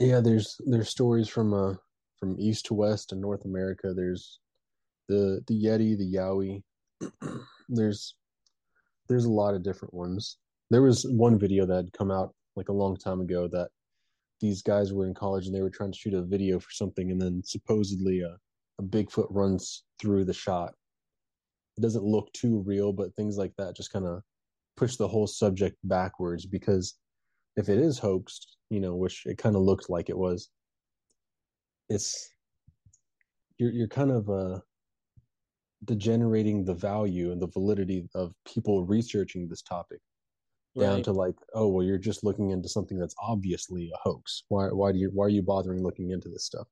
yeah. 0.00 0.20
There's 0.20 0.56
there's 0.64 0.88
stories 0.88 1.28
from 1.28 1.52
uh 1.52 1.74
from 2.18 2.36
east 2.38 2.66
to 2.66 2.74
west 2.74 3.12
in 3.12 3.20
North 3.20 3.44
America. 3.44 3.92
There's 3.94 4.40
the 5.08 5.42
the 5.46 5.54
Yeti, 5.54 5.96
the 5.96 6.14
Yowie. 6.16 6.62
there's 7.68 8.14
there's 9.08 9.26
a 9.26 9.30
lot 9.30 9.54
of 9.54 9.62
different 9.62 9.92
ones. 9.92 10.38
There 10.70 10.82
was 10.82 11.04
one 11.04 11.38
video 11.38 11.66
that 11.66 11.76
had 11.76 11.92
come 11.92 12.10
out 12.10 12.34
like 12.56 12.70
a 12.70 12.72
long 12.72 12.96
time 12.96 13.20
ago 13.20 13.46
that 13.48 13.68
these 14.40 14.62
guys 14.62 14.92
were 14.92 15.06
in 15.06 15.14
college 15.14 15.46
and 15.46 15.54
they 15.54 15.60
were 15.60 15.70
trying 15.70 15.92
to 15.92 15.98
shoot 15.98 16.14
a 16.14 16.22
video 16.22 16.58
for 16.58 16.70
something, 16.70 17.10
and 17.10 17.20
then 17.20 17.42
supposedly 17.44 18.20
a, 18.22 18.36
a 18.80 18.82
Bigfoot 18.82 19.26
runs 19.30 19.84
through 20.00 20.24
the 20.24 20.34
shot. 20.34 20.72
It 21.76 21.82
doesn't 21.82 22.04
look 22.04 22.32
too 22.32 22.62
real, 22.66 22.92
but 22.92 23.14
things 23.14 23.36
like 23.36 23.52
that 23.58 23.76
just 23.76 23.92
kind 23.92 24.06
of 24.06 24.22
push 24.76 24.96
the 24.96 25.08
whole 25.08 25.26
subject 25.26 25.76
backwards 25.84 26.46
because 26.46 26.96
if 27.56 27.68
it 27.68 27.78
is 27.78 27.98
hoaxed, 27.98 28.56
you 28.70 28.80
know, 28.80 28.96
which 28.96 29.26
it 29.26 29.38
kind 29.38 29.56
of 29.56 29.62
looked 29.62 29.90
like 29.90 30.08
it 30.08 30.16
was, 30.16 30.50
it's 31.88 32.32
you're 33.58 33.72
you're 33.72 33.88
kind 33.88 34.10
of 34.10 34.30
uh 34.30 34.58
degenerating 35.84 36.64
the 36.64 36.74
value 36.74 37.32
and 37.32 37.40
the 37.40 37.48
validity 37.48 38.08
of 38.14 38.32
people 38.46 38.84
researching 38.86 39.48
this 39.48 39.62
topic 39.62 39.98
down 40.78 40.96
right 40.96 41.04
to 41.04 41.12
like, 41.12 41.34
oh 41.54 41.68
well, 41.68 41.84
you're 41.84 41.98
just 41.98 42.22
looking 42.22 42.50
into 42.50 42.68
something 42.68 42.98
that's 42.98 43.14
obviously 43.20 43.90
a 43.92 43.98
hoax. 44.02 44.44
Why 44.48 44.66
why 44.68 44.92
do 44.92 44.98
you 44.98 45.10
why 45.12 45.26
are 45.26 45.30
you 45.30 45.42
bothering 45.42 45.82
looking 45.82 46.10
into 46.10 46.28
this 46.28 46.44
stuff? 46.44 46.68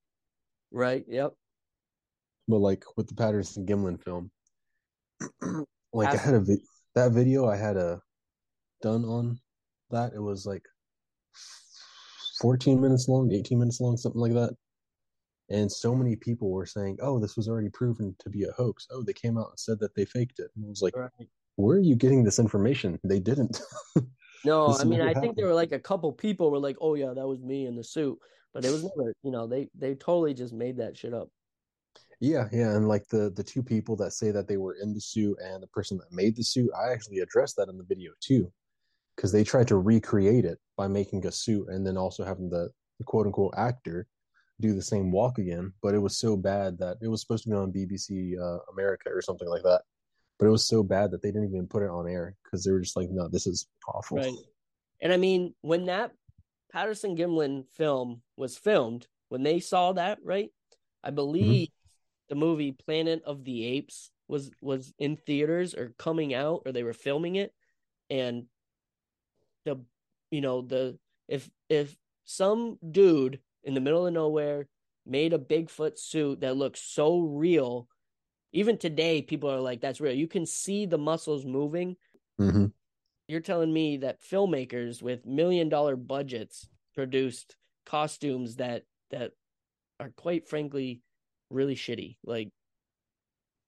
right 0.71 1.05
yep 1.09 1.33
But 2.49 2.59
like 2.59 2.85
with 2.97 3.09
the 3.09 3.15
Patterson 3.15 3.67
Gimlin 3.67 4.03
film, 4.03 4.31
like 5.93 6.09
I 6.09 6.17
had 6.17 6.35
a 6.35 6.41
vi- 6.41 6.65
that 6.95 7.13
video 7.13 7.47
I 7.47 7.57
had 7.57 7.77
a 7.77 8.01
done 8.83 9.05
on 9.05 9.39
that. 9.91 10.13
It 10.15 10.21
was 10.21 10.47
like 10.47 10.65
14 12.41 12.81
minutes 12.81 13.07
long, 13.09 13.31
18 13.33 13.59
minutes 13.59 13.81
long, 13.81 13.97
something 13.97 14.21
like 14.21 14.33
that. 14.33 14.55
And 15.51 15.71
so 15.71 15.95
many 15.95 16.17
people 16.17 16.51
were 16.51 16.67
saying, 16.67 16.99
"Oh, 17.01 17.19
this 17.19 17.37
was 17.37 17.49
already 17.49 17.71
proven 17.71 18.15
to 18.19 18.31
be 18.31 18.45
a 18.45 18.53
hoax. 18.53 18.87
Oh, 18.91 19.03
they 19.03 19.15
came 19.15 19.39
out 19.39 19.49
and 19.51 19.59
said 19.59 19.79
that 19.81 19.95
they 19.95 20.05
faked 20.05 20.39
it." 20.39 20.51
And 20.57 20.65
I 20.65 20.69
was 20.69 20.83
like, 20.83 20.97
right 20.97 21.11
"Where 21.57 21.77
are 21.77 21.81
you 21.81 21.97
getting 21.97 22.25
this 22.25 22.39
information? 22.39 22.99
They 23.05 23.21
didn't. 23.21 23.61
no 24.45 24.77
i 24.79 24.85
mean 24.85 25.01
i 25.01 25.13
think 25.15 25.37
there 25.37 25.47
were 25.47 25.55
like 25.55 25.73
a 25.73 25.79
couple 25.79 26.13
people 26.13 26.51
were 26.51 26.59
like 26.61 26.77
oh 26.81 26.95
yeah 26.95 27.13
that 27.13 27.27
was 27.27 27.43
me 27.43 27.67
in 27.67 27.75
the 27.75 27.83
suit 27.83 28.17
but 28.55 28.65
it 28.65 28.71
was 28.71 28.85
never 28.85 29.13
you 29.23 29.31
know 29.31 29.47
they 29.47 29.69
they 29.77 29.95
totally 29.95 30.33
just 30.33 30.53
made 30.53 30.77
that 30.77 30.97
shit 30.97 31.13
up 31.13 31.29
Yeah, 32.21 32.49
yeah, 32.53 32.75
and 32.75 32.89
like 32.89 33.07
the 33.09 33.31
the 33.31 33.45
two 33.45 33.63
people 33.63 33.95
that 33.97 34.13
say 34.13 34.31
that 34.33 34.49
they 34.49 34.57
were 34.57 34.75
in 34.83 34.93
the 34.93 35.01
suit 35.01 35.39
and 35.41 35.63
the 35.63 35.69
person 35.69 35.99
that 35.99 36.13
made 36.13 36.37
the 36.37 36.43
suit, 36.43 36.71
I 36.79 36.93
actually 36.93 37.19
addressed 37.21 37.57
that 37.57 37.69
in 37.69 37.79
the 37.79 37.85
video 37.85 38.11
too, 38.21 38.53
because 39.15 39.31
they 39.31 39.45
tried 39.45 39.69
to 39.69 39.77
recreate 39.77 40.45
it 40.45 40.59
by 40.77 40.89
making 40.89 41.27
a 41.27 41.33
suit 41.33 41.69
and 41.69 41.87
then 41.87 41.97
also 41.97 42.25
having 42.25 42.51
the, 42.51 42.71
the 42.99 43.05
quote 43.05 43.27
unquote 43.27 43.55
actor 43.57 44.07
do 44.61 44.75
the 44.75 44.83
same 44.83 45.13
walk 45.13 45.39
again. 45.39 45.73
But 45.81 45.95
it 45.95 46.01
was 46.01 46.19
so 46.19 46.37
bad 46.37 46.79
that 46.79 46.97
it 47.01 47.07
was 47.07 47.21
supposed 47.21 47.45
to 47.45 47.51
be 47.51 47.55
on 47.57 47.73
BBC 47.73 48.35
uh, 48.37 48.59
America 48.73 49.11
or 49.11 49.23
something 49.23 49.49
like 49.49 49.63
that. 49.63 49.83
But 50.41 50.47
it 50.47 50.51
was 50.51 50.67
so 50.67 50.83
bad 50.83 51.13
that 51.13 51.23
they 51.23 51.31
didn't 51.31 51.55
even 51.55 51.69
put 51.69 51.85
it 51.85 51.91
on 51.91 52.09
air 52.09 52.35
because 52.43 52.65
they 52.65 52.73
were 52.73 52.81
just 52.81 52.97
like, 52.97 53.11
no, 53.11 53.29
this 53.29 53.47
is 53.47 53.69
awful. 53.87 54.19
right 54.19 54.35
and 55.01 55.13
i 55.13 55.17
mean 55.17 55.55
when 55.61 55.87
that 55.87 56.13
patterson 56.73 57.17
gimlin 57.17 57.65
film 57.73 58.23
was 58.37 58.59
filmed 58.59 59.07
when 59.29 59.43
they 59.43 59.61
saw 59.61 59.93
that 59.93 60.19
right 60.23 60.51
i 61.03 61.11
Mm-hmm. 61.11 61.78
The 62.29 62.35
movie 62.35 62.73
planet 62.73 63.23
of 63.25 63.45
the 63.45 63.65
apes 63.65 64.11
was 64.29 64.51
was 64.61 64.93
in 64.99 65.17
theaters 65.17 65.75
or 65.75 65.95
coming 65.99 66.35
out 66.35 66.63
or 66.67 66.73
they 66.73 66.83
were 66.83 66.93
filming 66.93 67.37
it. 67.37 67.53
And 68.11 68.45
the 69.65 69.81
you 70.31 70.41
know 70.41 70.63
the 70.63 70.99
if 71.29 71.49
if 71.69 71.97
some 72.25 72.79
dude 72.91 73.41
in 73.65 73.75
the 73.75 73.81
middle 73.81 74.07
of 74.07 74.13
nowhere 74.13 74.69
made 75.07 75.33
a 75.33 75.39
bigfoot 75.39 75.99
suit 75.99 76.41
that 76.41 76.57
looks 76.57 76.81
so 76.81 77.21
real 77.21 77.89
even 78.53 78.79
today 78.79 79.23
people 79.23 79.51
are 79.51 79.61
like 79.61 79.81
that's 79.81 80.01
real. 80.01 80.15
You 80.15 80.29
can 80.29 80.47
see 80.47 80.87
the 80.87 80.99
muscles 80.99 81.45
moving. 81.45 81.97
Mm-hmm. 82.41 82.67
you're 83.27 83.41
telling 83.41 83.73
me 83.73 83.97
that 83.97 84.23
filmmakers 84.23 85.03
with 85.03 85.27
million 85.27 85.69
dollar 85.69 85.97
budgets 85.97 86.69
produced 86.95 87.57
costumes 87.85 88.57
that 88.57 88.85
that 89.11 89.33
are 89.99 90.13
quite 90.17 90.49
frankly 90.49 91.03
really 91.51 91.75
shitty. 91.75 92.17
Like 92.25 92.51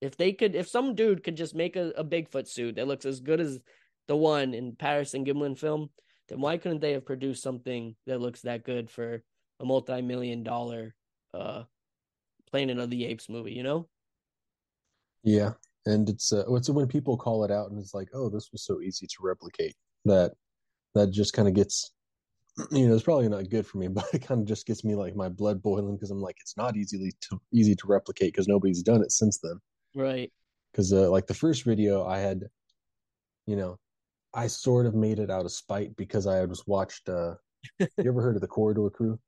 if 0.00 0.16
they 0.16 0.32
could 0.32 0.54
if 0.54 0.68
some 0.68 0.94
dude 0.94 1.22
could 1.22 1.36
just 1.36 1.54
make 1.54 1.76
a, 1.76 1.92
a 1.96 2.04
bigfoot 2.04 2.46
suit 2.46 2.76
that 2.76 2.88
looks 2.88 3.04
as 3.04 3.20
good 3.20 3.40
as 3.40 3.60
the 4.08 4.16
one 4.16 4.54
in 4.54 4.74
patterson 4.74 5.24
gimlin 5.24 5.56
film 5.56 5.90
then 6.28 6.40
why 6.40 6.56
couldn't 6.56 6.80
they 6.80 6.92
have 6.92 7.04
produced 7.04 7.42
something 7.42 7.94
that 8.06 8.20
looks 8.20 8.40
that 8.40 8.64
good 8.64 8.90
for 8.90 9.22
a 9.60 9.64
multi-million 9.64 10.42
dollar 10.42 10.94
uh 11.34 11.62
planet 12.50 12.78
of 12.78 12.88
the 12.90 13.04
apes 13.04 13.28
movie 13.28 13.52
you 13.52 13.62
know? 13.62 13.86
Yeah, 15.22 15.52
and 15.86 16.08
it's 16.08 16.32
uh, 16.32 16.44
it's 16.54 16.70
when 16.70 16.86
people 16.86 17.16
call 17.16 17.44
it 17.44 17.50
out 17.50 17.70
and 17.70 17.78
it's 17.78 17.94
like, 17.94 18.08
oh, 18.14 18.28
this 18.28 18.50
was 18.52 18.64
so 18.64 18.80
easy 18.80 19.06
to 19.06 19.16
replicate. 19.20 19.74
That 20.04 20.32
that 20.94 21.10
just 21.10 21.32
kind 21.34 21.46
of 21.46 21.54
gets 21.54 21.92
you 22.70 22.88
know 22.88 22.94
it's 22.94 23.04
probably 23.04 23.28
not 23.28 23.48
good 23.48 23.66
for 23.66 23.78
me 23.78 23.88
but 23.88 24.04
it 24.12 24.26
kind 24.26 24.40
of 24.40 24.46
just 24.46 24.66
gets 24.66 24.84
me 24.84 24.94
like 24.94 25.14
my 25.14 25.28
blood 25.28 25.62
boiling 25.62 25.96
because 25.96 26.10
i'm 26.10 26.20
like 26.20 26.36
it's 26.40 26.56
not 26.56 26.76
easily 26.76 27.12
to, 27.20 27.40
easy 27.52 27.74
to 27.74 27.86
replicate 27.86 28.32
because 28.32 28.48
nobody's 28.48 28.82
done 28.82 29.02
it 29.02 29.12
since 29.12 29.38
then. 29.38 29.58
Right. 29.94 30.32
Because 30.72 30.92
uh, 30.92 31.10
like 31.10 31.26
the 31.26 31.34
first 31.34 31.64
video 31.64 32.06
i 32.06 32.18
had 32.18 32.44
you 33.46 33.56
know 33.56 33.78
i 34.34 34.46
sort 34.46 34.86
of 34.86 34.94
made 34.94 35.18
it 35.18 35.30
out 35.30 35.44
of 35.44 35.52
spite 35.52 35.96
because 35.96 36.26
i 36.26 36.36
had 36.36 36.48
just 36.48 36.68
watched 36.68 37.08
uh 37.08 37.34
you 37.78 37.88
ever 38.06 38.22
heard 38.22 38.36
of 38.36 38.40
the 38.40 38.48
corridor 38.48 38.88
crew? 38.90 39.18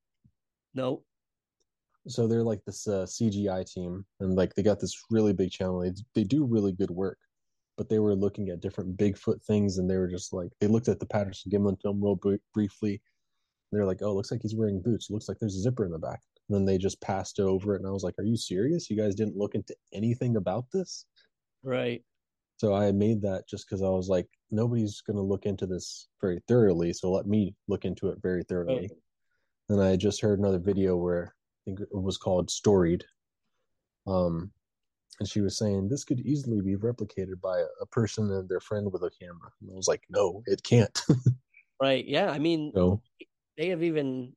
No 0.74 1.02
so 2.08 2.26
they're 2.26 2.42
like 2.42 2.64
this 2.64 2.88
uh, 2.88 3.06
cgi 3.08 3.70
team 3.70 4.04
and 4.20 4.34
like 4.34 4.54
they 4.54 4.62
got 4.62 4.80
this 4.80 5.00
really 5.10 5.32
big 5.32 5.52
channel. 5.52 5.80
They, 5.80 5.92
they 6.14 6.24
do 6.24 6.44
really 6.44 6.72
good 6.72 6.90
work 6.90 7.18
but 7.76 7.88
they 7.88 7.98
were 7.98 8.14
looking 8.14 8.48
at 8.48 8.60
different 8.60 8.96
bigfoot 8.96 9.42
things 9.42 9.78
and 9.78 9.88
they 9.88 9.96
were 9.96 10.08
just 10.08 10.32
like 10.32 10.50
they 10.60 10.66
looked 10.66 10.88
at 10.88 11.00
the 11.00 11.06
patterson 11.06 11.50
gimlin 11.50 11.80
film 11.80 12.02
real 12.02 12.16
br- 12.16 12.34
briefly 12.52 13.00
they're 13.72 13.86
like, 13.86 14.02
oh, 14.02 14.14
looks 14.14 14.30
like 14.30 14.42
he's 14.42 14.54
wearing 14.54 14.80
boots. 14.80 15.10
Looks 15.10 15.28
like 15.28 15.38
there's 15.38 15.56
a 15.56 15.60
zipper 15.60 15.84
in 15.84 15.90
the 15.90 15.98
back. 15.98 16.20
And 16.48 16.56
then 16.56 16.64
they 16.66 16.78
just 16.78 17.00
passed 17.00 17.40
over 17.40 17.74
it. 17.74 17.80
And 17.80 17.88
I 17.88 17.90
was 17.92 18.04
like, 18.04 18.14
are 18.18 18.24
you 18.24 18.36
serious? 18.36 18.90
You 18.90 18.96
guys 18.96 19.14
didn't 19.14 19.36
look 19.36 19.54
into 19.54 19.74
anything 19.92 20.36
about 20.36 20.66
this? 20.72 21.06
right 21.64 22.02
So 22.58 22.74
I 22.74 22.92
made 22.92 23.22
that 23.22 23.48
just 23.48 23.66
because 23.66 23.82
I 23.82 23.88
was 23.88 24.08
like, 24.08 24.28
nobody's 24.50 25.00
going 25.00 25.16
to 25.16 25.22
look 25.22 25.46
into 25.46 25.66
this 25.66 26.08
very 26.20 26.40
thoroughly. 26.46 26.92
So 26.92 27.10
let 27.10 27.26
me 27.26 27.54
look 27.66 27.84
into 27.84 28.08
it 28.08 28.18
very 28.22 28.44
thoroughly. 28.44 28.80
right 28.80 28.90
And 29.68 29.82
I 29.82 29.96
just 29.96 30.20
heard 30.20 30.38
another 30.38 30.58
video 30.58 30.96
where 30.96 31.34
I 31.34 31.60
think 31.64 31.80
it 31.80 31.88
was 31.92 32.18
called 32.18 32.50
Storied. 32.50 33.04
Um, 34.06 34.50
and 35.20 35.28
she 35.28 35.40
was 35.40 35.56
saying 35.56 35.88
this 35.88 36.04
could 36.04 36.20
easily 36.20 36.60
be 36.60 36.76
replicated 36.76 37.40
by 37.40 37.58
a, 37.58 37.66
a 37.80 37.86
person 37.86 38.30
and 38.32 38.48
their 38.48 38.60
friend 38.60 38.92
with 38.92 39.02
a 39.02 39.10
camera. 39.18 39.50
And 39.60 39.70
I 39.70 39.74
was 39.74 39.88
like, 39.88 40.02
no, 40.10 40.42
it 40.46 40.62
can't. 40.62 41.00
right? 41.80 42.04
Yeah, 42.06 42.30
I 42.30 42.38
mean, 42.38 42.72
no. 42.74 43.00
They 43.56 43.68
have 43.68 43.82
even 43.82 44.34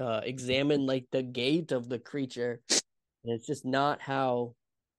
uh, 0.00 0.20
examined 0.24 0.86
like 0.86 1.06
the 1.10 1.22
gait 1.22 1.72
of 1.72 1.88
the 1.88 1.98
creature, 1.98 2.60
and 2.70 3.34
it's 3.34 3.46
just 3.46 3.64
not 3.64 4.00
how 4.00 4.54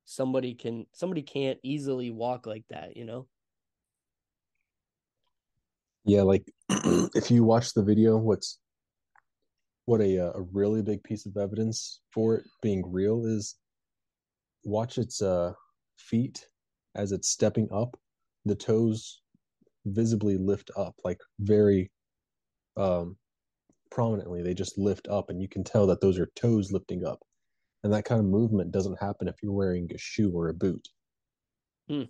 somebody 0.06 0.54
can 0.54 0.86
somebody 0.94 1.22
can't 1.22 1.60
easily 1.64 2.12
walk 2.12 2.46
like 2.46 2.66
that, 2.70 2.98
you 2.98 3.06
know. 3.06 3.28
Yeah, 6.06 6.24
like 6.24 6.44
if 6.70 7.30
you 7.30 7.44
watch 7.44 7.74
the 7.74 7.84
video, 7.84 8.18
what's 8.18 8.60
what 9.86 10.02
a 10.02 10.20
uh, 10.20 10.32
a 10.36 10.42
really 10.54 10.82
big 10.82 11.04
piece 11.04 11.26
of 11.26 11.36
evidence 11.38 12.02
for 12.14 12.36
it 12.36 12.44
being 12.62 12.84
real 12.92 13.26
is 13.26 13.56
watch 14.64 14.98
its 14.98 15.22
uh 15.22 15.52
feet 15.98 16.46
as 16.96 17.12
it's 17.12 17.30
stepping 17.30 17.68
up 17.72 17.98
the 18.46 18.56
toes 18.56 19.22
visibly 19.86 20.38
lift 20.38 20.70
up 20.78 20.94
like 21.04 21.20
very 21.40 21.92
um 22.78 23.16
prominently 23.92 24.42
they 24.42 24.54
just 24.54 24.78
lift 24.78 25.08
up 25.08 25.30
and 25.30 25.42
you 25.42 25.48
can 25.48 25.64
tell 25.64 25.88
that 25.88 26.02
those 26.02 26.20
are 26.20 26.30
toes 26.36 26.72
lifting 26.72 27.06
up 27.06 27.20
and 27.84 27.94
that 27.94 28.06
kind 28.06 28.20
of 28.20 28.26
movement 28.26 28.72
doesn't 28.72 29.00
happen 29.00 29.28
if 29.28 29.36
you're 29.42 29.52
wearing 29.52 29.90
a 29.94 29.98
shoe 29.98 30.32
or 30.34 30.50
a 30.50 30.54
boot 30.54 30.88
hmm. 31.90 32.04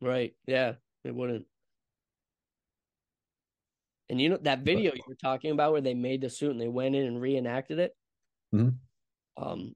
right 0.00 0.34
yeah 0.46 0.72
it 1.04 1.14
wouldn't 1.14 1.44
and 4.08 4.20
you 4.20 4.28
know 4.28 4.38
that 4.42 4.60
video 4.60 4.92
you 4.94 5.02
were 5.08 5.16
talking 5.16 5.50
about 5.50 5.72
where 5.72 5.80
they 5.80 5.94
made 5.94 6.20
the 6.20 6.30
suit 6.30 6.50
and 6.50 6.60
they 6.60 6.68
went 6.68 6.94
in 6.94 7.06
and 7.06 7.20
reenacted 7.20 7.78
it 7.78 7.96
mm-hmm. 8.54 9.42
um 9.42 9.74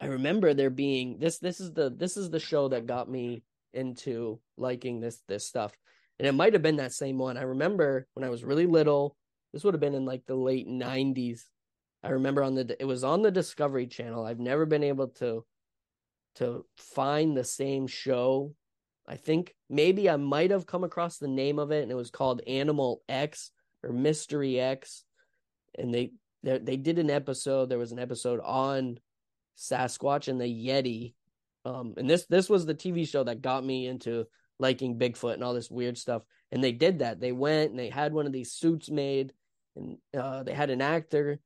I 0.00 0.06
remember 0.06 0.52
there 0.52 0.70
being 0.70 1.18
this 1.18 1.38
this 1.38 1.60
is 1.60 1.72
the 1.72 1.90
this 1.90 2.16
is 2.16 2.30
the 2.30 2.40
show 2.40 2.68
that 2.68 2.86
got 2.86 3.10
me 3.10 3.42
into 3.72 4.40
liking 4.56 5.00
this 5.00 5.22
this 5.28 5.46
stuff. 5.46 5.72
And 6.18 6.26
it 6.26 6.32
might 6.32 6.54
have 6.54 6.62
been 6.62 6.76
that 6.76 6.92
same 6.92 7.18
one. 7.18 7.36
I 7.36 7.42
remember 7.42 8.06
when 8.14 8.24
I 8.24 8.30
was 8.30 8.44
really 8.44 8.66
little, 8.66 9.16
this 9.52 9.64
would 9.64 9.74
have 9.74 9.80
been 9.80 9.94
in 9.94 10.04
like 10.04 10.24
the 10.26 10.34
late 10.34 10.68
90s. 10.68 11.42
I 12.02 12.10
remember 12.10 12.42
on 12.42 12.54
the 12.54 12.76
it 12.80 12.84
was 12.84 13.04
on 13.04 13.22
the 13.22 13.30
Discovery 13.30 13.86
Channel. 13.86 14.24
I've 14.24 14.38
never 14.38 14.66
been 14.66 14.84
able 14.84 15.08
to 15.08 15.44
to 16.36 16.64
find 16.76 17.36
the 17.36 17.44
same 17.44 17.86
show. 17.86 18.54
I 19.08 19.16
think 19.16 19.54
maybe 19.70 20.10
I 20.10 20.16
might 20.16 20.50
have 20.50 20.66
come 20.66 20.84
across 20.84 21.18
the 21.18 21.28
name 21.28 21.58
of 21.58 21.70
it 21.70 21.82
and 21.82 21.90
it 21.90 21.96
was 21.96 22.10
called 22.10 22.42
Animal 22.46 23.02
X 23.08 23.50
or 23.82 23.92
Mystery 23.92 24.60
X 24.60 25.04
and 25.78 25.92
they 25.92 26.12
they, 26.42 26.58
they 26.58 26.76
did 26.76 26.98
an 26.98 27.10
episode 27.10 27.68
there 27.68 27.78
was 27.78 27.92
an 27.92 27.98
episode 27.98 28.40
on 28.40 28.98
Sasquatch 29.56 30.28
and 30.28 30.40
the 30.40 30.44
Yeti. 30.44 31.14
Um, 31.64 31.94
and 31.96 32.08
this 32.08 32.26
this 32.26 32.48
was 32.48 32.66
the 32.66 32.74
TV 32.74 33.08
show 33.08 33.24
that 33.24 33.42
got 33.42 33.64
me 33.64 33.86
into 33.86 34.26
liking 34.58 34.98
Bigfoot 34.98 35.34
and 35.34 35.44
all 35.44 35.54
this 35.54 35.70
weird 35.70 35.98
stuff. 35.98 36.22
And 36.52 36.62
they 36.62 36.72
did 36.72 37.00
that. 37.00 37.20
They 37.20 37.32
went 37.32 37.70
and 37.70 37.78
they 37.78 37.90
had 37.90 38.12
one 38.12 38.26
of 38.26 38.32
these 38.32 38.52
suits 38.52 38.90
made, 38.90 39.32
and 39.74 39.98
uh, 40.16 40.42
they 40.42 40.54
had 40.54 40.70
an 40.70 40.80
actor 40.80 41.40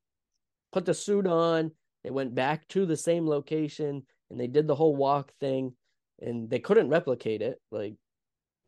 put 0.71 0.85
the 0.85 0.93
suit 0.93 1.27
on. 1.27 1.71
They 2.03 2.09
went 2.09 2.33
back 2.33 2.67
to 2.69 2.85
the 2.85 2.97
same 2.97 3.27
location 3.27 4.03
and 4.31 4.39
they 4.39 4.47
did 4.47 4.65
the 4.65 4.75
whole 4.75 4.95
walk 4.95 5.31
thing, 5.39 5.73
and 6.21 6.49
they 6.49 6.59
couldn't 6.59 6.89
replicate 6.89 7.41
it. 7.41 7.61
Like, 7.69 7.95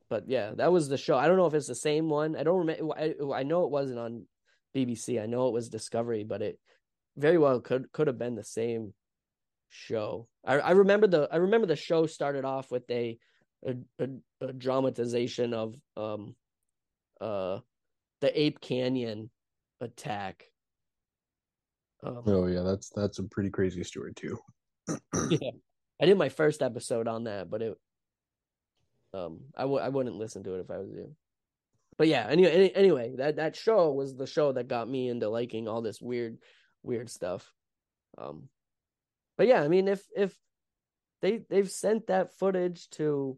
but 0.10 0.26
yeah, 0.28 0.52
that 0.57 0.72
was 0.72 0.90
the 0.90 0.98
show. 0.98 1.18
I 1.18 1.28
don't 1.28 1.38
know 1.38 1.45
if 1.45 1.53
it's 1.53 1.68
the 1.68 1.76
same 1.76 2.10
one. 2.10 2.36
I 2.36 2.44
don't 2.44 2.60
remember. 2.60 2.94
I, 2.95 3.14
I 3.34 3.44
know 3.44 3.64
it 3.64 3.72
wasn't 3.72 3.99
on 3.99 4.26
BBC. 4.76 5.22
I 5.22 5.26
know 5.26 5.48
it 5.48 5.53
was 5.53 5.70
Discovery, 5.70 6.26
but 6.26 6.41
it 6.41 6.60
very 7.15 7.38
well 7.38 7.61
could 7.61 7.91
could 7.94 8.07
have 8.07 8.20
been 8.20 8.36
the 8.36 8.44
same 8.44 8.94
show. 9.70 10.28
I, 10.45 10.60
I 10.60 10.72
remember 10.72 11.07
the 11.07 11.30
I 11.32 11.38
remember 11.38 11.65
the 11.65 11.78
show 11.78 12.06
started 12.06 12.44
off 12.44 12.70
with 12.70 12.84
a 12.91 13.18
a, 13.65 13.76
a, 13.99 14.48
a 14.48 14.53
dramatization 14.53 15.53
of 15.53 15.76
um 15.98 16.35
uh 17.22 17.60
the 18.22 18.41
Ape 18.41 18.61
Canyon 18.61 19.30
attack. 19.81 20.45
Um, 22.03 22.23
oh 22.26 22.48
yeah, 22.48 22.61
that's 22.61 22.90
that's 22.90 23.19
a 23.19 23.23
pretty 23.23 23.49
crazy 23.49 23.84
story 23.84 24.14
too. 24.14 24.38
yeah, 25.30 25.52
I 26.02 26.06
did 26.06 26.18
my 26.18 26.30
first 26.30 26.61
episode 26.61 27.07
on 27.07 27.26
that, 27.26 27.49
but 27.49 27.61
it 27.61 27.77
um 29.14 29.41
I 29.56 29.61
w- 29.61 29.81
I 29.81 29.90
wouldn't 29.90 30.18
listen 30.18 30.44
to 30.44 30.56
it 30.56 30.61
if 30.61 30.72
I 30.72 30.77
was 30.77 30.90
you. 30.90 31.15
But 31.98 32.07
yeah, 32.07 32.26
anyway, 32.27 32.72
anyway, 32.73 33.14
that 33.18 33.35
that 33.38 33.56
show 33.56 33.91
was 33.91 34.15
the 34.15 34.27
show 34.27 34.52
that 34.53 34.68
got 34.68 34.90
me 34.90 35.10
into 35.10 35.30
liking 35.30 35.68
all 35.68 35.81
this 35.81 36.02
weird 36.02 36.38
weird 36.81 37.10
stuff. 37.10 37.52
Um 38.18 38.49
but 39.38 39.48
yeah, 39.48 39.61
I 39.61 39.68
mean, 39.68 39.88
if 39.88 40.03
if 40.15 40.35
they 41.22 41.41
they've 41.49 41.69
sent 41.69 42.07
that 42.07 42.38
footage 42.38 42.90
to 42.91 43.38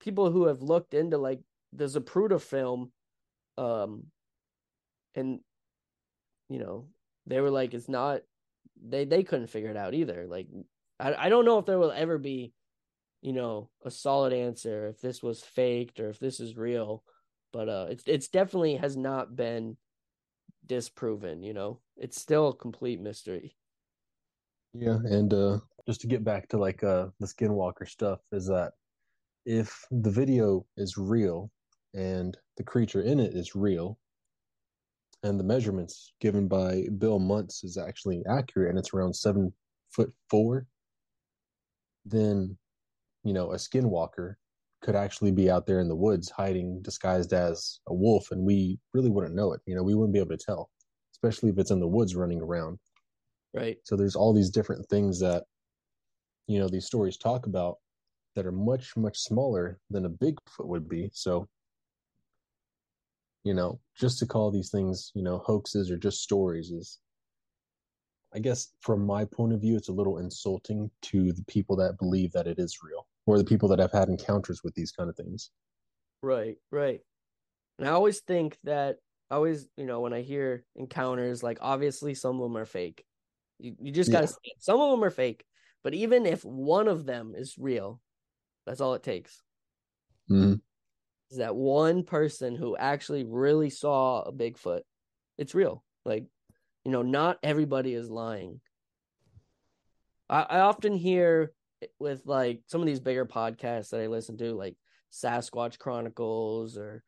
people 0.00 0.30
who 0.30 0.46
have 0.46 0.62
looked 0.62 0.94
into 0.94 1.18
like 1.18 1.40
the 1.72 1.84
Zapruder 1.84 2.40
film, 2.40 2.90
um, 3.56 4.04
and 5.14 5.40
you 6.48 6.58
know 6.58 6.86
they 7.26 7.40
were 7.40 7.50
like, 7.50 7.74
it's 7.74 7.88
not. 7.88 8.22
They 8.82 9.04
they 9.04 9.22
couldn't 9.22 9.48
figure 9.48 9.70
it 9.70 9.76
out 9.76 9.94
either. 9.94 10.26
Like, 10.26 10.48
I 10.98 11.14
I 11.14 11.28
don't 11.28 11.44
know 11.44 11.58
if 11.58 11.66
there 11.66 11.78
will 11.78 11.92
ever 11.92 12.18
be, 12.18 12.52
you 13.22 13.32
know, 13.32 13.70
a 13.84 13.90
solid 13.90 14.32
answer 14.32 14.88
if 14.88 15.00
this 15.00 15.22
was 15.22 15.40
faked 15.42 16.00
or 16.00 16.08
if 16.08 16.18
this 16.18 16.40
is 16.40 16.56
real, 16.56 17.04
but 17.52 17.68
uh, 17.68 17.86
it's 17.90 18.04
it's 18.06 18.28
definitely 18.28 18.76
has 18.76 18.96
not 18.96 19.36
been 19.36 19.76
disproven. 20.66 21.42
You 21.42 21.52
know, 21.54 21.80
it's 21.96 22.20
still 22.20 22.48
a 22.48 22.56
complete 22.56 23.00
mystery. 23.00 23.54
Yeah, 24.72 24.98
and 25.04 25.32
uh, 25.34 25.58
just 25.86 26.00
to 26.02 26.06
get 26.06 26.24
back 26.24 26.48
to 26.48 26.58
like 26.58 26.82
uh, 26.84 27.08
the 27.18 27.26
Skinwalker 27.26 27.88
stuff, 27.88 28.20
is 28.32 28.46
that 28.46 28.72
if 29.50 29.84
the 29.90 30.10
video 30.10 30.64
is 30.76 30.96
real 30.96 31.50
and 31.92 32.38
the 32.56 32.62
creature 32.62 33.02
in 33.02 33.18
it 33.18 33.34
is 33.34 33.56
real, 33.56 33.98
and 35.24 35.40
the 35.40 35.44
measurements 35.44 36.12
given 36.20 36.46
by 36.46 36.84
Bill 36.98 37.18
Munns 37.18 37.64
is 37.64 37.76
actually 37.76 38.22
accurate, 38.30 38.70
and 38.70 38.78
it's 38.78 38.94
around 38.94 39.12
seven 39.14 39.52
foot 39.90 40.12
four, 40.30 40.66
then 42.04 42.56
you 43.24 43.32
know 43.32 43.50
a 43.50 43.56
Skinwalker 43.56 44.36
could 44.82 44.94
actually 44.94 45.32
be 45.32 45.50
out 45.50 45.66
there 45.66 45.80
in 45.80 45.88
the 45.88 45.96
woods 45.96 46.30
hiding 46.30 46.80
disguised 46.80 47.32
as 47.32 47.80
a 47.88 47.94
wolf, 47.94 48.30
and 48.30 48.46
we 48.46 48.78
really 48.94 49.10
wouldn't 49.10 49.34
know 49.34 49.52
it. 49.52 49.60
You 49.66 49.74
know, 49.74 49.82
we 49.82 49.96
wouldn't 49.96 50.14
be 50.14 50.20
able 50.20 50.36
to 50.36 50.44
tell, 50.44 50.70
especially 51.12 51.50
if 51.50 51.58
it's 51.58 51.72
in 51.72 51.80
the 51.80 51.88
woods 51.88 52.14
running 52.14 52.40
around. 52.40 52.78
Right. 53.52 53.78
So 53.84 53.96
there's 53.96 54.14
all 54.14 54.32
these 54.32 54.50
different 54.50 54.86
things 54.88 55.18
that, 55.20 55.42
you 56.46 56.60
know, 56.60 56.68
these 56.68 56.86
stories 56.86 57.16
talk 57.16 57.46
about 57.46 57.78
that 58.36 58.46
are 58.46 58.52
much, 58.52 58.96
much 58.96 59.18
smaller 59.18 59.78
than 59.90 60.06
a 60.06 60.10
Bigfoot 60.10 60.66
would 60.66 60.88
be. 60.88 61.10
So, 61.12 61.48
you 63.44 63.54
know, 63.54 63.80
just 63.98 64.18
to 64.18 64.26
call 64.26 64.50
these 64.50 64.70
things, 64.70 65.10
you 65.14 65.22
know, 65.22 65.38
hoaxes 65.38 65.90
or 65.90 65.96
just 65.96 66.22
stories 66.22 66.70
is, 66.70 66.98
I 68.34 68.38
guess, 68.38 68.72
from 68.80 69.04
my 69.04 69.24
point 69.24 69.52
of 69.52 69.60
view, 69.60 69.76
it's 69.76 69.88
a 69.88 69.92
little 69.92 70.18
insulting 70.18 70.90
to 71.02 71.32
the 71.32 71.44
people 71.48 71.74
that 71.76 71.98
believe 71.98 72.32
that 72.32 72.46
it 72.46 72.58
is 72.58 72.78
real 72.82 73.06
or 73.26 73.38
the 73.38 73.44
people 73.44 73.68
that 73.68 73.78
have 73.78 73.92
had 73.92 74.08
encounters 74.08 74.62
with 74.62 74.74
these 74.74 74.92
kind 74.92 75.10
of 75.10 75.16
things. 75.16 75.50
Right, 76.22 76.56
right. 76.70 77.00
And 77.78 77.88
I 77.88 77.92
always 77.92 78.20
think 78.20 78.58
that, 78.64 78.96
I 79.30 79.36
always, 79.36 79.68
you 79.76 79.86
know, 79.86 80.00
when 80.00 80.12
I 80.12 80.22
hear 80.22 80.64
encounters, 80.76 81.42
like 81.42 81.58
obviously 81.60 82.14
some 82.14 82.36
of 82.36 82.42
them 82.42 82.56
are 82.56 82.66
fake. 82.66 83.04
You, 83.58 83.76
you 83.80 83.92
just 83.92 84.10
gotta 84.10 84.26
yeah. 84.44 84.52
Some 84.58 84.80
of 84.80 84.90
them 84.90 85.04
are 85.04 85.10
fake, 85.10 85.44
but 85.84 85.94
even 85.94 86.26
if 86.26 86.44
one 86.44 86.88
of 86.88 87.06
them 87.06 87.34
is 87.36 87.54
real, 87.58 88.00
that's 88.70 88.80
all 88.80 88.94
it 88.94 89.02
takes. 89.02 89.42
Mm-hmm. 90.30 90.54
Is 91.32 91.38
that 91.38 91.56
one 91.56 92.04
person 92.04 92.54
who 92.54 92.76
actually 92.76 93.24
really 93.24 93.68
saw 93.68 94.22
a 94.22 94.32
Bigfoot? 94.32 94.82
It's 95.36 95.56
real. 95.56 95.82
Like, 96.04 96.26
you 96.84 96.92
know, 96.92 97.02
not 97.02 97.38
everybody 97.42 97.94
is 97.94 98.08
lying. 98.08 98.60
I, 100.28 100.42
I 100.42 100.60
often 100.60 100.94
hear 100.94 101.50
with 101.98 102.22
like 102.26 102.60
some 102.68 102.80
of 102.80 102.86
these 102.86 103.00
bigger 103.00 103.26
podcasts 103.26 103.90
that 103.90 104.02
I 104.02 104.06
listen 104.06 104.36
to, 104.38 104.52
like 104.52 104.76
Sasquatch 105.12 105.76
Chronicles 105.80 106.78
or 106.78 107.02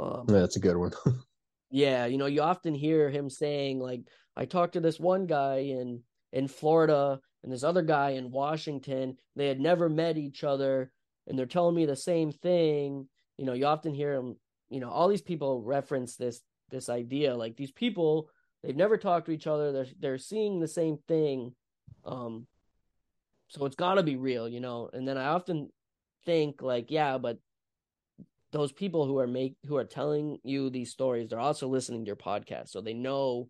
um, 0.00 0.24
yeah, 0.28 0.40
that's 0.40 0.56
a 0.56 0.60
good 0.60 0.76
one. 0.76 0.90
yeah, 1.70 2.06
you 2.06 2.18
know, 2.18 2.26
you 2.26 2.42
often 2.42 2.74
hear 2.74 3.08
him 3.08 3.30
saying 3.30 3.78
like 3.78 4.00
I 4.36 4.46
talked 4.46 4.72
to 4.72 4.80
this 4.80 4.98
one 4.98 5.26
guy 5.26 5.58
in 5.58 6.02
in 6.32 6.48
Florida 6.48 7.20
and 7.42 7.52
this 7.52 7.64
other 7.64 7.82
guy 7.82 8.10
in 8.10 8.30
Washington. 8.30 9.16
They 9.36 9.48
had 9.48 9.60
never 9.60 9.88
met 9.88 10.16
each 10.16 10.44
other, 10.44 10.92
and 11.26 11.38
they're 11.38 11.46
telling 11.46 11.74
me 11.74 11.86
the 11.86 11.96
same 11.96 12.32
thing. 12.32 13.08
You 13.38 13.44
know, 13.46 13.52
you 13.52 13.66
often 13.66 13.94
hear 13.94 14.14
them. 14.14 14.36
You 14.70 14.80
know, 14.80 14.90
all 14.90 15.08
these 15.08 15.22
people 15.22 15.62
reference 15.62 16.16
this 16.16 16.40
this 16.70 16.88
idea. 16.88 17.34
Like 17.34 17.56
these 17.56 17.72
people, 17.72 18.30
they've 18.62 18.76
never 18.76 18.96
talked 18.96 19.26
to 19.26 19.32
each 19.32 19.46
other. 19.46 19.72
They're 19.72 19.86
they're 19.98 20.18
seeing 20.18 20.60
the 20.60 20.68
same 20.68 20.98
thing. 21.08 21.54
Um, 22.04 22.46
so 23.48 23.66
it's 23.66 23.76
got 23.76 23.94
to 23.94 24.02
be 24.02 24.16
real, 24.16 24.48
you 24.48 24.60
know. 24.60 24.88
And 24.92 25.06
then 25.06 25.18
I 25.18 25.26
often 25.26 25.68
think 26.24 26.62
like, 26.62 26.90
yeah, 26.90 27.18
but 27.18 27.38
those 28.52 28.72
people 28.72 29.06
who 29.06 29.18
are 29.18 29.26
make 29.26 29.56
who 29.66 29.76
are 29.76 29.84
telling 29.84 30.38
you 30.44 30.70
these 30.70 30.90
stories, 30.90 31.28
they're 31.28 31.38
also 31.40 31.68
listening 31.68 32.04
to 32.04 32.08
your 32.08 32.16
podcast, 32.16 32.68
so 32.68 32.80
they 32.80 32.94
know 32.94 33.48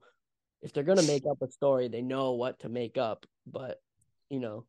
if 0.63 0.73
they're 0.73 0.85
gonna 0.85 1.03
make 1.03 1.25
up 1.29 1.43
a 1.43 1.51
story, 1.51 1.89
they 1.89 2.03
know 2.03 2.33
what 2.33 2.61
to 2.61 2.69
make 2.69 2.97
up. 2.97 3.27
But 3.47 3.81
you 4.31 4.41
know, 4.41 4.67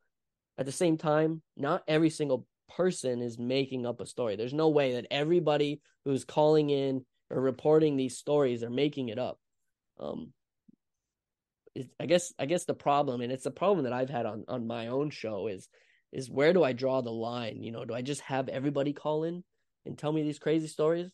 at 0.57 0.65
the 0.65 0.71
same 0.71 0.97
time, 0.97 1.41
not 1.55 1.83
every 1.87 2.09
single 2.09 2.47
person 2.75 3.21
is 3.21 3.37
making 3.37 3.85
up 3.85 4.01
a 4.01 4.05
story. 4.05 4.35
There's 4.35 4.53
no 4.53 4.69
way 4.69 4.93
that 4.93 5.07
everybody 5.11 5.81
who's 6.05 6.25
calling 6.25 6.69
in 6.69 7.05
or 7.29 7.39
reporting 7.39 7.97
these 7.97 8.17
stories 8.17 8.63
are 8.63 8.69
making 8.69 9.09
it 9.09 9.19
up. 9.19 9.39
Um, 9.99 10.33
it, 11.75 11.89
I 11.99 12.05
guess 12.05 12.33
I 12.37 12.45
guess 12.45 12.65
the 12.65 12.73
problem, 12.73 13.21
and 13.21 13.31
it's 13.31 13.45
a 13.45 13.51
problem 13.51 13.85
that 13.85 13.93
I've 13.93 14.09
had 14.09 14.25
on 14.25 14.45
on 14.47 14.67
my 14.67 14.87
own 14.87 15.09
show, 15.09 15.47
is 15.47 15.67
is 16.11 16.29
where 16.29 16.53
do 16.53 16.63
I 16.63 16.73
draw 16.73 17.01
the 17.01 17.11
line? 17.11 17.63
You 17.63 17.71
know, 17.71 17.85
do 17.85 17.93
I 17.93 18.01
just 18.01 18.21
have 18.21 18.49
everybody 18.49 18.93
call 18.93 19.23
in 19.23 19.43
and 19.85 19.97
tell 19.97 20.11
me 20.11 20.23
these 20.23 20.39
crazy 20.39 20.67
stories? 20.67 21.11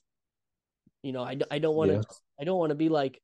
You 1.01 1.13
know, 1.13 1.23
I, 1.23 1.37
I 1.49 1.59
don't 1.59 1.75
want 1.75 1.91
to 1.91 1.95
yeah. 1.97 2.01
I 2.39 2.43
don't 2.43 2.59
want 2.59 2.71
to 2.71 2.75
be 2.75 2.89
like, 2.89 3.21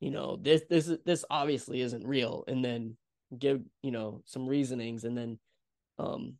you 0.00 0.10
know, 0.10 0.36
this 0.40 0.62
this 0.68 0.90
this 1.06 1.24
obviously 1.30 1.80
isn't 1.80 2.06
real, 2.06 2.44
and 2.46 2.64
then 2.64 2.96
give 3.36 3.62
you 3.82 3.90
know 3.90 4.22
some 4.24 4.46
reasonings, 4.46 5.04
and 5.04 5.16
then 5.16 5.38
um 5.98 6.38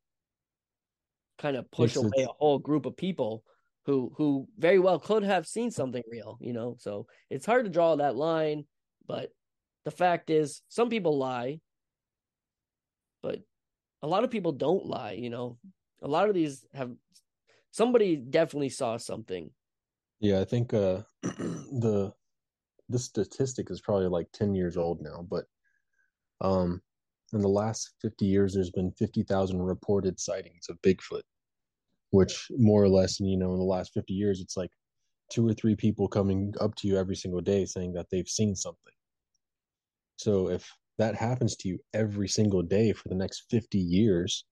kind 1.39 1.57
of 1.57 1.71
push 1.71 1.97
away 1.97 2.25
a 2.25 2.33
whole 2.39 2.59
group 2.59 2.87
of 2.87 2.97
people 2.97 3.45
who 3.85 4.13
who 4.17 4.49
very 4.59 4.79
well 4.79 4.99
could 4.99 5.23
have 5.23 5.47
seen 5.47 5.71
something 5.71 6.03
real, 6.11 6.39
you 6.41 6.53
know. 6.53 6.77
So 6.79 7.07
it's 7.31 7.47
hard 7.47 7.65
to 7.65 7.71
draw 7.71 7.97
that 7.97 8.17
line, 8.17 8.65
but 9.07 9.31
the 9.85 9.91
fact 9.91 10.31
is 10.31 10.63
some 10.69 10.89
people 10.91 11.19
lie, 11.19 11.61
but 13.23 13.41
a 14.03 14.09
lot 14.09 14.25
of 14.25 14.31
people 14.31 14.53
don't 14.53 14.87
lie, 14.87 15.13
you 15.13 15.31
know. 15.31 15.59
A 16.03 16.09
lot 16.09 16.29
of 16.29 16.35
these 16.35 16.67
have 16.75 16.93
somebody 17.71 18.17
definitely 18.17 18.71
saw 18.71 18.97
something. 18.97 19.51
Yeah, 20.21 20.41
I 20.41 20.45
think 20.45 20.75
uh 20.75 21.03
the 21.23 22.13
this 22.89 23.05
statistic 23.05 23.71
is 23.71 23.81
probably 23.81 24.09
like 24.09 24.31
10 24.33 24.55
years 24.55 24.77
old 24.77 25.01
now, 25.01 25.27
but 25.29 25.45
um 26.41 26.81
in 27.33 27.41
the 27.41 27.49
last 27.49 27.95
50 28.03 28.25
years 28.25 28.55
there's 28.55 28.71
been 28.71 28.93
50,000 28.93 29.61
reported 29.61 30.21
sightings 30.21 30.67
of 30.69 30.81
Bigfoot 30.83 31.23
which 32.11 32.47
more 32.57 32.83
or 32.83 32.89
less, 32.89 33.21
you 33.21 33.37
know, 33.37 33.53
in 33.53 33.59
the 33.59 33.65
last 33.65 33.93
50 33.93 34.13
years, 34.13 34.41
it's 34.41 34.57
like 34.57 34.71
two 35.31 35.47
or 35.47 35.53
three 35.53 35.75
people 35.75 36.09
coming 36.09 36.55
up 36.61 36.75
to 36.77 36.87
you 36.89 36.97
every 36.97 37.17
single 37.17 37.41
day 37.41 37.65
saying 37.65 37.93
that 37.95 38.07
they've 38.11 38.29
seen 38.29 38.55
something. 38.55 38.93
So 40.17 40.49
if 40.49 40.71
that 40.99 41.15
happens 41.15 41.57
to 41.57 41.69
you 41.69 41.79
every 41.93 42.29
single 42.29 42.63
day 42.63 42.93
for 42.93 43.09
the 43.09 43.15
next 43.15 43.45
50 43.51 43.79
years, 43.79 44.45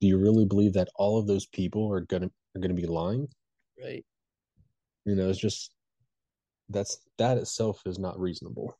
do 0.00 0.08
you 0.08 0.18
really 0.18 0.44
believe 0.44 0.72
that 0.72 0.88
all 0.96 1.18
of 1.18 1.26
those 1.26 1.46
people 1.46 1.92
are 1.92 2.00
gonna 2.00 2.30
are 2.56 2.60
gonna 2.60 2.74
be 2.74 2.86
lying? 2.86 3.28
Right. 3.80 4.04
You 5.04 5.14
know, 5.14 5.28
it's 5.28 5.38
just 5.38 5.72
that's 6.68 6.98
that 7.18 7.38
itself 7.38 7.82
is 7.86 7.98
not 7.98 8.18
reasonable. 8.18 8.76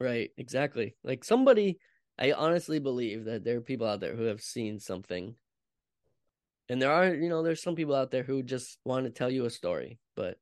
Right, 0.00 0.30
exactly. 0.36 0.96
Like 1.02 1.24
somebody 1.24 1.78
I 2.18 2.32
honestly 2.32 2.80
believe 2.80 3.24
that 3.26 3.44
there 3.44 3.56
are 3.56 3.60
people 3.60 3.86
out 3.86 4.00
there 4.00 4.16
who 4.16 4.24
have 4.24 4.42
seen 4.42 4.80
something. 4.80 5.36
And 6.68 6.82
there 6.82 6.92
are 6.92 7.14
you 7.14 7.28
know 7.28 7.42
there's 7.42 7.62
some 7.62 7.76
people 7.76 7.94
out 7.94 8.10
there 8.10 8.24
who 8.24 8.42
just 8.42 8.78
want 8.84 9.06
to 9.06 9.10
tell 9.10 9.30
you 9.30 9.46
a 9.46 9.50
story 9.50 9.98
but 10.14 10.38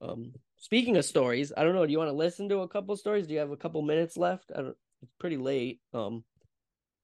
um 0.00 0.32
speaking 0.56 0.96
of 0.96 1.04
stories 1.04 1.52
i 1.56 1.64
don't 1.64 1.74
know 1.74 1.84
do 1.84 1.90
you 1.90 1.98
want 1.98 2.10
to 2.10 2.16
listen 2.16 2.48
to 2.48 2.60
a 2.60 2.68
couple 2.68 2.96
stories? 2.96 3.26
Do 3.26 3.34
you 3.34 3.40
have 3.40 3.50
a 3.50 3.56
couple 3.56 3.82
minutes 3.82 4.16
left? 4.16 4.52
I 4.54 4.62
don't, 4.62 4.76
it's 5.02 5.14
pretty 5.18 5.36
late 5.36 5.80
um 5.92 6.22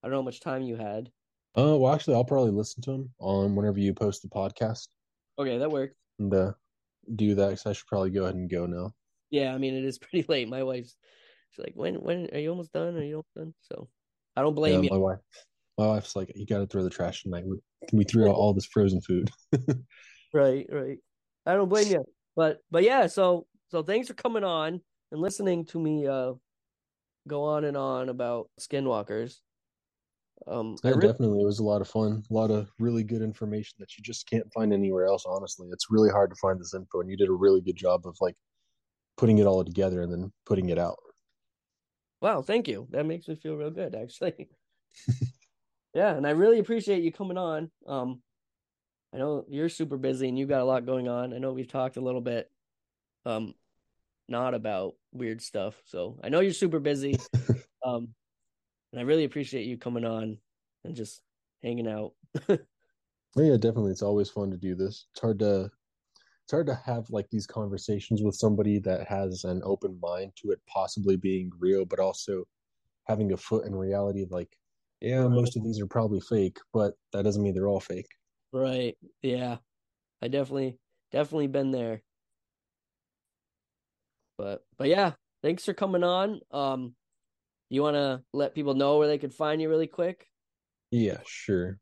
i 0.02 0.06
don't 0.06 0.12
know 0.12 0.18
how 0.18 0.24
much 0.24 0.40
time 0.40 0.62
you 0.62 0.76
had. 0.76 1.10
Uh 1.56 1.76
well 1.78 1.92
actually 1.92 2.14
i'll 2.14 2.24
probably 2.24 2.52
listen 2.52 2.80
to 2.82 2.92
them 2.92 3.10
on 3.18 3.56
whenever 3.56 3.80
you 3.80 3.92
post 3.92 4.22
the 4.22 4.28
podcast. 4.28 4.86
Okay 5.36 5.58
that 5.58 5.70
works. 5.70 5.96
And 6.20 6.32
uh 6.32 6.52
do 7.16 7.34
that 7.34 7.48
because 7.48 7.66
i 7.66 7.72
should 7.72 7.88
probably 7.88 8.10
go 8.10 8.22
ahead 8.22 8.36
and 8.36 8.48
go 8.48 8.66
now 8.66 8.94
yeah 9.30 9.54
i 9.54 9.58
mean 9.58 9.74
it 9.74 9.84
is 9.84 9.98
pretty 10.00 10.24
late 10.28 10.48
my 10.48 10.62
wife's 10.62 10.96
she's 11.50 11.64
like 11.64 11.74
when 11.74 11.96
when 11.96 12.28
are 12.32 12.38
you 12.38 12.50
almost 12.50 12.72
done 12.72 12.96
are 12.96 13.02
you 13.02 13.14
almost 13.14 13.34
done 13.34 13.54
so 13.60 13.88
i 14.36 14.42
don't 14.42 14.54
blame 14.54 14.82
yeah, 14.82 14.90
you 14.90 14.90
my 14.90 14.98
wife 14.98 15.18
my 15.80 15.86
wife's 15.86 16.14
like, 16.14 16.30
"You 16.34 16.46
got 16.46 16.58
to 16.58 16.66
throw 16.66 16.82
the 16.82 16.90
trash 16.90 17.22
tonight. 17.22 17.44
Can 17.88 17.98
we 17.98 18.04
threw 18.04 18.28
out 18.28 18.34
all 18.34 18.52
this 18.52 18.66
frozen 18.66 19.00
food?" 19.00 19.30
right, 20.34 20.66
right. 20.70 20.98
I 21.46 21.54
don't 21.54 21.70
blame 21.70 21.88
you, 21.88 22.04
but 22.36 22.58
but 22.70 22.82
yeah. 22.82 23.06
So 23.06 23.46
so 23.70 23.82
thanks 23.82 24.08
for 24.08 24.14
coming 24.14 24.44
on 24.44 24.82
and 25.10 25.20
listening 25.20 25.64
to 25.66 25.80
me 25.80 26.06
uh 26.06 26.34
go 27.26 27.44
on 27.44 27.64
and 27.64 27.76
on 27.76 28.10
about 28.10 28.50
skinwalkers. 28.60 29.36
Um, 30.46 30.76
yeah, 30.84 30.90
really... 30.90 31.06
definitely, 31.06 31.40
it 31.40 31.46
was 31.46 31.60
a 31.60 31.64
lot 31.64 31.80
of 31.80 31.88
fun. 31.88 32.22
A 32.30 32.34
lot 32.34 32.50
of 32.50 32.70
really 32.78 33.02
good 33.02 33.22
information 33.22 33.76
that 33.78 33.96
you 33.96 34.04
just 34.04 34.28
can't 34.28 34.52
find 34.52 34.74
anywhere 34.74 35.06
else. 35.06 35.24
Honestly, 35.26 35.68
it's 35.72 35.90
really 35.90 36.10
hard 36.10 36.30
to 36.30 36.36
find 36.36 36.60
this 36.60 36.74
info, 36.74 37.00
and 37.00 37.10
you 37.10 37.16
did 37.16 37.28
a 37.28 37.32
really 37.32 37.62
good 37.62 37.76
job 37.76 38.02
of 38.04 38.16
like 38.20 38.36
putting 39.20 39.38
it 39.38 39.46
all 39.46 39.62
together 39.62 40.00
and 40.02 40.10
then 40.10 40.32
putting 40.46 40.70
it 40.70 40.78
out. 40.78 40.98
Wow, 42.22 42.42
thank 42.42 42.66
you. 42.66 42.88
That 42.90 43.06
makes 43.06 43.28
me 43.28 43.36
feel 43.36 43.54
real 43.54 43.70
good, 43.70 43.94
actually. 43.94 44.48
Yeah, 45.94 46.14
and 46.14 46.26
I 46.26 46.30
really 46.30 46.60
appreciate 46.60 47.02
you 47.02 47.10
coming 47.10 47.36
on. 47.36 47.70
Um, 47.86 48.22
I 49.12 49.18
know 49.18 49.44
you're 49.48 49.68
super 49.68 49.96
busy 49.96 50.28
and 50.28 50.38
you've 50.38 50.48
got 50.48 50.60
a 50.60 50.64
lot 50.64 50.86
going 50.86 51.08
on. 51.08 51.34
I 51.34 51.38
know 51.38 51.52
we've 51.52 51.66
talked 51.66 51.96
a 51.96 52.00
little 52.00 52.20
bit, 52.20 52.48
um, 53.26 53.54
not 54.28 54.54
about 54.54 54.94
weird 55.12 55.42
stuff. 55.42 55.74
So 55.86 56.20
I 56.22 56.28
know 56.28 56.40
you're 56.40 56.52
super 56.52 56.78
busy. 56.78 57.18
um, 57.84 58.14
and 58.92 59.00
I 59.00 59.02
really 59.02 59.24
appreciate 59.24 59.66
you 59.66 59.78
coming 59.78 60.04
on 60.04 60.38
and 60.84 60.94
just 60.94 61.20
hanging 61.60 61.88
out. 61.88 62.12
oh, 62.48 62.58
yeah, 63.36 63.56
definitely. 63.56 63.90
It's 63.90 64.02
always 64.02 64.30
fun 64.30 64.52
to 64.52 64.56
do 64.56 64.76
this. 64.76 65.06
It's 65.12 65.20
hard 65.20 65.40
to 65.40 65.70
it's 66.50 66.52
hard 66.56 66.66
to 66.66 66.74
have 66.84 67.08
like 67.10 67.30
these 67.30 67.46
conversations 67.46 68.22
with 68.24 68.34
somebody 68.34 68.80
that 68.80 69.06
has 69.06 69.44
an 69.44 69.62
open 69.64 69.96
mind 70.02 70.32
to 70.34 70.50
it 70.50 70.58
possibly 70.66 71.16
being 71.16 71.48
real, 71.60 71.84
but 71.84 72.00
also 72.00 72.42
having 73.06 73.32
a 73.32 73.36
foot 73.36 73.66
in 73.66 73.72
reality. 73.72 74.26
Like 74.28 74.48
yeah, 75.00 75.28
most 75.28 75.56
of 75.56 75.62
these 75.62 75.80
are 75.80 75.86
probably 75.86 76.18
fake, 76.18 76.58
but 76.72 76.94
that 77.12 77.22
doesn't 77.22 77.40
mean 77.44 77.54
they're 77.54 77.68
all 77.68 77.78
fake. 77.78 78.08
Right. 78.52 78.98
Yeah. 79.22 79.58
I 80.20 80.26
definitely 80.26 80.80
definitely 81.12 81.46
been 81.46 81.70
there. 81.70 82.02
But 84.36 84.64
but 84.76 84.88
yeah, 84.88 85.12
thanks 85.44 85.64
for 85.64 85.72
coming 85.72 86.02
on. 86.02 86.40
Um 86.50 86.96
you 87.68 87.82
want 87.82 87.94
to 87.94 88.24
let 88.32 88.56
people 88.56 88.74
know 88.74 88.98
where 88.98 89.06
they 89.06 89.18
could 89.18 89.32
find 89.32 89.62
you 89.62 89.68
really 89.68 89.86
quick? 89.86 90.26
Yeah, 90.90 91.18
sure. 91.24 91.78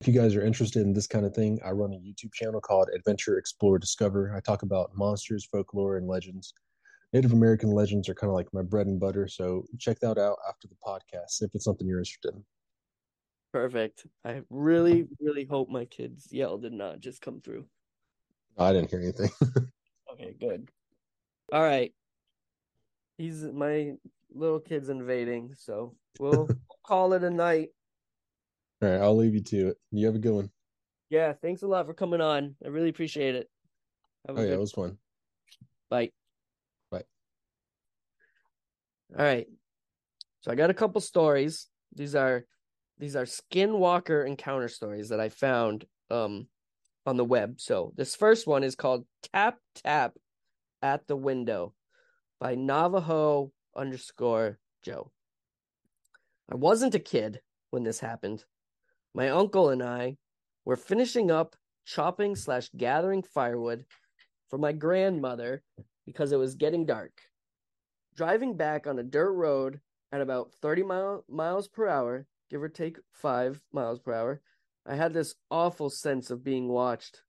If 0.00 0.08
you 0.08 0.14
guys 0.14 0.34
are 0.34 0.42
interested 0.42 0.80
in 0.80 0.94
this 0.94 1.06
kind 1.06 1.26
of 1.26 1.34
thing, 1.34 1.60
I 1.62 1.72
run 1.72 1.92
a 1.92 1.96
YouTube 1.96 2.32
channel 2.32 2.58
called 2.58 2.88
Adventure 2.94 3.36
Explore 3.36 3.78
Discover. 3.78 4.32
I 4.34 4.40
talk 4.40 4.62
about 4.62 4.96
monsters, 4.96 5.44
folklore, 5.44 5.98
and 5.98 6.08
legends. 6.08 6.54
Native 7.12 7.34
American 7.34 7.70
legends 7.72 8.08
are 8.08 8.14
kind 8.14 8.30
of 8.30 8.34
like 8.34 8.48
my 8.54 8.62
bread 8.62 8.86
and 8.86 8.98
butter. 8.98 9.28
So 9.28 9.66
check 9.78 10.00
that 10.00 10.16
out 10.16 10.38
after 10.48 10.68
the 10.68 10.76
podcast 10.82 11.42
if 11.42 11.54
it's 11.54 11.64
something 11.64 11.86
you're 11.86 11.98
interested 11.98 12.32
in. 12.34 12.42
Perfect. 13.52 14.06
I 14.24 14.40
really, 14.48 15.06
really 15.20 15.44
hope 15.44 15.68
my 15.68 15.84
kids 15.84 16.28
yell 16.30 16.56
did 16.56 16.72
not 16.72 17.00
just 17.00 17.20
come 17.20 17.42
through. 17.42 17.66
I 18.56 18.72
didn't 18.72 18.88
hear 18.88 19.00
anything. 19.00 19.30
okay, 20.14 20.34
good. 20.40 20.70
All 21.52 21.62
right. 21.62 21.92
He's 23.18 23.42
my 23.42 23.96
little 24.32 24.60
kid's 24.60 24.88
invading, 24.88 25.56
so 25.58 25.94
we'll 26.18 26.48
call 26.86 27.12
it 27.12 27.22
a 27.22 27.28
night. 27.28 27.68
All 28.82 28.88
right, 28.88 29.00
I'll 29.00 29.16
leave 29.16 29.34
you 29.34 29.42
to 29.42 29.68
it. 29.68 29.76
You 29.90 30.06
have 30.06 30.14
a 30.14 30.20
good 30.20 30.32
one. 30.32 30.50
Yeah, 31.10 31.32
thanks 31.34 31.62
a 31.62 31.66
lot 31.66 31.86
for 31.86 31.94
coming 31.94 32.20
on. 32.20 32.54
I 32.64 32.68
really 32.68 32.88
appreciate 32.88 33.34
it. 33.34 33.50
oh 34.28 34.40
yeah, 34.40 34.54
it 34.54 34.60
was 34.60 34.72
fun. 34.72 34.96
Bye. 35.90 36.10
Bye. 36.90 37.04
All 39.18 39.24
right. 39.24 39.46
So 40.40 40.50
I 40.50 40.54
got 40.54 40.70
a 40.70 40.74
couple 40.74 41.00
stories. 41.00 41.66
These 41.94 42.14
are 42.14 42.44
these 42.98 43.16
are 43.16 43.24
skinwalker 43.24 44.26
encounter 44.26 44.68
stories 44.68 45.08
that 45.08 45.20
I 45.20 45.28
found 45.28 45.84
um 46.10 46.46
on 47.04 47.16
the 47.16 47.24
web. 47.24 47.60
So 47.60 47.92
this 47.96 48.14
first 48.14 48.46
one 48.46 48.62
is 48.62 48.76
called 48.76 49.04
Tap 49.32 49.58
Tap 49.74 50.14
at 50.80 51.06
the 51.06 51.16
Window 51.16 51.74
by 52.38 52.54
Navajo 52.54 53.52
underscore 53.76 54.58
Joe. 54.82 55.10
I 56.50 56.54
wasn't 56.54 56.94
a 56.94 56.98
kid 56.98 57.40
when 57.70 57.82
this 57.84 58.00
happened. 58.00 58.44
My 59.14 59.28
uncle 59.28 59.70
and 59.70 59.82
I 59.82 60.16
were 60.64 60.76
finishing 60.76 61.30
up 61.30 61.56
chopping 61.84 62.36
slash 62.36 62.70
gathering 62.76 63.22
firewood 63.22 63.84
for 64.48 64.58
my 64.58 64.72
grandmother 64.72 65.62
because 66.06 66.32
it 66.32 66.38
was 66.38 66.54
getting 66.54 66.86
dark 66.86 67.22
driving 68.20 68.54
back 68.54 68.86
on 68.86 68.98
a 68.98 69.02
dirt 69.02 69.32
road 69.32 69.80
at 70.12 70.20
about 70.20 70.52
30 70.52 70.82
mile, 70.82 71.24
miles 71.26 71.68
per 71.68 71.88
hour, 71.88 72.26
give 72.50 72.62
or 72.62 72.68
take 72.68 72.98
five 73.12 73.62
miles 73.72 73.98
per 73.98 74.12
hour, 74.12 74.42
I 74.84 74.96
had 74.96 75.14
this 75.14 75.36
awful 75.50 75.88
sense 75.88 76.30
of 76.30 76.44
being 76.44 76.68
watched. 76.68 77.22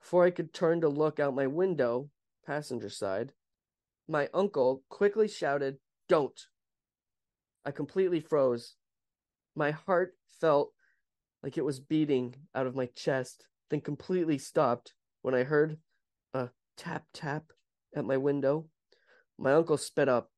Before 0.00 0.24
I 0.24 0.30
could 0.30 0.52
turn 0.52 0.80
to 0.80 0.88
look 0.88 1.20
out 1.20 1.34
my 1.34 1.46
window, 1.46 2.10
passenger 2.44 2.88
side, 2.88 3.32
my 4.08 4.28
uncle 4.34 4.82
quickly 4.88 5.28
shouted, 5.28 5.78
Don't! 6.08 6.40
I 7.64 7.70
completely 7.70 8.18
froze. 8.18 8.74
My 9.54 9.70
heart 9.70 10.16
felt 10.40 10.72
like 11.42 11.56
it 11.56 11.64
was 11.64 11.80
beating 11.80 12.34
out 12.54 12.66
of 12.66 12.74
my 12.74 12.86
chest, 12.94 13.46
then 13.70 13.80
completely 13.80 14.38
stopped 14.38 14.94
when 15.22 15.34
I 15.34 15.44
heard 15.44 15.78
a 16.34 16.48
tap 16.76 17.04
tap 17.12 17.44
at 17.94 18.04
my 18.04 18.16
window. 18.16 18.66
My 19.38 19.52
uncle 19.52 19.76
sped 19.76 20.08
up 20.08 20.30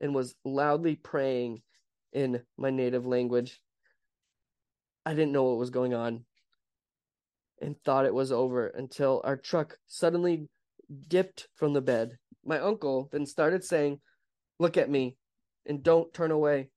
and 0.00 0.14
was 0.14 0.34
loudly 0.44 0.96
praying 0.96 1.62
in 2.12 2.42
my 2.56 2.70
native 2.70 3.06
language. 3.06 3.60
I 5.04 5.14
didn't 5.14 5.32
know 5.32 5.44
what 5.44 5.58
was 5.58 5.70
going 5.70 5.94
on 5.94 6.24
and 7.60 7.76
thought 7.84 8.06
it 8.06 8.14
was 8.14 8.32
over 8.32 8.66
until 8.68 9.20
our 9.24 9.36
truck 9.36 9.76
suddenly 9.86 10.48
dipped 11.08 11.48
from 11.54 11.72
the 11.72 11.80
bed. 11.80 12.18
My 12.44 12.58
uncle 12.58 13.08
then 13.12 13.26
started 13.26 13.64
saying, 13.64 14.00
Look 14.58 14.76
at 14.76 14.90
me 14.90 15.16
and 15.66 15.82
don't 15.82 16.12
turn 16.12 16.30
away. 16.30 16.70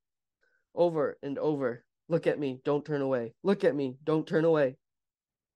Over 0.76 1.18
and 1.22 1.38
over. 1.38 1.84
Look 2.14 2.28
at 2.28 2.38
me, 2.38 2.60
don't 2.64 2.86
turn 2.86 3.02
away. 3.02 3.34
Look 3.42 3.64
at 3.64 3.74
me, 3.74 3.98
don't 4.04 4.28
turn 4.28 4.46
away. 4.46 4.78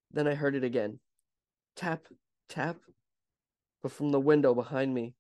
Then 0.10 0.28
I 0.28 0.34
heard 0.34 0.56
it 0.56 0.64
again. 0.64 1.00
Tap, 1.76 2.08
tap. 2.50 2.78
But 3.84 3.92
from 3.92 4.10
the 4.10 4.20
window 4.20 4.56
behind 4.56 4.92
me, 4.92 5.14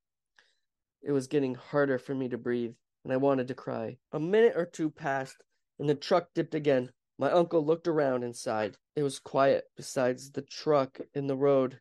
it 1.03 1.11
was 1.11 1.27
getting 1.27 1.53
harder 1.53 1.99
for 1.99 2.15
me 2.15 2.27
to 2.29 2.39
breathe, 2.39 2.73
and 3.03 3.13
I 3.13 3.17
wanted 3.17 3.49
to 3.49 3.53
cry. 3.53 3.99
A 4.11 4.19
minute 4.19 4.53
or 4.55 4.65
two 4.65 4.89
passed, 4.89 5.43
and 5.77 5.87
the 5.87 5.93
truck 5.93 6.33
dipped 6.33 6.55
again. 6.55 6.91
My 7.19 7.29
uncle 7.29 7.63
looked 7.63 7.87
around 7.87 8.23
and. 8.23 8.35
It 8.95 9.03
was 9.03 9.19
quiet 9.19 9.65
besides 9.75 10.31
the 10.31 10.41
truck 10.41 10.99
in 11.13 11.27
the 11.27 11.37
road. 11.37 11.79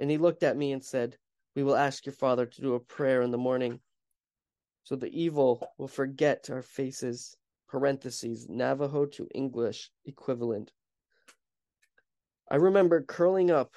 And 0.00 0.10
he 0.10 0.18
looked 0.18 0.42
at 0.42 0.56
me 0.56 0.72
and 0.72 0.84
said, 0.84 1.16
We 1.54 1.62
will 1.62 1.76
ask 1.76 2.06
your 2.06 2.12
father 2.12 2.44
to 2.44 2.60
do 2.60 2.74
a 2.74 2.80
prayer 2.80 3.22
in 3.22 3.30
the 3.30 3.38
morning. 3.38 3.78
So 4.82 4.96
the 4.96 5.16
evil 5.16 5.64
will 5.78 5.86
forget 5.86 6.50
our 6.50 6.62
faces. 6.62 7.36
Parentheses, 7.68 8.48
Navajo 8.48 9.06
to 9.06 9.28
English 9.34 9.90
equivalent. 10.04 10.72
I 12.50 12.56
remember 12.56 13.02
curling 13.02 13.50
up 13.50 13.74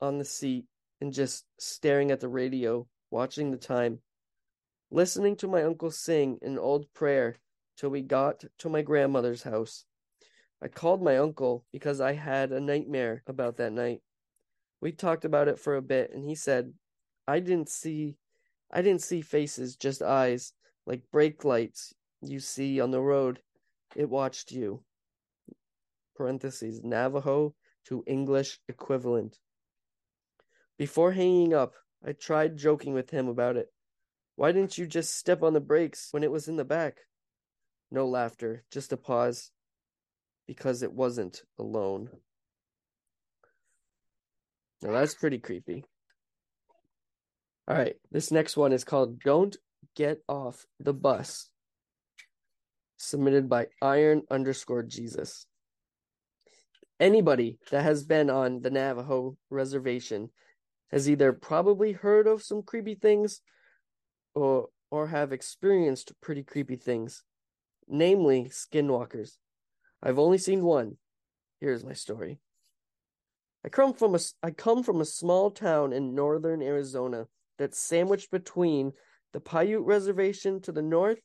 on 0.00 0.18
the 0.18 0.24
seat 0.24 0.64
and 1.00 1.12
just 1.12 1.44
staring 1.58 2.10
at 2.10 2.20
the 2.20 2.28
radio, 2.28 2.86
watching 3.10 3.50
the 3.50 3.56
time, 3.56 4.00
listening 4.90 5.36
to 5.36 5.48
my 5.48 5.62
uncle 5.62 5.90
sing 5.90 6.38
an 6.42 6.58
old 6.58 6.92
prayer 6.94 7.36
till 7.76 7.90
we 7.90 8.02
got 8.02 8.44
to 8.58 8.68
my 8.68 8.82
grandmother's 8.82 9.42
house. 9.42 9.84
I 10.62 10.68
called 10.68 11.02
my 11.02 11.18
uncle 11.18 11.64
because 11.72 12.00
I 12.00 12.12
had 12.12 12.52
a 12.52 12.60
nightmare 12.60 13.22
about 13.26 13.56
that 13.58 13.72
night. 13.72 14.00
We 14.80 14.92
talked 14.92 15.24
about 15.24 15.48
it 15.48 15.58
for 15.58 15.76
a 15.76 15.82
bit 15.82 16.10
and 16.12 16.24
he 16.24 16.34
said, 16.34 16.72
I 17.26 17.40
didn't 17.40 17.68
see 17.68 18.16
I 18.72 18.82
didn't 18.82 19.02
see 19.02 19.20
faces, 19.20 19.74
just 19.74 20.00
eyes, 20.00 20.52
like 20.86 21.02
brake 21.10 21.44
lights 21.44 21.92
you 22.22 22.40
see 22.40 22.80
on 22.80 22.90
the 22.90 23.00
road. 23.00 23.40
It 23.96 24.08
watched 24.08 24.52
you. 24.52 24.82
Parentheses 26.16 26.82
Navajo 26.82 27.54
to 27.86 28.04
English 28.06 28.58
equivalent. 28.68 29.38
Before 30.78 31.12
hanging 31.12 31.52
up, 31.52 31.74
I 32.06 32.12
tried 32.12 32.56
joking 32.56 32.94
with 32.94 33.10
him 33.10 33.28
about 33.28 33.56
it. 33.56 33.68
Why 34.36 34.52
didn't 34.52 34.78
you 34.78 34.86
just 34.86 35.16
step 35.16 35.42
on 35.42 35.52
the 35.52 35.60
brakes 35.60 36.08
when 36.12 36.22
it 36.22 36.30
was 36.30 36.48
in 36.48 36.56
the 36.56 36.64
back? 36.64 37.00
No 37.90 38.06
laughter, 38.06 38.64
just 38.70 38.92
a 38.92 38.96
pause. 38.96 39.50
Because 40.46 40.82
it 40.82 40.92
wasn't 40.92 41.42
alone. 41.58 42.08
Now 44.82 44.92
that's 44.92 45.14
pretty 45.14 45.38
creepy. 45.38 45.84
All 47.68 47.76
right, 47.76 47.96
this 48.10 48.30
next 48.30 48.56
one 48.56 48.72
is 48.72 48.82
called 48.82 49.20
Don't 49.20 49.56
Get 49.94 50.22
Off 50.28 50.66
the 50.78 50.94
Bus. 50.94 51.49
Submitted 53.02 53.48
by 53.48 53.68
Iron 53.80 54.24
underscore 54.30 54.82
Jesus. 54.82 55.46
Anybody 57.00 57.58
that 57.70 57.82
has 57.82 58.04
been 58.04 58.28
on 58.28 58.60
the 58.60 58.70
Navajo 58.70 59.38
reservation 59.48 60.28
has 60.90 61.08
either 61.08 61.32
probably 61.32 61.92
heard 61.92 62.26
of 62.26 62.42
some 62.42 62.62
creepy 62.62 62.94
things 62.94 63.40
or 64.34 64.68
or 64.90 65.06
have 65.06 65.32
experienced 65.32 66.12
pretty 66.20 66.42
creepy 66.42 66.76
things, 66.76 67.24
namely 67.88 68.50
skinwalkers. 68.50 69.38
I've 70.02 70.18
only 70.18 70.36
seen 70.36 70.62
one. 70.62 70.98
Here's 71.58 71.82
my 71.82 71.94
story. 71.94 72.38
I 73.64 73.70
come 73.70 73.94
from 73.94 74.14
a 74.14 74.18
I 74.42 74.50
come 74.50 74.82
from 74.82 75.00
a 75.00 75.06
small 75.06 75.50
town 75.50 75.94
in 75.94 76.14
northern 76.14 76.60
Arizona 76.60 77.28
that's 77.56 77.78
sandwiched 77.78 78.30
between 78.30 78.92
the 79.32 79.40
Paiute 79.40 79.86
Reservation 79.86 80.60
to 80.60 80.72
the 80.72 80.82
north 80.82 81.20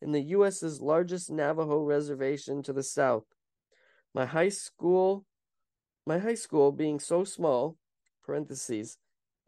and 0.00 0.14
the 0.14 0.20
U.S.'s 0.20 0.80
largest 0.80 1.30
Navajo 1.30 1.82
reservation 1.82 2.62
to 2.62 2.72
the 2.72 2.82
south. 2.82 3.24
My 4.14 4.26
high 4.26 4.48
school, 4.48 5.24
my 6.06 6.18
high 6.18 6.34
school 6.34 6.72
being 6.72 7.00
so 7.00 7.24
small, 7.24 7.76
parentheses, 8.24 8.98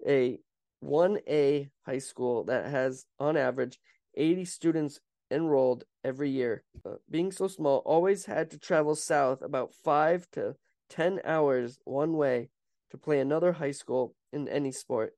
a 0.07 0.39
1A 0.85 1.71
high 1.87 1.99
school 1.99 2.45
that 2.45 2.71
has 2.71 3.05
on 3.19 3.37
average 3.37 3.79
80 4.17 4.45
students 4.45 5.01
enrolled 5.31 5.85
every 6.05 6.31
year. 6.31 6.65
Uh, 6.85 6.95
being 7.09 7.31
so 7.31 7.47
small, 7.47 7.79
always 7.79 8.25
had 8.25 8.51
to 8.51 8.59
travel 8.59 8.95
south 8.95 9.43
about 9.43 9.73
5 9.85 10.27
to 10.33 10.57
10 10.89 11.21
hours 11.25 11.79
one 11.85 12.15
way 12.15 12.49
to 12.91 12.99
play 12.99 13.21
another 13.21 13.53
high 13.53 13.71
school 13.71 14.15
in 14.33 14.49
any 14.49 14.73
sport. 14.73 15.15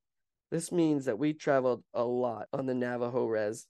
This 0.50 0.70
means 0.70 1.06
that 1.06 1.18
we 1.18 1.32
traveled 1.32 1.82
a 1.94 2.04
lot 2.04 2.48
on 2.52 2.66
the 2.66 2.74
Navajo 2.74 3.24
Res. 3.24 3.66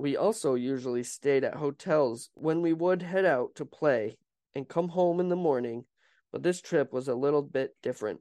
We 0.00 0.16
also 0.16 0.54
usually 0.54 1.02
stayed 1.02 1.44
at 1.44 1.56
hotels 1.56 2.30
when 2.32 2.62
we 2.62 2.72
would 2.72 3.02
head 3.02 3.26
out 3.26 3.54
to 3.56 3.66
play 3.66 4.16
and 4.54 4.66
come 4.66 4.88
home 4.88 5.20
in 5.20 5.28
the 5.28 5.36
morning, 5.36 5.84
but 6.32 6.42
this 6.42 6.62
trip 6.62 6.90
was 6.90 7.06
a 7.06 7.14
little 7.14 7.42
bit 7.42 7.76
different. 7.82 8.20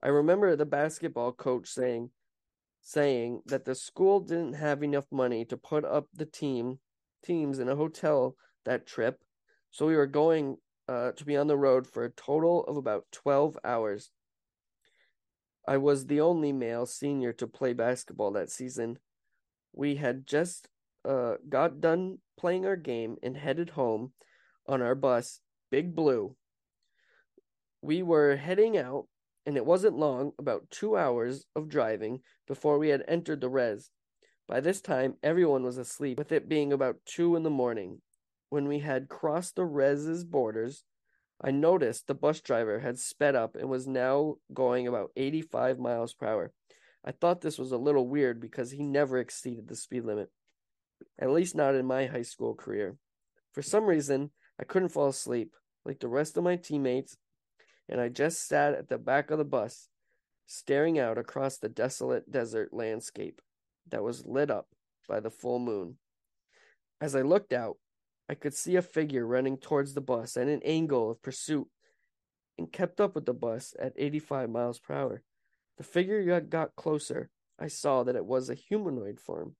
I 0.00 0.10
remember 0.10 0.54
the 0.54 0.64
basketball 0.64 1.32
coach 1.32 1.66
saying 1.66 2.10
saying 2.82 3.42
that 3.46 3.64
the 3.64 3.74
school 3.74 4.20
didn't 4.20 4.52
have 4.52 4.84
enough 4.84 5.06
money 5.10 5.44
to 5.46 5.56
put 5.56 5.84
up 5.84 6.06
the 6.14 6.24
team 6.24 6.78
teams 7.24 7.58
in 7.58 7.68
a 7.68 7.74
hotel 7.74 8.36
that 8.64 8.86
trip, 8.86 9.24
so 9.72 9.88
we 9.88 9.96
were 9.96 10.06
going 10.06 10.58
uh, 10.86 11.10
to 11.10 11.24
be 11.24 11.36
on 11.36 11.48
the 11.48 11.58
road 11.58 11.84
for 11.84 12.04
a 12.04 12.10
total 12.10 12.62
of 12.66 12.76
about 12.76 13.06
12 13.10 13.58
hours. 13.64 14.12
I 15.66 15.78
was 15.78 16.06
the 16.06 16.20
only 16.20 16.52
male 16.52 16.86
senior 16.86 17.32
to 17.32 17.48
play 17.48 17.72
basketball 17.72 18.30
that 18.34 18.50
season. 18.50 19.00
We 19.72 19.96
had 19.96 20.28
just 20.28 20.68
uh, 21.04 21.34
got 21.48 21.80
done 21.80 22.18
playing 22.38 22.66
our 22.66 22.76
game 22.76 23.16
and 23.22 23.36
headed 23.36 23.70
home 23.70 24.12
on 24.66 24.82
our 24.82 24.94
bus, 24.94 25.40
Big 25.70 25.94
Blue. 25.94 26.36
We 27.80 28.02
were 28.02 28.36
heading 28.36 28.76
out, 28.76 29.06
and 29.44 29.56
it 29.56 29.66
wasn't 29.66 29.98
long, 29.98 30.32
about 30.38 30.70
two 30.70 30.96
hours 30.96 31.44
of 31.56 31.68
driving, 31.68 32.20
before 32.46 32.78
we 32.78 32.90
had 32.90 33.04
entered 33.08 33.40
the 33.40 33.48
res. 33.48 33.90
By 34.46 34.60
this 34.60 34.80
time, 34.80 35.14
everyone 35.22 35.64
was 35.64 35.78
asleep, 35.78 36.18
with 36.18 36.32
it 36.32 36.48
being 36.48 36.72
about 36.72 36.96
two 37.06 37.36
in 37.36 37.42
the 37.42 37.50
morning. 37.50 38.00
When 38.50 38.68
we 38.68 38.80
had 38.80 39.08
crossed 39.08 39.56
the 39.56 39.64
res's 39.64 40.24
borders, 40.24 40.84
I 41.40 41.50
noticed 41.50 42.06
the 42.06 42.14
bus 42.14 42.40
driver 42.40 42.78
had 42.78 42.98
sped 42.98 43.34
up 43.34 43.56
and 43.56 43.68
was 43.68 43.88
now 43.88 44.36
going 44.52 44.86
about 44.86 45.10
85 45.16 45.78
miles 45.78 46.14
per 46.14 46.26
hour. 46.26 46.52
I 47.04 47.10
thought 47.10 47.40
this 47.40 47.58
was 47.58 47.72
a 47.72 47.78
little 47.78 48.06
weird 48.06 48.40
because 48.40 48.70
he 48.70 48.84
never 48.84 49.18
exceeded 49.18 49.66
the 49.66 49.74
speed 49.74 50.04
limit, 50.04 50.30
at 51.18 51.30
least 51.30 51.54
not 51.54 51.74
in 51.74 51.86
my 51.86 52.06
high 52.06 52.22
school 52.22 52.54
career. 52.54 52.96
For 53.52 53.62
some 53.62 53.84
reason, 53.84 54.30
I 54.60 54.64
couldn't 54.64 54.90
fall 54.90 55.08
asleep 55.08 55.54
like 55.84 56.00
the 56.00 56.08
rest 56.08 56.36
of 56.36 56.44
my 56.44 56.56
teammates, 56.56 57.16
and 57.88 58.00
I 58.00 58.08
just 58.08 58.46
sat 58.46 58.74
at 58.74 58.88
the 58.88 58.98
back 58.98 59.30
of 59.30 59.38
the 59.38 59.44
bus, 59.44 59.88
staring 60.46 60.98
out 60.98 61.18
across 61.18 61.58
the 61.58 61.68
desolate 61.68 62.30
desert 62.30 62.72
landscape 62.72 63.40
that 63.88 64.02
was 64.02 64.26
lit 64.26 64.50
up 64.50 64.68
by 65.08 65.20
the 65.20 65.30
full 65.30 65.58
moon. 65.58 65.96
As 67.00 67.16
I 67.16 67.22
looked 67.22 67.52
out, 67.52 67.78
I 68.28 68.34
could 68.34 68.54
see 68.54 68.76
a 68.76 68.82
figure 68.82 69.26
running 69.26 69.58
towards 69.58 69.94
the 69.94 70.00
bus 70.00 70.36
at 70.36 70.46
an 70.46 70.62
angle 70.64 71.10
of 71.10 71.22
pursuit 71.22 71.66
and 72.56 72.72
kept 72.72 73.00
up 73.00 73.14
with 73.14 73.26
the 73.26 73.34
bus 73.34 73.74
at 73.78 73.92
85 73.96 74.48
miles 74.50 74.78
per 74.78 74.94
hour. 74.94 75.22
The 75.78 75.84
figure 75.84 76.40
got 76.40 76.76
closer. 76.76 77.30
I 77.58 77.66
saw 77.66 78.04
that 78.04 78.16
it 78.16 78.24
was 78.24 78.48
a 78.48 78.54
humanoid 78.54 79.18
form. 79.18 79.56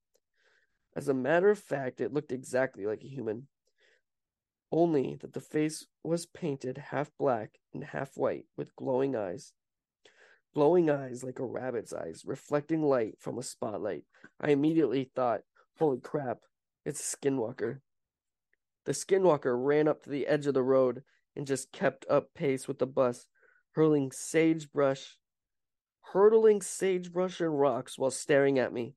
As 0.95 1.07
a 1.07 1.13
matter 1.13 1.49
of 1.49 1.59
fact, 1.59 1.99
it 2.01 2.13
looked 2.13 2.31
exactly 2.31 2.85
like 2.85 3.03
a 3.03 3.07
human, 3.07 3.47
only 4.71 5.15
that 5.21 5.33
the 5.33 5.41
face 5.41 5.85
was 6.03 6.25
painted 6.25 6.77
half 6.77 7.11
black 7.17 7.59
and 7.73 7.83
half 7.83 8.15
white 8.15 8.45
with 8.57 8.75
glowing 8.75 9.15
eyes. 9.15 9.53
Glowing 10.53 10.89
eyes 10.89 11.23
like 11.23 11.39
a 11.39 11.45
rabbit's 11.45 11.93
eyes, 11.93 12.23
reflecting 12.25 12.83
light 12.83 13.15
from 13.19 13.37
a 13.37 13.43
spotlight. 13.43 14.03
I 14.39 14.51
immediately 14.51 15.09
thought, 15.15 15.41
holy 15.77 15.99
crap, 15.99 16.39
it's 16.85 16.99
a 16.99 17.17
skinwalker. 17.17 17.81
The 18.85 18.91
skinwalker 18.91 19.55
ran 19.57 19.87
up 19.87 20.03
to 20.03 20.09
the 20.09 20.27
edge 20.27 20.45
of 20.45 20.53
the 20.53 20.63
road 20.63 21.03
and 21.35 21.47
just 21.47 21.71
kept 21.71 22.05
up 22.09 22.33
pace 22.35 22.67
with 22.67 22.79
the 22.79 22.85
bus, 22.85 23.27
hurling 23.71 24.11
sagebrush, 24.11 25.17
hurtling 26.13 26.61
sagebrush 26.61 27.39
and 27.39 27.59
rocks 27.59 27.97
while 27.97 28.11
staring 28.11 28.59
at 28.59 28.73
me. 28.73 28.95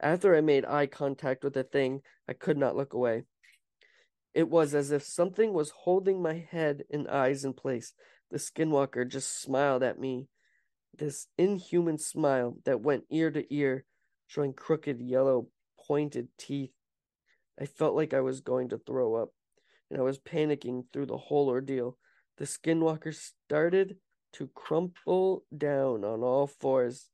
After 0.00 0.34
I 0.34 0.40
made 0.40 0.64
eye 0.64 0.86
contact 0.86 1.44
with 1.44 1.54
the 1.54 1.64
thing, 1.64 2.02
I 2.28 2.32
could 2.32 2.56
not 2.56 2.76
look 2.76 2.94
away. 2.94 3.24
It 4.32 4.48
was 4.48 4.74
as 4.74 4.90
if 4.90 5.02
something 5.02 5.52
was 5.52 5.70
holding 5.70 6.22
my 6.22 6.34
head 6.50 6.84
and 6.90 7.08
eyes 7.08 7.44
in 7.44 7.52
place. 7.52 7.92
The 8.30 8.38
skinwalker 8.38 9.06
just 9.06 9.40
smiled 9.42 9.82
at 9.82 9.98
me, 9.98 10.28
this 10.96 11.26
inhuman 11.36 11.98
smile 11.98 12.56
that 12.64 12.80
went 12.80 13.04
ear 13.10 13.30
to 13.30 13.54
ear, 13.54 13.84
showing 14.26 14.52
crooked 14.52 15.00
yellow 15.00 15.48
pointed 15.86 16.28
teeth 16.38 16.72
I 17.60 17.66
felt 17.66 17.94
like 17.94 18.14
I 18.14 18.20
was 18.20 18.40
going 18.40 18.70
to 18.70 18.78
throw 18.78 19.16
up, 19.16 19.30
and 19.90 20.00
I 20.00 20.02
was 20.02 20.18
panicking 20.18 20.84
through 20.92 21.06
the 21.06 21.18
whole 21.18 21.48
ordeal. 21.48 21.98
The 22.38 22.46
skinwalker 22.46 23.14
started 23.14 23.96
to 24.34 24.48
crumple 24.54 25.44
down 25.56 26.04
on 26.04 26.22
all 26.22 26.46
fours, 26.46 27.10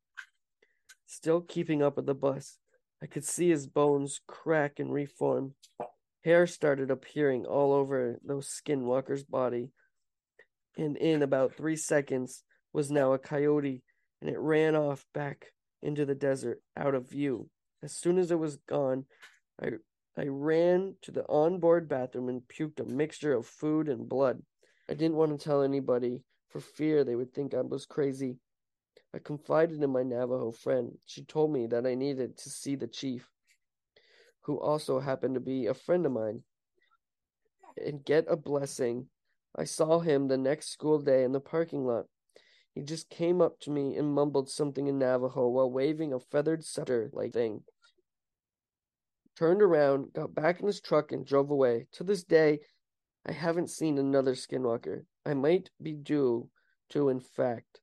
still 1.05 1.41
keeping 1.41 1.83
up 1.83 1.97
with 1.97 2.07
the 2.07 2.15
bus. 2.15 2.59
I 3.07 3.09
could 3.09 3.25
see 3.25 3.51
his 3.51 3.69
bones 3.69 4.21
crack 4.27 4.81
and 4.81 4.93
reform. 4.93 5.55
Hair 6.25 6.49
started 6.49 6.91
appearing 6.91 7.47
all 7.47 7.73
over 7.73 8.19
the 8.25 8.35
skinwalker's 8.43 9.23
body, 9.23 9.69
and 10.77 10.97
in 10.97 11.23
about 11.23 11.55
three 11.55 11.77
seconds 11.77 12.43
was 12.73 12.91
now 12.91 13.13
a 13.13 13.19
coyote, 13.21 13.85
and 14.21 14.29
it 14.29 14.41
ran 14.41 14.75
off 14.75 15.07
back 15.15 15.53
into 15.85 16.05
the 16.05 16.17
desert 16.17 16.61
out 16.77 16.97
of 16.97 17.09
view. 17.09 17.49
As 17.81 17.93
soon 17.93 18.19
as 18.19 18.33
it 18.33 18.41
was 18.41 18.57
gone, 18.69 19.05
I 19.63 19.75
I 20.17 20.27
ran 20.27 20.97
to 21.03 21.13
the 21.13 21.29
onboard 21.29 21.89
bathroom 21.89 22.29
and 22.29 22.43
puked 22.49 22.81
a 22.81 22.85
mixture 22.85 23.35
of 23.35 23.47
food 23.47 23.89
and 23.89 24.09
blood. 24.09 24.43
I 24.91 24.95
didn't 24.95 25.17
want 25.17 25.31
to 25.31 25.45
tell 25.45 25.63
anybody 25.63 26.25
for 26.49 26.59
fear 26.59 27.05
they 27.05 27.15
would 27.15 27.33
think 27.33 27.55
I 27.55 27.61
was 27.61 27.87
crazy. 27.87 28.39
I 29.17 29.19
confided 29.19 29.83
in 29.83 29.91
my 29.93 30.03
Navajo 30.03 30.51
friend. 30.51 30.99
She 31.07 31.25
told 31.25 31.51
me 31.51 31.67
that 31.69 31.87
I 31.87 31.95
needed 31.95 32.37
to 32.37 32.51
see 32.51 32.77
the 32.77 32.87
chief, 32.87 33.27
who 34.43 34.61
also 34.61 35.01
happened 35.01 35.37
to 35.37 35.41
be 35.41 35.67
a 35.67 35.73
friend 35.73 36.05
of 36.05 36.13
mine, 36.13 36.43
and 37.83 38.05
get 38.05 38.27
a 38.29 38.37
blessing. 38.37 39.07
I 39.57 39.65
saw 39.65 40.01
him 40.01 40.29
the 40.29 40.37
next 40.37 40.69
school 40.69 40.99
day 40.99 41.25
in 41.25 41.33
the 41.33 41.41
parking 41.41 41.87
lot. 41.87 42.05
He 42.75 42.83
just 42.83 43.09
came 43.09 43.41
up 43.41 43.59
to 43.61 43.71
me 43.71 43.97
and 43.97 44.13
mumbled 44.13 44.51
something 44.51 44.87
in 44.87 44.99
Navajo 44.99 45.49
while 45.49 45.71
waving 45.71 46.13
a 46.13 46.21
feathered 46.21 46.63
scepter 46.63 47.09
like 47.15 47.33
thing. 47.33 47.63
Turned 49.35 49.63
around, 49.63 50.13
got 50.13 50.35
back 50.35 50.61
in 50.61 50.67
his 50.67 50.83
truck, 50.83 51.11
and 51.11 51.25
drove 51.25 51.51
away. 51.51 51.87
To 51.93 52.05
this 52.05 52.23
day, 52.23 52.61
I 53.25 53.33
haven't 53.33 53.71
seen 53.71 53.97
another 53.97 54.35
skinwalker. 54.35 55.07
I 55.25 55.33
might 55.33 55.71
be 55.81 55.95
due 55.95 56.51
to, 56.91 57.09
in 57.09 57.21
fact. 57.21 57.81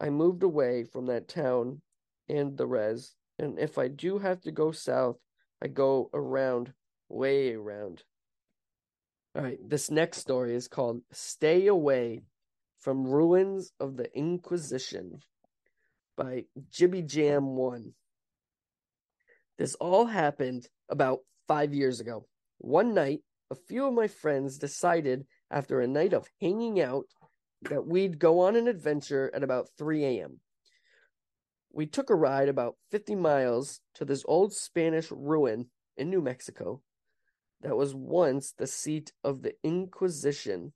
I 0.00 0.10
moved 0.10 0.42
away 0.42 0.84
from 0.84 1.06
that 1.06 1.28
town 1.28 1.82
and 2.28 2.56
the 2.56 2.66
res, 2.66 3.16
and 3.38 3.58
if 3.58 3.78
I 3.78 3.88
do 3.88 4.18
have 4.18 4.40
to 4.42 4.52
go 4.52 4.70
south, 4.70 5.16
I 5.60 5.68
go 5.68 6.10
around, 6.14 6.72
way 7.08 7.54
around. 7.54 8.04
All 9.34 9.42
right, 9.42 9.58
this 9.64 9.90
next 9.90 10.18
story 10.18 10.54
is 10.54 10.68
called 10.68 11.02
Stay 11.12 11.66
Away 11.66 12.22
from 12.78 13.06
Ruins 13.06 13.72
of 13.80 13.96
the 13.96 14.12
Inquisition 14.16 15.20
by 16.16 16.44
Jibby 16.70 17.02
Jam 17.02 17.56
1. 17.56 17.92
This 19.58 19.74
all 19.76 20.06
happened 20.06 20.68
about 20.88 21.20
five 21.48 21.74
years 21.74 22.00
ago. 22.00 22.26
One 22.58 22.94
night, 22.94 23.20
a 23.50 23.54
few 23.54 23.86
of 23.86 23.94
my 23.94 24.06
friends 24.06 24.58
decided 24.58 25.26
after 25.50 25.80
a 25.80 25.88
night 25.88 26.12
of 26.12 26.28
hanging 26.40 26.80
out 26.80 27.06
that 27.62 27.86
we'd 27.86 28.18
go 28.18 28.40
on 28.40 28.56
an 28.56 28.68
adventure 28.68 29.30
at 29.34 29.42
about 29.42 29.68
3 29.76 30.04
a.m. 30.04 30.40
We 31.72 31.86
took 31.86 32.10
a 32.10 32.14
ride 32.14 32.48
about 32.48 32.76
50 32.90 33.14
miles 33.14 33.80
to 33.94 34.04
this 34.04 34.24
old 34.26 34.52
Spanish 34.52 35.10
ruin 35.10 35.66
in 35.96 36.10
New 36.10 36.20
Mexico 36.20 36.82
that 37.60 37.76
was 37.76 37.94
once 37.94 38.52
the 38.56 38.66
seat 38.66 39.12
of 39.24 39.42
the 39.42 39.54
Inquisition. 39.62 40.72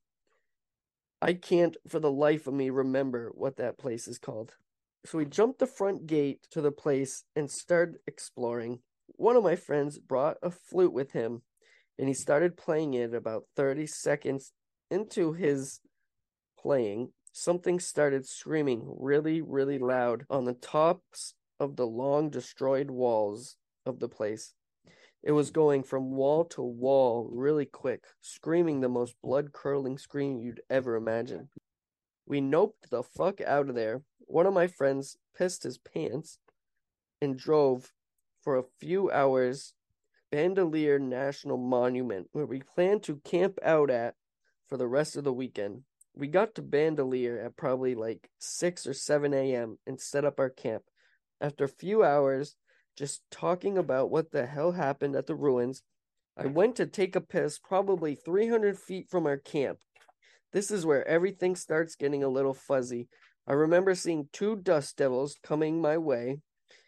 I 1.21 1.35
can't 1.35 1.77
for 1.89 2.01
the 2.01 2.11
life 2.11 2.47
of 2.47 2.55
me 2.55 2.71
remember 2.71 3.31
what 3.35 3.57
that 3.57 3.79
place 3.79 4.09
is 4.09 4.19
called. 4.19 4.57
So 5.05 5.19
we 5.19 5.25
jumped 5.25 5.61
the 5.61 5.67
front 5.67 6.07
gate 6.07 6.47
to 6.51 6.61
the 6.61 6.73
place 6.73 7.25
and 7.35 7.51
started 7.51 7.97
exploring. 8.07 8.81
One 9.07 9.37
of 9.37 9.45
my 9.45 9.57
friends 9.57 9.99
brought 9.99 10.37
a 10.43 10.51
flute 10.51 10.93
with 10.93 11.13
him 11.13 11.43
and 11.99 12.09
he 12.09 12.15
started 12.15 12.57
playing 12.57 12.95
it 12.95 13.15
about 13.15 13.45
30 13.57 13.87
seconds 13.87 14.53
into 14.91 15.33
his 15.33 15.81
playing. 16.63 17.11
Something 17.33 17.81
started 17.81 18.27
screaming 18.27 18.85
really, 18.99 19.41
really 19.41 19.79
loud 19.79 20.25
on 20.31 20.45
the 20.45 20.55
tops 20.55 21.35
of 21.59 21.77
the 21.77 21.87
long 21.87 22.31
destroyed 22.31 22.91
walls 22.91 23.57
of 23.85 23.99
the 23.99 24.09
place. 24.09 24.55
It 25.23 25.33
was 25.33 25.51
going 25.51 25.85
from 25.85 26.17
wall 26.17 26.45
to 26.47 26.63
wall 26.63 27.29
really 27.33 27.65
quick, 27.65 28.05
screaming 28.21 28.81
the 28.81 28.89
most 28.89 29.15
blood 29.23 29.53
curdling 29.53 29.99
scream 29.99 30.41
you'd 30.41 30.63
ever 30.69 30.97
imagine. 30.97 31.49
We 32.27 32.41
noped 32.41 32.91
the 32.91 33.03
fuck 33.03 33.41
out 33.41 33.69
of 33.69 33.75
there. 33.75 34.03
One 34.27 34.47
of 34.47 34.55
my 34.55 34.67
friends 34.67 35.17
pissed 35.37 35.63
his 35.63 35.79
pants 35.79 36.39
and 37.21 37.39
drove 37.39 37.93
for 38.43 38.57
a 38.57 38.65
few 38.81 39.11
hours 39.11 39.75
Bandelier 40.33 40.99
National 40.99 41.57
Monument, 41.57 42.29
where 42.33 42.47
we 42.47 42.61
planned 42.61 43.03
to 43.05 43.17
camp 43.17 43.59
out 43.63 43.91
at 43.91 44.15
for 44.67 44.77
the 44.77 44.89
rest 44.89 45.17
of 45.17 45.25
the 45.25 45.33
weekend. 45.33 45.83
We 46.15 46.29
got 46.29 46.55
to 46.57 46.63
Bandelier 46.63 47.45
at 47.45 47.57
probably 47.57 47.95
like 47.95 48.29
6 48.39 48.87
or 48.87 48.93
7 48.93 49.33
a.m. 49.33 49.79
and 49.87 50.01
set 50.01 50.25
up 50.25 50.39
our 50.39 50.51
camp. 50.51 50.83
After 51.41 51.65
a 51.65 51.69
few 51.69 52.05
hours, 52.05 52.55
just 52.97 53.23
talking 53.31 53.79
about 53.79 54.11
what 54.11 54.31
the 54.31 54.47
hell 54.47 54.73
happened 54.73 55.17
at 55.17 55.27
the 55.27 55.35
ruins, 55.35 55.83
I 56.37 56.47
went 56.47 56.77
to 56.77 56.87
take 56.87 57.17
a 57.17 57.21
piss 57.21 57.59
probably 57.59 58.15
300 58.15 58.79
feet 58.79 59.09
from 59.11 59.27
our 59.27 59.39
camp. 59.39 59.79
This 60.53 60.71
is 60.71 60.85
where 60.85 61.07
everything 61.09 61.57
starts 61.57 61.97
getting 61.97 62.23
a 62.23 62.29
little 62.29 62.55
fuzzy. 62.55 63.09
I 63.47 63.55
remember 63.55 63.95
seeing 63.95 64.29
two 64.33 64.57
dust 64.57 64.97
devils 64.97 65.37
coming 65.43 65.81
my 65.81 65.99
way, 65.99 66.39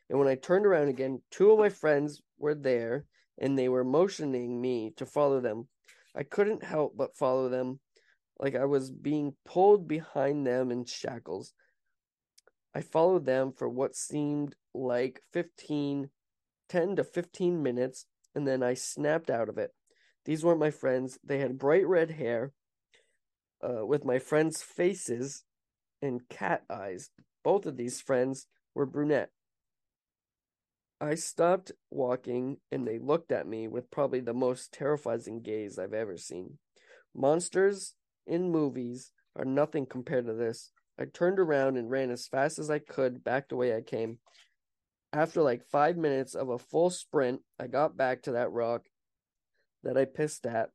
and 0.09 0.19
when 0.19 0.29
I 0.29 0.35
turned 0.35 0.67
around 0.67 0.89
again, 0.89 1.23
two 1.31 1.51
of 1.51 1.59
my 1.59 1.71
friends 1.71 2.21
were 2.39 2.55
there 2.55 3.07
and 3.39 3.59
they 3.59 3.69
were 3.69 3.85
motioning 3.85 4.61
me 4.61 4.93
to 4.97 5.07
follow 5.07 5.41
them. 5.41 5.69
I 6.15 6.23
couldn't 6.23 6.63
help 6.63 6.97
but 6.97 7.17
follow 7.17 7.49
them, 7.49 7.81
like 8.39 8.55
I 8.55 8.65
was 8.65 8.91
being 8.91 9.35
pulled 9.45 9.87
behind 9.87 10.47
them 10.47 10.71
in 10.71 10.85
shackles. 10.85 11.53
I 12.75 12.81
followed 12.81 13.25
them 13.25 13.53
for 13.53 13.69
what 13.69 13.95
seemed 13.95 14.57
like 14.75 15.21
15, 15.33 16.11
10 16.69 16.97
to 16.97 17.05
15 17.05 17.63
minutes, 17.63 18.07
and 18.35 18.47
then 18.47 18.63
I 18.63 18.75
snapped 18.75 19.31
out 19.31 19.49
of 19.49 19.59
it. 19.59 19.71
These 20.25 20.45
weren't 20.45 20.59
my 20.59 20.71
friends. 20.71 21.19
They 21.23 21.39
had 21.39 21.59
bright 21.59 21.87
red 21.87 22.13
hair, 22.13 22.53
uh, 23.63 23.87
with 23.87 24.05
my 24.05 24.19
friends' 24.19 24.63
faces 24.63 25.45
and 26.03 26.29
cat 26.29 26.63
eyes. 26.69 27.11
Both 27.43 27.67
of 27.67 27.77
these 27.77 28.01
friends 28.01 28.47
were 28.75 28.87
brunette. 28.87 29.31
I 31.01 31.15
stopped 31.17 31.73
walking 31.91 32.59
and 32.73 32.87
they 32.87 32.99
looked 32.99 33.31
at 33.31 33.47
me 33.47 33.69
with 33.69 33.91
probably 33.91 34.21
the 34.21 34.33
most 34.33 34.73
terrifying 34.73 35.43
gaze 35.43 35.79
I've 35.79 35.93
ever 35.93 36.17
seen. 36.17 36.59
Monsters 37.15 37.95
in 38.27 38.51
movies 38.51 39.11
are 39.37 39.45
nothing 39.45 39.87
compared 39.87 40.27
to 40.27 40.35
this. 40.35 40.71
I 40.99 41.07
turned 41.07 41.41
around 41.41 41.77
and 41.77 41.91
ran 41.91 42.11
as 42.11 42.27
fast 42.27 42.59
as 42.59 42.71
I 42.71 42.79
could 42.79 43.25
back 43.25 43.49
the 43.49 43.57
way 43.57 43.77
I 43.77 43.81
came. 43.81 44.19
After 45.13 45.43
like 45.43 45.65
five 45.65 45.97
minutes 45.97 46.35
of 46.35 46.49
a 46.49 46.59
full 46.59 46.91
sprint, 46.91 47.41
I 47.59 47.67
got 47.67 47.97
back 47.97 48.23
to 48.23 48.33
that 48.33 48.53
rock 48.53 48.83
that 49.83 49.97
I 49.97 50.05
pissed 50.05 50.47
at 50.47 50.71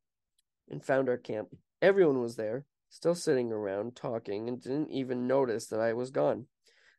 and 0.70 0.84
found 0.84 1.08
our 1.08 1.16
camp. 1.16 1.48
Everyone 1.82 2.20
was 2.20 2.36
there, 2.36 2.66
still 2.88 3.14
sitting 3.14 3.52
around 3.52 3.96
talking, 3.96 4.48
and 4.48 4.62
didn't 4.62 4.90
even 4.90 5.26
notice 5.26 5.66
that 5.66 5.80
I 5.80 5.92
was 5.94 6.10
gone. 6.10 6.46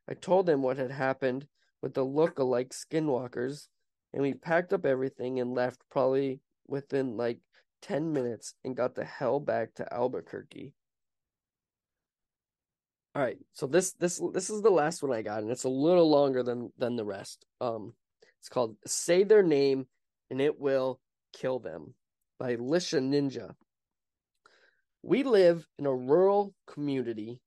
I 0.10 0.14
told 0.14 0.46
them 0.46 0.62
what 0.62 0.78
had 0.78 0.92
happened 0.92 1.48
with 1.82 1.94
the 1.94 2.04
look-alike 2.04 2.74
skinwalkers, 2.74 3.68
and 4.14 4.22
we 4.22 4.34
packed 4.34 4.74
up 4.74 4.86
everything 4.86 5.40
and 5.40 5.54
left 5.54 5.82
probably 5.90 6.42
within 6.68 7.18
like 7.18 7.40
10 7.82 8.14
minutes 8.14 8.54
and 8.64 8.76
got 8.76 8.96
the 8.96 9.06
hell 9.06 9.40
back 9.40 9.74
to 9.76 9.94
Albuquerque. 9.94 10.74
All 13.14 13.22
right, 13.22 13.38
so 13.52 13.68
this 13.68 13.92
this 13.94 14.22
this 14.34 14.50
is 14.50 14.62
the 14.62 14.70
last 14.70 15.04
one 15.04 15.12
I 15.12 15.22
got, 15.22 15.42
and 15.42 15.52
it's 15.52 15.66
a 15.66 15.70
little 15.70 16.10
longer 16.10 16.44
than 16.44 16.72
than 16.78 16.96
the 16.96 17.04
rest. 17.04 17.46
Um, 17.60 17.94
it's 18.40 18.48
called 18.48 18.78
"Say 18.86 19.26
Their 19.26 19.44
Name 19.44 19.88
and 20.30 20.40
It 20.40 20.58
Will 20.58 21.02
Kill 21.34 21.60
Them" 21.60 21.94
by 22.40 22.56
Lisha 22.56 23.02
Ninja. 23.02 23.56
We 25.04 25.24
live 25.24 25.68
in 25.78 25.88
a 25.88 25.94
rural 25.94 26.54
community 26.68 27.42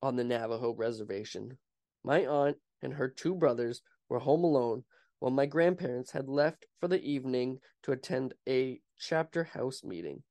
on 0.00 0.14
the 0.14 0.22
Navajo 0.22 0.72
reservation. 0.74 1.58
My 2.04 2.24
aunt 2.26 2.58
and 2.80 2.94
her 2.94 3.08
two 3.08 3.34
brothers 3.34 3.82
were 4.08 4.20
home 4.20 4.44
alone 4.44 4.84
while 5.18 5.32
my 5.32 5.46
grandparents 5.46 6.12
had 6.12 6.28
left 6.28 6.66
for 6.78 6.86
the 6.86 7.02
evening 7.02 7.58
to 7.82 7.92
attend 7.92 8.34
a 8.48 8.80
chapter 8.98 9.44
house 9.44 9.82
meeting. 9.84 10.22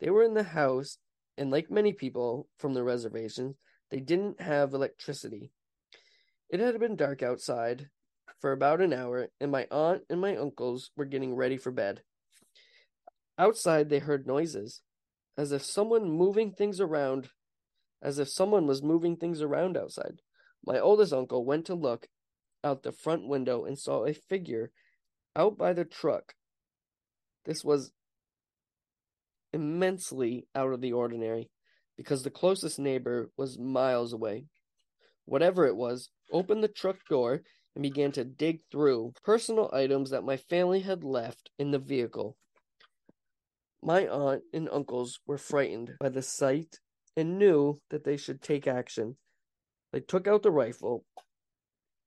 They 0.00 0.10
were 0.10 0.22
in 0.22 0.34
the 0.34 0.42
house, 0.42 0.98
and 1.36 1.50
like 1.50 1.70
many 1.70 1.92
people 1.92 2.48
from 2.58 2.74
the 2.74 2.82
reservation, 2.82 3.56
they 3.90 4.00
didn't 4.00 4.40
have 4.40 4.72
electricity. 4.72 5.50
It 6.48 6.60
had 6.60 6.78
been 6.80 6.96
dark 6.96 7.22
outside 7.22 7.88
for 8.40 8.52
about 8.52 8.80
an 8.80 8.92
hour, 8.92 9.28
and 9.40 9.50
my 9.50 9.66
aunt 9.70 10.02
and 10.08 10.20
my 10.20 10.36
uncles 10.36 10.90
were 10.96 11.04
getting 11.04 11.34
ready 11.34 11.56
for 11.56 11.70
bed. 11.70 12.02
Outside, 13.38 13.88
they 13.88 13.98
heard 13.98 14.26
noises, 14.26 14.82
as 15.36 15.52
if 15.52 15.64
someone 15.64 16.10
moving 16.10 16.52
things 16.52 16.80
around, 16.80 17.30
as 18.02 18.18
if 18.18 18.28
someone 18.28 18.66
was 18.66 18.82
moving 18.82 19.16
things 19.16 19.40
around 19.42 19.76
outside. 19.76 20.22
My 20.64 20.78
oldest 20.78 21.12
uncle 21.12 21.44
went 21.44 21.66
to 21.66 21.74
look 21.74 22.08
out 22.62 22.82
the 22.82 22.92
front 22.92 23.26
window 23.26 23.64
and 23.64 23.78
saw 23.78 24.04
a 24.04 24.12
figure 24.12 24.72
out 25.34 25.56
by 25.56 25.72
the 25.72 25.84
truck 25.84 26.34
This 27.44 27.64
was 27.64 27.92
immensely 29.52 30.46
out 30.54 30.72
of 30.72 30.80
the 30.80 30.92
ordinary 30.92 31.50
because 31.96 32.22
the 32.22 32.30
closest 32.30 32.78
neighbor 32.78 33.30
was 33.36 33.58
miles 33.58 34.12
away. 34.12 34.44
Whatever 35.24 35.66
it 35.66 35.76
was, 35.76 36.08
opened 36.32 36.62
the 36.62 36.68
truck 36.68 36.96
door 37.08 37.42
and 37.74 37.82
began 37.82 38.12
to 38.12 38.24
dig 38.24 38.60
through 38.70 39.12
personal 39.24 39.70
items 39.72 40.10
that 40.10 40.24
my 40.24 40.36
family 40.36 40.80
had 40.80 41.04
left 41.04 41.50
in 41.58 41.70
the 41.70 41.78
vehicle. 41.78 42.36
My 43.82 44.06
aunt 44.06 44.42
and 44.52 44.68
uncles 44.70 45.20
were 45.26 45.38
frightened 45.38 45.92
by 46.00 46.08
the 46.08 46.22
sight 46.22 46.78
and 47.16 47.38
knew 47.38 47.80
that 47.90 48.04
they 48.04 48.16
should 48.16 48.42
take 48.42 48.66
action. 48.66 49.16
They 49.92 50.00
took 50.00 50.26
out 50.26 50.42
the 50.42 50.50
rifle 50.50 51.04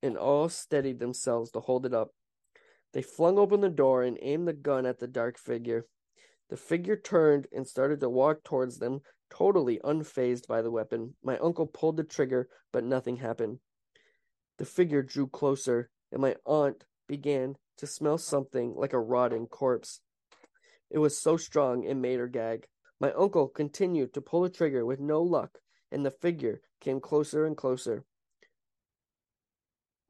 and 0.02 0.16
all 0.16 0.48
steadied 0.48 1.00
themselves 1.00 1.50
to 1.52 1.60
hold 1.60 1.86
it 1.86 1.94
up. 1.94 2.10
They 2.94 3.02
flung 3.02 3.38
open 3.38 3.60
the 3.60 3.68
door 3.68 4.04
and 4.04 4.16
aimed 4.22 4.46
the 4.46 4.52
gun 4.52 4.86
at 4.86 5.00
the 5.00 5.08
dark 5.08 5.36
figure. 5.36 5.88
The 6.48 6.56
figure 6.56 6.96
turned 6.96 7.48
and 7.52 7.66
started 7.66 7.98
to 8.00 8.08
walk 8.08 8.44
towards 8.44 8.78
them, 8.78 9.00
totally 9.28 9.80
unfazed 9.82 10.46
by 10.46 10.62
the 10.62 10.70
weapon. 10.70 11.16
My 11.20 11.36
uncle 11.38 11.66
pulled 11.66 11.96
the 11.96 12.04
trigger, 12.04 12.48
but 12.70 12.84
nothing 12.84 13.16
happened. 13.16 13.58
The 14.58 14.64
figure 14.64 15.02
drew 15.02 15.26
closer, 15.26 15.90
and 16.12 16.22
my 16.22 16.36
aunt 16.46 16.84
began 17.08 17.56
to 17.78 17.88
smell 17.88 18.16
something 18.16 18.76
like 18.76 18.92
a 18.92 19.00
rotting 19.00 19.48
corpse. 19.48 20.00
It 20.88 20.98
was 20.98 21.18
so 21.18 21.36
strong 21.36 21.82
it 21.82 21.94
made 21.94 22.20
her 22.20 22.28
gag. 22.28 22.68
My 23.00 23.12
uncle 23.14 23.48
continued 23.48 24.14
to 24.14 24.20
pull 24.20 24.42
the 24.42 24.50
trigger 24.50 24.86
with 24.86 25.00
no 25.00 25.20
luck, 25.20 25.58
and 25.90 26.06
the 26.06 26.12
figure 26.12 26.60
came 26.80 27.00
closer 27.00 27.44
and 27.44 27.56
closer. 27.56 28.04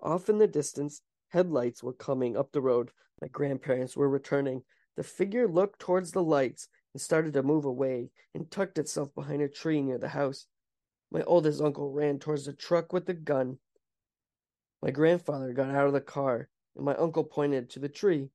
Off 0.00 0.28
in 0.28 0.36
the 0.36 0.46
distance, 0.46 1.00
headlights 1.34 1.82
were 1.82 1.92
coming 1.92 2.36
up 2.36 2.52
the 2.52 2.60
road. 2.60 2.92
My 3.20 3.26
grandparents 3.26 3.96
were 3.96 4.08
returning. 4.08 4.62
The 4.96 5.02
figure 5.02 5.48
looked 5.48 5.80
towards 5.80 6.12
the 6.12 6.22
lights 6.22 6.68
and 6.94 7.00
started 7.00 7.32
to 7.32 7.42
move 7.42 7.64
away 7.64 8.10
and 8.34 8.48
tucked 8.48 8.78
itself 8.78 9.12
behind 9.16 9.42
a 9.42 9.48
tree 9.48 9.82
near 9.82 9.98
the 9.98 10.08
house. 10.08 10.46
My 11.10 11.22
oldest 11.22 11.60
uncle 11.60 11.90
ran 11.90 12.20
towards 12.20 12.46
the 12.46 12.52
truck 12.52 12.92
with 12.92 13.06
the 13.06 13.14
gun. 13.14 13.58
My 14.80 14.92
grandfather 14.92 15.52
got 15.52 15.74
out 15.74 15.88
of 15.88 15.92
the 15.92 16.00
car, 16.00 16.48
and 16.76 16.84
my 16.84 16.94
uncle 16.94 17.24
pointed 17.24 17.68
to 17.70 17.80
the 17.80 17.88
tree. 17.88 18.30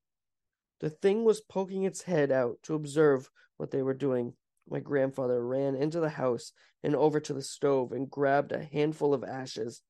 The 0.81 0.89
thing 0.89 1.23
was 1.23 1.39
poking 1.39 1.83
its 1.83 2.01
head 2.01 2.31
out 2.31 2.57
to 2.63 2.75
observe 2.75 3.29
what 3.55 3.71
they 3.71 3.81
were 3.81 3.93
doing. 3.93 4.33
My 4.69 4.79
grandfather 4.79 5.41
ran 5.41 5.75
into 5.75 6.01
the 6.01 6.09
house 6.09 6.51
and 6.83 6.95
over 6.97 7.21
to 7.21 7.33
the 7.33 7.41
stove 7.41 7.93
and 7.93 8.09
grabbed 8.09 8.51
a 8.51 8.63
handful 8.65 9.13
of 9.13 9.23
ashes 9.23 9.83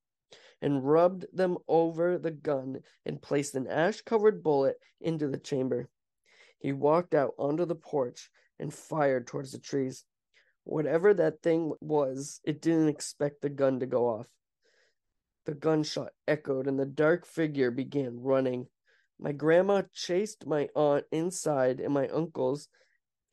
and 0.61 0.83
rubbed 0.83 1.25
them 1.33 1.57
over 1.67 2.17
the 2.17 2.31
gun 2.31 2.81
and 3.05 3.21
placed 3.21 3.55
an 3.55 3.67
ash 3.67 4.01
covered 4.01 4.43
bullet 4.43 4.77
into 5.01 5.27
the 5.27 5.37
chamber. 5.37 5.89
He 6.59 6.73
walked 6.73 7.13
out 7.13 7.33
onto 7.37 7.65
the 7.65 7.75
porch 7.75 8.29
and 8.59 8.73
fired 8.73 9.27
towards 9.27 9.51
the 9.51 9.59
trees. 9.59 10.05
Whatever 10.65 11.13
that 11.13 11.41
thing 11.41 11.73
was, 11.79 12.41
it 12.43 12.61
didn't 12.61 12.89
expect 12.89 13.41
the 13.41 13.49
gun 13.49 13.79
to 13.79 13.85
go 13.85 14.07
off. 14.07 14.27
The 15.45 15.53
gunshot 15.55 16.11
echoed 16.27 16.67
and 16.67 16.79
the 16.79 16.85
dark 16.85 17.25
figure 17.25 17.71
began 17.71 18.19
running. 18.21 18.67
My 19.19 19.31
grandma 19.31 19.83
chased 19.93 20.45
my 20.45 20.69
aunt 20.75 21.05
inside, 21.11 21.79
and 21.79 21.93
my 21.93 22.07
uncles 22.09 22.67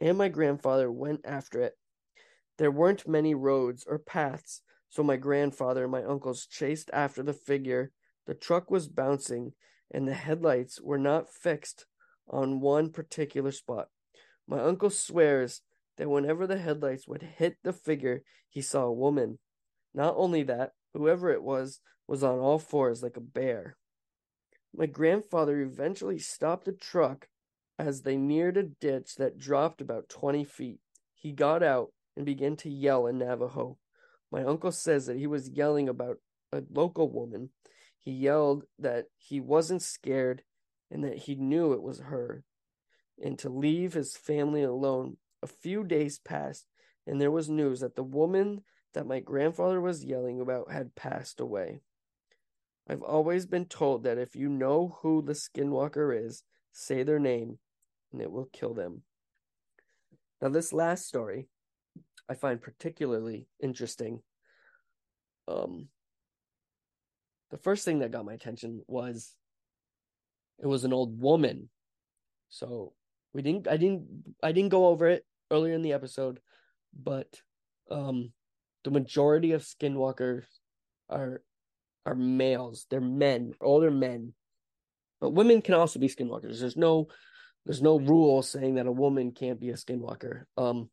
and 0.01 0.16
my 0.16 0.28
grandfather 0.28 0.90
went 0.90 1.20
after 1.24 1.61
it. 1.62 1.74
There 2.59 2.70
weren't 2.70 3.09
many 3.09 3.35
roads 3.35 3.85
or 3.86 3.98
paths, 3.98 4.62
so 4.89 5.03
my 5.03 5.17
grandfather 5.17 5.83
and 5.83 5.93
my 5.93 6.03
uncles 6.03 6.47
chased 6.47 6.91
after 6.93 7.23
the 7.23 7.33
figure. 7.33 7.93
The 8.27 8.35
truck 8.35 8.71
was 8.71 8.89
bouncing, 8.89 9.53
and 9.91 10.07
the 10.07 10.15
headlights 10.15 10.81
were 10.81 10.99
not 10.99 11.33
fixed 11.33 11.87
on 12.29 12.61
one 12.61 12.91
particular 12.91 13.53
spot. 13.53 13.89
My 14.49 14.61
uncle 14.61 14.91
swears 14.91 15.63
that 15.97 16.11
whenever 16.11 16.47
the 16.47 16.59
headlights 16.59 17.07
would 17.07 17.23
hit 17.23 17.57
the 17.63 17.73
figure, 17.73 18.23
he 18.49 18.61
saw 18.61 18.85
a 18.85 18.93
woman. 18.93 19.39
Not 19.95 20.15
only 20.17 20.43
that, 20.45 20.73
whoever 20.93 21.31
it 21.31 21.43
was 21.43 21.81
was 22.07 22.23
on 22.23 22.39
all 22.39 22.59
fours 22.59 23.03
like 23.03 23.17
a 23.17 23.21
bear. 23.21 23.77
My 24.75 24.87
grandfather 24.87 25.61
eventually 25.61 26.19
stopped 26.19 26.67
the 26.67 26.73
truck 26.73 27.29
as 27.79 28.03
they 28.03 28.17
neared 28.17 28.57
a 28.57 28.63
ditch 28.63 29.17
that 29.17 29.39
dropped 29.39 29.81
about 29.81 30.09
20 30.09 30.45
feet. 30.45 30.81
He 31.15 31.33
got 31.33 31.63
out 31.63 31.93
and 32.17 32.27
began 32.27 32.57
to 32.57 32.71
yell 32.71 33.07
in 33.07 33.19
Navajo. 33.19 33.79
My 34.31 34.44
uncle 34.44 34.73
says 34.73 35.07
that 35.07 35.16
he 35.16 35.27
was 35.27 35.48
yelling 35.48 35.89
about 35.89 36.19
a 36.53 36.62
local 36.70 37.11
woman. 37.11 37.51
He 37.98 38.12
yelled 38.12 38.65
that 38.78 39.07
he 39.16 39.40
wasn't 39.40 39.82
scared 39.82 40.43
and 40.90 41.05
that 41.05 41.19
he 41.19 41.35
knew 41.35 41.73
it 41.73 41.82
was 41.82 41.98
her, 41.98 42.44
and 43.23 43.39
to 43.40 43.48
leave 43.48 43.94
his 43.94 44.16
family 44.16 44.62
alone. 44.62 45.16
A 45.43 45.47
few 45.47 45.85
days 45.85 46.19
passed, 46.19 46.66
and 47.07 47.20
there 47.20 47.31
was 47.31 47.48
news 47.48 47.81
that 47.81 47.97
the 47.97 48.03
woman 48.03 48.62
that 48.94 49.07
my 49.07 49.20
grandfather 49.20 49.81
was 49.81 50.05
yelling 50.05 50.40
about 50.40 50.70
had 50.70 50.94
passed 50.94 51.40
away. 51.40 51.81
I've 52.89 53.03
always 53.03 53.47
been 53.47 53.66
told 53.66 54.05
that 54.05 54.19
if 54.19 54.36
you 54.36 54.48
know 54.48 54.98
who 55.03 55.23
the 55.23 55.32
skinwalker 55.32 56.24
is, 56.24 56.44
say 56.73 57.03
their 57.03 57.19
name 57.19 57.59
and 58.12 58.23
it 58.23 58.31
will 58.31 58.48
kill 58.53 58.74
them. 58.74 59.03
Now, 60.40 60.48
this 60.48 60.73
last 60.73 61.07
story 61.07 61.48
I 62.28 62.35
find 62.35 62.61
particularly 62.61 63.47
interesting. 63.62 64.20
Um, 65.48 65.89
the 67.51 67.59
first 67.59 67.85
thing 67.85 68.01
that 68.01 68.11
got 68.11 68.24
my 68.24 68.35
attention 68.35 68.82
was 68.86 69.35
it 70.59 70.66
was 70.66 70.85
an 70.85 70.93
old 70.93 71.20
woman. 71.20 71.69
So 72.48 72.93
we 73.32 73.43
didn't 73.43 73.69
I 73.69 73.77
didn't 73.77 74.07
I 74.43 74.53
didn't 74.53 74.70
go 74.70 74.86
over 74.86 75.09
it 75.09 75.24
earlier 75.51 75.74
in 75.74 75.82
the 75.82 75.93
episode, 75.93 76.40
but 76.98 77.28
um 77.90 78.32
the 78.85 78.90
majority 78.90 79.53
of 79.53 79.62
skinwalkers 79.62 80.44
are 81.09 81.43
are 82.05 82.15
males. 82.15 82.86
They're 82.90 83.01
men, 83.01 83.53
older 83.61 83.90
men. 83.90 84.32
But 85.20 85.31
women 85.31 85.62
can 85.62 85.74
also 85.74 85.98
be 85.98 86.09
skinwalkers. 86.09 86.61
There's 86.61 86.77
no 86.77 87.09
there's 87.65 87.82
no 87.82 87.98
rule 87.98 88.43
saying 88.43 88.77
that 88.77 88.86
a 88.86 88.93
woman 88.93 89.32
can't 89.32 89.61
be 89.61 89.70
a 89.70 89.74
skinwalker. 89.74 90.44
Um 90.57 90.89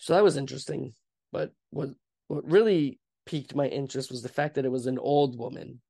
so 0.00 0.14
that 0.14 0.24
was 0.24 0.38
interesting. 0.38 0.94
But 1.30 1.52
what 1.70 1.90
what 2.28 2.50
really 2.50 2.98
piqued 3.26 3.54
my 3.54 3.66
interest 3.66 4.10
was 4.10 4.22
the 4.22 4.28
fact 4.28 4.54
that 4.54 4.64
it 4.64 4.72
was 4.72 4.86
an 4.86 4.98
old 4.98 5.38
woman 5.38 5.80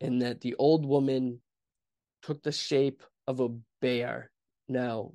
and 0.00 0.22
that 0.22 0.40
the 0.40 0.54
old 0.54 0.86
woman 0.86 1.40
took 2.22 2.42
the 2.42 2.52
shape 2.52 3.02
of 3.26 3.40
a 3.40 3.48
bear. 3.82 4.30
Now, 4.68 5.12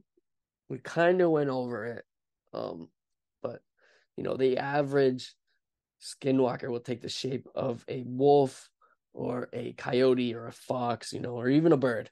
we 0.69 0.79
kind 0.79 1.21
of 1.21 1.31
went 1.31 1.49
over 1.49 1.85
it. 1.85 2.05
Um, 2.53 2.89
but 3.41 3.61
you 4.17 4.23
know, 4.23 4.35
the 4.35 4.57
average 4.57 5.33
skinwalker 6.01 6.69
will 6.69 6.81
take 6.81 7.01
the 7.01 7.09
shape 7.09 7.47
of 7.55 7.85
a 7.87 8.03
wolf 8.05 8.69
or 9.13 9.47
a 9.53 9.71
coyote 9.73 10.35
or 10.35 10.47
a 10.47 10.51
fox, 10.51 11.13
you 11.13 11.21
know, 11.21 11.35
or 11.35 11.47
even 11.47 11.71
a 11.71 11.77
bird. 11.77 12.09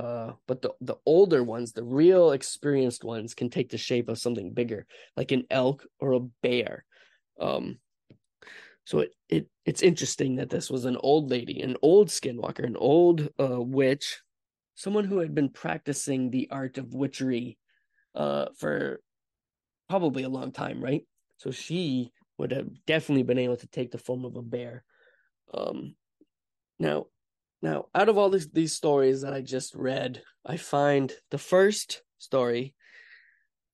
Uh, 0.00 0.32
but 0.48 0.62
the 0.62 0.72
the 0.80 0.96
older 1.04 1.44
ones, 1.44 1.72
the 1.72 1.84
real 1.84 2.32
experienced 2.32 3.04
ones, 3.04 3.34
can 3.34 3.50
take 3.50 3.68
the 3.68 3.76
shape 3.76 4.08
of 4.08 4.18
something 4.18 4.50
bigger, 4.50 4.86
like 5.14 5.30
an 5.30 5.44
elk 5.50 5.84
or 5.98 6.12
a 6.12 6.20
bear. 6.42 6.86
Um, 7.38 7.78
so 8.84 9.00
it, 9.00 9.14
it 9.28 9.46
it's 9.66 9.82
interesting 9.82 10.36
that 10.36 10.48
this 10.48 10.70
was 10.70 10.86
an 10.86 10.96
old 10.96 11.30
lady, 11.30 11.60
an 11.60 11.76
old 11.82 12.08
skinwalker, 12.08 12.64
an 12.64 12.76
old 12.76 13.28
uh, 13.38 13.60
witch, 13.60 14.22
someone 14.74 15.04
who 15.04 15.18
had 15.18 15.34
been 15.34 15.50
practicing 15.50 16.30
the 16.30 16.48
art 16.50 16.78
of 16.78 16.94
witchery 16.94 17.58
uh, 18.14 18.46
for 18.56 19.02
probably 19.90 20.22
a 20.22 20.30
long 20.30 20.50
time, 20.50 20.82
right? 20.82 21.02
So 21.36 21.50
she 21.50 22.10
would 22.38 22.52
have 22.52 22.68
definitely 22.86 23.24
been 23.24 23.38
able 23.38 23.58
to 23.58 23.66
take 23.66 23.90
the 23.90 23.98
form 23.98 24.24
of 24.24 24.36
a 24.36 24.42
bear. 24.42 24.82
Um, 25.52 25.94
now, 26.78 27.06
now, 27.62 27.86
out 27.94 28.08
of 28.08 28.16
all 28.16 28.30
these, 28.30 28.48
these 28.48 28.72
stories 28.72 29.22
that 29.22 29.34
I 29.34 29.42
just 29.42 29.74
read, 29.74 30.22
I 30.46 30.56
find 30.56 31.12
the 31.30 31.38
first 31.38 32.02
story 32.18 32.74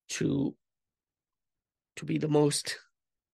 to 0.08 0.54
to 1.96 2.04
be 2.04 2.18
the 2.18 2.28
most 2.28 2.78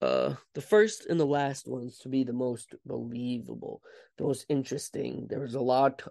uh 0.01 0.35
the 0.55 0.61
first 0.61 1.07
and 1.07 1.21
the 1.21 1.27
last 1.27 1.69
ones 1.69 1.99
to 1.99 2.09
be 2.09 2.25
the 2.25 2.33
most 2.33 2.75
believable, 2.87 3.83
the 4.17 4.25
most 4.25 4.47
interesting. 4.49 5.27
There 5.29 5.41
was 5.41 5.55
a 5.55 5.61
lot 5.61 6.03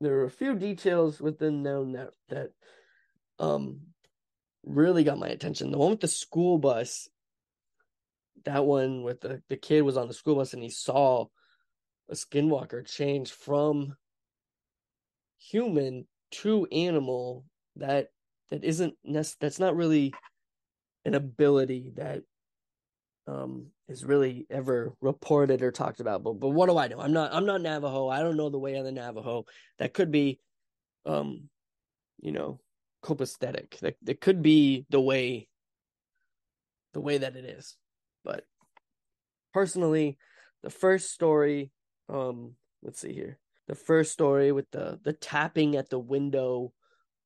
there 0.00 0.12
were 0.12 0.24
a 0.24 0.30
few 0.30 0.54
details 0.54 1.20
within 1.20 1.62
them 1.62 1.92
that 1.92 2.10
that 2.28 2.50
um 3.38 3.80
really 4.64 5.04
got 5.04 5.18
my 5.18 5.28
attention. 5.28 5.70
The 5.70 5.78
one 5.78 5.90
with 5.90 6.00
the 6.00 6.08
school 6.08 6.58
bus, 6.58 7.08
that 8.44 8.64
one 8.64 9.02
with 9.02 9.20
the, 9.20 9.42
the 9.48 9.56
kid 9.56 9.82
was 9.82 9.96
on 9.96 10.08
the 10.08 10.14
school 10.14 10.36
bus 10.36 10.54
and 10.54 10.62
he 10.62 10.70
saw 10.70 11.26
a 12.10 12.14
skinwalker 12.14 12.86
change 12.86 13.32
from 13.32 13.94
human 15.38 16.06
to 16.30 16.66
animal 16.66 17.44
that 17.76 18.08
that 18.50 18.64
isn't 18.64 18.94
that's 19.04 19.58
not 19.58 19.76
really 19.76 20.12
an 21.04 21.14
ability 21.14 21.92
that 21.96 22.22
um 23.26 23.66
is 23.88 24.04
really 24.04 24.46
ever 24.50 24.94
reported 25.00 25.62
or 25.62 25.70
talked 25.70 26.00
about 26.00 26.22
but 26.22 26.34
but 26.34 26.48
what 26.48 26.68
do 26.68 26.78
i 26.78 26.88
know 26.88 27.00
i'm 27.00 27.12
not 27.12 27.32
i'm 27.32 27.46
not 27.46 27.60
navajo 27.60 28.08
i 28.08 28.20
don't 28.20 28.36
know 28.36 28.48
the 28.48 28.58
way 28.58 28.74
of 28.76 28.84
the 28.84 28.92
navajo 28.92 29.44
that 29.78 29.92
could 29.92 30.10
be 30.10 30.38
um 31.04 31.48
you 32.24 32.32
know, 32.32 32.58
copacetic. 33.04 33.78
That 33.80 33.96
that 34.02 34.20
could 34.20 34.42
be 34.42 34.86
the 34.90 35.00
way 35.00 35.48
the 36.94 37.00
way 37.00 37.18
that 37.18 37.36
it 37.36 37.44
is. 37.44 37.76
But 38.24 38.44
personally, 39.52 40.16
the 40.62 40.70
first 40.70 41.12
story, 41.12 41.70
um, 42.08 42.54
let's 42.82 43.00
see 43.00 43.12
here. 43.12 43.38
The 43.66 43.74
first 43.74 44.12
story 44.12 44.52
with 44.52 44.70
the 44.70 45.00
the 45.02 45.12
tapping 45.12 45.76
at 45.76 45.88
the 45.88 45.98
window, 45.98 46.72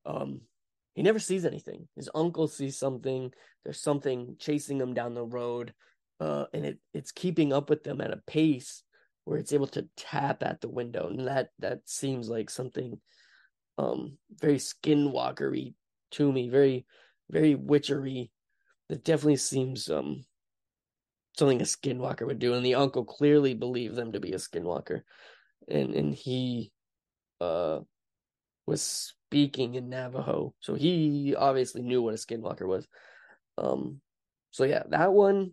um, 0.06 0.42
he 0.94 1.02
never 1.02 1.18
sees 1.18 1.44
anything. 1.44 1.88
His 1.96 2.08
uncle 2.14 2.46
sees 2.48 2.78
something. 2.78 3.32
There's 3.64 3.80
something 3.80 4.36
chasing 4.38 4.80
him 4.80 4.94
down 4.94 5.14
the 5.14 5.24
road, 5.24 5.74
uh, 6.20 6.46
and 6.52 6.64
it 6.64 6.78
it's 6.94 7.12
keeping 7.12 7.52
up 7.52 7.68
with 7.70 7.82
them 7.82 8.00
at 8.00 8.12
a 8.12 8.22
pace 8.26 8.82
where 9.24 9.38
it's 9.38 9.52
able 9.52 9.66
to 9.66 9.88
tap 9.96 10.42
at 10.42 10.60
the 10.60 10.68
window, 10.68 11.08
and 11.08 11.26
that 11.26 11.50
that 11.58 11.80
seems 11.86 12.28
like 12.28 12.48
something, 12.48 13.00
um, 13.78 14.16
very 14.40 14.56
skinwalkery 14.56 15.74
to 16.12 16.32
me, 16.32 16.48
very 16.48 16.86
very 17.30 17.54
witchery. 17.54 18.30
It 18.88 19.04
definitely 19.04 19.36
seems 19.36 19.90
um 19.90 20.24
something 21.38 21.60
a 21.60 21.64
skinwalker 21.64 22.26
would 22.26 22.38
do, 22.38 22.54
and 22.54 22.66
the 22.66 22.74
uncle 22.74 23.04
clearly 23.04 23.54
believed 23.54 23.94
them 23.94 24.12
to 24.12 24.20
be 24.20 24.32
a 24.32 24.36
skinwalker, 24.36 25.02
and 25.68 25.94
and 25.94 26.14
he 26.14 26.72
uh 27.40 27.80
was 28.66 28.82
speaking 28.82 29.74
in 29.74 29.88
Navajo, 29.88 30.54
so 30.60 30.74
he 30.74 31.34
obviously 31.36 31.82
knew 31.82 32.02
what 32.02 32.14
a 32.14 32.18
skinwalker 32.18 32.66
was. 32.66 32.86
Um, 33.56 34.00
so 34.50 34.64
yeah, 34.64 34.82
that 34.90 35.12
one, 35.12 35.52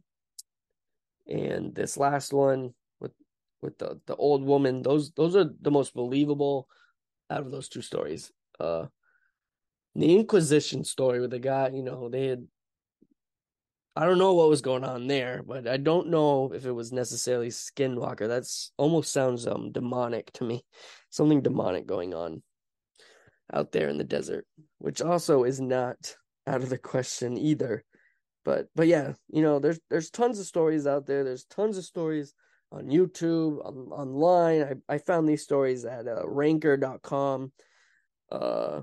and 1.27 1.73
this 1.73 1.97
last 1.97 2.33
one 2.33 2.73
with 2.99 3.13
with 3.61 3.77
the 3.77 3.99
the 4.07 4.15
old 4.15 4.43
woman. 4.43 4.81
Those 4.81 5.11
those 5.11 5.35
are 5.35 5.49
the 5.61 5.71
most 5.71 5.93
believable 5.93 6.67
out 7.29 7.41
of 7.41 7.51
those 7.51 7.69
two 7.69 7.81
stories. 7.81 8.31
Uh, 8.59 8.87
the 9.95 10.15
Inquisition 10.15 10.83
story 10.83 11.21
with 11.21 11.31
the 11.31 11.39
guy, 11.39 11.69
you 11.69 11.83
know, 11.83 12.09
they 12.09 12.27
had 12.27 12.45
I 13.95 14.05
don't 14.05 14.17
know 14.17 14.33
what 14.33 14.49
was 14.49 14.61
going 14.61 14.83
on 14.83 15.07
there, 15.07 15.41
but 15.41 15.67
I 15.67 15.77
don't 15.77 16.09
know 16.09 16.51
if 16.53 16.65
it 16.65 16.71
was 16.71 16.91
necessarily 16.91 17.47
Skinwalker. 17.47 18.27
That's 18.27 18.71
almost 18.77 19.13
sounds 19.13 19.47
um 19.47 19.71
demonic 19.71 20.31
to 20.33 20.43
me. 20.43 20.65
Something 21.09 21.41
demonic 21.41 21.85
going 21.85 22.13
on 22.13 22.43
out 23.53 23.71
there 23.71 23.87
in 23.87 23.97
the 23.97 24.03
desert, 24.03 24.45
which 24.79 25.01
also 25.01 25.43
is 25.45 25.61
not 25.61 26.15
out 26.45 26.61
of 26.61 26.69
the 26.69 26.77
question 26.77 27.37
either. 27.37 27.83
But 28.43 28.67
but 28.75 28.87
yeah, 28.87 29.13
you 29.29 29.41
know, 29.41 29.59
there's 29.59 29.79
there's 29.89 30.09
tons 30.09 30.39
of 30.39 30.45
stories 30.45 30.85
out 30.85 31.05
there. 31.05 31.23
There's 31.23 31.45
tons 31.45 31.77
of 31.77 31.85
stories 31.85 32.33
on 32.71 32.87
YouTube, 32.87 33.65
on, 33.65 33.75
online. 33.91 34.81
I, 34.89 34.95
I 34.95 34.97
found 34.97 35.29
these 35.29 35.43
stories 35.43 35.85
at 35.85 36.07
uh, 36.07 36.27
ranker.com. 36.27 37.51
Uh 38.29 38.81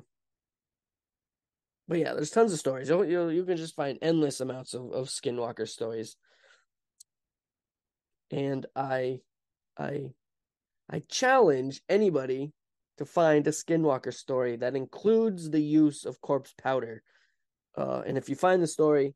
but 1.88 1.98
yeah, 1.98 2.14
there's 2.14 2.30
tons 2.30 2.52
of 2.52 2.59
stories. 2.59 2.88
You 2.88 3.02
you, 3.04 3.28
you 3.28 3.44
can 3.44 3.56
just 3.56 3.76
find 3.76 3.98
endless 4.02 4.40
amounts 4.40 4.74
of, 4.74 4.92
of 4.92 5.09
Skinwalker 5.09 5.68
stories. 5.68 6.16
And 8.30 8.66
I 8.74 9.20
I 9.78 10.12
I 10.90 11.02
challenge 11.09 11.82
anybody 11.88 12.52
to 12.98 13.04
find 13.04 13.46
a 13.46 13.50
Skinwalker 13.50 14.12
story 14.12 14.56
that 14.56 14.76
includes 14.76 15.50
the 15.50 15.60
use 15.62 16.04
of 16.04 16.20
corpse 16.20 16.54
powder. 16.60 17.02
Uh, 17.76 18.02
and 18.06 18.18
if 18.18 18.28
you 18.28 18.36
find 18.36 18.62
the 18.62 18.66
story, 18.66 19.14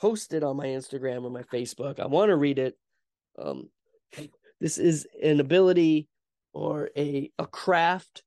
post 0.00 0.32
it 0.32 0.42
on 0.42 0.56
my 0.56 0.66
Instagram 0.66 1.24
or 1.24 1.30
my 1.30 1.42
Facebook. 1.42 2.00
I 2.00 2.06
want 2.06 2.30
to 2.30 2.36
read 2.36 2.58
it. 2.58 2.76
Um, 3.38 3.68
this 4.60 4.78
is 4.78 5.06
an 5.22 5.40
ability 5.40 6.08
or 6.52 6.90
a 6.96 7.30
a 7.38 7.46
craft. 7.46 8.22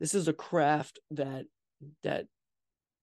This 0.00 0.14
is 0.14 0.28
a 0.28 0.32
craft 0.32 0.98
that 1.12 1.46
that 2.02 2.26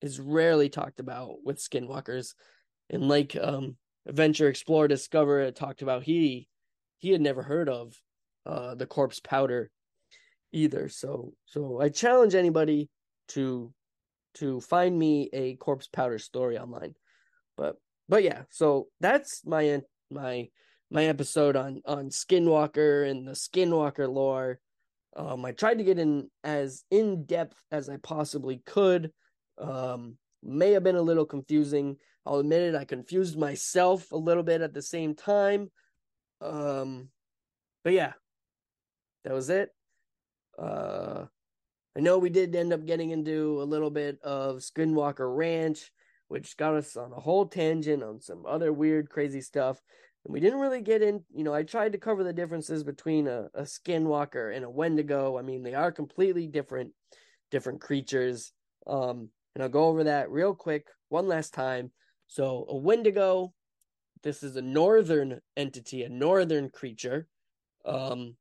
is 0.03 0.19
rarely 0.19 0.69
talked 0.69 0.99
about 0.99 1.43
with 1.43 1.57
skinwalkers. 1.57 2.35
And 2.89 3.07
like 3.07 3.35
um 3.41 3.77
Adventure 4.05 4.49
Explore 4.49 4.87
Discover 4.87 5.49
talked 5.51 5.81
about, 5.81 6.03
he 6.03 6.47
he 6.99 7.11
had 7.11 7.21
never 7.21 7.41
heard 7.41 7.69
of 7.69 7.95
uh 8.45 8.75
the 8.75 8.85
corpse 8.85 9.19
powder 9.19 9.71
either. 10.51 10.89
So 10.89 11.33
so 11.45 11.81
I 11.81 11.89
challenge 11.89 12.35
anybody 12.35 12.89
to 13.29 13.73
to 14.35 14.59
find 14.61 14.97
me 14.97 15.29
a 15.31 15.55
corpse 15.55 15.87
powder 15.87 16.19
story 16.19 16.57
online. 16.57 16.95
But 17.57 17.77
but 18.09 18.23
yeah, 18.23 18.43
so 18.49 18.87
that's 18.99 19.45
my 19.45 19.81
my 20.11 20.49
my 20.91 21.05
episode 21.05 21.55
on 21.55 21.81
on 21.85 22.09
Skinwalker 22.09 23.09
and 23.09 23.27
the 23.27 23.31
Skinwalker 23.31 24.11
lore. 24.13 24.59
Um, 25.15 25.45
I 25.45 25.51
tried 25.51 25.77
to 25.77 25.83
get 25.83 25.99
in 25.99 26.29
as 26.43 26.83
in 26.91 27.25
depth 27.25 27.57
as 27.71 27.87
I 27.87 27.97
possibly 27.97 28.61
could. 28.65 29.11
Um, 29.57 30.17
may 30.41 30.71
have 30.71 30.83
been 30.83 30.95
a 30.95 31.01
little 31.01 31.25
confusing. 31.25 31.97
I'll 32.25 32.39
admit 32.39 32.61
it. 32.61 32.75
I 32.75 32.85
confused 32.85 33.37
myself 33.37 34.11
a 34.11 34.17
little 34.17 34.43
bit 34.43 34.61
at 34.61 34.73
the 34.73 34.81
same 34.81 35.15
time. 35.15 35.71
Um, 36.41 37.09
but 37.83 37.93
yeah, 37.93 38.13
that 39.23 39.33
was 39.33 39.49
it. 39.49 39.69
Uh, 40.57 41.25
I 41.95 41.99
know 41.99 42.17
we 42.17 42.29
did 42.29 42.55
end 42.55 42.73
up 42.73 42.85
getting 42.85 43.11
into 43.11 43.61
a 43.61 43.65
little 43.65 43.89
bit 43.89 44.19
of 44.23 44.57
Skinwalker 44.57 45.35
Ranch, 45.35 45.91
which 46.27 46.57
got 46.57 46.75
us 46.75 46.97
on 46.97 47.11
a 47.11 47.19
whole 47.19 47.45
tangent 47.45 48.03
on 48.03 48.21
some 48.21 48.45
other 48.45 48.73
weird, 48.73 49.09
crazy 49.09 49.41
stuff. 49.41 49.79
And 50.25 50.33
we 50.33 50.39
didn't 50.39 50.59
really 50.59 50.81
get 50.81 51.01
in, 51.01 51.23
you 51.35 51.43
know, 51.43 51.53
I 51.53 51.63
tried 51.63 51.91
to 51.91 51.97
cover 51.97 52.23
the 52.23 52.33
differences 52.33 52.83
between 52.83 53.27
a, 53.27 53.49
a 53.53 53.63
skinwalker 53.63 54.55
and 54.55 54.65
a 54.65 54.69
wendigo. 54.69 55.37
I 55.37 55.41
mean, 55.41 55.63
they 55.63 55.73
are 55.73 55.91
completely 55.91 56.47
different, 56.47 56.91
different 57.51 57.81
creatures. 57.81 58.51
Um, 58.87 59.29
and 59.55 59.63
I'll 59.63 59.69
go 59.69 59.85
over 59.85 60.05
that 60.05 60.31
real 60.31 60.53
quick 60.53 60.87
one 61.09 61.27
last 61.27 61.53
time. 61.53 61.91
So, 62.27 62.65
a 62.69 62.75
Wendigo, 62.75 63.53
this 64.23 64.43
is 64.43 64.55
a 64.55 64.61
northern 64.61 65.41
entity, 65.55 66.03
a 66.03 66.09
northern 66.09 66.69
creature. 66.69 67.27
Um, 67.85 68.35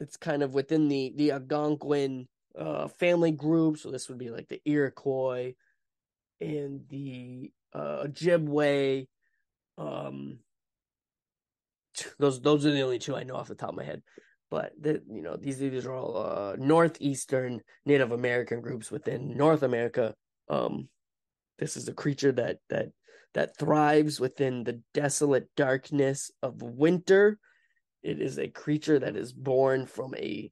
it's 0.00 0.16
kind 0.16 0.42
of 0.42 0.52
within 0.52 0.88
the 0.88 1.12
the 1.16 1.32
Algonquin 1.32 2.28
uh, 2.58 2.88
family 2.88 3.30
group. 3.30 3.78
So 3.78 3.90
this 3.90 4.08
would 4.08 4.18
be 4.18 4.30
like 4.30 4.48
the 4.48 4.60
Iroquois 4.64 5.54
and 6.40 6.80
the 6.88 7.52
uh, 7.72 8.04
Ojibwe. 8.04 9.06
Um, 9.78 10.38
those 12.18 12.40
those 12.40 12.66
are 12.66 12.72
the 12.72 12.82
only 12.82 12.98
two 12.98 13.16
I 13.16 13.22
know 13.22 13.36
off 13.36 13.48
the 13.48 13.54
top 13.54 13.70
of 13.70 13.76
my 13.76 13.84
head. 13.84 14.02
But 14.50 14.72
the, 14.78 15.02
you 15.10 15.22
know 15.22 15.36
these 15.36 15.58
these 15.58 15.86
are 15.86 15.94
all 15.94 16.16
uh, 16.16 16.56
northeastern 16.58 17.60
Native 17.86 18.12
American 18.12 18.60
groups 18.60 18.90
within 18.90 19.36
North 19.36 19.62
America 19.62 20.14
um, 20.48 20.88
this 21.58 21.76
is 21.76 21.88
a 21.88 21.94
creature 21.94 22.32
that 22.32 22.58
that 22.68 22.88
that 23.34 23.56
thrives 23.56 24.20
within 24.20 24.64
the 24.64 24.80
desolate 24.92 25.48
darkness 25.56 26.30
of 26.42 26.60
winter. 26.60 27.38
It 28.02 28.20
is 28.20 28.38
a 28.38 28.48
creature 28.48 28.98
that 28.98 29.16
is 29.16 29.32
born 29.32 29.86
from 29.86 30.14
a 30.16 30.50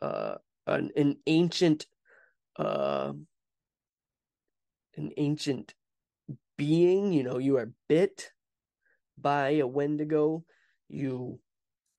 uh, 0.00 0.36
an, 0.66 0.90
an 0.96 1.16
ancient 1.26 1.86
uh, 2.58 3.12
an 4.96 5.10
ancient 5.16 5.74
being. 6.56 7.12
You 7.12 7.22
know, 7.22 7.38
you 7.38 7.58
are 7.58 7.70
bit 7.88 8.30
by 9.18 9.50
a 9.50 9.66
Wendigo. 9.66 10.44
You 10.88 11.40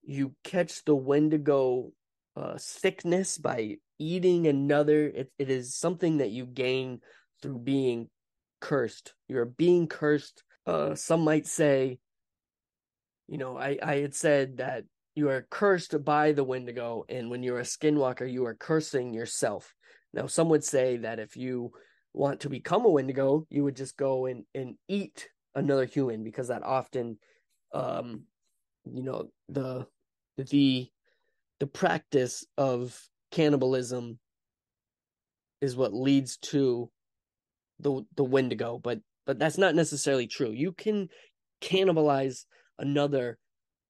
you 0.03 0.35
catch 0.43 0.85
the 0.85 0.95
Wendigo 0.95 1.91
uh, 2.35 2.57
sickness 2.57 3.37
by 3.37 3.77
eating 3.99 4.47
another. 4.47 5.07
It, 5.07 5.31
it 5.37 5.49
is 5.49 5.75
something 5.75 6.17
that 6.17 6.31
you 6.31 6.45
gain 6.45 7.01
through 7.41 7.59
being 7.59 8.09
cursed. 8.59 9.13
You're 9.27 9.45
being 9.45 9.87
cursed. 9.87 10.43
Uh, 10.65 10.95
some 10.95 11.21
might 11.21 11.47
say, 11.47 11.99
you 13.27 13.37
know, 13.37 13.57
I, 13.57 13.77
I 13.81 13.95
had 13.97 14.15
said 14.15 14.57
that 14.57 14.83
you 15.15 15.29
are 15.29 15.47
cursed 15.49 16.03
by 16.05 16.31
the 16.31 16.43
Wendigo, 16.43 17.05
and 17.09 17.29
when 17.29 17.43
you're 17.43 17.59
a 17.59 17.63
skinwalker, 17.63 18.31
you 18.31 18.45
are 18.45 18.53
cursing 18.53 19.13
yourself. 19.13 19.73
Now, 20.13 20.27
some 20.27 20.49
would 20.49 20.63
say 20.63 20.97
that 20.97 21.19
if 21.19 21.35
you 21.35 21.71
want 22.13 22.41
to 22.41 22.49
become 22.49 22.85
a 22.85 22.89
Wendigo, 22.89 23.45
you 23.49 23.63
would 23.63 23.75
just 23.75 23.97
go 23.97 24.25
and, 24.25 24.43
and 24.53 24.75
eat 24.87 25.27
another 25.55 25.85
human 25.85 26.23
because 26.23 26.49
that 26.49 26.63
often, 26.63 27.17
um, 27.73 28.23
you 28.85 29.03
know, 29.03 29.29
the 29.49 29.87
the 30.37 30.87
the 31.59 31.67
practice 31.67 32.45
of 32.57 32.99
cannibalism 33.31 34.19
is 35.61 35.75
what 35.75 35.93
leads 35.93 36.37
to 36.37 36.89
the 37.79 38.03
the 38.15 38.23
Wendigo, 38.23 38.79
but 38.81 38.99
but 39.25 39.39
that's 39.39 39.57
not 39.57 39.75
necessarily 39.75 40.27
true. 40.27 40.51
You 40.51 40.71
can 40.71 41.09
cannibalize 41.61 42.45
another 42.79 43.37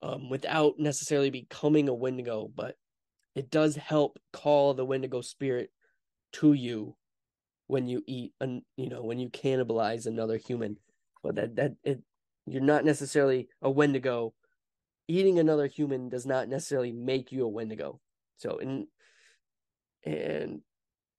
um, 0.02 0.28
without 0.28 0.74
necessarily 0.78 1.30
becoming 1.30 1.88
a 1.88 1.94
Wendigo, 1.94 2.50
but 2.54 2.76
it 3.34 3.50
does 3.50 3.76
help 3.76 4.18
call 4.32 4.74
the 4.74 4.84
Wendigo 4.84 5.20
spirit 5.20 5.70
to 6.32 6.52
you 6.52 6.96
when 7.66 7.86
you 7.86 8.02
eat, 8.06 8.32
an, 8.40 8.62
you 8.76 8.88
know, 8.88 9.02
when 9.02 9.18
you 9.18 9.28
cannibalize 9.28 10.06
another 10.06 10.36
human. 10.36 10.76
But 11.22 11.36
that 11.36 11.56
that 11.56 11.72
it, 11.84 12.00
you're 12.46 12.62
not 12.62 12.84
necessarily 12.84 13.48
a 13.62 13.70
Wendigo. 13.70 14.34
Eating 15.06 15.38
another 15.38 15.66
human 15.66 16.08
does 16.08 16.26
not 16.26 16.48
necessarily 16.48 16.92
make 16.92 17.32
you 17.32 17.44
a 17.44 17.48
Wendigo. 17.48 18.00
So 18.38 18.58
and 18.58 18.86
and 20.04 20.60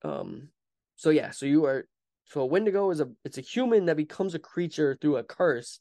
um 0.03 0.49
so 0.95 1.09
yeah, 1.09 1.31
so 1.31 1.45
you 1.45 1.65
are 1.65 1.87
so 2.25 2.41
a 2.41 2.45
Wendigo 2.45 2.91
is 2.91 2.99
a 2.99 3.09
it's 3.23 3.37
a 3.37 3.41
human 3.41 3.85
that 3.85 3.97
becomes 3.97 4.35
a 4.35 4.39
creature 4.39 4.97
through 4.99 5.17
a 5.17 5.23
curse. 5.23 5.79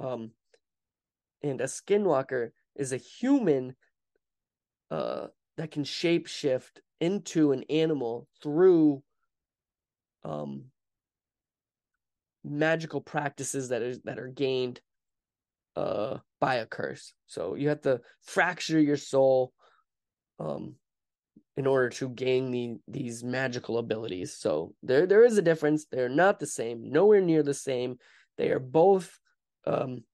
Um 0.00 0.32
and 1.42 1.60
a 1.60 1.64
skinwalker 1.64 2.50
is 2.74 2.92
a 2.92 2.96
human 2.96 3.76
uh 4.90 5.26
that 5.56 5.70
can 5.70 5.84
shapeshift 5.84 6.80
into 7.00 7.52
an 7.52 7.64
animal 7.68 8.26
through 8.42 9.02
um 10.24 10.64
magical 12.44 13.00
practices 13.00 13.68
that 13.68 13.82
is 13.82 14.00
that 14.02 14.18
are 14.18 14.28
gained 14.28 14.80
uh 15.76 16.18
by 16.40 16.56
a 16.56 16.66
curse. 16.66 17.12
So 17.26 17.54
you 17.54 17.68
have 17.68 17.82
to 17.82 18.00
fracture 18.22 18.80
your 18.80 18.96
soul 18.96 19.52
um 20.38 20.76
in 21.58 21.66
order 21.66 21.88
to 21.88 22.08
gain 22.08 22.52
the 22.52 22.76
these 22.86 23.24
magical 23.24 23.78
abilities. 23.78 24.32
So 24.32 24.74
there 24.84 25.06
there 25.06 25.24
is 25.24 25.36
a 25.38 25.42
difference. 25.42 25.86
They're 25.90 26.08
not 26.08 26.38
the 26.38 26.46
same, 26.46 26.90
nowhere 26.92 27.20
near 27.20 27.42
the 27.42 27.52
same. 27.52 27.98
They 28.36 28.50
are 28.50 28.60
both 28.60 29.18
um 29.66 30.04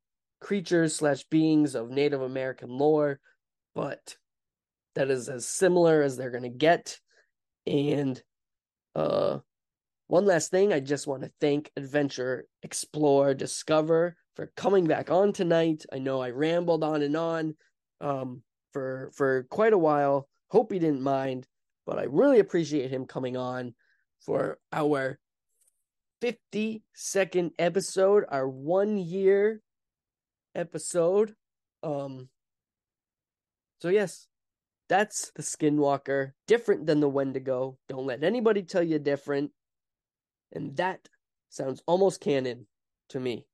creatures 0.40 0.96
slash 0.96 1.24
beings 1.24 1.74
of 1.74 1.90
Native 1.90 2.22
American 2.22 2.70
lore, 2.70 3.20
but 3.74 4.16
that 4.94 5.10
is 5.10 5.28
as 5.28 5.46
similar 5.46 6.00
as 6.00 6.16
they're 6.16 6.30
gonna 6.30 6.48
get. 6.48 6.98
And 7.66 8.20
uh 8.96 9.40
one 10.06 10.24
last 10.24 10.50
thing, 10.50 10.72
I 10.72 10.80
just 10.80 11.06
want 11.06 11.24
to 11.24 11.32
thank 11.42 11.70
Adventure, 11.76 12.46
Explore, 12.62 13.34
Discover 13.34 14.16
for 14.34 14.50
coming 14.56 14.86
back 14.86 15.10
on 15.10 15.32
tonight. 15.32 15.84
I 15.92 15.98
know 15.98 16.22
I 16.22 16.30
rambled 16.30 16.84
on 16.84 17.02
and 17.02 17.16
on 17.16 17.56
um, 18.00 18.42
for 18.72 19.10
for 19.14 19.44
quite 19.50 19.72
a 19.74 19.78
while. 19.78 20.28
Hope 20.48 20.72
he 20.72 20.78
didn't 20.78 21.02
mind, 21.02 21.46
but 21.86 21.98
I 21.98 22.04
really 22.04 22.38
appreciate 22.38 22.90
him 22.90 23.06
coming 23.06 23.36
on 23.36 23.74
for 24.20 24.58
our 24.72 25.18
52nd 26.22 27.50
episode, 27.58 28.24
our 28.28 28.48
one 28.48 28.96
year 28.96 29.60
episode. 30.54 31.34
Um, 31.82 32.28
so 33.80 33.88
yes, 33.88 34.28
that's 34.88 35.32
the 35.34 35.42
Skinwalker, 35.42 36.32
different 36.46 36.86
than 36.86 37.00
the 37.00 37.08
Wendigo. 37.08 37.78
Don't 37.88 38.06
let 38.06 38.22
anybody 38.22 38.62
tell 38.62 38.82
you 38.82 38.98
different. 38.98 39.50
And 40.52 40.76
that 40.76 41.08
sounds 41.48 41.82
almost 41.86 42.20
canon 42.20 42.66
to 43.10 43.20
me. 43.20 43.46